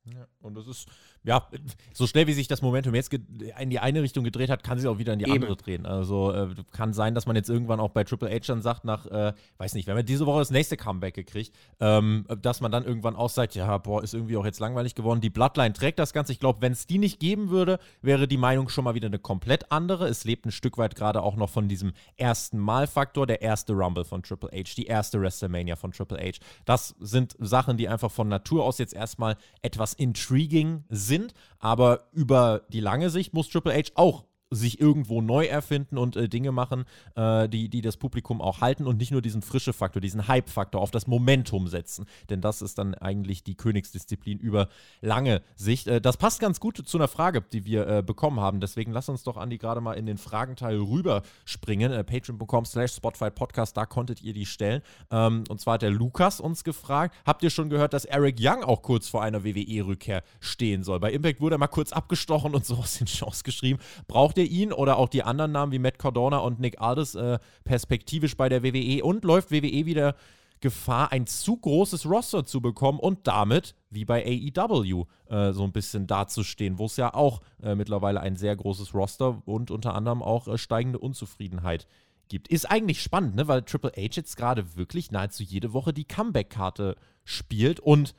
Ja, 0.04 0.26
und 0.40 0.56
das 0.56 0.66
ist, 0.66 0.88
ja, 1.22 1.48
so 1.92 2.08
schnell 2.08 2.26
wie 2.26 2.32
sich 2.32 2.48
das 2.48 2.60
Momentum 2.60 2.92
jetzt 2.92 3.12
in 3.12 3.70
die 3.70 3.78
eine 3.78 4.02
Richtung 4.02 4.24
gedreht 4.24 4.50
hat, 4.50 4.64
kann 4.64 4.76
sich 4.76 4.88
auch 4.88 4.98
wieder 4.98 5.12
in 5.12 5.20
die 5.20 5.26
Eben. 5.26 5.34
andere 5.34 5.56
drehen. 5.56 5.86
Also 5.86 6.32
äh, 6.32 6.48
kann 6.72 6.92
sein, 6.92 7.14
dass 7.14 7.26
man 7.26 7.36
jetzt 7.36 7.48
irgendwann 7.48 7.78
auch 7.78 7.90
bei 7.90 8.02
Triple 8.02 8.28
H 8.28 8.40
dann 8.48 8.62
sagt, 8.62 8.84
nach, 8.84 9.06
äh, 9.06 9.32
weiß 9.58 9.74
nicht, 9.74 9.86
wenn 9.86 9.94
man 9.94 10.04
diese 10.04 10.26
Woche 10.26 10.40
das 10.40 10.50
nächste 10.50 10.76
Comeback 10.76 11.14
gekriegt, 11.14 11.54
ähm, 11.78 12.26
dass 12.40 12.60
man 12.60 12.72
dann 12.72 12.84
irgendwann 12.84 13.14
auch 13.14 13.30
sagt, 13.30 13.54
ja, 13.54 13.78
boah, 13.78 14.02
ist 14.02 14.12
irgendwie 14.12 14.36
auch 14.36 14.44
jetzt 14.44 14.58
langweilig 14.58 14.96
geworden. 14.96 15.20
Die 15.20 15.30
Bloodline 15.30 15.72
trägt 15.72 16.00
das 16.00 16.12
Ganze. 16.12 16.32
Ich 16.32 16.40
glaube, 16.40 16.62
wenn 16.62 16.72
es 16.72 16.88
die 16.88 16.98
nicht 16.98 17.20
geben 17.20 17.50
würde, 17.50 17.78
wäre 18.00 18.26
die 18.26 18.38
Meinung 18.38 18.68
schon 18.68 18.82
mal 18.82 18.96
wieder 18.96 19.06
eine 19.06 19.20
komplett 19.20 19.70
andere. 19.70 20.08
Es 20.08 20.24
lebt 20.24 20.46
ein 20.46 20.50
Stück 20.50 20.78
weit 20.78 20.96
gerade 20.96 21.22
auch 21.22 21.36
noch 21.36 21.50
von 21.50 21.68
diesem 21.68 21.92
ersten 22.16 22.58
Mal-Faktor, 22.58 23.28
der 23.28 23.40
erste 23.40 23.72
Rumble 23.72 24.04
von 24.04 24.24
Triple 24.24 24.50
H, 24.50 24.74
die 24.76 24.86
erste 24.86 25.20
WrestleMania 25.20 25.76
von 25.76 25.92
Triple 25.92 26.18
H. 26.18 26.40
Das 26.64 26.96
sind 26.98 27.36
Sachen, 27.38 27.76
die 27.76 27.88
einfach 27.88 28.10
von 28.10 28.26
Natur 28.26 28.64
aus 28.64 28.78
jetzt 28.78 28.94
erstmal 28.94 29.36
etwas 29.62 29.91
intriguing 29.94 30.84
sind, 30.88 31.34
aber 31.58 32.08
über 32.12 32.62
die 32.72 32.80
lange 32.80 33.10
Sicht 33.10 33.34
muss 33.34 33.48
Triple 33.48 33.74
H 33.74 33.90
auch 33.94 34.24
sich 34.54 34.80
irgendwo 34.80 35.20
neu 35.20 35.46
erfinden 35.46 35.98
und 35.98 36.16
äh, 36.16 36.28
Dinge 36.28 36.52
machen, 36.52 36.84
äh, 37.14 37.48
die, 37.48 37.68
die 37.68 37.80
das 37.80 37.96
Publikum 37.96 38.40
auch 38.40 38.60
halten 38.60 38.86
und 38.86 38.98
nicht 38.98 39.10
nur 39.10 39.22
diesen 39.22 39.42
frische 39.42 39.72
Faktor, 39.72 40.00
diesen 40.00 40.28
Hype-Faktor 40.28 40.80
auf 40.80 40.90
das 40.90 41.06
Momentum 41.06 41.68
setzen. 41.68 42.06
Denn 42.30 42.40
das 42.40 42.62
ist 42.62 42.78
dann 42.78 42.94
eigentlich 42.94 43.42
die 43.42 43.54
Königsdisziplin 43.54 44.38
über 44.38 44.68
lange 45.00 45.42
Sicht. 45.56 45.88
Äh, 45.88 46.00
das 46.00 46.16
passt 46.16 46.40
ganz 46.40 46.60
gut 46.60 46.76
zu 46.76 46.98
einer 46.98 47.08
Frage, 47.08 47.42
die 47.42 47.64
wir 47.64 47.86
äh, 47.86 48.02
bekommen 48.02 48.40
haben. 48.40 48.60
Deswegen 48.60 48.92
lass 48.92 49.08
uns 49.08 49.22
doch, 49.22 49.36
Andi, 49.36 49.58
gerade 49.58 49.80
mal 49.80 49.94
in 49.94 50.06
den 50.06 50.18
Fragenteil 50.18 50.76
rüberspringen. 50.76 51.92
Äh, 51.92 52.04
Patreon.com 52.04 52.64
slash 52.64 52.92
Spotify 52.92 53.30
Podcast, 53.30 53.76
da 53.76 53.86
konntet 53.86 54.22
ihr 54.22 54.32
die 54.32 54.46
stellen. 54.46 54.82
Ähm, 55.10 55.44
und 55.48 55.60
zwar 55.60 55.74
hat 55.74 55.82
der 55.82 55.90
Lukas 55.90 56.40
uns 56.40 56.64
gefragt, 56.64 57.14
habt 57.24 57.42
ihr 57.42 57.50
schon 57.50 57.70
gehört, 57.70 57.92
dass 57.92 58.04
Eric 58.04 58.36
Young 58.40 58.62
auch 58.62 58.82
kurz 58.82 59.08
vor 59.08 59.22
einer 59.22 59.44
WWE-Rückkehr 59.44 60.22
stehen 60.40 60.82
soll? 60.82 61.00
Bei 61.00 61.12
Impact 61.12 61.40
wurde 61.40 61.56
er 61.56 61.58
mal 61.58 61.66
kurz 61.66 61.92
abgestochen 61.92 62.54
und 62.54 62.64
so 62.64 62.76
aus 62.76 62.98
den 62.98 63.06
Shows 63.06 63.44
geschrieben. 63.44 63.78
Braucht 64.08 64.38
ihr 64.38 64.41
ihr 64.42 64.50
ihn 64.50 64.72
oder 64.72 64.98
auch 64.98 65.08
die 65.08 65.22
anderen 65.22 65.52
Namen 65.52 65.72
wie 65.72 65.78
Matt 65.78 65.98
Cardona 65.98 66.38
und 66.38 66.60
Nick 66.60 66.80
Aldis 66.80 67.14
äh, 67.14 67.38
perspektivisch 67.64 68.36
bei 68.36 68.48
der 68.48 68.62
WWE 68.62 69.04
und 69.04 69.24
läuft 69.24 69.50
WWE 69.50 69.86
wieder 69.86 70.14
Gefahr, 70.62 71.10
ein 71.10 71.26
zu 71.26 71.56
großes 71.56 72.06
Roster 72.06 72.44
zu 72.44 72.60
bekommen 72.60 73.00
und 73.00 73.26
damit, 73.26 73.74
wie 73.90 74.04
bei 74.04 74.24
AEW, 74.24 75.06
äh, 75.28 75.52
so 75.52 75.64
ein 75.64 75.72
bisschen 75.72 76.06
dazustehen, 76.06 76.78
wo 76.78 76.86
es 76.86 76.96
ja 76.96 77.12
auch 77.12 77.42
äh, 77.62 77.74
mittlerweile 77.74 78.20
ein 78.20 78.36
sehr 78.36 78.54
großes 78.54 78.94
Roster 78.94 79.42
und 79.44 79.70
unter 79.72 79.94
anderem 79.94 80.22
auch 80.22 80.46
äh, 80.46 80.56
steigende 80.56 81.00
Unzufriedenheit 81.00 81.88
gibt. 82.28 82.48
Ist 82.48 82.70
eigentlich 82.70 83.02
spannend, 83.02 83.34
ne? 83.34 83.48
weil 83.48 83.62
Triple 83.62 83.92
H 83.96 84.02
jetzt 84.12 84.36
gerade 84.36 84.76
wirklich 84.76 85.10
nahezu 85.10 85.42
jede 85.42 85.72
Woche 85.72 85.92
die 85.92 86.04
Comeback-Karte 86.04 86.94
spielt 87.24 87.80
und 87.80 88.14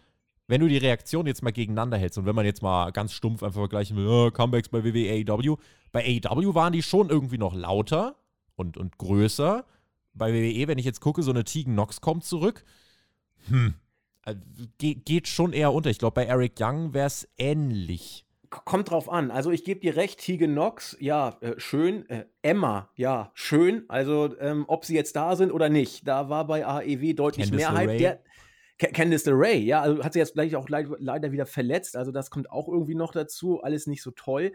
wenn 0.48 0.60
du 0.60 0.68
die 0.68 0.78
Reaktion 0.78 1.26
jetzt 1.26 1.42
mal 1.42 1.52
gegeneinander 1.52 1.98
hältst 1.98 2.18
und 2.18 2.26
wenn 2.26 2.36
man 2.36 2.46
jetzt 2.46 2.62
mal 2.62 2.92
ganz 2.92 3.14
stumpf 3.14 3.44
einfach 3.44 3.62
vergleichen 3.62 3.96
will, 3.96 4.08
oh, 4.08 4.32
Comebacks 4.32 4.70
bei 4.70 4.84
WWE, 4.84 5.26
AEW, 5.26 5.58
bei 5.94 6.20
AEW 6.26 6.54
waren 6.56 6.74
die 6.74 6.84
schon 6.84 7.10
irgendwie 7.10 7.38
noch 7.38 7.54
lauter 7.54 8.18
und, 8.56 8.78
und 8.78 8.98
größer 8.98 9.64
bei 10.14 10.34
WWE, 10.34 10.68
wenn 10.68 10.78
ich 10.78 10.86
jetzt 10.86 11.00
gucke, 11.00 11.24
so 11.24 11.32
eine 11.32 11.44
Tegan 11.44 11.76
Nox 11.76 12.02
kommt 12.02 12.26
zurück. 12.26 12.66
Hm. 13.48 13.76
Also, 14.24 14.40
Ge 14.78 14.96
geht 14.96 15.28
schon 15.28 15.54
eher 15.54 15.74
unter. 15.74 15.90
Ich 15.90 16.00
glaube, 16.00 16.16
bei 16.16 16.26
Eric 16.26 16.54
Young 16.60 16.94
wäre 16.94 17.08
es 17.08 17.28
ähnlich. 17.38 18.26
Kommt 18.50 18.92
drauf 18.92 19.10
an. 19.10 19.32
Also 19.32 19.50
ich 19.50 19.64
gebe 19.64 19.80
dir 19.80 19.96
recht, 19.96 20.20
Tegan 20.20 20.54
Nox, 20.54 20.96
ja, 21.00 21.38
äh, 21.42 21.60
schön. 21.60 22.08
Äh, 22.10 22.26
Emma, 22.44 22.90
ja, 22.96 23.32
schön. 23.34 23.84
Also 23.88 24.38
ähm, 24.40 24.66
ob 24.68 24.86
sie 24.86 24.94
jetzt 24.94 25.16
da 25.16 25.36
sind 25.36 25.52
oder 25.52 25.70
nicht, 25.70 26.08
da 26.08 26.30
war 26.30 26.46
bei 26.46 26.64
AEW 26.64 27.14
deutlich 27.14 27.50
Candice 27.50 27.72
mehr 27.72 27.74
Hype. 27.74 27.98
Der, 27.98 28.24
Candice 28.78 29.26
LeRae, 29.26 29.58
ja, 29.58 29.82
also 29.82 30.04
hat 30.04 30.14
sie 30.14 30.20
jetzt 30.20 30.34
gleich 30.34 30.56
auch 30.56 30.70
leid, 30.70 30.88
leider 31.00 31.32
wieder 31.32 31.48
verletzt. 31.48 31.96
Also 31.96 32.12
das 32.12 32.30
kommt 32.30 32.52
auch 32.52 32.68
irgendwie 32.68 32.96
noch 32.96 33.12
dazu. 33.12 33.62
Alles 33.62 33.88
nicht 33.88 34.04
so 34.04 34.12
toll. 34.12 34.52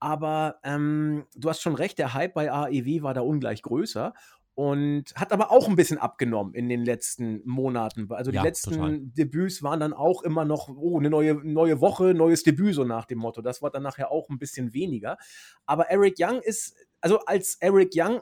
Aber 0.00 0.60
ähm, 0.62 1.26
du 1.34 1.48
hast 1.48 1.60
schon 1.60 1.74
recht, 1.74 1.98
der 1.98 2.14
Hype 2.14 2.34
bei 2.34 2.52
AEW 2.52 3.02
war 3.02 3.14
da 3.14 3.20
ungleich 3.20 3.62
größer 3.62 4.14
und 4.58 5.14
hat 5.14 5.32
aber 5.32 5.52
auch 5.52 5.68
ein 5.68 5.76
bisschen 5.76 5.98
abgenommen 5.98 6.52
in 6.52 6.68
den 6.68 6.84
letzten 6.84 7.40
Monaten. 7.44 8.10
Also 8.10 8.32
die 8.32 8.38
ja, 8.38 8.42
letzten 8.42 8.74
total. 8.74 8.98
Debüts 9.02 9.62
waren 9.62 9.78
dann 9.78 9.92
auch 9.92 10.22
immer 10.22 10.44
noch, 10.44 10.68
oh, 10.68 10.98
eine 10.98 11.10
neue, 11.10 11.34
neue 11.34 11.80
Woche, 11.80 12.12
neues 12.12 12.42
Debüt, 12.42 12.74
so 12.74 12.82
nach 12.82 13.04
dem 13.04 13.18
Motto. 13.18 13.40
Das 13.40 13.62
war 13.62 13.70
dann 13.70 13.84
nachher 13.84 14.10
auch 14.10 14.28
ein 14.28 14.38
bisschen 14.38 14.74
weniger. 14.74 15.16
Aber 15.64 15.90
Eric 15.90 16.16
Young 16.18 16.40
ist, 16.42 16.74
also 17.00 17.20
als 17.20 17.56
Eric 17.60 17.92
Young 17.94 18.20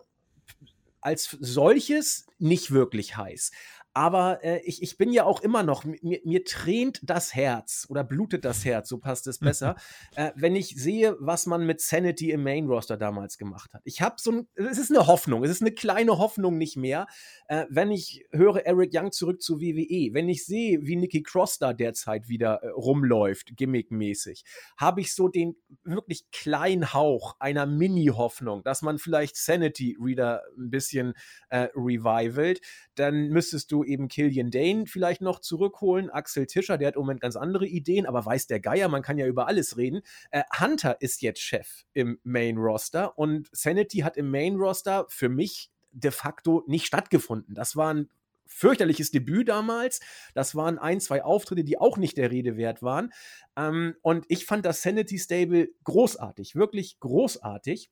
als 1.01 1.39
solches 1.41 2.27
nicht 2.39 2.71
wirklich 2.71 3.17
heiß. 3.17 3.51
Aber 3.97 4.45
äh, 4.45 4.61
ich, 4.67 4.83
ich 4.83 4.99
bin 4.99 5.11
ja 5.11 5.25
auch 5.25 5.41
immer 5.41 5.63
noch, 5.63 5.85
mir, 5.85 6.21
mir 6.23 6.45
tränt 6.45 7.01
das 7.03 7.35
Herz 7.35 7.87
oder 7.89 8.05
blutet 8.05 8.45
das 8.45 8.63
Herz, 8.63 8.91
so 8.91 8.99
passt 8.99 9.27
es 9.27 9.39
besser, 9.39 9.75
äh, 10.17 10.33
wenn 10.35 10.55
ich 10.55 10.77
sehe, 10.77 11.17
was 11.19 11.47
man 11.47 11.65
mit 11.65 11.81
Sanity 11.81 12.31
im 12.31 12.43
Main 12.43 12.67
Roster 12.67 12.99
damals 12.99 13.39
gemacht 13.39 13.73
hat. 13.73 13.81
Ich 13.85 14.03
habe 14.03 14.17
so 14.19 14.33
ein, 14.33 14.49
es 14.55 14.77
ist 14.77 14.91
eine 14.91 15.07
Hoffnung, 15.07 15.45
es 15.45 15.51
ist 15.51 15.63
eine 15.63 15.73
kleine 15.73 16.19
Hoffnung 16.19 16.59
nicht 16.59 16.77
mehr, 16.77 17.07
äh, 17.49 17.65
wenn 17.71 17.91
ich 17.91 18.27
höre 18.33 18.67
Eric 18.67 18.91
Young 18.93 19.13
zurück 19.13 19.41
zu 19.41 19.63
WWE, 19.63 20.13
wenn 20.13 20.29
ich 20.29 20.45
sehe, 20.45 20.81
wie 20.83 20.97
Nikki 20.97 21.23
Cross 21.23 21.59
da 21.59 21.73
derzeit 21.73 22.29
wieder 22.29 22.63
äh, 22.63 22.69
rumläuft, 22.69 23.57
gimmickmäßig, 23.57 24.45
habe 24.77 25.01
ich 25.01 25.15
so 25.15 25.29
den 25.29 25.57
wirklich 25.85 26.31
kleinen 26.33 26.93
Hauch 26.93 27.37
einer 27.39 27.65
Mini-Hoffnung, 27.65 28.63
dass 28.63 28.83
man 28.83 28.99
vielleicht 28.99 29.37
Sanity 29.37 29.97
wieder 29.99 30.43
ein 30.59 30.69
bisschen 30.69 31.15
äh, 31.49 31.69
revivalt. 31.75 32.61
Dann 32.95 33.29
müsstest 33.29 33.73
du 33.73 33.86
eben 33.87 34.09
Killian 34.09 34.51
Dane 34.51 34.87
vielleicht 34.87 35.21
noch 35.21 35.41
zurückholen. 35.41 36.11
Axel 36.11 36.47
Tischer, 36.47 36.79
der 36.79 36.89
hat 36.89 36.97
im 36.97 37.03
Moment 37.03 37.21
ganz 37.21 37.37
andere 37.37 37.67
Ideen, 37.67 38.07
aber 38.07 38.25
weiß 38.25 38.47
der 38.47 38.61
Geier, 38.61 38.89
man 38.89 39.03
kann 39.03 39.19
ja 39.19 39.27
über 39.27 39.47
alles 39.47 39.77
reden. 39.77 40.03
Äh, 40.31 40.43
Hunter 40.61 41.01
ist 41.01 41.23
jetzt 41.23 41.41
Chef 41.41 41.85
im 41.93 42.19
Main 42.23 42.59
Roster 42.59 43.19
und 43.19 43.49
Sanity 43.53 43.99
hat 43.99 44.17
im 44.17 44.31
Main 44.31 44.57
Roster 44.57 45.07
für 45.09 45.29
mich 45.29 45.71
de 45.93 46.11
facto 46.11 46.63
nicht 46.67 46.87
stattgefunden. 46.87 47.55
Das 47.55 47.77
war 47.77 47.95
ein 47.95 48.09
fürchterliches 48.47 49.11
Debüt 49.11 49.49
damals. 49.49 50.01
Das 50.35 50.55
waren 50.55 50.79
ein, 50.79 51.01
zwei 51.01 51.25
Auftritte, 51.25 51.65
die 51.65 51.79
auch 51.79 51.97
nicht 51.97 52.17
der 52.17 52.31
Rede 52.31 52.57
wert 52.57 52.83
waren. 52.83 53.13
Ähm, 53.57 53.97
und 54.03 54.25
ich 54.29 54.47
fand 54.47 54.65
das 54.65 54.83
Sanity 54.83 55.19
Stable 55.19 55.69
großartig, 55.85 56.55
wirklich 56.55 57.01
großartig. 57.01 57.91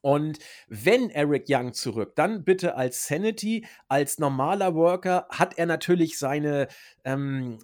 Und 0.00 0.38
wenn 0.68 1.10
Eric 1.10 1.44
Young 1.48 1.72
zurück, 1.72 2.14
dann 2.16 2.44
bitte 2.44 2.76
als 2.76 3.06
Sanity, 3.06 3.66
als 3.88 4.18
normaler 4.18 4.74
Worker 4.74 5.26
hat 5.30 5.58
er 5.58 5.66
natürlich 5.66 6.18
seine 6.18 6.68
ähm, 7.04 7.58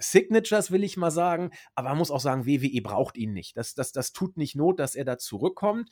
Signatures, 0.00 0.70
will 0.70 0.84
ich 0.84 0.96
mal 0.96 1.10
sagen, 1.10 1.50
aber 1.74 1.90
man 1.90 1.98
muss 1.98 2.10
auch 2.10 2.20
sagen, 2.20 2.46
WWE 2.46 2.80
braucht 2.82 3.16
ihn 3.16 3.32
nicht. 3.32 3.56
Das, 3.56 3.74
das, 3.74 3.92
das 3.92 4.12
tut 4.12 4.36
nicht 4.36 4.54
Not, 4.54 4.78
dass 4.78 4.94
er 4.94 5.04
da 5.04 5.18
zurückkommt. 5.18 5.90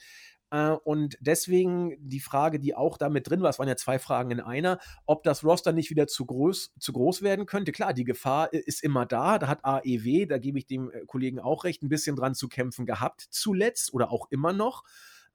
Äh, 0.51 0.70
und 0.70 1.16
deswegen 1.20 1.97
die 1.99 2.20
Frage, 2.20 2.61
die 2.61 2.74
auch 2.74 2.99
da 2.99 3.09
mit 3.09 3.28
drin 3.28 3.42
war, 3.42 3.51
es 3.51 3.59
waren 3.59 3.68
ja 3.68 3.76
zwei 3.76 3.99
Fragen 3.99 4.30
in 4.30 4.40
einer, 4.40 4.78
ob 5.07 5.22
das 5.24 5.44
Roster 5.44 5.72
nicht 5.72 5.90
wieder 5.90 6.07
zu 6.07 6.26
groß, 6.26 6.72
zu 6.78 6.92
groß 6.92 7.22
werden 7.22 7.47
könnte. 7.47 7.72
Klar, 7.72 7.94
die 7.94 8.05
Gefahr 8.05 8.53
ist 8.53 8.82
immer 8.82 9.07
da. 9.07 9.38
Da 9.38 9.49
hat 9.49 9.64
AEW, 9.64 10.26
da 10.26 10.38
gebe 10.38 10.59
ich 10.59 10.66
dem 10.66 10.90
äh, 10.90 11.05
Kollegen 11.07 11.40
auch 11.40 11.64
recht, 11.64 11.82
ein 11.82 11.88
bisschen 11.88 12.16
dran 12.16 12.34
zu 12.34 12.49
kämpfen 12.49 12.86
gehabt, 12.86 13.26
zuletzt 13.30 13.92
oder 13.92 14.11
auch 14.12 14.28
immer 14.30 14.53
noch. 14.53 14.84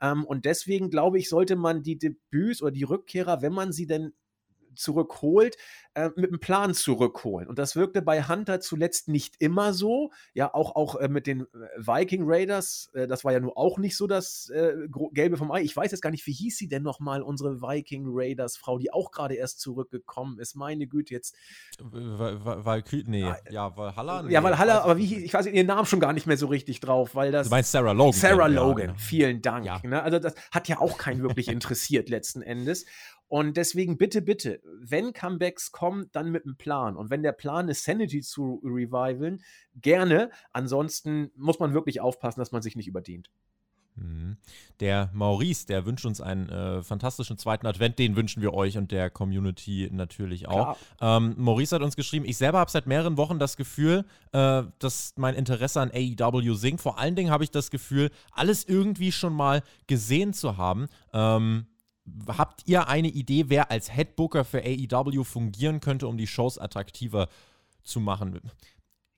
Ähm, 0.02 0.26
und 0.26 0.46
deswegen 0.46 0.90
glaube 0.90 1.20
ich, 1.20 1.30
sollte 1.30 1.56
man 1.56 1.84
die 1.84 1.98
Debüts 1.98 2.62
oder 2.62 2.72
die 2.72 2.84
Rückkehrer, 2.84 3.42
wenn 3.42 3.54
man 3.54 3.72
sie 3.72 3.88
denn 3.88 4.14
zurückholt, 4.76 5.58
äh, 5.94 6.10
mit 6.16 6.30
einem 6.30 6.40
Plan 6.40 6.74
zurückholen. 6.74 7.48
Und 7.48 7.60
das 7.60 7.76
wirkte 7.76 8.02
bei 8.02 8.24
Hunter 8.24 8.60
zuletzt 8.60 9.08
nicht 9.08 9.36
immer 9.40 9.74
so. 9.74 10.12
Ja, 10.34 10.54
auch, 10.54 10.76
auch 10.76 10.96
äh, 10.96 11.08
mit 11.08 11.28
den 11.28 11.42
äh, 11.42 11.46
Viking 11.78 12.24
Raiders, 12.26 12.90
äh, 12.94 13.08
das 13.08 13.24
war 13.24 13.34
ja 13.34 13.40
nur 13.40 13.58
auch 13.58 13.78
nicht 13.78 13.98
so 13.98 14.08
das 14.08 14.50
äh, 14.50 14.74
Gelbe 15.12 15.38
vom 15.38 15.52
Ei. 15.52 15.62
Ich 15.62 15.76
weiß 15.76 15.92
jetzt 15.92 16.02
gar 16.02 16.12
nicht, 16.12 16.26
wie 16.28 16.34
hieß 16.34 16.58
sie 16.58 16.68
denn 16.68 16.84
nochmal, 16.84 17.22
unsere 17.22 17.62
Viking 17.62 18.06
Raiders 18.08 18.58
Frau, 18.58 18.78
die 18.78 18.94
auch 18.94 19.12
gerade 19.12 19.36
erst 19.36 19.60
zurückgekommen 19.60 20.40
ist. 20.40 20.56
Meine 20.56 20.88
Güte, 20.88 21.14
jetzt. 21.14 21.36
Valkyrie, 21.80 23.04
nee, 23.08 23.24
ah, 23.24 23.38
ja, 23.50 23.76
Valhalla? 23.76 24.24
Nee, 24.24 24.34
ja, 24.34 24.44
Valhalla, 24.44 24.82
aber 24.82 24.98
wie, 24.98 25.24
ich 25.24 25.34
weiß 25.34 25.46
ihren 25.48 25.68
Namen 25.68 25.86
schon 25.86 26.00
gar 26.00 26.14
nicht 26.14 26.28
mehr 26.28 26.38
so 26.38 26.48
richtig 26.48 26.80
drauf, 26.80 27.16
weil 27.16 27.32
das. 27.32 27.48
Du 27.48 27.52
meinst 27.52 27.72
Sarah 27.72 27.92
Logan. 27.92 28.14
Sarah 28.14 28.48
Logan, 28.48 28.90
ja, 28.90 28.96
vielen 28.96 29.42
Dank. 29.42 29.66
Ja. 29.66 29.82
Ne? 29.84 30.02
Also, 30.02 30.20
das 30.20 30.36
hat 30.52 30.68
ja 30.68 30.80
auch 30.80 30.98
keinen 30.98 31.22
wirklich 31.22 31.48
interessiert 31.50 32.10
letzten 32.10 32.42
Endes. 32.42 32.86
Und 33.32 33.56
deswegen 33.56 33.98
bitte, 33.98 34.22
bitte, 34.22 34.60
wenn 34.82 35.14
Comebacks 35.14 35.72
kommen, 35.72 36.10
dann 36.12 36.32
mit 36.32 36.44
einem 36.44 36.58
Plan. 36.58 36.98
Und 36.98 37.10
wenn 37.10 37.24
der 37.24 37.32
Plan 37.32 37.70
ist, 37.70 37.86
Sanity 37.86 38.20
zu 38.20 38.62
revivalen, 38.62 39.42
gerne. 39.74 40.32
Ansonsten 40.52 41.32
muss 41.38 41.58
man 41.58 41.74
wirklich 41.74 42.02
aufpassen, 42.02 42.42
dass 42.42 42.52
man 42.52 42.62
sich 42.62 42.76
nicht 42.76 42.90
überdient. 42.90 43.30
Mhm. 43.96 44.36
Der 44.82 45.10
Maurice, 45.14 45.66
der 45.66 45.86
wünscht 45.86 46.06
uns 46.06 46.20
einen 46.20 46.50
äh, 46.50 46.84
fantastischen 46.84 47.38
zweiten 47.38 47.66
Advent, 47.68 48.00
den 48.00 48.18
wünschen 48.18 48.42
wir 48.42 48.54
euch 48.54 48.78
und 48.78 48.92
der 48.92 49.10
Community 49.10 49.88
natürlich 49.94 50.50
auch. 50.50 50.76
Ähm, 51.00 51.34
Maurice 51.38 51.74
hat 51.74 51.84
uns 51.84 51.96
geschrieben, 51.96 52.26
ich 52.26 52.36
selber 52.36 52.60
habe 52.60 52.70
seit 52.70 52.86
mehreren 52.86 53.16
Wochen 53.16 53.40
das 53.40 53.56
Gefühl, 53.56 54.04
äh, 54.34 54.64
dass 54.80 55.14
mein 55.16 55.36
Interesse 55.36 55.80
an 55.80 55.90
AEW 55.94 56.56
sinkt. 56.56 56.82
Vor 56.82 57.00
allen 57.00 57.16
Dingen 57.16 57.32
habe 57.32 57.46
ich 57.46 57.52
das 57.52 57.72
Gefühl, 57.72 58.10
alles 58.34 58.66
irgendwie 58.66 59.14
schon 59.14 59.32
mal 59.32 59.64
gesehen 59.88 60.34
zu 60.34 60.58
haben. 60.58 60.90
Ähm, 61.14 61.68
habt 62.28 62.68
ihr 62.68 62.88
eine 62.88 63.10
Idee, 63.10 63.46
wer 63.48 63.72
als 63.72 63.94
Headbooker 63.94 64.44
für 64.44 64.64
AEW 64.64 65.24
fungieren 65.24 65.80
könnte, 65.80 66.08
um 66.08 66.18
die 66.18 66.28
Shows 66.28 66.58
attraktiver 66.58 67.28
zu 67.84 68.00
machen? 68.00 68.40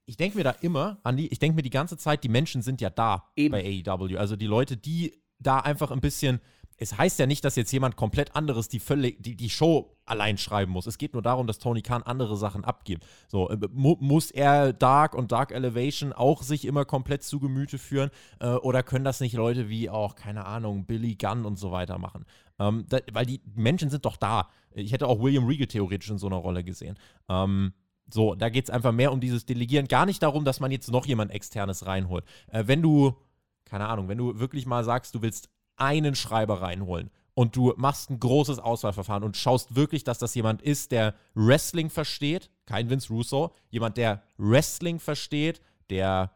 Ich 0.06 0.18
denke 0.18 0.38
mir 0.38 0.44
da 0.44 0.52
immer, 0.52 1.00
Andi, 1.04 1.28
ich 1.28 1.40
denke 1.40 1.56
mir 1.56 1.62
die 1.62 1.70
ganze 1.70 1.98
Zeit, 1.98 2.24
die 2.24 2.30
Menschen 2.30 2.62
sind 2.62 2.82
ja 2.82 2.90
da 2.90 3.30
Eben. 3.36 3.52
bei 3.52 3.84
AEW. 3.86 4.18
Also 4.18 4.36
die 4.36 4.48
Leute, 4.48 4.76
die 4.76 5.22
da 5.40 5.60
einfach 5.60 5.92
ein 5.92 6.02
bisschen 6.02 6.42
es 6.84 6.98
heißt 6.98 7.18
ja 7.18 7.26
nicht, 7.26 7.46
dass 7.46 7.56
jetzt 7.56 7.72
jemand 7.72 7.96
komplett 7.96 8.36
anderes 8.36 8.68
die, 8.68 8.80
völlig, 8.80 9.22
die, 9.24 9.36
die 9.36 9.50
Show 9.50 9.96
allein 10.06 10.38
schreiben 10.38 10.72
muss. 10.72 10.86
Es 10.86 10.98
geht 10.98 11.14
nur 11.14 11.22
darum, 11.22 11.48
dass 11.48 11.58
Tony 11.58 11.82
Khan 11.82 12.04
andere 12.04 12.36
Sachen 12.36 12.66
abgibt. 12.66 13.06
So, 13.30 13.50
äh, 13.50 13.58
mu 13.72 13.96
muss 14.02 14.32
er 14.32 14.74
Dark 14.74 15.16
und 15.16 15.32
Dark 15.32 15.52
Elevation 15.52 16.12
auch 16.12 16.44
sich 16.44 16.66
immer 16.66 16.84
komplett 16.84 17.24
zu 17.24 17.40
Gemüte 17.40 17.78
führen? 17.78 18.12
Äh, 18.40 18.50
oder 18.50 18.84
können 18.84 19.06
das 19.06 19.22
nicht 19.22 19.34
Leute 19.34 19.70
wie 19.70 19.90
auch, 19.90 20.16
keine 20.16 20.46
Ahnung, 20.46 20.86
Billy 20.86 21.16
Gunn 21.16 21.46
und 21.46 21.58
so 21.58 21.72
weiter 21.72 21.98
machen? 21.98 22.26
Ähm, 22.60 22.86
da, 22.90 23.00
weil 23.14 23.26
die 23.26 23.42
Menschen 23.56 23.90
sind 23.90 24.06
doch 24.06 24.18
da. 24.18 24.50
Ich 24.72 24.92
hätte 24.92 25.08
auch 25.08 25.22
William 25.22 25.46
Regal 25.46 25.68
theoretisch 25.68 26.10
in 26.10 26.18
so 26.18 26.28
einer 26.28 26.36
Rolle 26.36 26.66
gesehen. 26.66 27.00
Ähm, 27.30 27.74
so, 28.12 28.36
da 28.36 28.50
geht 28.50 28.66
es 28.66 28.70
einfach 28.70 28.92
mehr 28.92 29.14
um 29.14 29.22
dieses 29.22 29.46
Delegieren. 29.46 29.88
Gar 29.88 30.06
nicht 30.06 30.22
darum, 30.22 30.44
dass 30.44 30.60
man 30.60 30.72
jetzt 30.72 30.92
noch 30.92 31.06
jemand 31.06 31.32
externes 31.32 31.86
reinholt. 31.86 32.26
Äh, 32.48 32.66
wenn 32.68 32.82
du, 32.82 33.16
keine 33.64 33.88
Ahnung, 33.88 34.10
wenn 34.10 34.18
du 34.18 34.38
wirklich 34.38 34.66
mal 34.66 34.84
sagst, 34.84 35.16
du 35.16 35.22
willst 35.22 35.50
einen 35.76 36.16
Schreiber 36.16 36.62
reinholen 36.62 37.10
und 37.34 37.56
du 37.56 37.74
machst 37.78 38.10
ein 38.10 38.20
großes 38.20 38.60
Auswahlverfahren 38.60 39.24
und 39.24 39.38
schaust 39.38 39.76
wirklich, 39.76 40.04
dass 40.04 40.20
das 40.20 40.36
jemand 40.36 40.62
ist, 40.62 40.92
der 40.92 41.16
Wrestling 41.34 41.90
versteht, 41.90 42.50
kein 42.66 42.90
Vince 42.90 43.12
Russo, 43.12 43.54
jemand, 43.70 43.98
der 43.98 44.24
Wrestling 44.38 45.00
versteht, 45.00 45.62
der 45.90 46.32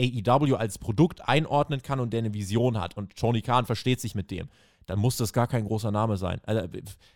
AEW 0.00 0.54
als 0.56 0.78
Produkt 0.78 1.28
einordnen 1.28 1.82
kann 1.82 2.00
und 2.00 2.12
der 2.12 2.18
eine 2.18 2.34
Vision 2.34 2.80
hat 2.80 2.96
und 2.96 3.16
Tony 3.16 3.42
Khan 3.42 3.66
versteht 3.66 4.00
sich 4.00 4.14
mit 4.14 4.30
dem 4.30 4.48
dann 4.86 4.98
muss 4.98 5.16
das 5.16 5.32
gar 5.32 5.46
kein 5.46 5.64
großer 5.64 5.90
Name 5.90 6.16
sein. 6.16 6.40
Also, 6.44 6.66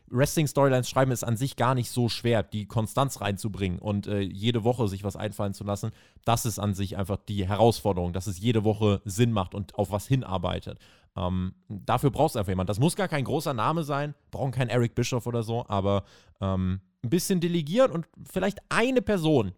Wrestling-Storylines 0.09 0.89
schreiben 0.89 1.11
ist 1.11 1.25
an 1.25 1.37
sich 1.37 1.57
gar 1.57 1.75
nicht 1.75 1.91
so 1.91 2.09
schwer, 2.09 2.43
die 2.43 2.67
Konstanz 2.67 3.21
reinzubringen 3.21 3.79
und 3.79 4.07
äh, 4.07 4.21
jede 4.21 4.65
Woche 4.65 4.89
sich 4.89 5.05
was 5.05 5.17
einfallen 5.17 5.55
zu 5.55 5.65
lassen. 5.65 5.91
Das 6.25 6.47
ist 6.47 6.59
an 6.59 6.75
sich 6.75 6.97
einfach 6.97 7.19
die 7.29 7.47
Herausforderung, 7.47 8.13
dass 8.13 8.27
es 8.27 8.39
jede 8.39 8.65
Woche 8.65 9.01
Sinn 9.05 9.33
macht 9.33 9.55
und 9.55 9.75
auf 9.77 9.91
was 9.91 10.07
hinarbeitet. 10.07 10.79
Ähm, 11.17 11.55
dafür 11.69 12.11
brauchst 12.11 12.35
du 12.35 12.39
einfach 12.39 12.51
jemanden. 12.51 12.69
Das 12.69 12.81
muss 12.81 12.97
gar 12.97 13.09
kein 13.09 13.25
großer 13.25 13.55
Name 13.55 13.85
sein, 13.85 14.15
brauchen 14.31 14.53
keinen 14.53 14.69
Eric 14.69 14.95
Bischoff 14.95 15.27
oder 15.27 15.43
so, 15.43 15.65
aber 15.69 16.05
ähm, 16.41 16.81
ein 17.03 17.11
bisschen 17.11 17.41
delegieren 17.41 17.91
und 17.91 18.07
vielleicht 18.31 18.59
eine 18.69 19.03
Person, 19.03 19.53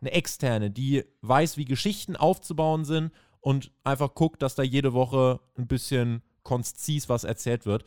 eine 0.00 0.12
externe, 0.12 0.70
die 0.70 1.04
weiß, 1.22 1.56
wie 1.56 1.64
Geschichten 1.64 2.16
aufzubauen 2.16 2.84
sind 2.84 3.12
und 3.40 3.70
einfach 3.84 4.14
guckt, 4.14 4.42
dass 4.42 4.54
da 4.54 4.62
jede 4.62 4.92
Woche 4.92 5.40
ein 5.56 5.66
bisschen 5.66 6.22
konzis 6.42 7.08
was 7.08 7.24
erzählt 7.24 7.66
wird. 7.66 7.84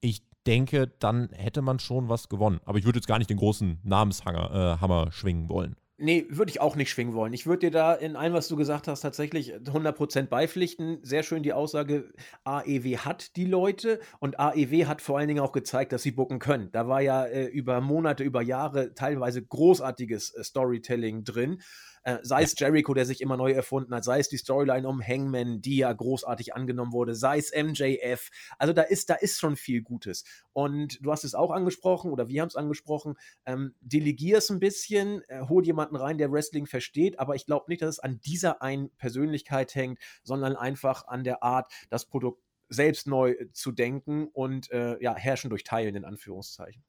Ich 0.00 0.22
denke, 0.46 0.88
dann 0.98 1.30
hätte 1.30 1.62
man 1.62 1.78
schon 1.78 2.08
was 2.08 2.28
gewonnen. 2.28 2.60
Aber 2.64 2.78
ich 2.78 2.84
würde 2.84 2.98
jetzt 2.98 3.06
gar 3.06 3.18
nicht 3.18 3.30
den 3.30 3.38
großen 3.38 3.80
Namenshammer 3.82 5.08
äh, 5.08 5.12
schwingen 5.12 5.48
wollen. 5.48 5.76
Nee, 5.96 6.26
würde 6.28 6.50
ich 6.50 6.60
auch 6.60 6.74
nicht 6.74 6.90
schwingen 6.90 7.14
wollen. 7.14 7.32
Ich 7.32 7.46
würde 7.46 7.66
dir 7.66 7.70
da 7.70 7.94
in 7.94 8.16
allem, 8.16 8.32
was 8.32 8.48
du 8.48 8.56
gesagt 8.56 8.88
hast, 8.88 9.02
tatsächlich 9.02 9.54
100% 9.54 10.26
beipflichten. 10.26 10.98
Sehr 11.02 11.22
schön 11.22 11.44
die 11.44 11.52
Aussage, 11.52 12.12
AEW 12.42 12.96
hat 12.98 13.36
die 13.36 13.44
Leute 13.44 14.00
und 14.18 14.40
AEW 14.40 14.86
hat 14.86 15.00
vor 15.00 15.18
allen 15.18 15.28
Dingen 15.28 15.38
auch 15.38 15.52
gezeigt, 15.52 15.92
dass 15.92 16.02
sie 16.02 16.10
bucken 16.10 16.40
können. 16.40 16.68
Da 16.72 16.88
war 16.88 17.00
ja 17.00 17.24
äh, 17.26 17.44
über 17.44 17.80
Monate, 17.80 18.24
über 18.24 18.42
Jahre 18.42 18.94
teilweise 18.94 19.40
großartiges 19.44 20.34
äh, 20.34 20.42
Storytelling 20.42 21.22
drin. 21.22 21.62
Äh, 22.04 22.18
sei 22.22 22.42
es 22.42 22.54
Jericho, 22.58 22.94
der 22.94 23.06
sich 23.06 23.20
immer 23.20 23.36
neu 23.36 23.52
erfunden 23.52 23.94
hat, 23.94 24.04
sei 24.04 24.20
es 24.20 24.28
die 24.28 24.36
Storyline 24.36 24.86
um 24.86 25.02
Hangman, 25.02 25.60
die 25.60 25.78
ja 25.78 25.92
großartig 25.92 26.54
angenommen 26.54 26.92
wurde, 26.92 27.14
sei 27.14 27.38
es 27.38 27.50
MJF. 27.52 28.30
Also 28.58 28.72
da 28.72 28.82
ist, 28.82 29.10
da 29.10 29.14
ist 29.14 29.40
schon 29.40 29.56
viel 29.56 29.82
Gutes. 29.82 30.24
Und 30.52 31.04
du 31.04 31.10
hast 31.10 31.24
es 31.24 31.34
auch 31.34 31.50
angesprochen, 31.50 32.12
oder 32.12 32.28
wir 32.28 32.42
haben 32.42 32.48
es 32.48 32.56
angesprochen, 32.56 33.16
ähm, 33.46 33.74
delegier 33.80 34.38
es 34.38 34.50
ein 34.50 34.60
bisschen, 34.60 35.22
äh, 35.28 35.40
hol 35.48 35.64
jemanden 35.64 35.96
rein, 35.96 36.18
der 36.18 36.30
Wrestling 36.30 36.66
versteht, 36.66 37.18
aber 37.18 37.34
ich 37.34 37.46
glaube 37.46 37.66
nicht, 37.68 37.82
dass 37.82 37.90
es 37.90 37.98
an 37.98 38.20
dieser 38.20 38.62
einen 38.62 38.90
Persönlichkeit 38.96 39.74
hängt, 39.74 39.98
sondern 40.22 40.56
einfach 40.56 41.06
an 41.08 41.24
der 41.24 41.42
Art, 41.42 41.72
das 41.90 42.06
Produkt 42.06 42.42
selbst 42.68 43.06
neu 43.06 43.32
äh, 43.32 43.50
zu 43.52 43.72
denken 43.72 44.28
und 44.28 44.70
äh, 44.70 45.02
ja, 45.02 45.14
herrschen 45.14 45.50
durch 45.50 45.64
Teilen 45.64 45.94
in 45.94 46.04
Anführungszeichen. 46.04 46.82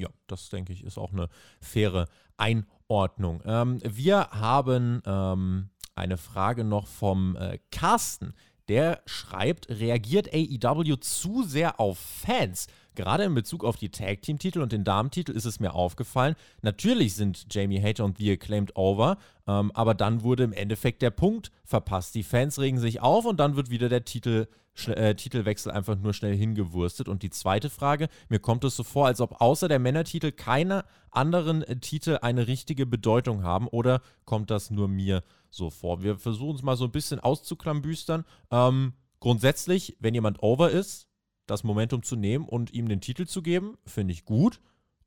Ja, 0.00 0.08
das 0.26 0.48
denke 0.48 0.72
ich 0.72 0.84
ist 0.84 0.98
auch 0.98 1.12
eine 1.12 1.28
faire 1.60 2.08
Einordnung. 2.36 3.42
Ähm, 3.44 3.80
wir 3.84 4.28
haben 4.30 5.02
ähm, 5.06 5.70
eine 5.94 6.16
Frage 6.16 6.64
noch 6.64 6.86
vom 6.86 7.36
äh, 7.36 7.58
Carsten. 7.70 8.34
Der 8.68 9.02
schreibt, 9.06 9.68
reagiert 9.68 10.32
AEW 10.32 10.96
zu 10.96 11.42
sehr 11.42 11.80
auf 11.80 11.98
Fans? 11.98 12.68
Gerade 12.94 13.24
in 13.24 13.34
Bezug 13.34 13.64
auf 13.64 13.76
die 13.76 13.90
Tag 13.90 14.22
Team 14.22 14.38
Titel 14.38 14.60
und 14.60 14.72
den 14.72 14.84
Damentitel 14.84 15.32
ist 15.32 15.46
es 15.46 15.60
mir 15.60 15.74
aufgefallen. 15.74 16.34
Natürlich 16.60 17.14
sind 17.14 17.46
Jamie 17.50 17.82
Hater 17.82 18.04
und 18.04 18.18
The 18.18 18.32
Acclaimed 18.32 18.76
over, 18.76 19.16
ähm, 19.46 19.72
aber 19.72 19.94
dann 19.94 20.22
wurde 20.22 20.44
im 20.44 20.52
Endeffekt 20.52 21.00
der 21.02 21.10
Punkt 21.10 21.50
verpasst. 21.64 22.14
Die 22.14 22.22
Fans 22.22 22.58
regen 22.58 22.78
sich 22.78 23.00
auf 23.00 23.24
und 23.24 23.40
dann 23.40 23.56
wird 23.56 23.70
wieder 23.70 23.88
der 23.88 24.04
Titel, 24.04 24.46
äh, 24.86 25.14
Titelwechsel 25.14 25.72
einfach 25.72 25.96
nur 25.96 26.12
schnell 26.12 26.36
hingewurstet. 26.36 27.08
Und 27.08 27.22
die 27.22 27.30
zweite 27.30 27.70
Frage, 27.70 28.08
mir 28.28 28.40
kommt 28.40 28.64
es 28.64 28.76
so 28.76 28.84
vor, 28.84 29.06
als 29.06 29.20
ob 29.20 29.40
außer 29.40 29.68
der 29.68 29.78
Männertitel 29.78 30.32
keine 30.32 30.84
anderen 31.10 31.62
äh, 31.62 31.76
Titel 31.76 32.18
eine 32.20 32.46
richtige 32.46 32.84
Bedeutung 32.84 33.42
haben 33.42 33.68
oder 33.68 34.02
kommt 34.24 34.50
das 34.50 34.70
nur 34.70 34.88
mir 34.88 35.22
so 35.50 35.70
vor? 35.70 36.02
Wir 36.02 36.18
versuchen 36.18 36.56
es 36.56 36.62
mal 36.62 36.76
so 36.76 36.84
ein 36.84 36.92
bisschen 36.92 37.20
auszuklambüstern. 37.20 38.24
Ähm, 38.50 38.92
grundsätzlich, 39.20 39.96
wenn 40.00 40.14
jemand 40.14 40.42
over 40.42 40.70
ist, 40.70 41.08
das 41.46 41.64
Momentum 41.64 42.02
zu 42.02 42.16
nehmen 42.16 42.46
und 42.46 42.72
ihm 42.72 42.88
den 42.88 43.00
Titel 43.00 43.26
zu 43.26 43.42
geben, 43.42 43.76
finde 43.84 44.12
ich 44.12 44.24
gut. 44.24 44.60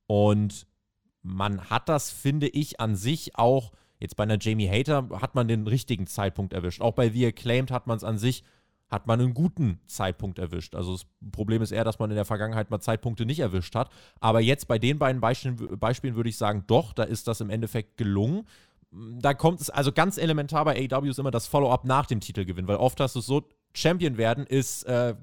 Und 0.08 0.68
man 1.22 1.70
hat 1.70 1.90
das, 1.90 2.12
finde 2.12 2.48
ich, 2.48 2.80
an 2.80 2.96
sich 2.96 3.38
auch, 3.38 3.72
jetzt 4.00 4.16
bei 4.16 4.24
einer 4.24 4.38
Jamie 4.40 4.70
Hater, 4.70 5.10
hat 5.22 5.36
man 5.36 5.48
den 5.48 5.68
richtigen 5.68 6.08
Zeitpunkt 6.08 6.54
erwischt. 6.54 6.82
Auch 6.82 6.94
bei 6.94 7.10
The 7.10 7.28
Acclaimed 7.28 7.72
hat 7.72 7.88
man 7.88 7.98
es 7.98 8.04
an 8.04 8.18
sich, 8.18 8.44
hat 8.90 9.08
man 9.08 9.20
einen 9.20 9.34
guten 9.34 9.80
Zeitpunkt 9.88 10.38
erwischt. 10.38 10.76
Also 10.76 10.94
das 10.94 11.08
Problem 11.32 11.62
ist 11.62 11.72
eher, 11.72 11.84
dass 11.84 11.98
man 11.98 12.12
in 12.12 12.16
der 12.16 12.26
Vergangenheit 12.26 12.70
mal 12.70 12.80
Zeitpunkte 12.80 13.26
nicht 13.26 13.40
erwischt 13.40 13.74
hat. 13.74 13.90
Aber 14.20 14.42
jetzt 14.42 14.68
bei 14.68 14.78
den 14.78 15.00
beiden 15.00 15.22
Beispielen, 15.22 15.58
Beispielen 15.80 16.16
würde 16.16 16.30
ich 16.30 16.38
sagen, 16.38 16.66
doch, 16.68 16.94
da 16.94 17.04
ist 17.04 17.28
das 17.28 17.42
im 17.42 17.50
Endeffekt 17.50 17.98
gelungen. 17.98 18.48
Da 18.92 19.34
kommt 19.34 19.62
es, 19.62 19.70
also 19.72 19.92
ganz 19.92 20.18
elementar 20.18 20.64
bei 20.66 20.88
AEW 20.90 21.10
ist 21.10 21.20
immer 21.20 21.32
das 21.32 21.48
Follow-up 21.48 21.86
nach 21.86 22.06
dem 22.06 22.20
Titelgewinn, 22.20 22.68
weil 22.68 22.78
oft 22.78 23.00
hast 23.00 23.16
du 23.16 23.20
es 23.20 23.26
so, 23.26 23.50
Champion 23.74 24.18
werden 24.18 24.46
ist 24.46 24.84
äh, 24.84 25.16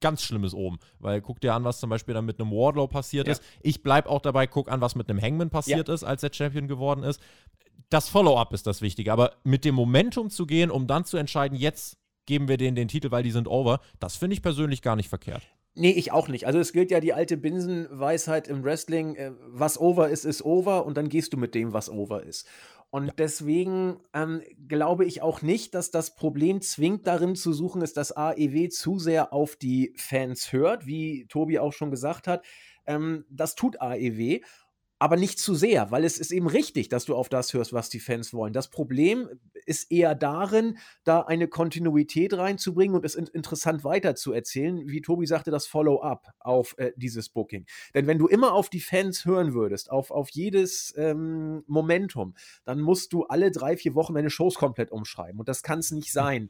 ganz 0.00 0.22
Schlimmes 0.22 0.54
oben. 0.54 0.78
Weil 0.98 1.20
guck 1.20 1.40
dir 1.40 1.54
an, 1.54 1.64
was 1.64 1.80
zum 1.80 1.90
Beispiel 1.90 2.14
dann 2.14 2.24
mit 2.24 2.40
einem 2.40 2.50
Wardlow 2.50 2.86
passiert 2.86 3.26
ja. 3.26 3.32
ist. 3.32 3.42
Ich 3.62 3.82
bleibe 3.82 4.08
auch 4.08 4.20
dabei, 4.20 4.46
guck 4.46 4.70
an, 4.70 4.80
was 4.80 4.94
mit 4.94 5.08
einem 5.08 5.20
Hangman 5.20 5.50
passiert 5.50 5.88
ja. 5.88 5.94
ist, 5.94 6.04
als 6.04 6.22
er 6.22 6.32
Champion 6.32 6.68
geworden 6.68 7.02
ist. 7.02 7.20
Das 7.88 8.08
Follow-up 8.08 8.52
ist 8.52 8.66
das 8.66 8.80
Wichtige. 8.80 9.12
Aber 9.12 9.32
mit 9.44 9.64
dem 9.64 9.74
Momentum 9.74 10.30
zu 10.30 10.46
gehen, 10.46 10.70
um 10.70 10.86
dann 10.86 11.04
zu 11.04 11.16
entscheiden, 11.16 11.56
jetzt 11.56 11.98
geben 12.26 12.48
wir 12.48 12.56
denen 12.56 12.76
den 12.76 12.88
Titel, 12.88 13.10
weil 13.10 13.22
die 13.22 13.30
sind 13.30 13.48
over, 13.48 13.80
das 14.00 14.16
finde 14.16 14.34
ich 14.34 14.42
persönlich 14.42 14.82
gar 14.82 14.96
nicht 14.96 15.08
verkehrt. 15.08 15.42
Nee, 15.74 15.90
ich 15.90 16.12
auch 16.12 16.28
nicht. 16.28 16.46
Also 16.46 16.58
es 16.58 16.72
gilt 16.72 16.90
ja 16.90 17.00
die 17.00 17.14
alte 17.14 17.38
Binsenweisheit 17.38 18.46
im 18.46 18.62
Wrestling, 18.62 19.14
äh, 19.14 19.32
was 19.46 19.80
over 19.80 20.10
ist, 20.10 20.24
ist 20.24 20.44
over 20.44 20.84
und 20.84 20.96
dann 20.96 21.08
gehst 21.08 21.32
du 21.32 21.38
mit 21.38 21.54
dem, 21.54 21.72
was 21.72 21.88
over 21.88 22.22
ist. 22.22 22.46
Und 22.92 23.06
ja. 23.06 23.12
deswegen 23.16 23.96
ähm, 24.12 24.42
glaube 24.68 25.06
ich 25.06 25.22
auch 25.22 25.40
nicht, 25.40 25.74
dass 25.74 25.90
das 25.90 26.14
Problem 26.14 26.60
zwingend 26.60 27.06
darin 27.06 27.34
zu 27.36 27.54
suchen 27.54 27.80
ist, 27.80 27.96
dass 27.96 28.14
AEW 28.14 28.68
zu 28.68 28.98
sehr 28.98 29.32
auf 29.32 29.56
die 29.56 29.94
Fans 29.96 30.52
hört, 30.52 30.86
wie 30.86 31.24
Tobi 31.26 31.58
auch 31.58 31.72
schon 31.72 31.90
gesagt 31.90 32.28
hat. 32.28 32.44
Ähm, 32.86 33.24
das 33.30 33.54
tut 33.54 33.80
AEW 33.80 34.40
aber 35.02 35.16
nicht 35.16 35.40
zu 35.40 35.56
sehr, 35.56 35.90
weil 35.90 36.04
es 36.04 36.16
ist 36.16 36.30
eben 36.30 36.46
richtig, 36.46 36.88
dass 36.88 37.06
du 37.06 37.16
auf 37.16 37.28
das 37.28 37.52
hörst, 37.54 37.72
was 37.72 37.88
die 37.88 37.98
Fans 37.98 38.32
wollen. 38.32 38.52
Das 38.52 38.68
Problem 38.68 39.28
ist 39.66 39.90
eher 39.90 40.14
darin, 40.14 40.78
da 41.02 41.22
eine 41.22 41.48
Kontinuität 41.48 42.34
reinzubringen 42.34 42.94
und 42.94 43.04
es 43.04 43.16
in 43.16 43.26
interessant 43.26 43.82
weiterzuerzählen, 43.82 44.86
wie 44.86 45.00
Tobi 45.00 45.26
sagte, 45.26 45.50
das 45.50 45.66
Follow-up 45.66 46.28
auf 46.38 46.76
äh, 46.78 46.92
dieses 46.94 47.30
Booking. 47.30 47.66
Denn 47.94 48.06
wenn 48.06 48.18
du 48.18 48.28
immer 48.28 48.52
auf 48.52 48.70
die 48.70 48.78
Fans 48.78 49.24
hören 49.24 49.54
würdest, 49.54 49.90
auf, 49.90 50.12
auf 50.12 50.30
jedes 50.30 50.94
ähm, 50.96 51.64
Momentum, 51.66 52.34
dann 52.64 52.80
musst 52.80 53.12
du 53.12 53.24
alle 53.24 53.50
drei, 53.50 53.76
vier 53.76 53.96
Wochen 53.96 54.14
deine 54.14 54.30
Shows 54.30 54.54
komplett 54.54 54.92
umschreiben 54.92 55.40
und 55.40 55.48
das 55.48 55.64
kann 55.64 55.80
es 55.80 55.90
nicht 55.90 56.12
sein. 56.12 56.48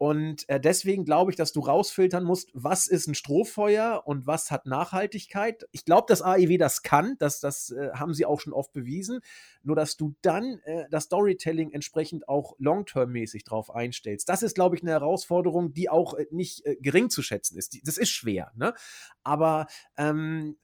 Und 0.00 0.48
äh, 0.48 0.58
deswegen 0.58 1.04
glaube 1.04 1.30
ich, 1.30 1.36
dass 1.36 1.52
du 1.52 1.60
rausfiltern 1.60 2.24
musst, 2.24 2.48
was 2.54 2.86
ist 2.86 3.06
ein 3.06 3.14
Strohfeuer 3.14 4.00
und 4.06 4.26
was 4.26 4.50
hat 4.50 4.64
Nachhaltigkeit. 4.64 5.68
Ich 5.72 5.84
glaube, 5.84 6.06
dass 6.08 6.22
AEW 6.22 6.56
das 6.56 6.82
kann, 6.82 7.16
das, 7.18 7.38
das 7.38 7.70
äh, 7.70 7.90
haben 7.92 8.14
sie 8.14 8.24
auch 8.24 8.40
schon 8.40 8.54
oft 8.54 8.72
bewiesen. 8.72 9.20
Nur, 9.62 9.76
dass 9.76 9.98
du 9.98 10.14
dann 10.22 10.58
äh, 10.64 10.86
das 10.90 11.04
Storytelling 11.04 11.72
entsprechend 11.72 12.30
auch 12.30 12.54
long-term-mäßig 12.58 13.44
drauf 13.44 13.74
einstellst. 13.74 14.26
Das 14.30 14.42
ist, 14.42 14.54
glaube 14.54 14.74
ich, 14.74 14.80
eine 14.80 14.92
Herausforderung, 14.92 15.74
die 15.74 15.90
auch 15.90 16.14
äh, 16.14 16.24
nicht 16.30 16.64
äh, 16.64 16.76
gering 16.76 17.10
zu 17.10 17.20
schätzen 17.20 17.58
ist. 17.58 17.74
Die, 17.74 17.82
das 17.82 17.98
ist 17.98 18.08
schwer, 18.08 18.52
ne? 18.56 18.72
Aber 19.22 19.66
ähm, 19.98 20.56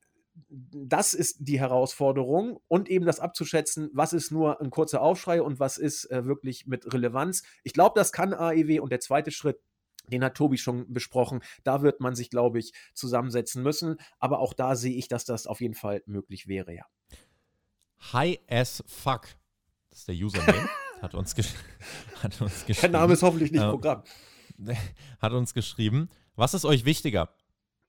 das 0.49 1.15
ist 1.15 1.37
die 1.41 1.59
Herausforderung 1.59 2.61
und 2.69 2.89
eben 2.89 3.07
das 3.07 3.21
abzuschätzen, 3.21 3.91
was 3.93 4.13
ist 4.13 4.31
nur 4.31 4.61
ein 4.61 4.71
kurzer 4.71 5.01
Aufschrei 5.01 5.41
und 5.41 5.59
was 5.61 5.79
ist 5.79 6.11
äh, 6.11 6.27
wirklich 6.27 6.67
mit 6.67 6.93
Relevanz. 6.93 7.43
Ich 7.65 7.73
glaube, 7.73 7.99
das 7.99 8.13
kann 8.13 8.35
AEW 8.35 8.81
und 8.81 8.91
der 8.91 9.01
zweite 9.01 9.31
Schritt, 9.31 9.59
den 10.11 10.23
hat 10.23 10.35
Tobi 10.35 10.59
schon 10.59 10.93
besprochen. 10.93 11.43
Da 11.65 11.83
wird 11.83 12.01
man 12.01 12.15
sich, 12.15 12.31
glaube 12.31 12.59
ich, 12.59 12.73
zusammensetzen 12.95 13.63
müssen. 13.63 13.97
Aber 14.19 14.39
auch 14.39 14.53
da 14.53 14.77
sehe 14.77 14.95
ich, 14.95 15.09
dass 15.09 15.25
das 15.25 15.47
auf 15.47 15.61
jeden 15.61 15.75
Fall 15.75 16.03
möglich 16.07 16.47
wäre, 16.47 16.75
ja. 16.75 16.85
High 18.13 18.39
as 18.49 18.85
fuck. 18.87 19.27
Das 19.91 20.01
ist 20.01 20.09
der 20.09 20.15
Username. 20.15 20.69
hat, 21.03 21.15
uns 21.15 21.35
hat 22.23 22.41
uns 22.41 22.67
geschrieben. 22.67 22.93
Der 22.93 23.01
Name 23.01 23.15
ist 23.15 23.23
hoffentlich 23.23 23.51
nicht 23.51 23.63
äh, 23.63 23.69
Programm. 23.69 24.03
Hat 25.21 25.33
uns 25.33 25.55
geschrieben. 25.55 26.09
Was 26.35 26.55
ist 26.55 26.65
euch 26.65 26.85
wichtiger? 26.85 27.31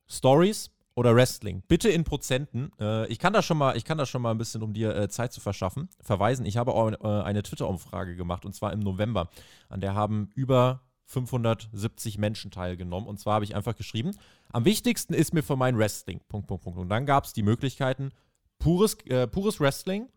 Stories 0.07 0.71
oder 0.97 1.15
Wrestling. 1.15 1.61
Bitte 1.67 1.89
in 1.89 2.03
Prozenten. 2.03 2.71
Äh, 2.79 3.05
ich 3.07 3.19
kann 3.19 3.31
da 3.31 3.43
schon 3.43 3.59
mal, 3.59 3.77
ich 3.77 3.85
kann 3.85 3.99
da 3.99 4.07
schon 4.07 4.23
mal 4.23 4.31
ein 4.31 4.39
bisschen, 4.39 4.63
um 4.63 4.73
dir 4.73 4.95
äh, 4.95 5.07
Zeit 5.07 5.31
zu 5.31 5.39
verschaffen, 5.39 5.89
verweisen. 6.01 6.43
Ich 6.47 6.57
habe 6.57 6.73
auch 6.73 6.91
äh, 6.91 7.23
eine 7.23 7.43
Twitter-Umfrage 7.43 8.15
gemacht 8.15 8.45
und 8.45 8.53
zwar 8.53 8.73
im 8.73 8.79
November. 8.79 9.29
An 9.69 9.79
der 9.79 9.93
haben 9.93 10.31
über 10.33 10.81
570 11.05 12.17
Menschen 12.17 12.49
teilgenommen. 12.49 13.07
Und 13.07 13.19
zwar 13.19 13.35
habe 13.35 13.45
ich 13.45 13.55
einfach 13.55 13.75
geschrieben: 13.75 14.17
Am 14.51 14.65
wichtigsten 14.65 15.13
ist 15.13 15.35
mir 15.35 15.43
für 15.43 15.55
mein 15.55 15.77
Wrestling. 15.77 16.19
Punkt, 16.29 16.47
Punkt, 16.47 16.63
Punkt. 16.63 16.79
Und 16.79 16.89
dann 16.89 17.05
gab 17.05 17.25
es 17.25 17.33
die 17.33 17.43
Möglichkeiten: 17.43 18.09
pures, 18.57 18.97
äh, 19.05 19.27
pures 19.27 19.59
Wrestling, 19.59 20.09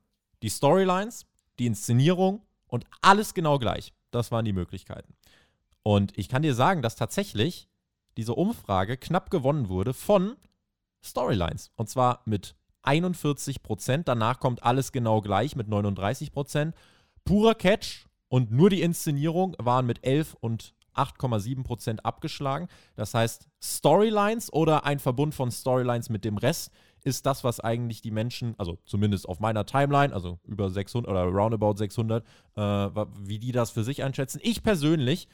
die 0.43 0.49
Storylines, 0.49 1.26
die 1.59 1.66
Inszenierung 1.66 2.41
und 2.68 2.87
alles 3.03 3.35
genau 3.35 3.59
gleich. 3.59 3.93
Das 4.12 4.33
waren 4.33 4.47
die 4.47 4.55
Möglichkeiten. 4.55 5.12
Und 5.83 6.16
ich 6.16 6.31
kann 6.31 6.41
dir 6.41 6.55
sagen, 6.55 6.81
dass 6.81 6.97
tatsächlich 6.97 7.68
diese 8.16 8.33
Umfrage 8.33 8.97
knapp 8.97 9.28
gewonnen 9.31 9.68
wurde 9.68 9.93
von 9.93 10.37
Storylines. 11.03 11.70
Und 11.76 11.88
zwar 11.88 12.22
mit 12.24 12.55
41 12.82 13.62
Prozent. 13.62 14.09
Danach 14.09 14.40
kommt 14.40 14.62
alles 14.62 14.92
genau 14.92 15.20
gleich 15.20 15.57
mit 15.57 15.68
39 15.68 16.32
Prozent. 16.32 16.74
Purer 17.24 17.55
Catch 17.55 18.07
und 18.28 18.51
nur 18.51 18.70
die 18.70 18.82
Inszenierung 18.82 19.55
waren 19.59 19.86
mit 19.86 20.05
11 20.05 20.36
und 20.40 20.74
8,7 20.94 21.62
Prozent 21.62 22.05
abgeschlagen. 22.05 22.68
Das 22.96 23.14
heißt, 23.14 23.48
Storylines 23.62 24.53
oder 24.53 24.84
ein 24.84 24.98
Verbund 24.98 25.34
von 25.34 25.51
Storylines 25.51 26.11
mit 26.11 26.24
dem 26.24 26.36
Rest 26.36 26.72
ist 27.03 27.24
das, 27.26 27.44
was 27.44 27.61
eigentlich 27.61 28.03
die 28.03 28.11
Menschen, 28.11 28.55
also 28.59 28.78
zumindest 28.84 29.28
auf 29.28 29.40
meiner 29.40 29.64
Timeline, 29.64 30.12
also 30.12 30.38
über 30.44 30.68
600 30.68 31.11
oder 31.11 31.24
roundabout 31.24 31.76
600, 31.76 32.24
äh, 32.57 32.61
wie 32.61 33.38
die 33.38 33.53
das 33.53 33.70
für 33.70 33.84
sich 33.84 34.03
einschätzen. 34.03 34.40
Ich 34.42 34.62
persönlich 34.62 35.28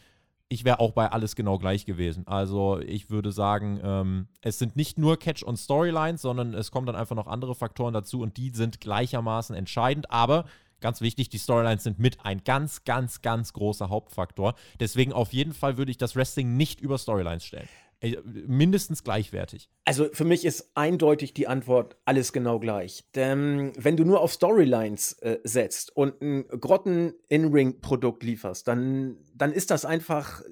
ich 0.48 0.64
wäre 0.64 0.78
auch 0.80 0.92
bei 0.92 1.10
alles 1.10 1.34
genau 1.34 1.58
gleich 1.58 1.86
gewesen. 1.86 2.26
Also 2.26 2.78
ich 2.80 3.10
würde 3.10 3.32
sagen, 3.32 3.80
ähm, 3.82 4.28
es 4.42 4.58
sind 4.58 4.76
nicht 4.76 4.96
nur 4.98 5.18
Catch- 5.18 5.42
und 5.42 5.56
Storylines, 5.56 6.22
sondern 6.22 6.54
es 6.54 6.70
kommen 6.70 6.86
dann 6.86 6.94
einfach 6.96 7.16
noch 7.16 7.26
andere 7.26 7.54
Faktoren 7.54 7.92
dazu 7.92 8.20
und 8.20 8.36
die 8.36 8.50
sind 8.50 8.80
gleichermaßen 8.80 9.56
entscheidend. 9.56 10.10
Aber 10.10 10.44
ganz 10.80 11.00
wichtig, 11.00 11.28
die 11.30 11.38
Storylines 11.38 11.82
sind 11.82 11.98
mit 11.98 12.24
ein 12.24 12.44
ganz, 12.44 12.84
ganz, 12.84 13.22
ganz 13.22 13.52
großer 13.54 13.88
Hauptfaktor. 13.88 14.54
Deswegen 14.78 15.12
auf 15.12 15.32
jeden 15.32 15.52
Fall 15.52 15.78
würde 15.78 15.90
ich 15.90 15.98
das 15.98 16.14
Wrestling 16.14 16.56
nicht 16.56 16.80
über 16.80 16.98
Storylines 16.98 17.44
stellen. 17.44 17.68
Äh, 18.00 18.16
mindestens 18.24 19.04
gleichwertig. 19.04 19.70
Also 19.84 20.08
für 20.12 20.24
mich 20.24 20.44
ist 20.44 20.70
eindeutig 20.74 21.32
die 21.32 21.48
Antwort 21.48 21.96
alles 22.04 22.32
genau 22.32 22.58
gleich. 22.58 23.04
Denn 23.14 23.72
wenn 23.76 23.96
du 23.96 24.04
nur 24.04 24.20
auf 24.20 24.32
Storylines 24.32 25.14
äh, 25.20 25.38
setzt 25.44 25.96
und 25.96 26.20
ein 26.20 26.46
Grotten-In-Ring-Produkt 26.48 28.22
lieferst, 28.22 28.68
dann, 28.68 29.16
dann 29.34 29.52
ist 29.52 29.70
das 29.70 29.86
einfach 29.86 30.42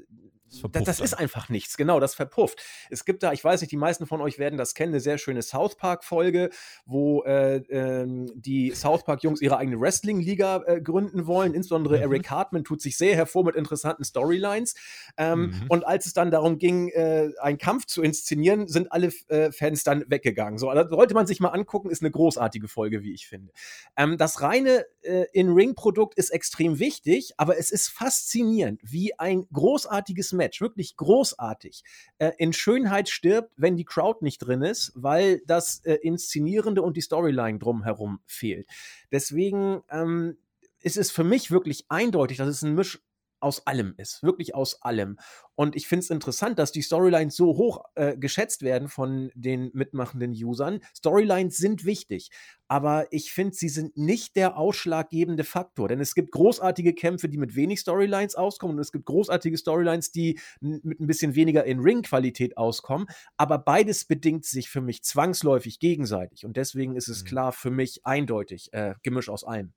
das, 0.70 0.84
das 0.84 1.00
ist 1.00 1.14
einfach 1.14 1.48
nichts, 1.48 1.76
genau, 1.76 2.00
das 2.00 2.14
verpufft. 2.14 2.62
Es 2.90 3.04
gibt 3.04 3.22
da, 3.22 3.32
ich 3.32 3.42
weiß 3.42 3.60
nicht, 3.60 3.72
die 3.72 3.76
meisten 3.76 4.06
von 4.06 4.20
euch 4.20 4.38
werden 4.38 4.56
das 4.56 4.74
kennen, 4.74 4.92
eine 4.92 5.00
sehr 5.00 5.18
schöne 5.18 5.42
South 5.42 5.76
Park-Folge, 5.76 6.50
wo 6.86 7.22
äh, 7.24 7.56
äh, 7.56 8.06
die 8.34 8.72
South 8.72 9.04
Park-Jungs 9.04 9.40
ihre 9.40 9.56
eigene 9.56 9.80
Wrestling-Liga 9.80 10.62
äh, 10.66 10.80
gründen 10.80 11.26
wollen. 11.26 11.54
Insbesondere 11.54 11.96
mhm. 11.96 12.02
Eric 12.02 12.30
Hartman 12.30 12.64
tut 12.64 12.80
sich 12.80 12.96
sehr 12.96 13.16
hervor 13.16 13.44
mit 13.44 13.56
interessanten 13.56 14.04
Storylines. 14.04 14.74
Ähm, 15.16 15.40
mhm. 15.40 15.64
Und 15.68 15.86
als 15.86 16.06
es 16.06 16.12
dann 16.12 16.30
darum 16.30 16.58
ging, 16.58 16.88
äh, 16.88 17.30
einen 17.40 17.58
Kampf 17.58 17.86
zu 17.86 18.02
inszenieren, 18.02 18.68
sind 18.68 18.92
alle 18.92 19.12
äh, 19.28 19.50
Fans 19.50 19.82
dann 19.84 20.04
weggegangen. 20.08 20.58
So, 20.58 20.68
also 20.68 20.88
sollte 20.88 21.14
man 21.14 21.26
sich 21.26 21.40
mal 21.40 21.48
angucken, 21.48 21.90
ist 21.90 22.02
eine 22.02 22.10
großartige 22.10 22.68
Folge, 22.68 23.02
wie 23.02 23.12
ich 23.12 23.26
finde. 23.26 23.52
Ähm, 23.96 24.18
das 24.18 24.40
reine 24.40 24.86
äh, 25.02 25.26
In-Ring-Produkt 25.32 26.16
ist 26.16 26.30
extrem 26.30 26.78
wichtig, 26.78 27.34
aber 27.36 27.58
es 27.58 27.70
ist 27.70 27.88
faszinierend, 27.88 28.80
wie 28.82 29.18
ein 29.18 29.46
großartiges 29.52 30.32
Match 30.32 30.43
Match, 30.44 30.60
wirklich 30.60 30.96
großartig, 30.96 31.82
äh, 32.18 32.32
in 32.38 32.52
Schönheit 32.52 33.08
stirbt, 33.08 33.52
wenn 33.56 33.76
die 33.76 33.84
Crowd 33.84 34.18
nicht 34.22 34.38
drin 34.38 34.62
ist, 34.62 34.92
weil 34.94 35.40
das 35.46 35.80
äh, 35.84 35.94
Inszenierende 35.94 36.82
und 36.82 36.96
die 36.96 37.00
Storyline 37.00 37.58
drumherum 37.58 38.20
fehlt. 38.26 38.68
Deswegen 39.10 39.82
ähm, 39.90 40.36
ist 40.80 40.98
es 40.98 41.10
für 41.10 41.24
mich 41.24 41.50
wirklich 41.50 41.86
eindeutig, 41.88 42.36
dass 42.36 42.48
es 42.48 42.62
ein 42.62 42.74
Misch 42.74 43.00
aus 43.44 43.66
allem 43.66 43.94
ist, 43.98 44.22
wirklich 44.22 44.54
aus 44.54 44.82
allem. 44.82 45.18
Und 45.54 45.76
ich 45.76 45.86
finde 45.86 46.00
es 46.00 46.10
interessant, 46.10 46.58
dass 46.58 46.72
die 46.72 46.82
Storylines 46.82 47.36
so 47.36 47.56
hoch 47.56 47.84
äh, 47.94 48.16
geschätzt 48.16 48.62
werden 48.62 48.88
von 48.88 49.30
den 49.34 49.70
mitmachenden 49.74 50.32
Usern. 50.32 50.80
Storylines 50.96 51.58
sind 51.58 51.84
wichtig, 51.84 52.30
aber 52.68 53.06
ich 53.12 53.32
finde, 53.32 53.54
sie 53.54 53.68
sind 53.68 53.96
nicht 53.96 54.34
der 54.34 54.56
ausschlaggebende 54.56 55.44
Faktor, 55.44 55.88
denn 55.88 56.00
es 56.00 56.14
gibt 56.14 56.32
großartige 56.32 56.94
Kämpfe, 56.94 57.28
die 57.28 57.36
mit 57.36 57.54
wenig 57.54 57.80
Storylines 57.80 58.34
auskommen 58.34 58.76
und 58.76 58.80
es 58.80 58.90
gibt 58.90 59.04
großartige 59.04 59.58
Storylines, 59.58 60.10
die 60.10 60.40
mit 60.60 60.98
ein 60.98 61.06
bisschen 61.06 61.34
weniger 61.34 61.64
in 61.64 61.80
Ring-Qualität 61.80 62.56
auskommen, 62.56 63.06
aber 63.36 63.58
beides 63.58 64.06
bedingt 64.06 64.46
sich 64.46 64.70
für 64.70 64.80
mich 64.80 65.04
zwangsläufig 65.04 65.78
gegenseitig 65.78 66.46
und 66.46 66.56
deswegen 66.56 66.96
ist 66.96 67.08
es 67.08 67.22
mhm. 67.22 67.28
klar 67.28 67.52
für 67.52 67.70
mich 67.70 68.06
eindeutig 68.06 68.72
äh, 68.72 68.94
Gemisch 69.02 69.28
aus 69.28 69.44
allem 69.44 69.74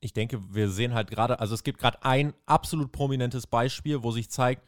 ich 0.00 0.12
denke, 0.12 0.40
wir 0.54 0.70
sehen 0.70 0.94
halt 0.94 1.10
gerade, 1.10 1.40
also 1.40 1.54
es 1.54 1.64
gibt 1.64 1.78
gerade 1.78 2.02
ein 2.02 2.34
absolut 2.46 2.92
prominentes 2.92 3.46
Beispiel, 3.46 4.02
wo 4.02 4.10
sich 4.10 4.30
zeigt, 4.30 4.62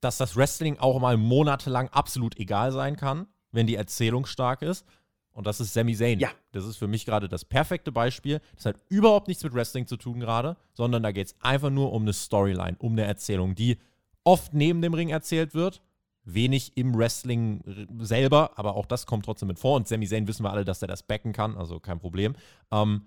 dass 0.00 0.16
das 0.16 0.36
Wrestling 0.36 0.78
auch 0.78 0.98
mal 0.98 1.16
monatelang 1.16 1.88
absolut 1.88 2.38
egal 2.38 2.72
sein 2.72 2.96
kann, 2.96 3.26
wenn 3.52 3.66
die 3.66 3.74
Erzählung 3.74 4.26
stark 4.26 4.62
ist. 4.62 4.86
Und 5.32 5.46
das 5.46 5.60
ist 5.60 5.72
Sami 5.72 5.94
Zayn. 5.94 6.18
Ja. 6.18 6.30
Das 6.52 6.66
ist 6.66 6.76
für 6.76 6.88
mich 6.88 7.06
gerade 7.06 7.28
das 7.28 7.44
perfekte 7.44 7.92
Beispiel. 7.92 8.40
Das 8.56 8.66
hat 8.66 8.76
überhaupt 8.88 9.28
nichts 9.28 9.44
mit 9.44 9.54
Wrestling 9.54 9.86
zu 9.86 9.96
tun 9.96 10.20
gerade, 10.20 10.56
sondern 10.72 11.02
da 11.02 11.12
geht 11.12 11.28
es 11.28 11.36
einfach 11.40 11.70
nur 11.70 11.92
um 11.92 12.02
eine 12.02 12.12
Storyline, 12.12 12.76
um 12.78 12.92
eine 12.92 13.04
Erzählung, 13.04 13.54
die 13.54 13.78
oft 14.24 14.54
neben 14.54 14.82
dem 14.82 14.94
Ring 14.94 15.10
erzählt 15.10 15.54
wird. 15.54 15.82
Wenig 16.24 16.76
im 16.76 16.94
Wrestling 16.94 17.62
selber, 18.00 18.58
aber 18.58 18.76
auch 18.76 18.86
das 18.86 19.06
kommt 19.06 19.24
trotzdem 19.24 19.48
mit 19.48 19.58
vor. 19.58 19.76
Und 19.76 19.88
Sami 19.88 20.06
Zayn 20.06 20.26
wissen 20.26 20.44
wir 20.44 20.50
alle, 20.50 20.64
dass 20.64 20.82
er 20.82 20.88
das 20.88 21.02
backen 21.02 21.32
kann, 21.32 21.56
also 21.56 21.80
kein 21.80 21.98
Problem. 21.98 22.34
Ähm, 22.70 23.02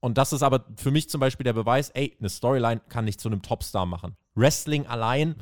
und 0.00 0.18
das 0.18 0.32
ist 0.32 0.42
aber 0.42 0.64
für 0.76 0.90
mich 0.90 1.08
zum 1.08 1.20
Beispiel 1.20 1.44
der 1.44 1.52
Beweis, 1.52 1.90
ey, 1.90 2.16
eine 2.18 2.28
Storyline 2.28 2.80
kann 2.88 3.04
nicht 3.04 3.20
zu 3.20 3.28
einem 3.28 3.42
Topstar 3.42 3.86
machen. 3.86 4.16
Wrestling 4.34 4.86
allein, 4.86 5.36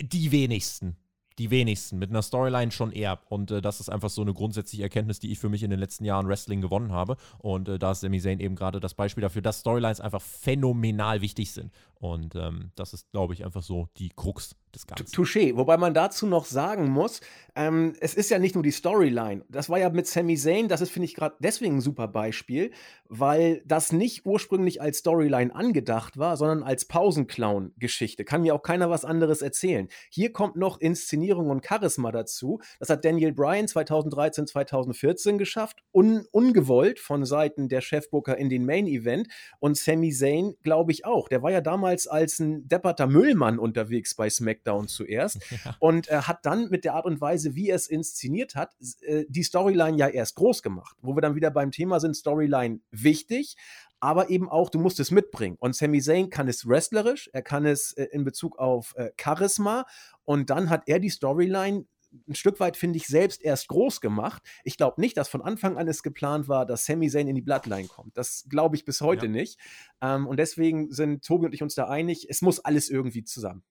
die 0.00 0.30
wenigsten 0.30 0.96
die 1.38 1.50
wenigsten. 1.50 1.98
Mit 1.98 2.10
einer 2.10 2.22
Storyline 2.22 2.70
schon 2.72 2.92
eher. 2.92 3.20
Und 3.28 3.50
äh, 3.50 3.62
das 3.62 3.80
ist 3.80 3.88
einfach 3.88 4.10
so 4.10 4.22
eine 4.22 4.34
grundsätzliche 4.34 4.82
Erkenntnis, 4.82 5.20
die 5.20 5.30
ich 5.30 5.38
für 5.38 5.48
mich 5.48 5.62
in 5.62 5.70
den 5.70 5.78
letzten 5.78 6.04
Jahren 6.04 6.28
Wrestling 6.28 6.60
gewonnen 6.60 6.92
habe. 6.92 7.16
Und 7.38 7.68
äh, 7.68 7.78
da 7.78 7.92
ist 7.92 8.00
Sami 8.00 8.20
Zayn 8.20 8.40
eben 8.40 8.56
gerade 8.56 8.80
das 8.80 8.94
Beispiel 8.94 9.22
dafür, 9.22 9.42
dass 9.42 9.60
Storylines 9.60 10.00
einfach 10.00 10.20
phänomenal 10.20 11.20
wichtig 11.20 11.52
sind. 11.52 11.72
Und 11.94 12.34
ähm, 12.34 12.72
das 12.74 12.92
ist, 12.92 13.10
glaube 13.12 13.34
ich, 13.34 13.44
einfach 13.44 13.62
so 13.62 13.88
die 13.96 14.10
Krux 14.10 14.56
des 14.74 14.86
Ganzen. 14.86 15.06
Touché. 15.06 15.56
Wobei 15.56 15.76
man 15.76 15.94
dazu 15.94 16.26
noch 16.26 16.44
sagen 16.44 16.88
muss, 16.88 17.20
ähm, 17.58 17.94
es 18.00 18.14
ist 18.14 18.30
ja 18.30 18.38
nicht 18.38 18.54
nur 18.54 18.62
die 18.62 18.70
Storyline. 18.70 19.44
Das 19.48 19.68
war 19.68 19.78
ja 19.78 19.90
mit 19.90 20.06
Sami 20.06 20.36
Zayn, 20.36 20.68
das 20.68 20.80
ist, 20.80 20.90
finde 20.90 21.06
ich, 21.06 21.14
gerade 21.14 21.34
deswegen 21.40 21.78
ein 21.78 21.80
super 21.80 22.06
Beispiel, 22.06 22.70
weil 23.08 23.62
das 23.66 23.92
nicht 23.92 24.26
ursprünglich 24.26 24.80
als 24.80 24.98
Storyline 24.98 25.52
angedacht 25.54 26.18
war, 26.18 26.36
sondern 26.36 26.62
als 26.62 26.84
Pausenclown-Geschichte. 26.84 28.24
Kann 28.24 28.42
mir 28.42 28.54
auch 28.54 28.62
keiner 28.62 28.90
was 28.90 29.04
anderes 29.04 29.42
erzählen. 29.42 29.88
Hier 30.08 30.32
kommt 30.32 30.54
noch 30.54 30.80
Inszenierung 30.80 31.50
und 31.50 31.66
Charisma 31.66 32.12
dazu. 32.12 32.60
Das 32.78 32.90
hat 32.90 33.04
Daniel 33.04 33.32
Bryan 33.32 33.66
2013, 33.66 34.46
2014 34.46 35.38
geschafft, 35.38 35.82
un 35.92 36.26
ungewollt 36.30 37.00
von 37.00 37.24
Seiten 37.24 37.68
der 37.68 37.80
Chefbooker 37.80 38.36
in 38.36 38.50
den 38.50 38.66
Main-Event. 38.66 39.28
Und 39.58 39.76
Sami 39.76 40.12
Zayn, 40.12 40.54
glaube 40.62 40.92
ich, 40.92 41.04
auch. 41.04 41.28
Der 41.28 41.42
war 41.42 41.50
ja 41.50 41.60
damals 41.60 42.06
als 42.06 42.38
ein 42.38 42.68
depperter 42.68 43.08
Müllmann 43.08 43.58
unterwegs 43.58 44.14
bei 44.14 44.30
SmackDown 44.30 44.57
zuerst 44.86 45.38
ja. 45.64 45.76
und 45.78 46.08
äh, 46.08 46.22
hat 46.22 46.44
dann 46.44 46.68
mit 46.70 46.84
der 46.84 46.94
Art 46.94 47.06
und 47.06 47.20
Weise, 47.20 47.54
wie 47.54 47.70
er 47.70 47.76
es 47.76 47.88
inszeniert 47.88 48.54
hat, 48.54 48.74
äh, 49.02 49.24
die 49.28 49.42
Storyline 49.42 49.98
ja 49.98 50.08
erst 50.08 50.36
groß 50.36 50.62
gemacht. 50.62 50.96
Wo 51.00 51.16
wir 51.16 51.20
dann 51.20 51.34
wieder 51.34 51.50
beim 51.50 51.70
Thema 51.70 52.00
sind, 52.00 52.16
Storyline 52.16 52.80
wichtig, 52.90 53.56
aber 54.00 54.30
eben 54.30 54.48
auch, 54.48 54.70
du 54.70 54.78
musst 54.78 55.00
es 55.00 55.10
mitbringen. 55.10 55.56
Und 55.58 55.74
Sami 55.74 56.00
Zayn 56.00 56.30
kann 56.30 56.48
es 56.48 56.66
wrestlerisch, 56.66 57.28
er 57.32 57.42
kann 57.42 57.66
es 57.66 57.92
äh, 57.92 58.04
in 58.12 58.24
Bezug 58.24 58.58
auf 58.58 58.94
äh, 58.96 59.10
Charisma 59.20 59.86
und 60.24 60.50
dann 60.50 60.70
hat 60.70 60.84
er 60.86 61.00
die 61.00 61.10
Storyline 61.10 61.86
ein 62.26 62.34
Stück 62.34 62.58
weit, 62.60 62.76
finde 62.76 62.96
ich, 62.96 63.06
selbst 63.06 63.42
erst 63.42 63.68
groß 63.68 64.00
gemacht. 64.00 64.42
Ich 64.64 64.76
glaube 64.76 65.00
nicht, 65.00 65.16
dass 65.16 65.28
von 65.28 65.42
Anfang 65.42 65.76
an 65.76 65.88
es 65.88 66.02
geplant 66.02 66.48
war, 66.48 66.64
dass 66.64 66.86
Sami 66.86 67.10
Zayn 67.10 67.28
in 67.28 67.34
die 67.34 67.42
Bloodline 67.42 67.88
kommt. 67.88 68.16
Das 68.16 68.46
glaube 68.48 68.76
ich 68.76 68.84
bis 68.84 69.00
heute 69.00 69.26
ja. 69.26 69.32
nicht. 69.32 69.58
Ähm, 70.00 70.26
und 70.26 70.38
deswegen 70.38 70.90
sind 70.90 71.24
Tobi 71.24 71.46
und 71.46 71.54
ich 71.54 71.62
uns 71.62 71.74
da 71.74 71.88
einig, 71.88 72.26
es 72.28 72.40
muss 72.40 72.60
alles 72.60 72.88
irgendwie 72.88 73.24
zusammen. 73.24 73.62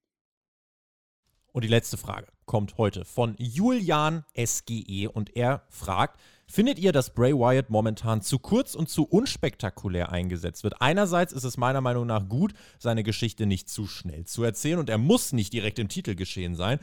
Und 1.57 1.63
die 1.63 1.69
letzte 1.69 1.97
Frage 1.97 2.27
kommt 2.45 2.77
heute 2.77 3.03
von 3.03 3.33
Julian 3.39 4.23
SGE 4.37 5.09
und 5.11 5.35
er 5.35 5.63
fragt, 5.69 6.19
Findet 6.45 6.77
ihr, 6.77 6.91
dass 6.91 7.15
Bray 7.15 7.33
Wyatt 7.33 7.71
momentan 7.71 8.21
zu 8.21 8.37
kurz 8.37 8.75
und 8.75 8.89
zu 8.89 9.05
unspektakulär 9.05 10.11
eingesetzt 10.11 10.63
wird? 10.63 10.79
Einerseits 10.83 11.33
ist 11.33 11.45
es 11.45 11.57
meiner 11.57 11.81
Meinung 11.81 12.05
nach 12.05 12.29
gut, 12.29 12.53
seine 12.77 13.01
Geschichte 13.01 13.47
nicht 13.47 13.69
zu 13.69 13.87
schnell 13.87 14.25
zu 14.25 14.43
erzählen 14.43 14.77
und 14.77 14.87
er 14.87 14.99
muss 14.99 15.33
nicht 15.33 15.51
direkt 15.51 15.79
im 15.79 15.89
Titel 15.89 16.13
geschehen 16.13 16.53
sein. 16.53 16.77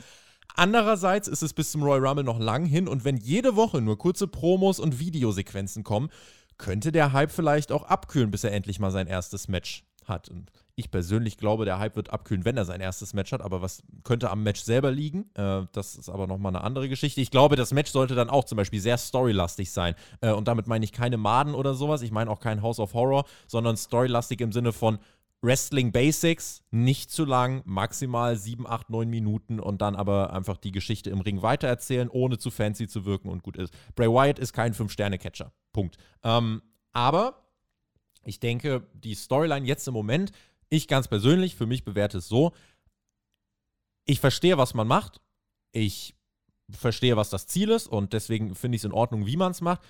Andererseits 0.55 1.29
ist 1.29 1.41
es 1.41 1.53
bis 1.53 1.71
zum 1.71 1.81
Royal 1.81 2.05
Rumble 2.05 2.25
noch 2.25 2.39
lang 2.39 2.65
hin 2.65 2.89
und 2.89 3.05
wenn 3.05 3.15
jede 3.15 3.55
Woche 3.55 3.79
nur 3.79 3.97
kurze 3.97 4.27
Promos 4.27 4.81
und 4.81 4.99
Videosequenzen 4.99 5.85
kommen, 5.85 6.09
könnte 6.57 6.91
der 6.91 7.13
Hype 7.13 7.31
vielleicht 7.31 7.71
auch 7.71 7.83
abkühlen, 7.83 8.29
bis 8.29 8.43
er 8.43 8.51
endlich 8.51 8.79
mal 8.79 8.91
sein 8.91 9.07
erstes 9.07 9.47
Match 9.47 9.85
hat. 10.03 10.27
Und 10.27 10.51
ich 10.77 10.91
persönlich 10.91 11.37
glaube, 11.37 11.65
der 11.65 11.79
Hype 11.79 11.95
wird 11.95 12.09
abkühlen, 12.09 12.43
wenn 12.43 12.57
er 12.57 12.65
sein 12.65 12.81
erstes 12.81 13.13
Match 13.13 13.31
hat. 13.31 13.41
Aber 13.41 13.61
was 13.61 13.81
könnte 14.03 14.29
am 14.29 14.43
Match 14.43 14.61
selber 14.61 14.91
liegen? 14.91 15.29
Äh, 15.35 15.63
das 15.71 15.95
ist 15.95 16.09
aber 16.09 16.27
nochmal 16.27 16.53
eine 16.53 16.63
andere 16.63 16.89
Geschichte. 16.89 17.21
Ich 17.21 17.31
glaube, 17.31 17.55
das 17.55 17.71
Match 17.71 17.91
sollte 17.91 18.15
dann 18.15 18.29
auch 18.29 18.43
zum 18.43 18.57
Beispiel 18.57 18.81
sehr 18.81 18.97
storylastig 18.97 19.71
sein. 19.71 19.95
Äh, 20.19 20.31
und 20.31 20.47
damit 20.47 20.67
meine 20.67 20.83
ich 20.83 20.91
keine 20.91 21.17
Maden 21.17 21.55
oder 21.55 21.73
sowas. 21.75 22.01
Ich 22.01 22.11
meine 22.11 22.29
auch 22.29 22.39
kein 22.39 22.61
House 22.61 22.79
of 22.79 22.93
Horror, 22.93 23.23
sondern 23.47 23.77
storylastig 23.77 24.41
im 24.41 24.51
Sinne 24.51 24.73
von 24.73 24.99
Wrestling 25.41 25.91
Basics, 25.91 26.63
nicht 26.71 27.11
zu 27.11 27.23
lang, 27.23 27.61
maximal 27.65 28.35
7, 28.35 28.65
8, 28.67 28.89
9 28.89 29.09
Minuten 29.09 29.59
und 29.59 29.81
dann 29.81 29.95
aber 29.95 30.33
einfach 30.33 30.57
die 30.57 30.71
Geschichte 30.71 31.09
im 31.09 31.21
Ring 31.21 31.41
weitererzählen, 31.41 32.09
ohne 32.09 32.37
zu 32.37 32.49
fancy 32.49 32.87
zu 32.87 33.05
wirken 33.05 33.29
und 33.29 33.43
gut 33.43 33.55
ist. 33.57 33.73
Bray 33.95 34.09
Wyatt 34.09 34.39
ist 34.39 34.53
kein 34.53 34.73
Fünf-Sterne-Catcher. 34.73 35.53
Punkt. 35.71 35.97
Ähm, 36.23 36.63
aber 36.93 37.45
ich 38.23 38.39
denke, 38.39 38.87
die 38.93 39.13
Storyline 39.13 39.67
jetzt 39.67 39.87
im 39.87 39.93
Moment 39.93 40.31
ich 40.69 40.87
ganz 40.87 41.07
persönlich, 41.07 41.55
für 41.55 41.65
mich 41.65 41.83
bewerte 41.83 42.19
es 42.19 42.27
so, 42.27 42.53
ich 44.05 44.19
verstehe, 44.19 44.57
was 44.57 44.73
man 44.73 44.87
macht. 44.87 45.19
Ich 45.71 46.15
verstehe, 46.69 47.17
was 47.17 47.29
das 47.29 47.47
Ziel 47.47 47.69
ist 47.69 47.87
und 47.87 48.13
deswegen 48.13 48.55
finde 48.55 48.75
ich 48.75 48.81
es 48.81 48.85
in 48.85 48.91
Ordnung, 48.91 49.25
wie 49.25 49.37
man 49.37 49.51
es 49.51 49.61
macht. 49.61 49.81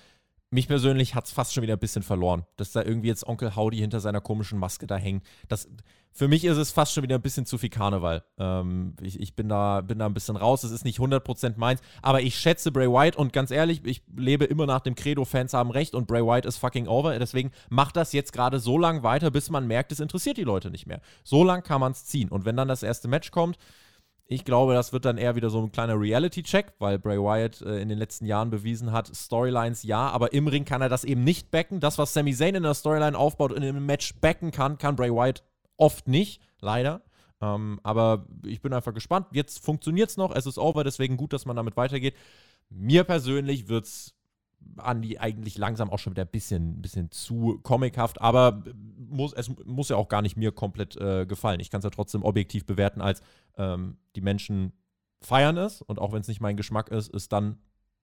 Mich 0.50 0.68
persönlich 0.68 1.14
hat 1.14 1.26
es 1.26 1.32
fast 1.32 1.52
schon 1.52 1.62
wieder 1.62 1.74
ein 1.74 1.80
bisschen 1.80 2.04
verloren, 2.04 2.46
dass 2.56 2.70
da 2.70 2.82
irgendwie 2.82 3.08
jetzt 3.08 3.26
Onkel 3.26 3.56
Howdy 3.56 3.78
hinter 3.78 3.98
seiner 3.98 4.20
komischen 4.20 4.58
Maske 4.60 4.86
da 4.86 4.96
hängt. 4.96 5.26
Das, 5.48 5.68
für 6.12 6.28
mich 6.28 6.44
ist 6.44 6.56
es 6.56 6.70
fast 6.70 6.94
schon 6.94 7.02
wieder 7.02 7.16
ein 7.16 7.22
bisschen 7.22 7.46
zu 7.46 7.58
viel 7.58 7.68
Karneval. 7.68 8.24
Ähm, 8.38 8.94
ich, 9.02 9.20
ich 9.20 9.34
bin, 9.34 9.48
da, 9.48 9.80
bin 9.80 9.98
da 9.98 10.06
ein 10.06 10.14
bisschen 10.14 10.36
raus. 10.36 10.62
Es 10.62 10.70
ist 10.70 10.84
nicht 10.84 10.98
100% 10.98 11.54
meins. 11.56 11.80
Aber 12.00 12.22
ich 12.22 12.38
schätze 12.38 12.72
Bray 12.72 12.88
White 12.88 13.18
und 13.18 13.32
ganz 13.32 13.50
ehrlich, 13.50 13.84
ich 13.84 14.02
lebe 14.16 14.44
immer 14.44 14.66
nach 14.66 14.80
dem 14.80 14.94
Credo, 14.94 15.24
Fans 15.24 15.52
haben 15.52 15.70
recht 15.70 15.94
und 15.94 16.06
Bray 16.06 16.24
White 16.24 16.46
ist 16.46 16.56
fucking 16.58 16.86
over. 16.86 17.18
Deswegen 17.18 17.50
macht 17.68 17.96
das 17.96 18.12
jetzt 18.12 18.32
gerade 18.32 18.60
so 18.60 18.78
lang 18.78 19.02
weiter, 19.02 19.30
bis 19.32 19.50
man 19.50 19.66
merkt, 19.66 19.92
es 19.92 20.00
interessiert 20.00 20.38
die 20.38 20.44
Leute 20.44 20.70
nicht 20.70 20.86
mehr. 20.86 21.02
So 21.22 21.44
lang 21.44 21.62
kann 21.64 21.80
man 21.80 21.92
es 21.92 22.06
ziehen. 22.06 22.30
Und 22.30 22.44
wenn 22.44 22.56
dann 22.56 22.68
das 22.68 22.82
erste 22.82 23.08
Match 23.08 23.30
kommt, 23.30 23.58
Ich 24.28 24.44
glaube, 24.44 24.74
das 24.74 24.92
wird 24.92 25.04
dann 25.04 25.18
eher 25.18 25.36
wieder 25.36 25.50
so 25.50 25.62
ein 25.62 25.70
kleiner 25.70 25.98
Reality-Check, 25.98 26.74
weil 26.80 26.98
Bray 26.98 27.18
Wyatt 27.18 27.62
äh, 27.62 27.80
in 27.80 27.88
den 27.88 27.98
letzten 27.98 28.26
Jahren 28.26 28.50
bewiesen 28.50 28.90
hat, 28.90 29.14
Storylines 29.14 29.84
ja, 29.84 30.08
aber 30.08 30.32
im 30.32 30.48
Ring 30.48 30.64
kann 30.64 30.82
er 30.82 30.88
das 30.88 31.04
eben 31.04 31.22
nicht 31.22 31.52
backen. 31.52 31.78
Das, 31.78 31.96
was 31.96 32.12
Sami 32.12 32.34
Zayn 32.34 32.56
in 32.56 32.64
der 32.64 32.74
Storyline 32.74 33.16
aufbaut 33.16 33.52
und 33.52 33.62
einem 33.62 33.86
Match 33.86 34.14
backen 34.20 34.50
kann, 34.50 34.78
kann 34.78 34.96
Bray 34.96 35.12
Wyatt 35.12 35.44
oft 35.76 36.08
nicht, 36.08 36.42
leider. 36.60 37.02
Ähm, 37.40 37.78
aber 37.84 38.26
ich 38.44 38.60
bin 38.62 38.72
einfach 38.72 38.94
gespannt. 38.94 39.28
Jetzt 39.30 39.64
funktioniert 39.64 40.10
es 40.10 40.16
noch, 40.16 40.34
es 40.34 40.46
ist 40.46 40.58
over, 40.58 40.82
deswegen 40.82 41.16
gut, 41.16 41.32
dass 41.32 41.46
man 41.46 41.54
damit 41.54 41.76
weitergeht. 41.76 42.14
Mir 42.68 43.04
persönlich 43.04 43.68
wird 43.68 43.84
es 43.84 44.16
Andy 44.84 45.18
eigentlich 45.18 45.58
langsam 45.58 45.90
auch 45.90 45.98
schon 45.98 46.12
wieder 46.12 46.24
ein 46.24 46.30
bisschen, 46.30 46.82
bisschen 46.82 47.10
zu 47.10 47.60
comichaft, 47.62 48.20
aber 48.20 48.64
muss, 48.96 49.32
es 49.32 49.50
muss 49.64 49.88
ja 49.88 49.96
auch 49.96 50.08
gar 50.08 50.22
nicht 50.22 50.36
mir 50.36 50.52
komplett 50.52 50.96
äh, 50.96 51.26
gefallen. 51.26 51.60
Ich 51.60 51.70
kann 51.70 51.78
es 51.78 51.84
ja 51.84 51.90
trotzdem 51.90 52.24
objektiv 52.24 52.66
bewerten, 52.66 53.00
als 53.00 53.22
ähm, 53.56 53.98
die 54.14 54.20
Menschen 54.20 54.72
feiern 55.20 55.56
es 55.56 55.82
und 55.82 55.98
auch 55.98 56.12
wenn 56.12 56.20
es 56.20 56.28
nicht 56.28 56.40
mein 56.40 56.56
Geschmack 56.56 56.90
ist, 56.90 57.12
ist 57.12 57.32
dann 57.32 57.58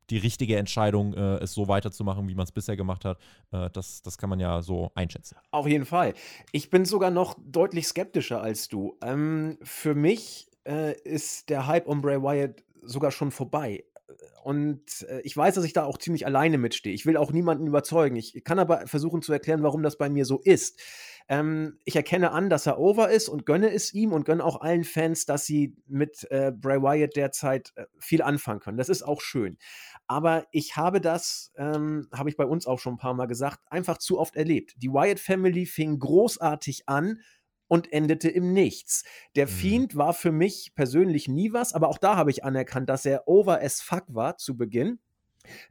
die 0.10 0.18
richtige 0.18 0.58
Entscheidung, 0.58 1.14
äh, 1.14 1.38
es 1.38 1.54
so 1.54 1.68
weiterzumachen, 1.68 2.28
wie 2.28 2.36
man 2.36 2.44
es 2.44 2.52
bisher 2.52 2.76
gemacht 2.76 3.06
hat. 3.06 3.20
Äh, 3.52 3.70
das, 3.72 4.02
das 4.02 4.18
kann 4.18 4.30
man 4.30 4.40
ja 4.40 4.62
so 4.62 4.92
einschätzen. 4.96 5.38
Auf 5.52 5.68
jeden 5.68 5.86
Fall. 5.86 6.14
Ich 6.52 6.70
bin 6.70 6.86
sogar 6.86 7.10
noch 7.10 7.36
deutlich 7.46 7.88
skeptischer 7.88 8.42
als 8.42 8.68
du. 8.68 8.98
Ähm, 9.02 9.58
für 9.64 9.96
mich 9.96 10.50
äh, 10.68 11.00
ist 11.02 11.50
der 11.50 11.68
Hype 11.68 11.88
um 11.88 12.02
Bray 12.02 12.22
Wyatt 12.22 12.64
sogar 12.82 13.12
schon 13.12 13.32
vorbei 13.32 13.86
und 14.44 15.06
äh, 15.10 15.22
ich 15.22 15.36
weiß, 15.36 15.56
dass 15.56 15.64
ich 15.64 15.74
da 15.74 15.86
auch 15.86 15.98
ziemlich 15.98 16.26
alleine 16.26 16.58
mitstehe. 16.58 16.94
Ich 16.94 17.06
will 17.06 17.18
auch 17.18 17.32
niemanden 17.32 17.68
überzeugen. 17.68 18.16
Ich 18.16 18.44
kann 18.44 18.60
aber 18.60 18.86
versuchen 18.88 19.22
zu 19.22 19.32
erklären, 19.32 19.64
warum 19.64 19.84
das 19.84 19.98
bei 19.98 20.10
mir 20.10 20.26
so 20.26 20.40
ist. 20.40 20.80
Ähm, 21.30 21.80
ich 21.86 21.96
erkenne 21.96 22.32
an, 22.32 22.50
dass 22.50 22.66
er 22.66 22.80
over 22.80 23.10
ist 23.10 23.30
und 23.30 23.46
gönne 23.46 23.72
es 23.72 23.94
ihm 23.94 24.12
und 24.12 24.26
gönne 24.26 24.44
auch 24.44 24.62
allen 24.62 24.84
Fans, 24.84 25.26
dass 25.26 25.46
sie 25.46 25.76
mit 25.88 26.28
äh, 26.32 26.52
Bray 26.52 26.82
Wyatt 26.82 27.16
derzeit 27.16 27.72
äh, 27.76 27.86
viel 28.00 28.22
anfangen 28.22 28.60
können. 28.60 28.78
Das 28.78 28.90
ist 28.90 29.04
auch 29.04 29.22
schön. 29.22 29.58
Aber 30.08 30.46
ich 30.52 30.76
habe 30.76 31.02
das, 31.02 31.52
ähm, 31.58 32.08
habe 32.14 32.30
ich 32.30 32.38
bei 32.38 32.46
uns 32.46 32.68
auch 32.68 32.80
schon 32.80 32.96
ein 32.96 33.00
paar 33.00 33.14
Mal 33.14 33.28
gesagt, 33.28 33.60
einfach 33.70 33.98
zu 33.98 34.20
oft 34.20 34.36
erlebt. 34.36 34.74
Die 34.78 34.90
Wyatt 34.90 35.20
Family 35.20 35.66
fing 35.66 36.00
großartig 36.00 36.84
an 36.88 37.20
und 37.68 37.92
endete 37.92 38.30
im 38.30 38.54
Nichts. 38.54 39.04
Der 39.36 39.48
mhm. 39.48 39.52
Fiend 39.52 39.96
war 39.96 40.14
für 40.14 40.32
mich 40.32 40.74
persönlich 40.76 41.28
nie 41.28 41.54
was, 41.54 41.74
aber 41.74 41.88
auch 41.88 41.98
da 41.98 42.16
habe 42.16 42.32
ich 42.32 42.44
anerkannt, 42.44 42.90
dass 42.90 43.06
er 43.06 43.28
over 43.28 43.62
as 43.62 43.82
fuck 43.82 44.04
war 44.08 44.38
zu 44.38 44.58
Beginn. 44.58 45.00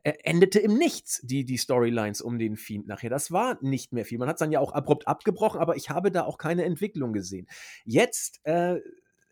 Er 0.03 0.27
endete 0.27 0.59
im 0.59 0.77
Nichts, 0.77 1.21
die, 1.23 1.45
die 1.45 1.59
Storylines 1.59 2.21
um 2.21 2.39
den 2.39 2.57
Fiend 2.57 2.87
nachher. 2.87 3.11
Das 3.11 3.31
war 3.31 3.59
nicht 3.63 3.93
mehr 3.93 4.05
viel. 4.05 4.19
Man 4.19 4.29
hat 4.29 4.37
es 4.37 4.41
dann 4.41 4.53
ja 4.53 4.61
auch 4.61 4.73
abrupt 4.73 5.09
abgebrochen, 5.09 5.61
aber 5.61 5.77
ich 5.77 5.91
habe 5.91 6.11
da 6.11 6.25
auch 6.25 6.39
keine 6.39 6.65
Entwicklung 6.65 7.13
gesehen. 7.13 7.47
Jetzt 7.85 8.41
äh, 8.45 8.81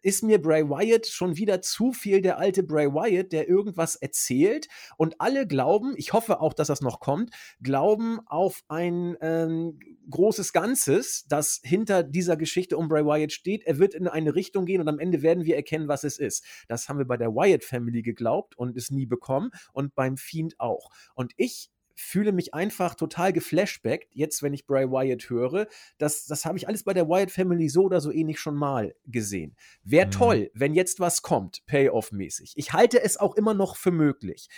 ist 0.03 0.23
mir 0.23 0.41
Bray 0.41 0.69
Wyatt 0.69 1.07
schon 1.07 1.37
wieder 1.37 1.63
zu 1.63 1.93
viel 1.93 2.23
der 2.23 2.39
alte 2.39 2.63
Bray 2.63 2.89
Wyatt, 2.89 3.33
der 3.33 3.49
irgendwas 3.49 3.97
erzählt 3.97 4.69
und 4.97 5.21
alle 5.21 5.47
glauben, 5.47 5.95
ich 5.97 6.13
hoffe 6.13 6.41
auch, 6.41 6.53
dass 6.53 6.69
das 6.69 6.81
noch 6.81 7.01
kommt, 7.01 7.31
glauben 7.63 8.21
auf 8.27 8.63
ein 8.69 9.17
ähm, 9.21 9.79
großes 10.09 10.53
Ganzes, 10.53 11.25
das 11.29 11.61
hinter 11.63 12.03
dieser 12.03 12.37
Geschichte 12.37 12.77
um 12.77 12.89
Bray 12.89 13.05
Wyatt 13.05 13.33
steht. 13.33 13.65
Er 13.65 13.79
wird 13.79 13.95
in 13.95 14.09
eine 14.09 14.35
Richtung 14.35 14.67
gehen 14.67 14.81
und 14.81 14.89
am 14.89 14.99
Ende 14.99 15.23
werden 15.23 15.45
wir 15.45 15.57
erkennen, 15.57 15.89
was 15.89 16.05
es 16.05 16.19
ist. 16.19 16.45
Das 16.69 16.89
haben 16.89 16.99
wir 16.99 17.07
bei 17.07 17.17
der 17.17 17.35
Wyatt 17.35 17.65
Family 17.65 18.03
geglaubt 18.03 18.57
und 18.57 18.77
es 18.77 18.91
nie 18.91 19.07
bekommen 19.07 19.51
und 19.73 19.95
beim 19.95 20.17
Fiend 20.17 20.59
auch. 20.59 20.91
Und 21.15 21.33
ich 21.37 21.71
fühle 22.01 22.33
mich 22.33 22.55
einfach 22.55 22.95
total 22.95 23.33
geflashbackt, 23.33 24.09
jetzt, 24.13 24.43
wenn 24.43 24.55
ich 24.55 24.67
Bray 24.67 24.91
Wyatt 24.91 25.29
höre. 25.31 25.67
Das, 25.99 26.27
das 26.27 26.45
habe 26.45 26.59
ich 26.59 26.69
alles 26.69 26.85
bei 26.85 26.95
der 26.95 27.09
Wyatt 27.09 27.31
Family 27.31 27.69
so 27.69 27.85
oder 27.85 28.01
so 28.01 28.11
ähnlich 28.11 28.39
schon 28.39 28.57
mal 28.57 28.95
gesehen. 29.07 29.57
Wäre 29.85 30.07
mhm. 30.07 30.11
toll, 30.11 30.51
wenn 30.55 30.75
jetzt 30.75 31.01
was 31.01 31.23
kommt, 31.23 31.63
Payoff-mäßig. 31.67 32.53
Ich 32.57 32.73
halte 32.73 33.03
es 33.03 33.17
auch 33.17 33.37
immer 33.37 33.55
noch 33.55 33.77
für 33.77 33.91
möglich. 33.91 34.49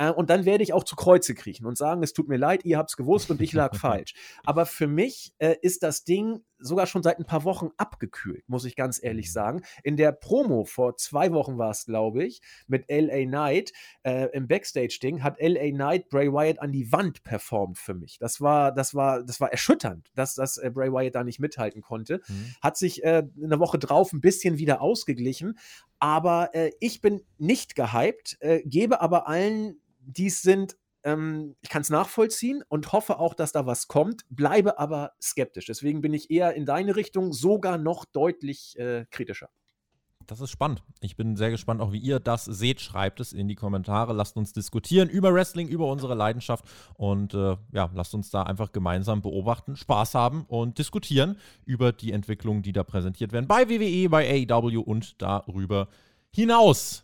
Äh, 0.00 0.10
und 0.10 0.30
dann 0.30 0.46
werde 0.46 0.64
ich 0.64 0.72
auch 0.72 0.84
zu 0.84 0.96
Kreuze 0.96 1.34
kriechen 1.34 1.66
und 1.66 1.76
sagen, 1.76 2.02
es 2.02 2.14
tut 2.14 2.28
mir 2.28 2.38
leid, 2.38 2.64
ihr 2.64 2.78
habt 2.78 2.90
es 2.90 2.96
gewusst 2.96 3.30
und 3.30 3.40
ich 3.42 3.52
lag 3.52 3.76
falsch. 3.76 4.14
Aber 4.44 4.64
für 4.64 4.86
mich 4.86 5.34
äh, 5.38 5.56
ist 5.60 5.82
das 5.82 6.04
Ding 6.04 6.40
sogar 6.58 6.86
schon 6.86 7.02
seit 7.02 7.18
ein 7.18 7.24
paar 7.24 7.44
Wochen 7.44 7.70
abgekühlt, 7.76 8.48
muss 8.48 8.64
ich 8.64 8.76
ganz 8.76 9.02
ehrlich 9.02 9.28
mhm. 9.28 9.32
sagen. 9.32 9.62
In 9.82 9.96
der 9.96 10.12
Promo 10.12 10.64
vor 10.64 10.96
zwei 10.96 11.32
Wochen 11.32 11.58
war 11.58 11.70
es, 11.70 11.84
glaube 11.84 12.24
ich, 12.24 12.40
mit 12.66 12.84
LA 12.90 13.24
Knight 13.24 13.72
äh, 14.02 14.28
im 14.32 14.48
Backstage-Ding 14.48 15.22
hat 15.22 15.36
LA 15.40 15.70
Knight 15.70 16.08
Bray 16.08 16.32
Wyatt 16.32 16.60
an 16.60 16.72
die 16.72 16.90
Wand 16.92 17.22
performt 17.22 17.78
für 17.78 17.94
mich. 17.94 18.18
Das 18.18 18.40
war, 18.40 18.72
das 18.72 18.94
war, 18.94 19.22
das 19.22 19.40
war 19.40 19.50
erschütternd, 19.50 20.10
dass, 20.14 20.34
dass 20.34 20.56
äh, 20.56 20.70
Bray 20.70 20.92
Wyatt 20.92 21.14
da 21.14 21.24
nicht 21.24 21.40
mithalten 21.40 21.82
konnte. 21.82 22.20
Mhm. 22.26 22.54
Hat 22.62 22.76
sich 22.76 23.04
äh, 23.04 23.22
eine 23.42 23.58
Woche 23.58 23.78
drauf 23.78 24.12
ein 24.12 24.20
bisschen 24.20 24.58
wieder 24.58 24.80
ausgeglichen. 24.80 25.58
Aber 25.98 26.54
äh, 26.54 26.72
ich 26.80 27.02
bin 27.02 27.22
nicht 27.36 27.74
gehypt, 27.74 28.38
äh, 28.40 28.62
gebe 28.64 29.02
aber 29.02 29.28
allen 29.28 29.80
dies 30.00 30.42
sind, 30.42 30.76
ähm, 31.02 31.56
ich 31.60 31.68
kann 31.68 31.82
es 31.82 31.90
nachvollziehen 31.90 32.62
und 32.68 32.92
hoffe 32.92 33.18
auch, 33.18 33.34
dass 33.34 33.52
da 33.52 33.66
was 33.66 33.88
kommt, 33.88 34.22
bleibe 34.28 34.78
aber 34.78 35.12
skeptisch. 35.20 35.66
Deswegen 35.66 36.00
bin 36.00 36.14
ich 36.14 36.30
eher 36.30 36.54
in 36.54 36.66
deine 36.66 36.96
Richtung 36.96 37.32
sogar 37.32 37.78
noch 37.78 38.04
deutlich 38.04 38.78
äh, 38.78 39.06
kritischer. 39.10 39.48
Das 40.26 40.40
ist 40.40 40.50
spannend. 40.50 40.84
Ich 41.00 41.16
bin 41.16 41.34
sehr 41.34 41.50
gespannt, 41.50 41.80
auch 41.80 41.90
wie 41.90 41.98
ihr 41.98 42.20
das 42.20 42.44
seht. 42.44 42.80
Schreibt 42.80 43.18
es 43.18 43.32
in 43.32 43.48
die 43.48 43.56
Kommentare. 43.56 44.12
Lasst 44.12 44.36
uns 44.36 44.52
diskutieren 44.52 45.08
über 45.08 45.34
Wrestling, 45.34 45.66
über 45.66 45.90
unsere 45.90 46.14
Leidenschaft. 46.14 46.64
Und 46.94 47.34
äh, 47.34 47.56
ja, 47.72 47.90
lasst 47.94 48.14
uns 48.14 48.30
da 48.30 48.44
einfach 48.44 48.70
gemeinsam 48.70 49.22
beobachten, 49.22 49.74
Spaß 49.74 50.14
haben 50.14 50.44
und 50.46 50.78
diskutieren 50.78 51.36
über 51.64 51.90
die 51.90 52.12
Entwicklungen, 52.12 52.62
die 52.62 52.72
da 52.72 52.84
präsentiert 52.84 53.32
werden 53.32 53.48
bei 53.48 53.68
WWE, 53.68 54.08
bei 54.08 54.46
AEW 54.48 54.80
und 54.80 55.20
darüber 55.20 55.88
hinaus. 55.88 55.90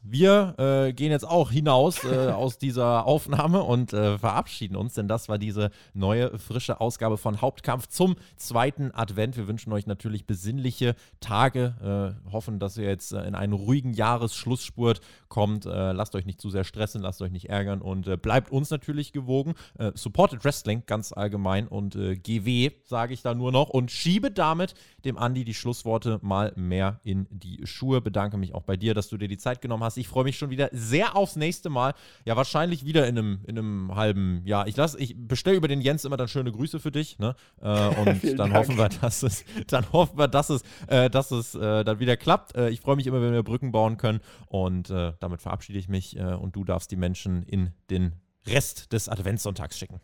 Wir 0.04 0.54
äh, 0.56 0.92
gehen 0.92 1.10
jetzt 1.10 1.26
auch 1.26 1.50
hinaus 1.50 2.04
äh, 2.04 2.28
aus 2.30 2.58
dieser 2.58 3.06
Aufnahme 3.06 3.64
und 3.64 3.92
äh, 3.92 4.18
verabschieden 4.18 4.76
uns, 4.76 4.94
denn 4.94 5.08
das 5.08 5.28
war 5.28 5.36
diese 5.36 5.72
neue, 5.94 6.38
frische 6.38 6.80
Ausgabe 6.80 7.18
von 7.18 7.40
Hauptkampf 7.40 7.88
zum 7.88 8.14
zweiten 8.36 8.94
Advent. 8.94 9.36
Wir 9.36 9.48
wünschen 9.48 9.72
euch 9.72 9.88
natürlich 9.88 10.26
besinnliche 10.26 10.94
Tage, 11.18 12.14
äh, 12.28 12.30
hoffen, 12.30 12.60
dass 12.60 12.78
ihr 12.78 12.84
jetzt 12.84 13.14
äh, 13.14 13.26
in 13.26 13.34
einen 13.34 13.52
ruhigen 13.52 13.94
Jahresschlussspurt 13.94 15.00
kommt. 15.28 15.66
Äh, 15.66 15.90
lasst 15.90 16.14
euch 16.14 16.24
nicht 16.24 16.40
zu 16.40 16.48
sehr 16.48 16.62
stressen, 16.62 17.02
lasst 17.02 17.20
euch 17.20 17.32
nicht 17.32 17.48
ärgern 17.48 17.82
und 17.82 18.22
bleibt 18.22 18.52
uns 18.52 18.70
natürlich 18.70 19.12
gewogen. 19.12 19.54
supported 19.94 20.44
Wrestling 20.44 20.84
ganz 20.86 21.12
allgemein 21.12 21.66
und 21.66 21.94
GW 21.94 22.70
sage 22.84 23.12
ich 23.12 23.22
da 23.22 23.34
nur 23.34 23.50
noch 23.50 23.70
und 23.70 23.90
schiebe 23.90 24.30
damit 24.30 24.74
dem 25.04 25.18
Andi 25.18 25.44
die 25.44 25.54
Schlussworte 25.54 26.18
mal 26.22 26.52
mehr 26.56 27.00
in 27.02 27.26
die 27.30 27.66
Schuhe. 27.66 28.00
Bedanke 28.00 28.36
mich 28.36 28.54
auch 28.54 28.62
bei 28.62 28.76
dir, 28.76 28.94
dass 28.94 29.08
du 29.08 29.15
dir 29.16 29.28
die 29.28 29.38
Zeit 29.38 29.60
genommen 29.60 29.82
hast. 29.82 29.96
Ich 29.96 30.08
freue 30.08 30.24
mich 30.24 30.38
schon 30.38 30.50
wieder 30.50 30.68
sehr 30.72 31.16
aufs 31.16 31.36
nächste 31.36 31.70
Mal. 31.70 31.94
Ja, 32.24 32.36
wahrscheinlich 32.36 32.84
wieder 32.84 33.06
in 33.06 33.18
einem, 33.18 33.40
in 33.46 33.58
einem 33.58 33.94
halben 33.94 34.42
Jahr. 34.44 34.66
Ich, 34.66 34.76
ich 34.76 35.14
bestelle 35.16 35.56
über 35.56 35.68
den 35.68 35.80
Jens 35.80 36.04
immer 36.04 36.16
dann 36.16 36.28
schöne 36.28 36.52
Grüße 36.52 36.80
für 36.80 36.90
dich. 36.90 37.18
Ne? 37.18 37.34
Äh, 37.60 37.68
und 37.68 38.24
dann 38.24 38.36
Dank. 38.36 38.54
hoffen 38.54 38.76
wir, 38.78 38.88
dass 38.88 39.22
es, 39.22 39.44
dann 39.66 39.90
hoffen 39.92 40.18
wir, 40.18 40.28
dass 40.28 40.50
es, 40.50 40.62
äh, 40.88 41.10
dass 41.10 41.30
es 41.30 41.54
äh, 41.54 41.84
dann 41.84 41.98
wieder 42.00 42.16
klappt. 42.16 42.54
Äh, 42.56 42.70
ich 42.70 42.80
freue 42.80 42.96
mich 42.96 43.06
immer, 43.06 43.20
wenn 43.20 43.32
wir 43.32 43.42
Brücken 43.42 43.72
bauen 43.72 43.96
können. 43.96 44.20
Und 44.46 44.90
äh, 44.90 45.12
damit 45.20 45.42
verabschiede 45.42 45.78
ich 45.78 45.88
mich 45.88 46.16
äh, 46.16 46.34
und 46.34 46.56
du 46.56 46.64
darfst 46.64 46.90
die 46.90 46.96
Menschen 46.96 47.42
in 47.42 47.72
den 47.90 48.14
Rest 48.46 48.92
des 48.92 49.08
Adventssonntags 49.08 49.78
schicken. 49.78 50.00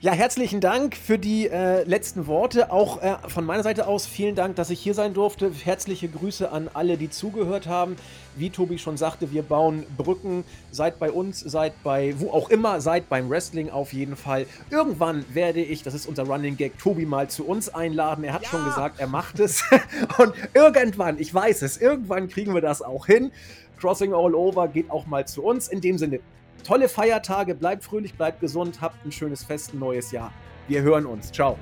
Ja, 0.00 0.12
herzlichen 0.12 0.60
Dank 0.60 0.96
für 0.96 1.18
die 1.18 1.48
äh, 1.48 1.82
letzten 1.82 2.28
Worte. 2.28 2.70
Auch 2.70 3.02
äh, 3.02 3.16
von 3.26 3.44
meiner 3.44 3.64
Seite 3.64 3.88
aus 3.88 4.06
vielen 4.06 4.36
Dank, 4.36 4.54
dass 4.54 4.70
ich 4.70 4.78
hier 4.78 4.94
sein 4.94 5.12
durfte. 5.12 5.50
Herzliche 5.50 6.06
Grüße 6.06 6.52
an 6.52 6.70
alle, 6.72 6.96
die 6.96 7.10
zugehört 7.10 7.66
haben. 7.66 7.96
Wie 8.36 8.50
Tobi 8.50 8.78
schon 8.78 8.96
sagte, 8.96 9.32
wir 9.32 9.42
bauen 9.42 9.84
Brücken. 9.96 10.44
Seid 10.70 11.00
bei 11.00 11.10
uns, 11.10 11.40
seid 11.40 11.82
bei 11.82 12.14
wo 12.18 12.30
auch 12.30 12.48
immer, 12.48 12.80
seid 12.80 13.08
beim 13.08 13.28
Wrestling 13.28 13.70
auf 13.70 13.92
jeden 13.92 14.14
Fall. 14.14 14.46
Irgendwann 14.70 15.24
werde 15.34 15.62
ich, 15.62 15.82
das 15.82 15.94
ist 15.94 16.06
unser 16.06 16.28
Running 16.28 16.56
Gag, 16.56 16.78
Tobi 16.78 17.04
mal 17.04 17.28
zu 17.28 17.44
uns 17.44 17.68
einladen. 17.68 18.22
Er 18.22 18.34
hat 18.34 18.44
ja. 18.44 18.50
schon 18.50 18.64
gesagt, 18.66 19.00
er 19.00 19.08
macht 19.08 19.40
es. 19.40 19.64
Und 20.18 20.32
irgendwann, 20.54 21.18
ich 21.18 21.34
weiß 21.34 21.62
es, 21.62 21.76
irgendwann 21.76 22.28
kriegen 22.28 22.54
wir 22.54 22.62
das 22.62 22.82
auch 22.82 23.06
hin. 23.06 23.32
Crossing 23.80 24.14
All 24.14 24.36
Over 24.36 24.68
geht 24.68 24.92
auch 24.92 25.06
mal 25.06 25.26
zu 25.26 25.42
uns. 25.42 25.66
In 25.66 25.80
dem 25.80 25.98
Sinne, 25.98 26.20
tolle 26.62 26.88
Feiertage, 26.88 27.54
bleibt 27.54 27.84
fröhlich, 27.84 28.14
bleibt 28.14 28.40
gesund, 28.40 28.80
habt 28.80 29.04
ein 29.04 29.12
schönes 29.12 29.44
Fest, 29.44 29.74
ein 29.74 29.78
neues 29.78 30.12
Jahr. 30.12 30.32
Wir 30.66 30.82
hören 30.82 31.06
uns. 31.06 31.32
Ciao. 31.32 31.58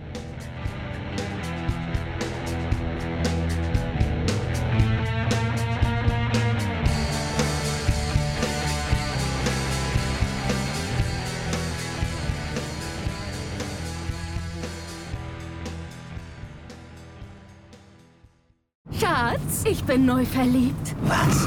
Schatz, 18.98 19.64
ich 19.64 19.84
bin 19.84 20.06
neu 20.06 20.24
verliebt. 20.24 20.94
Was? 21.02 21.46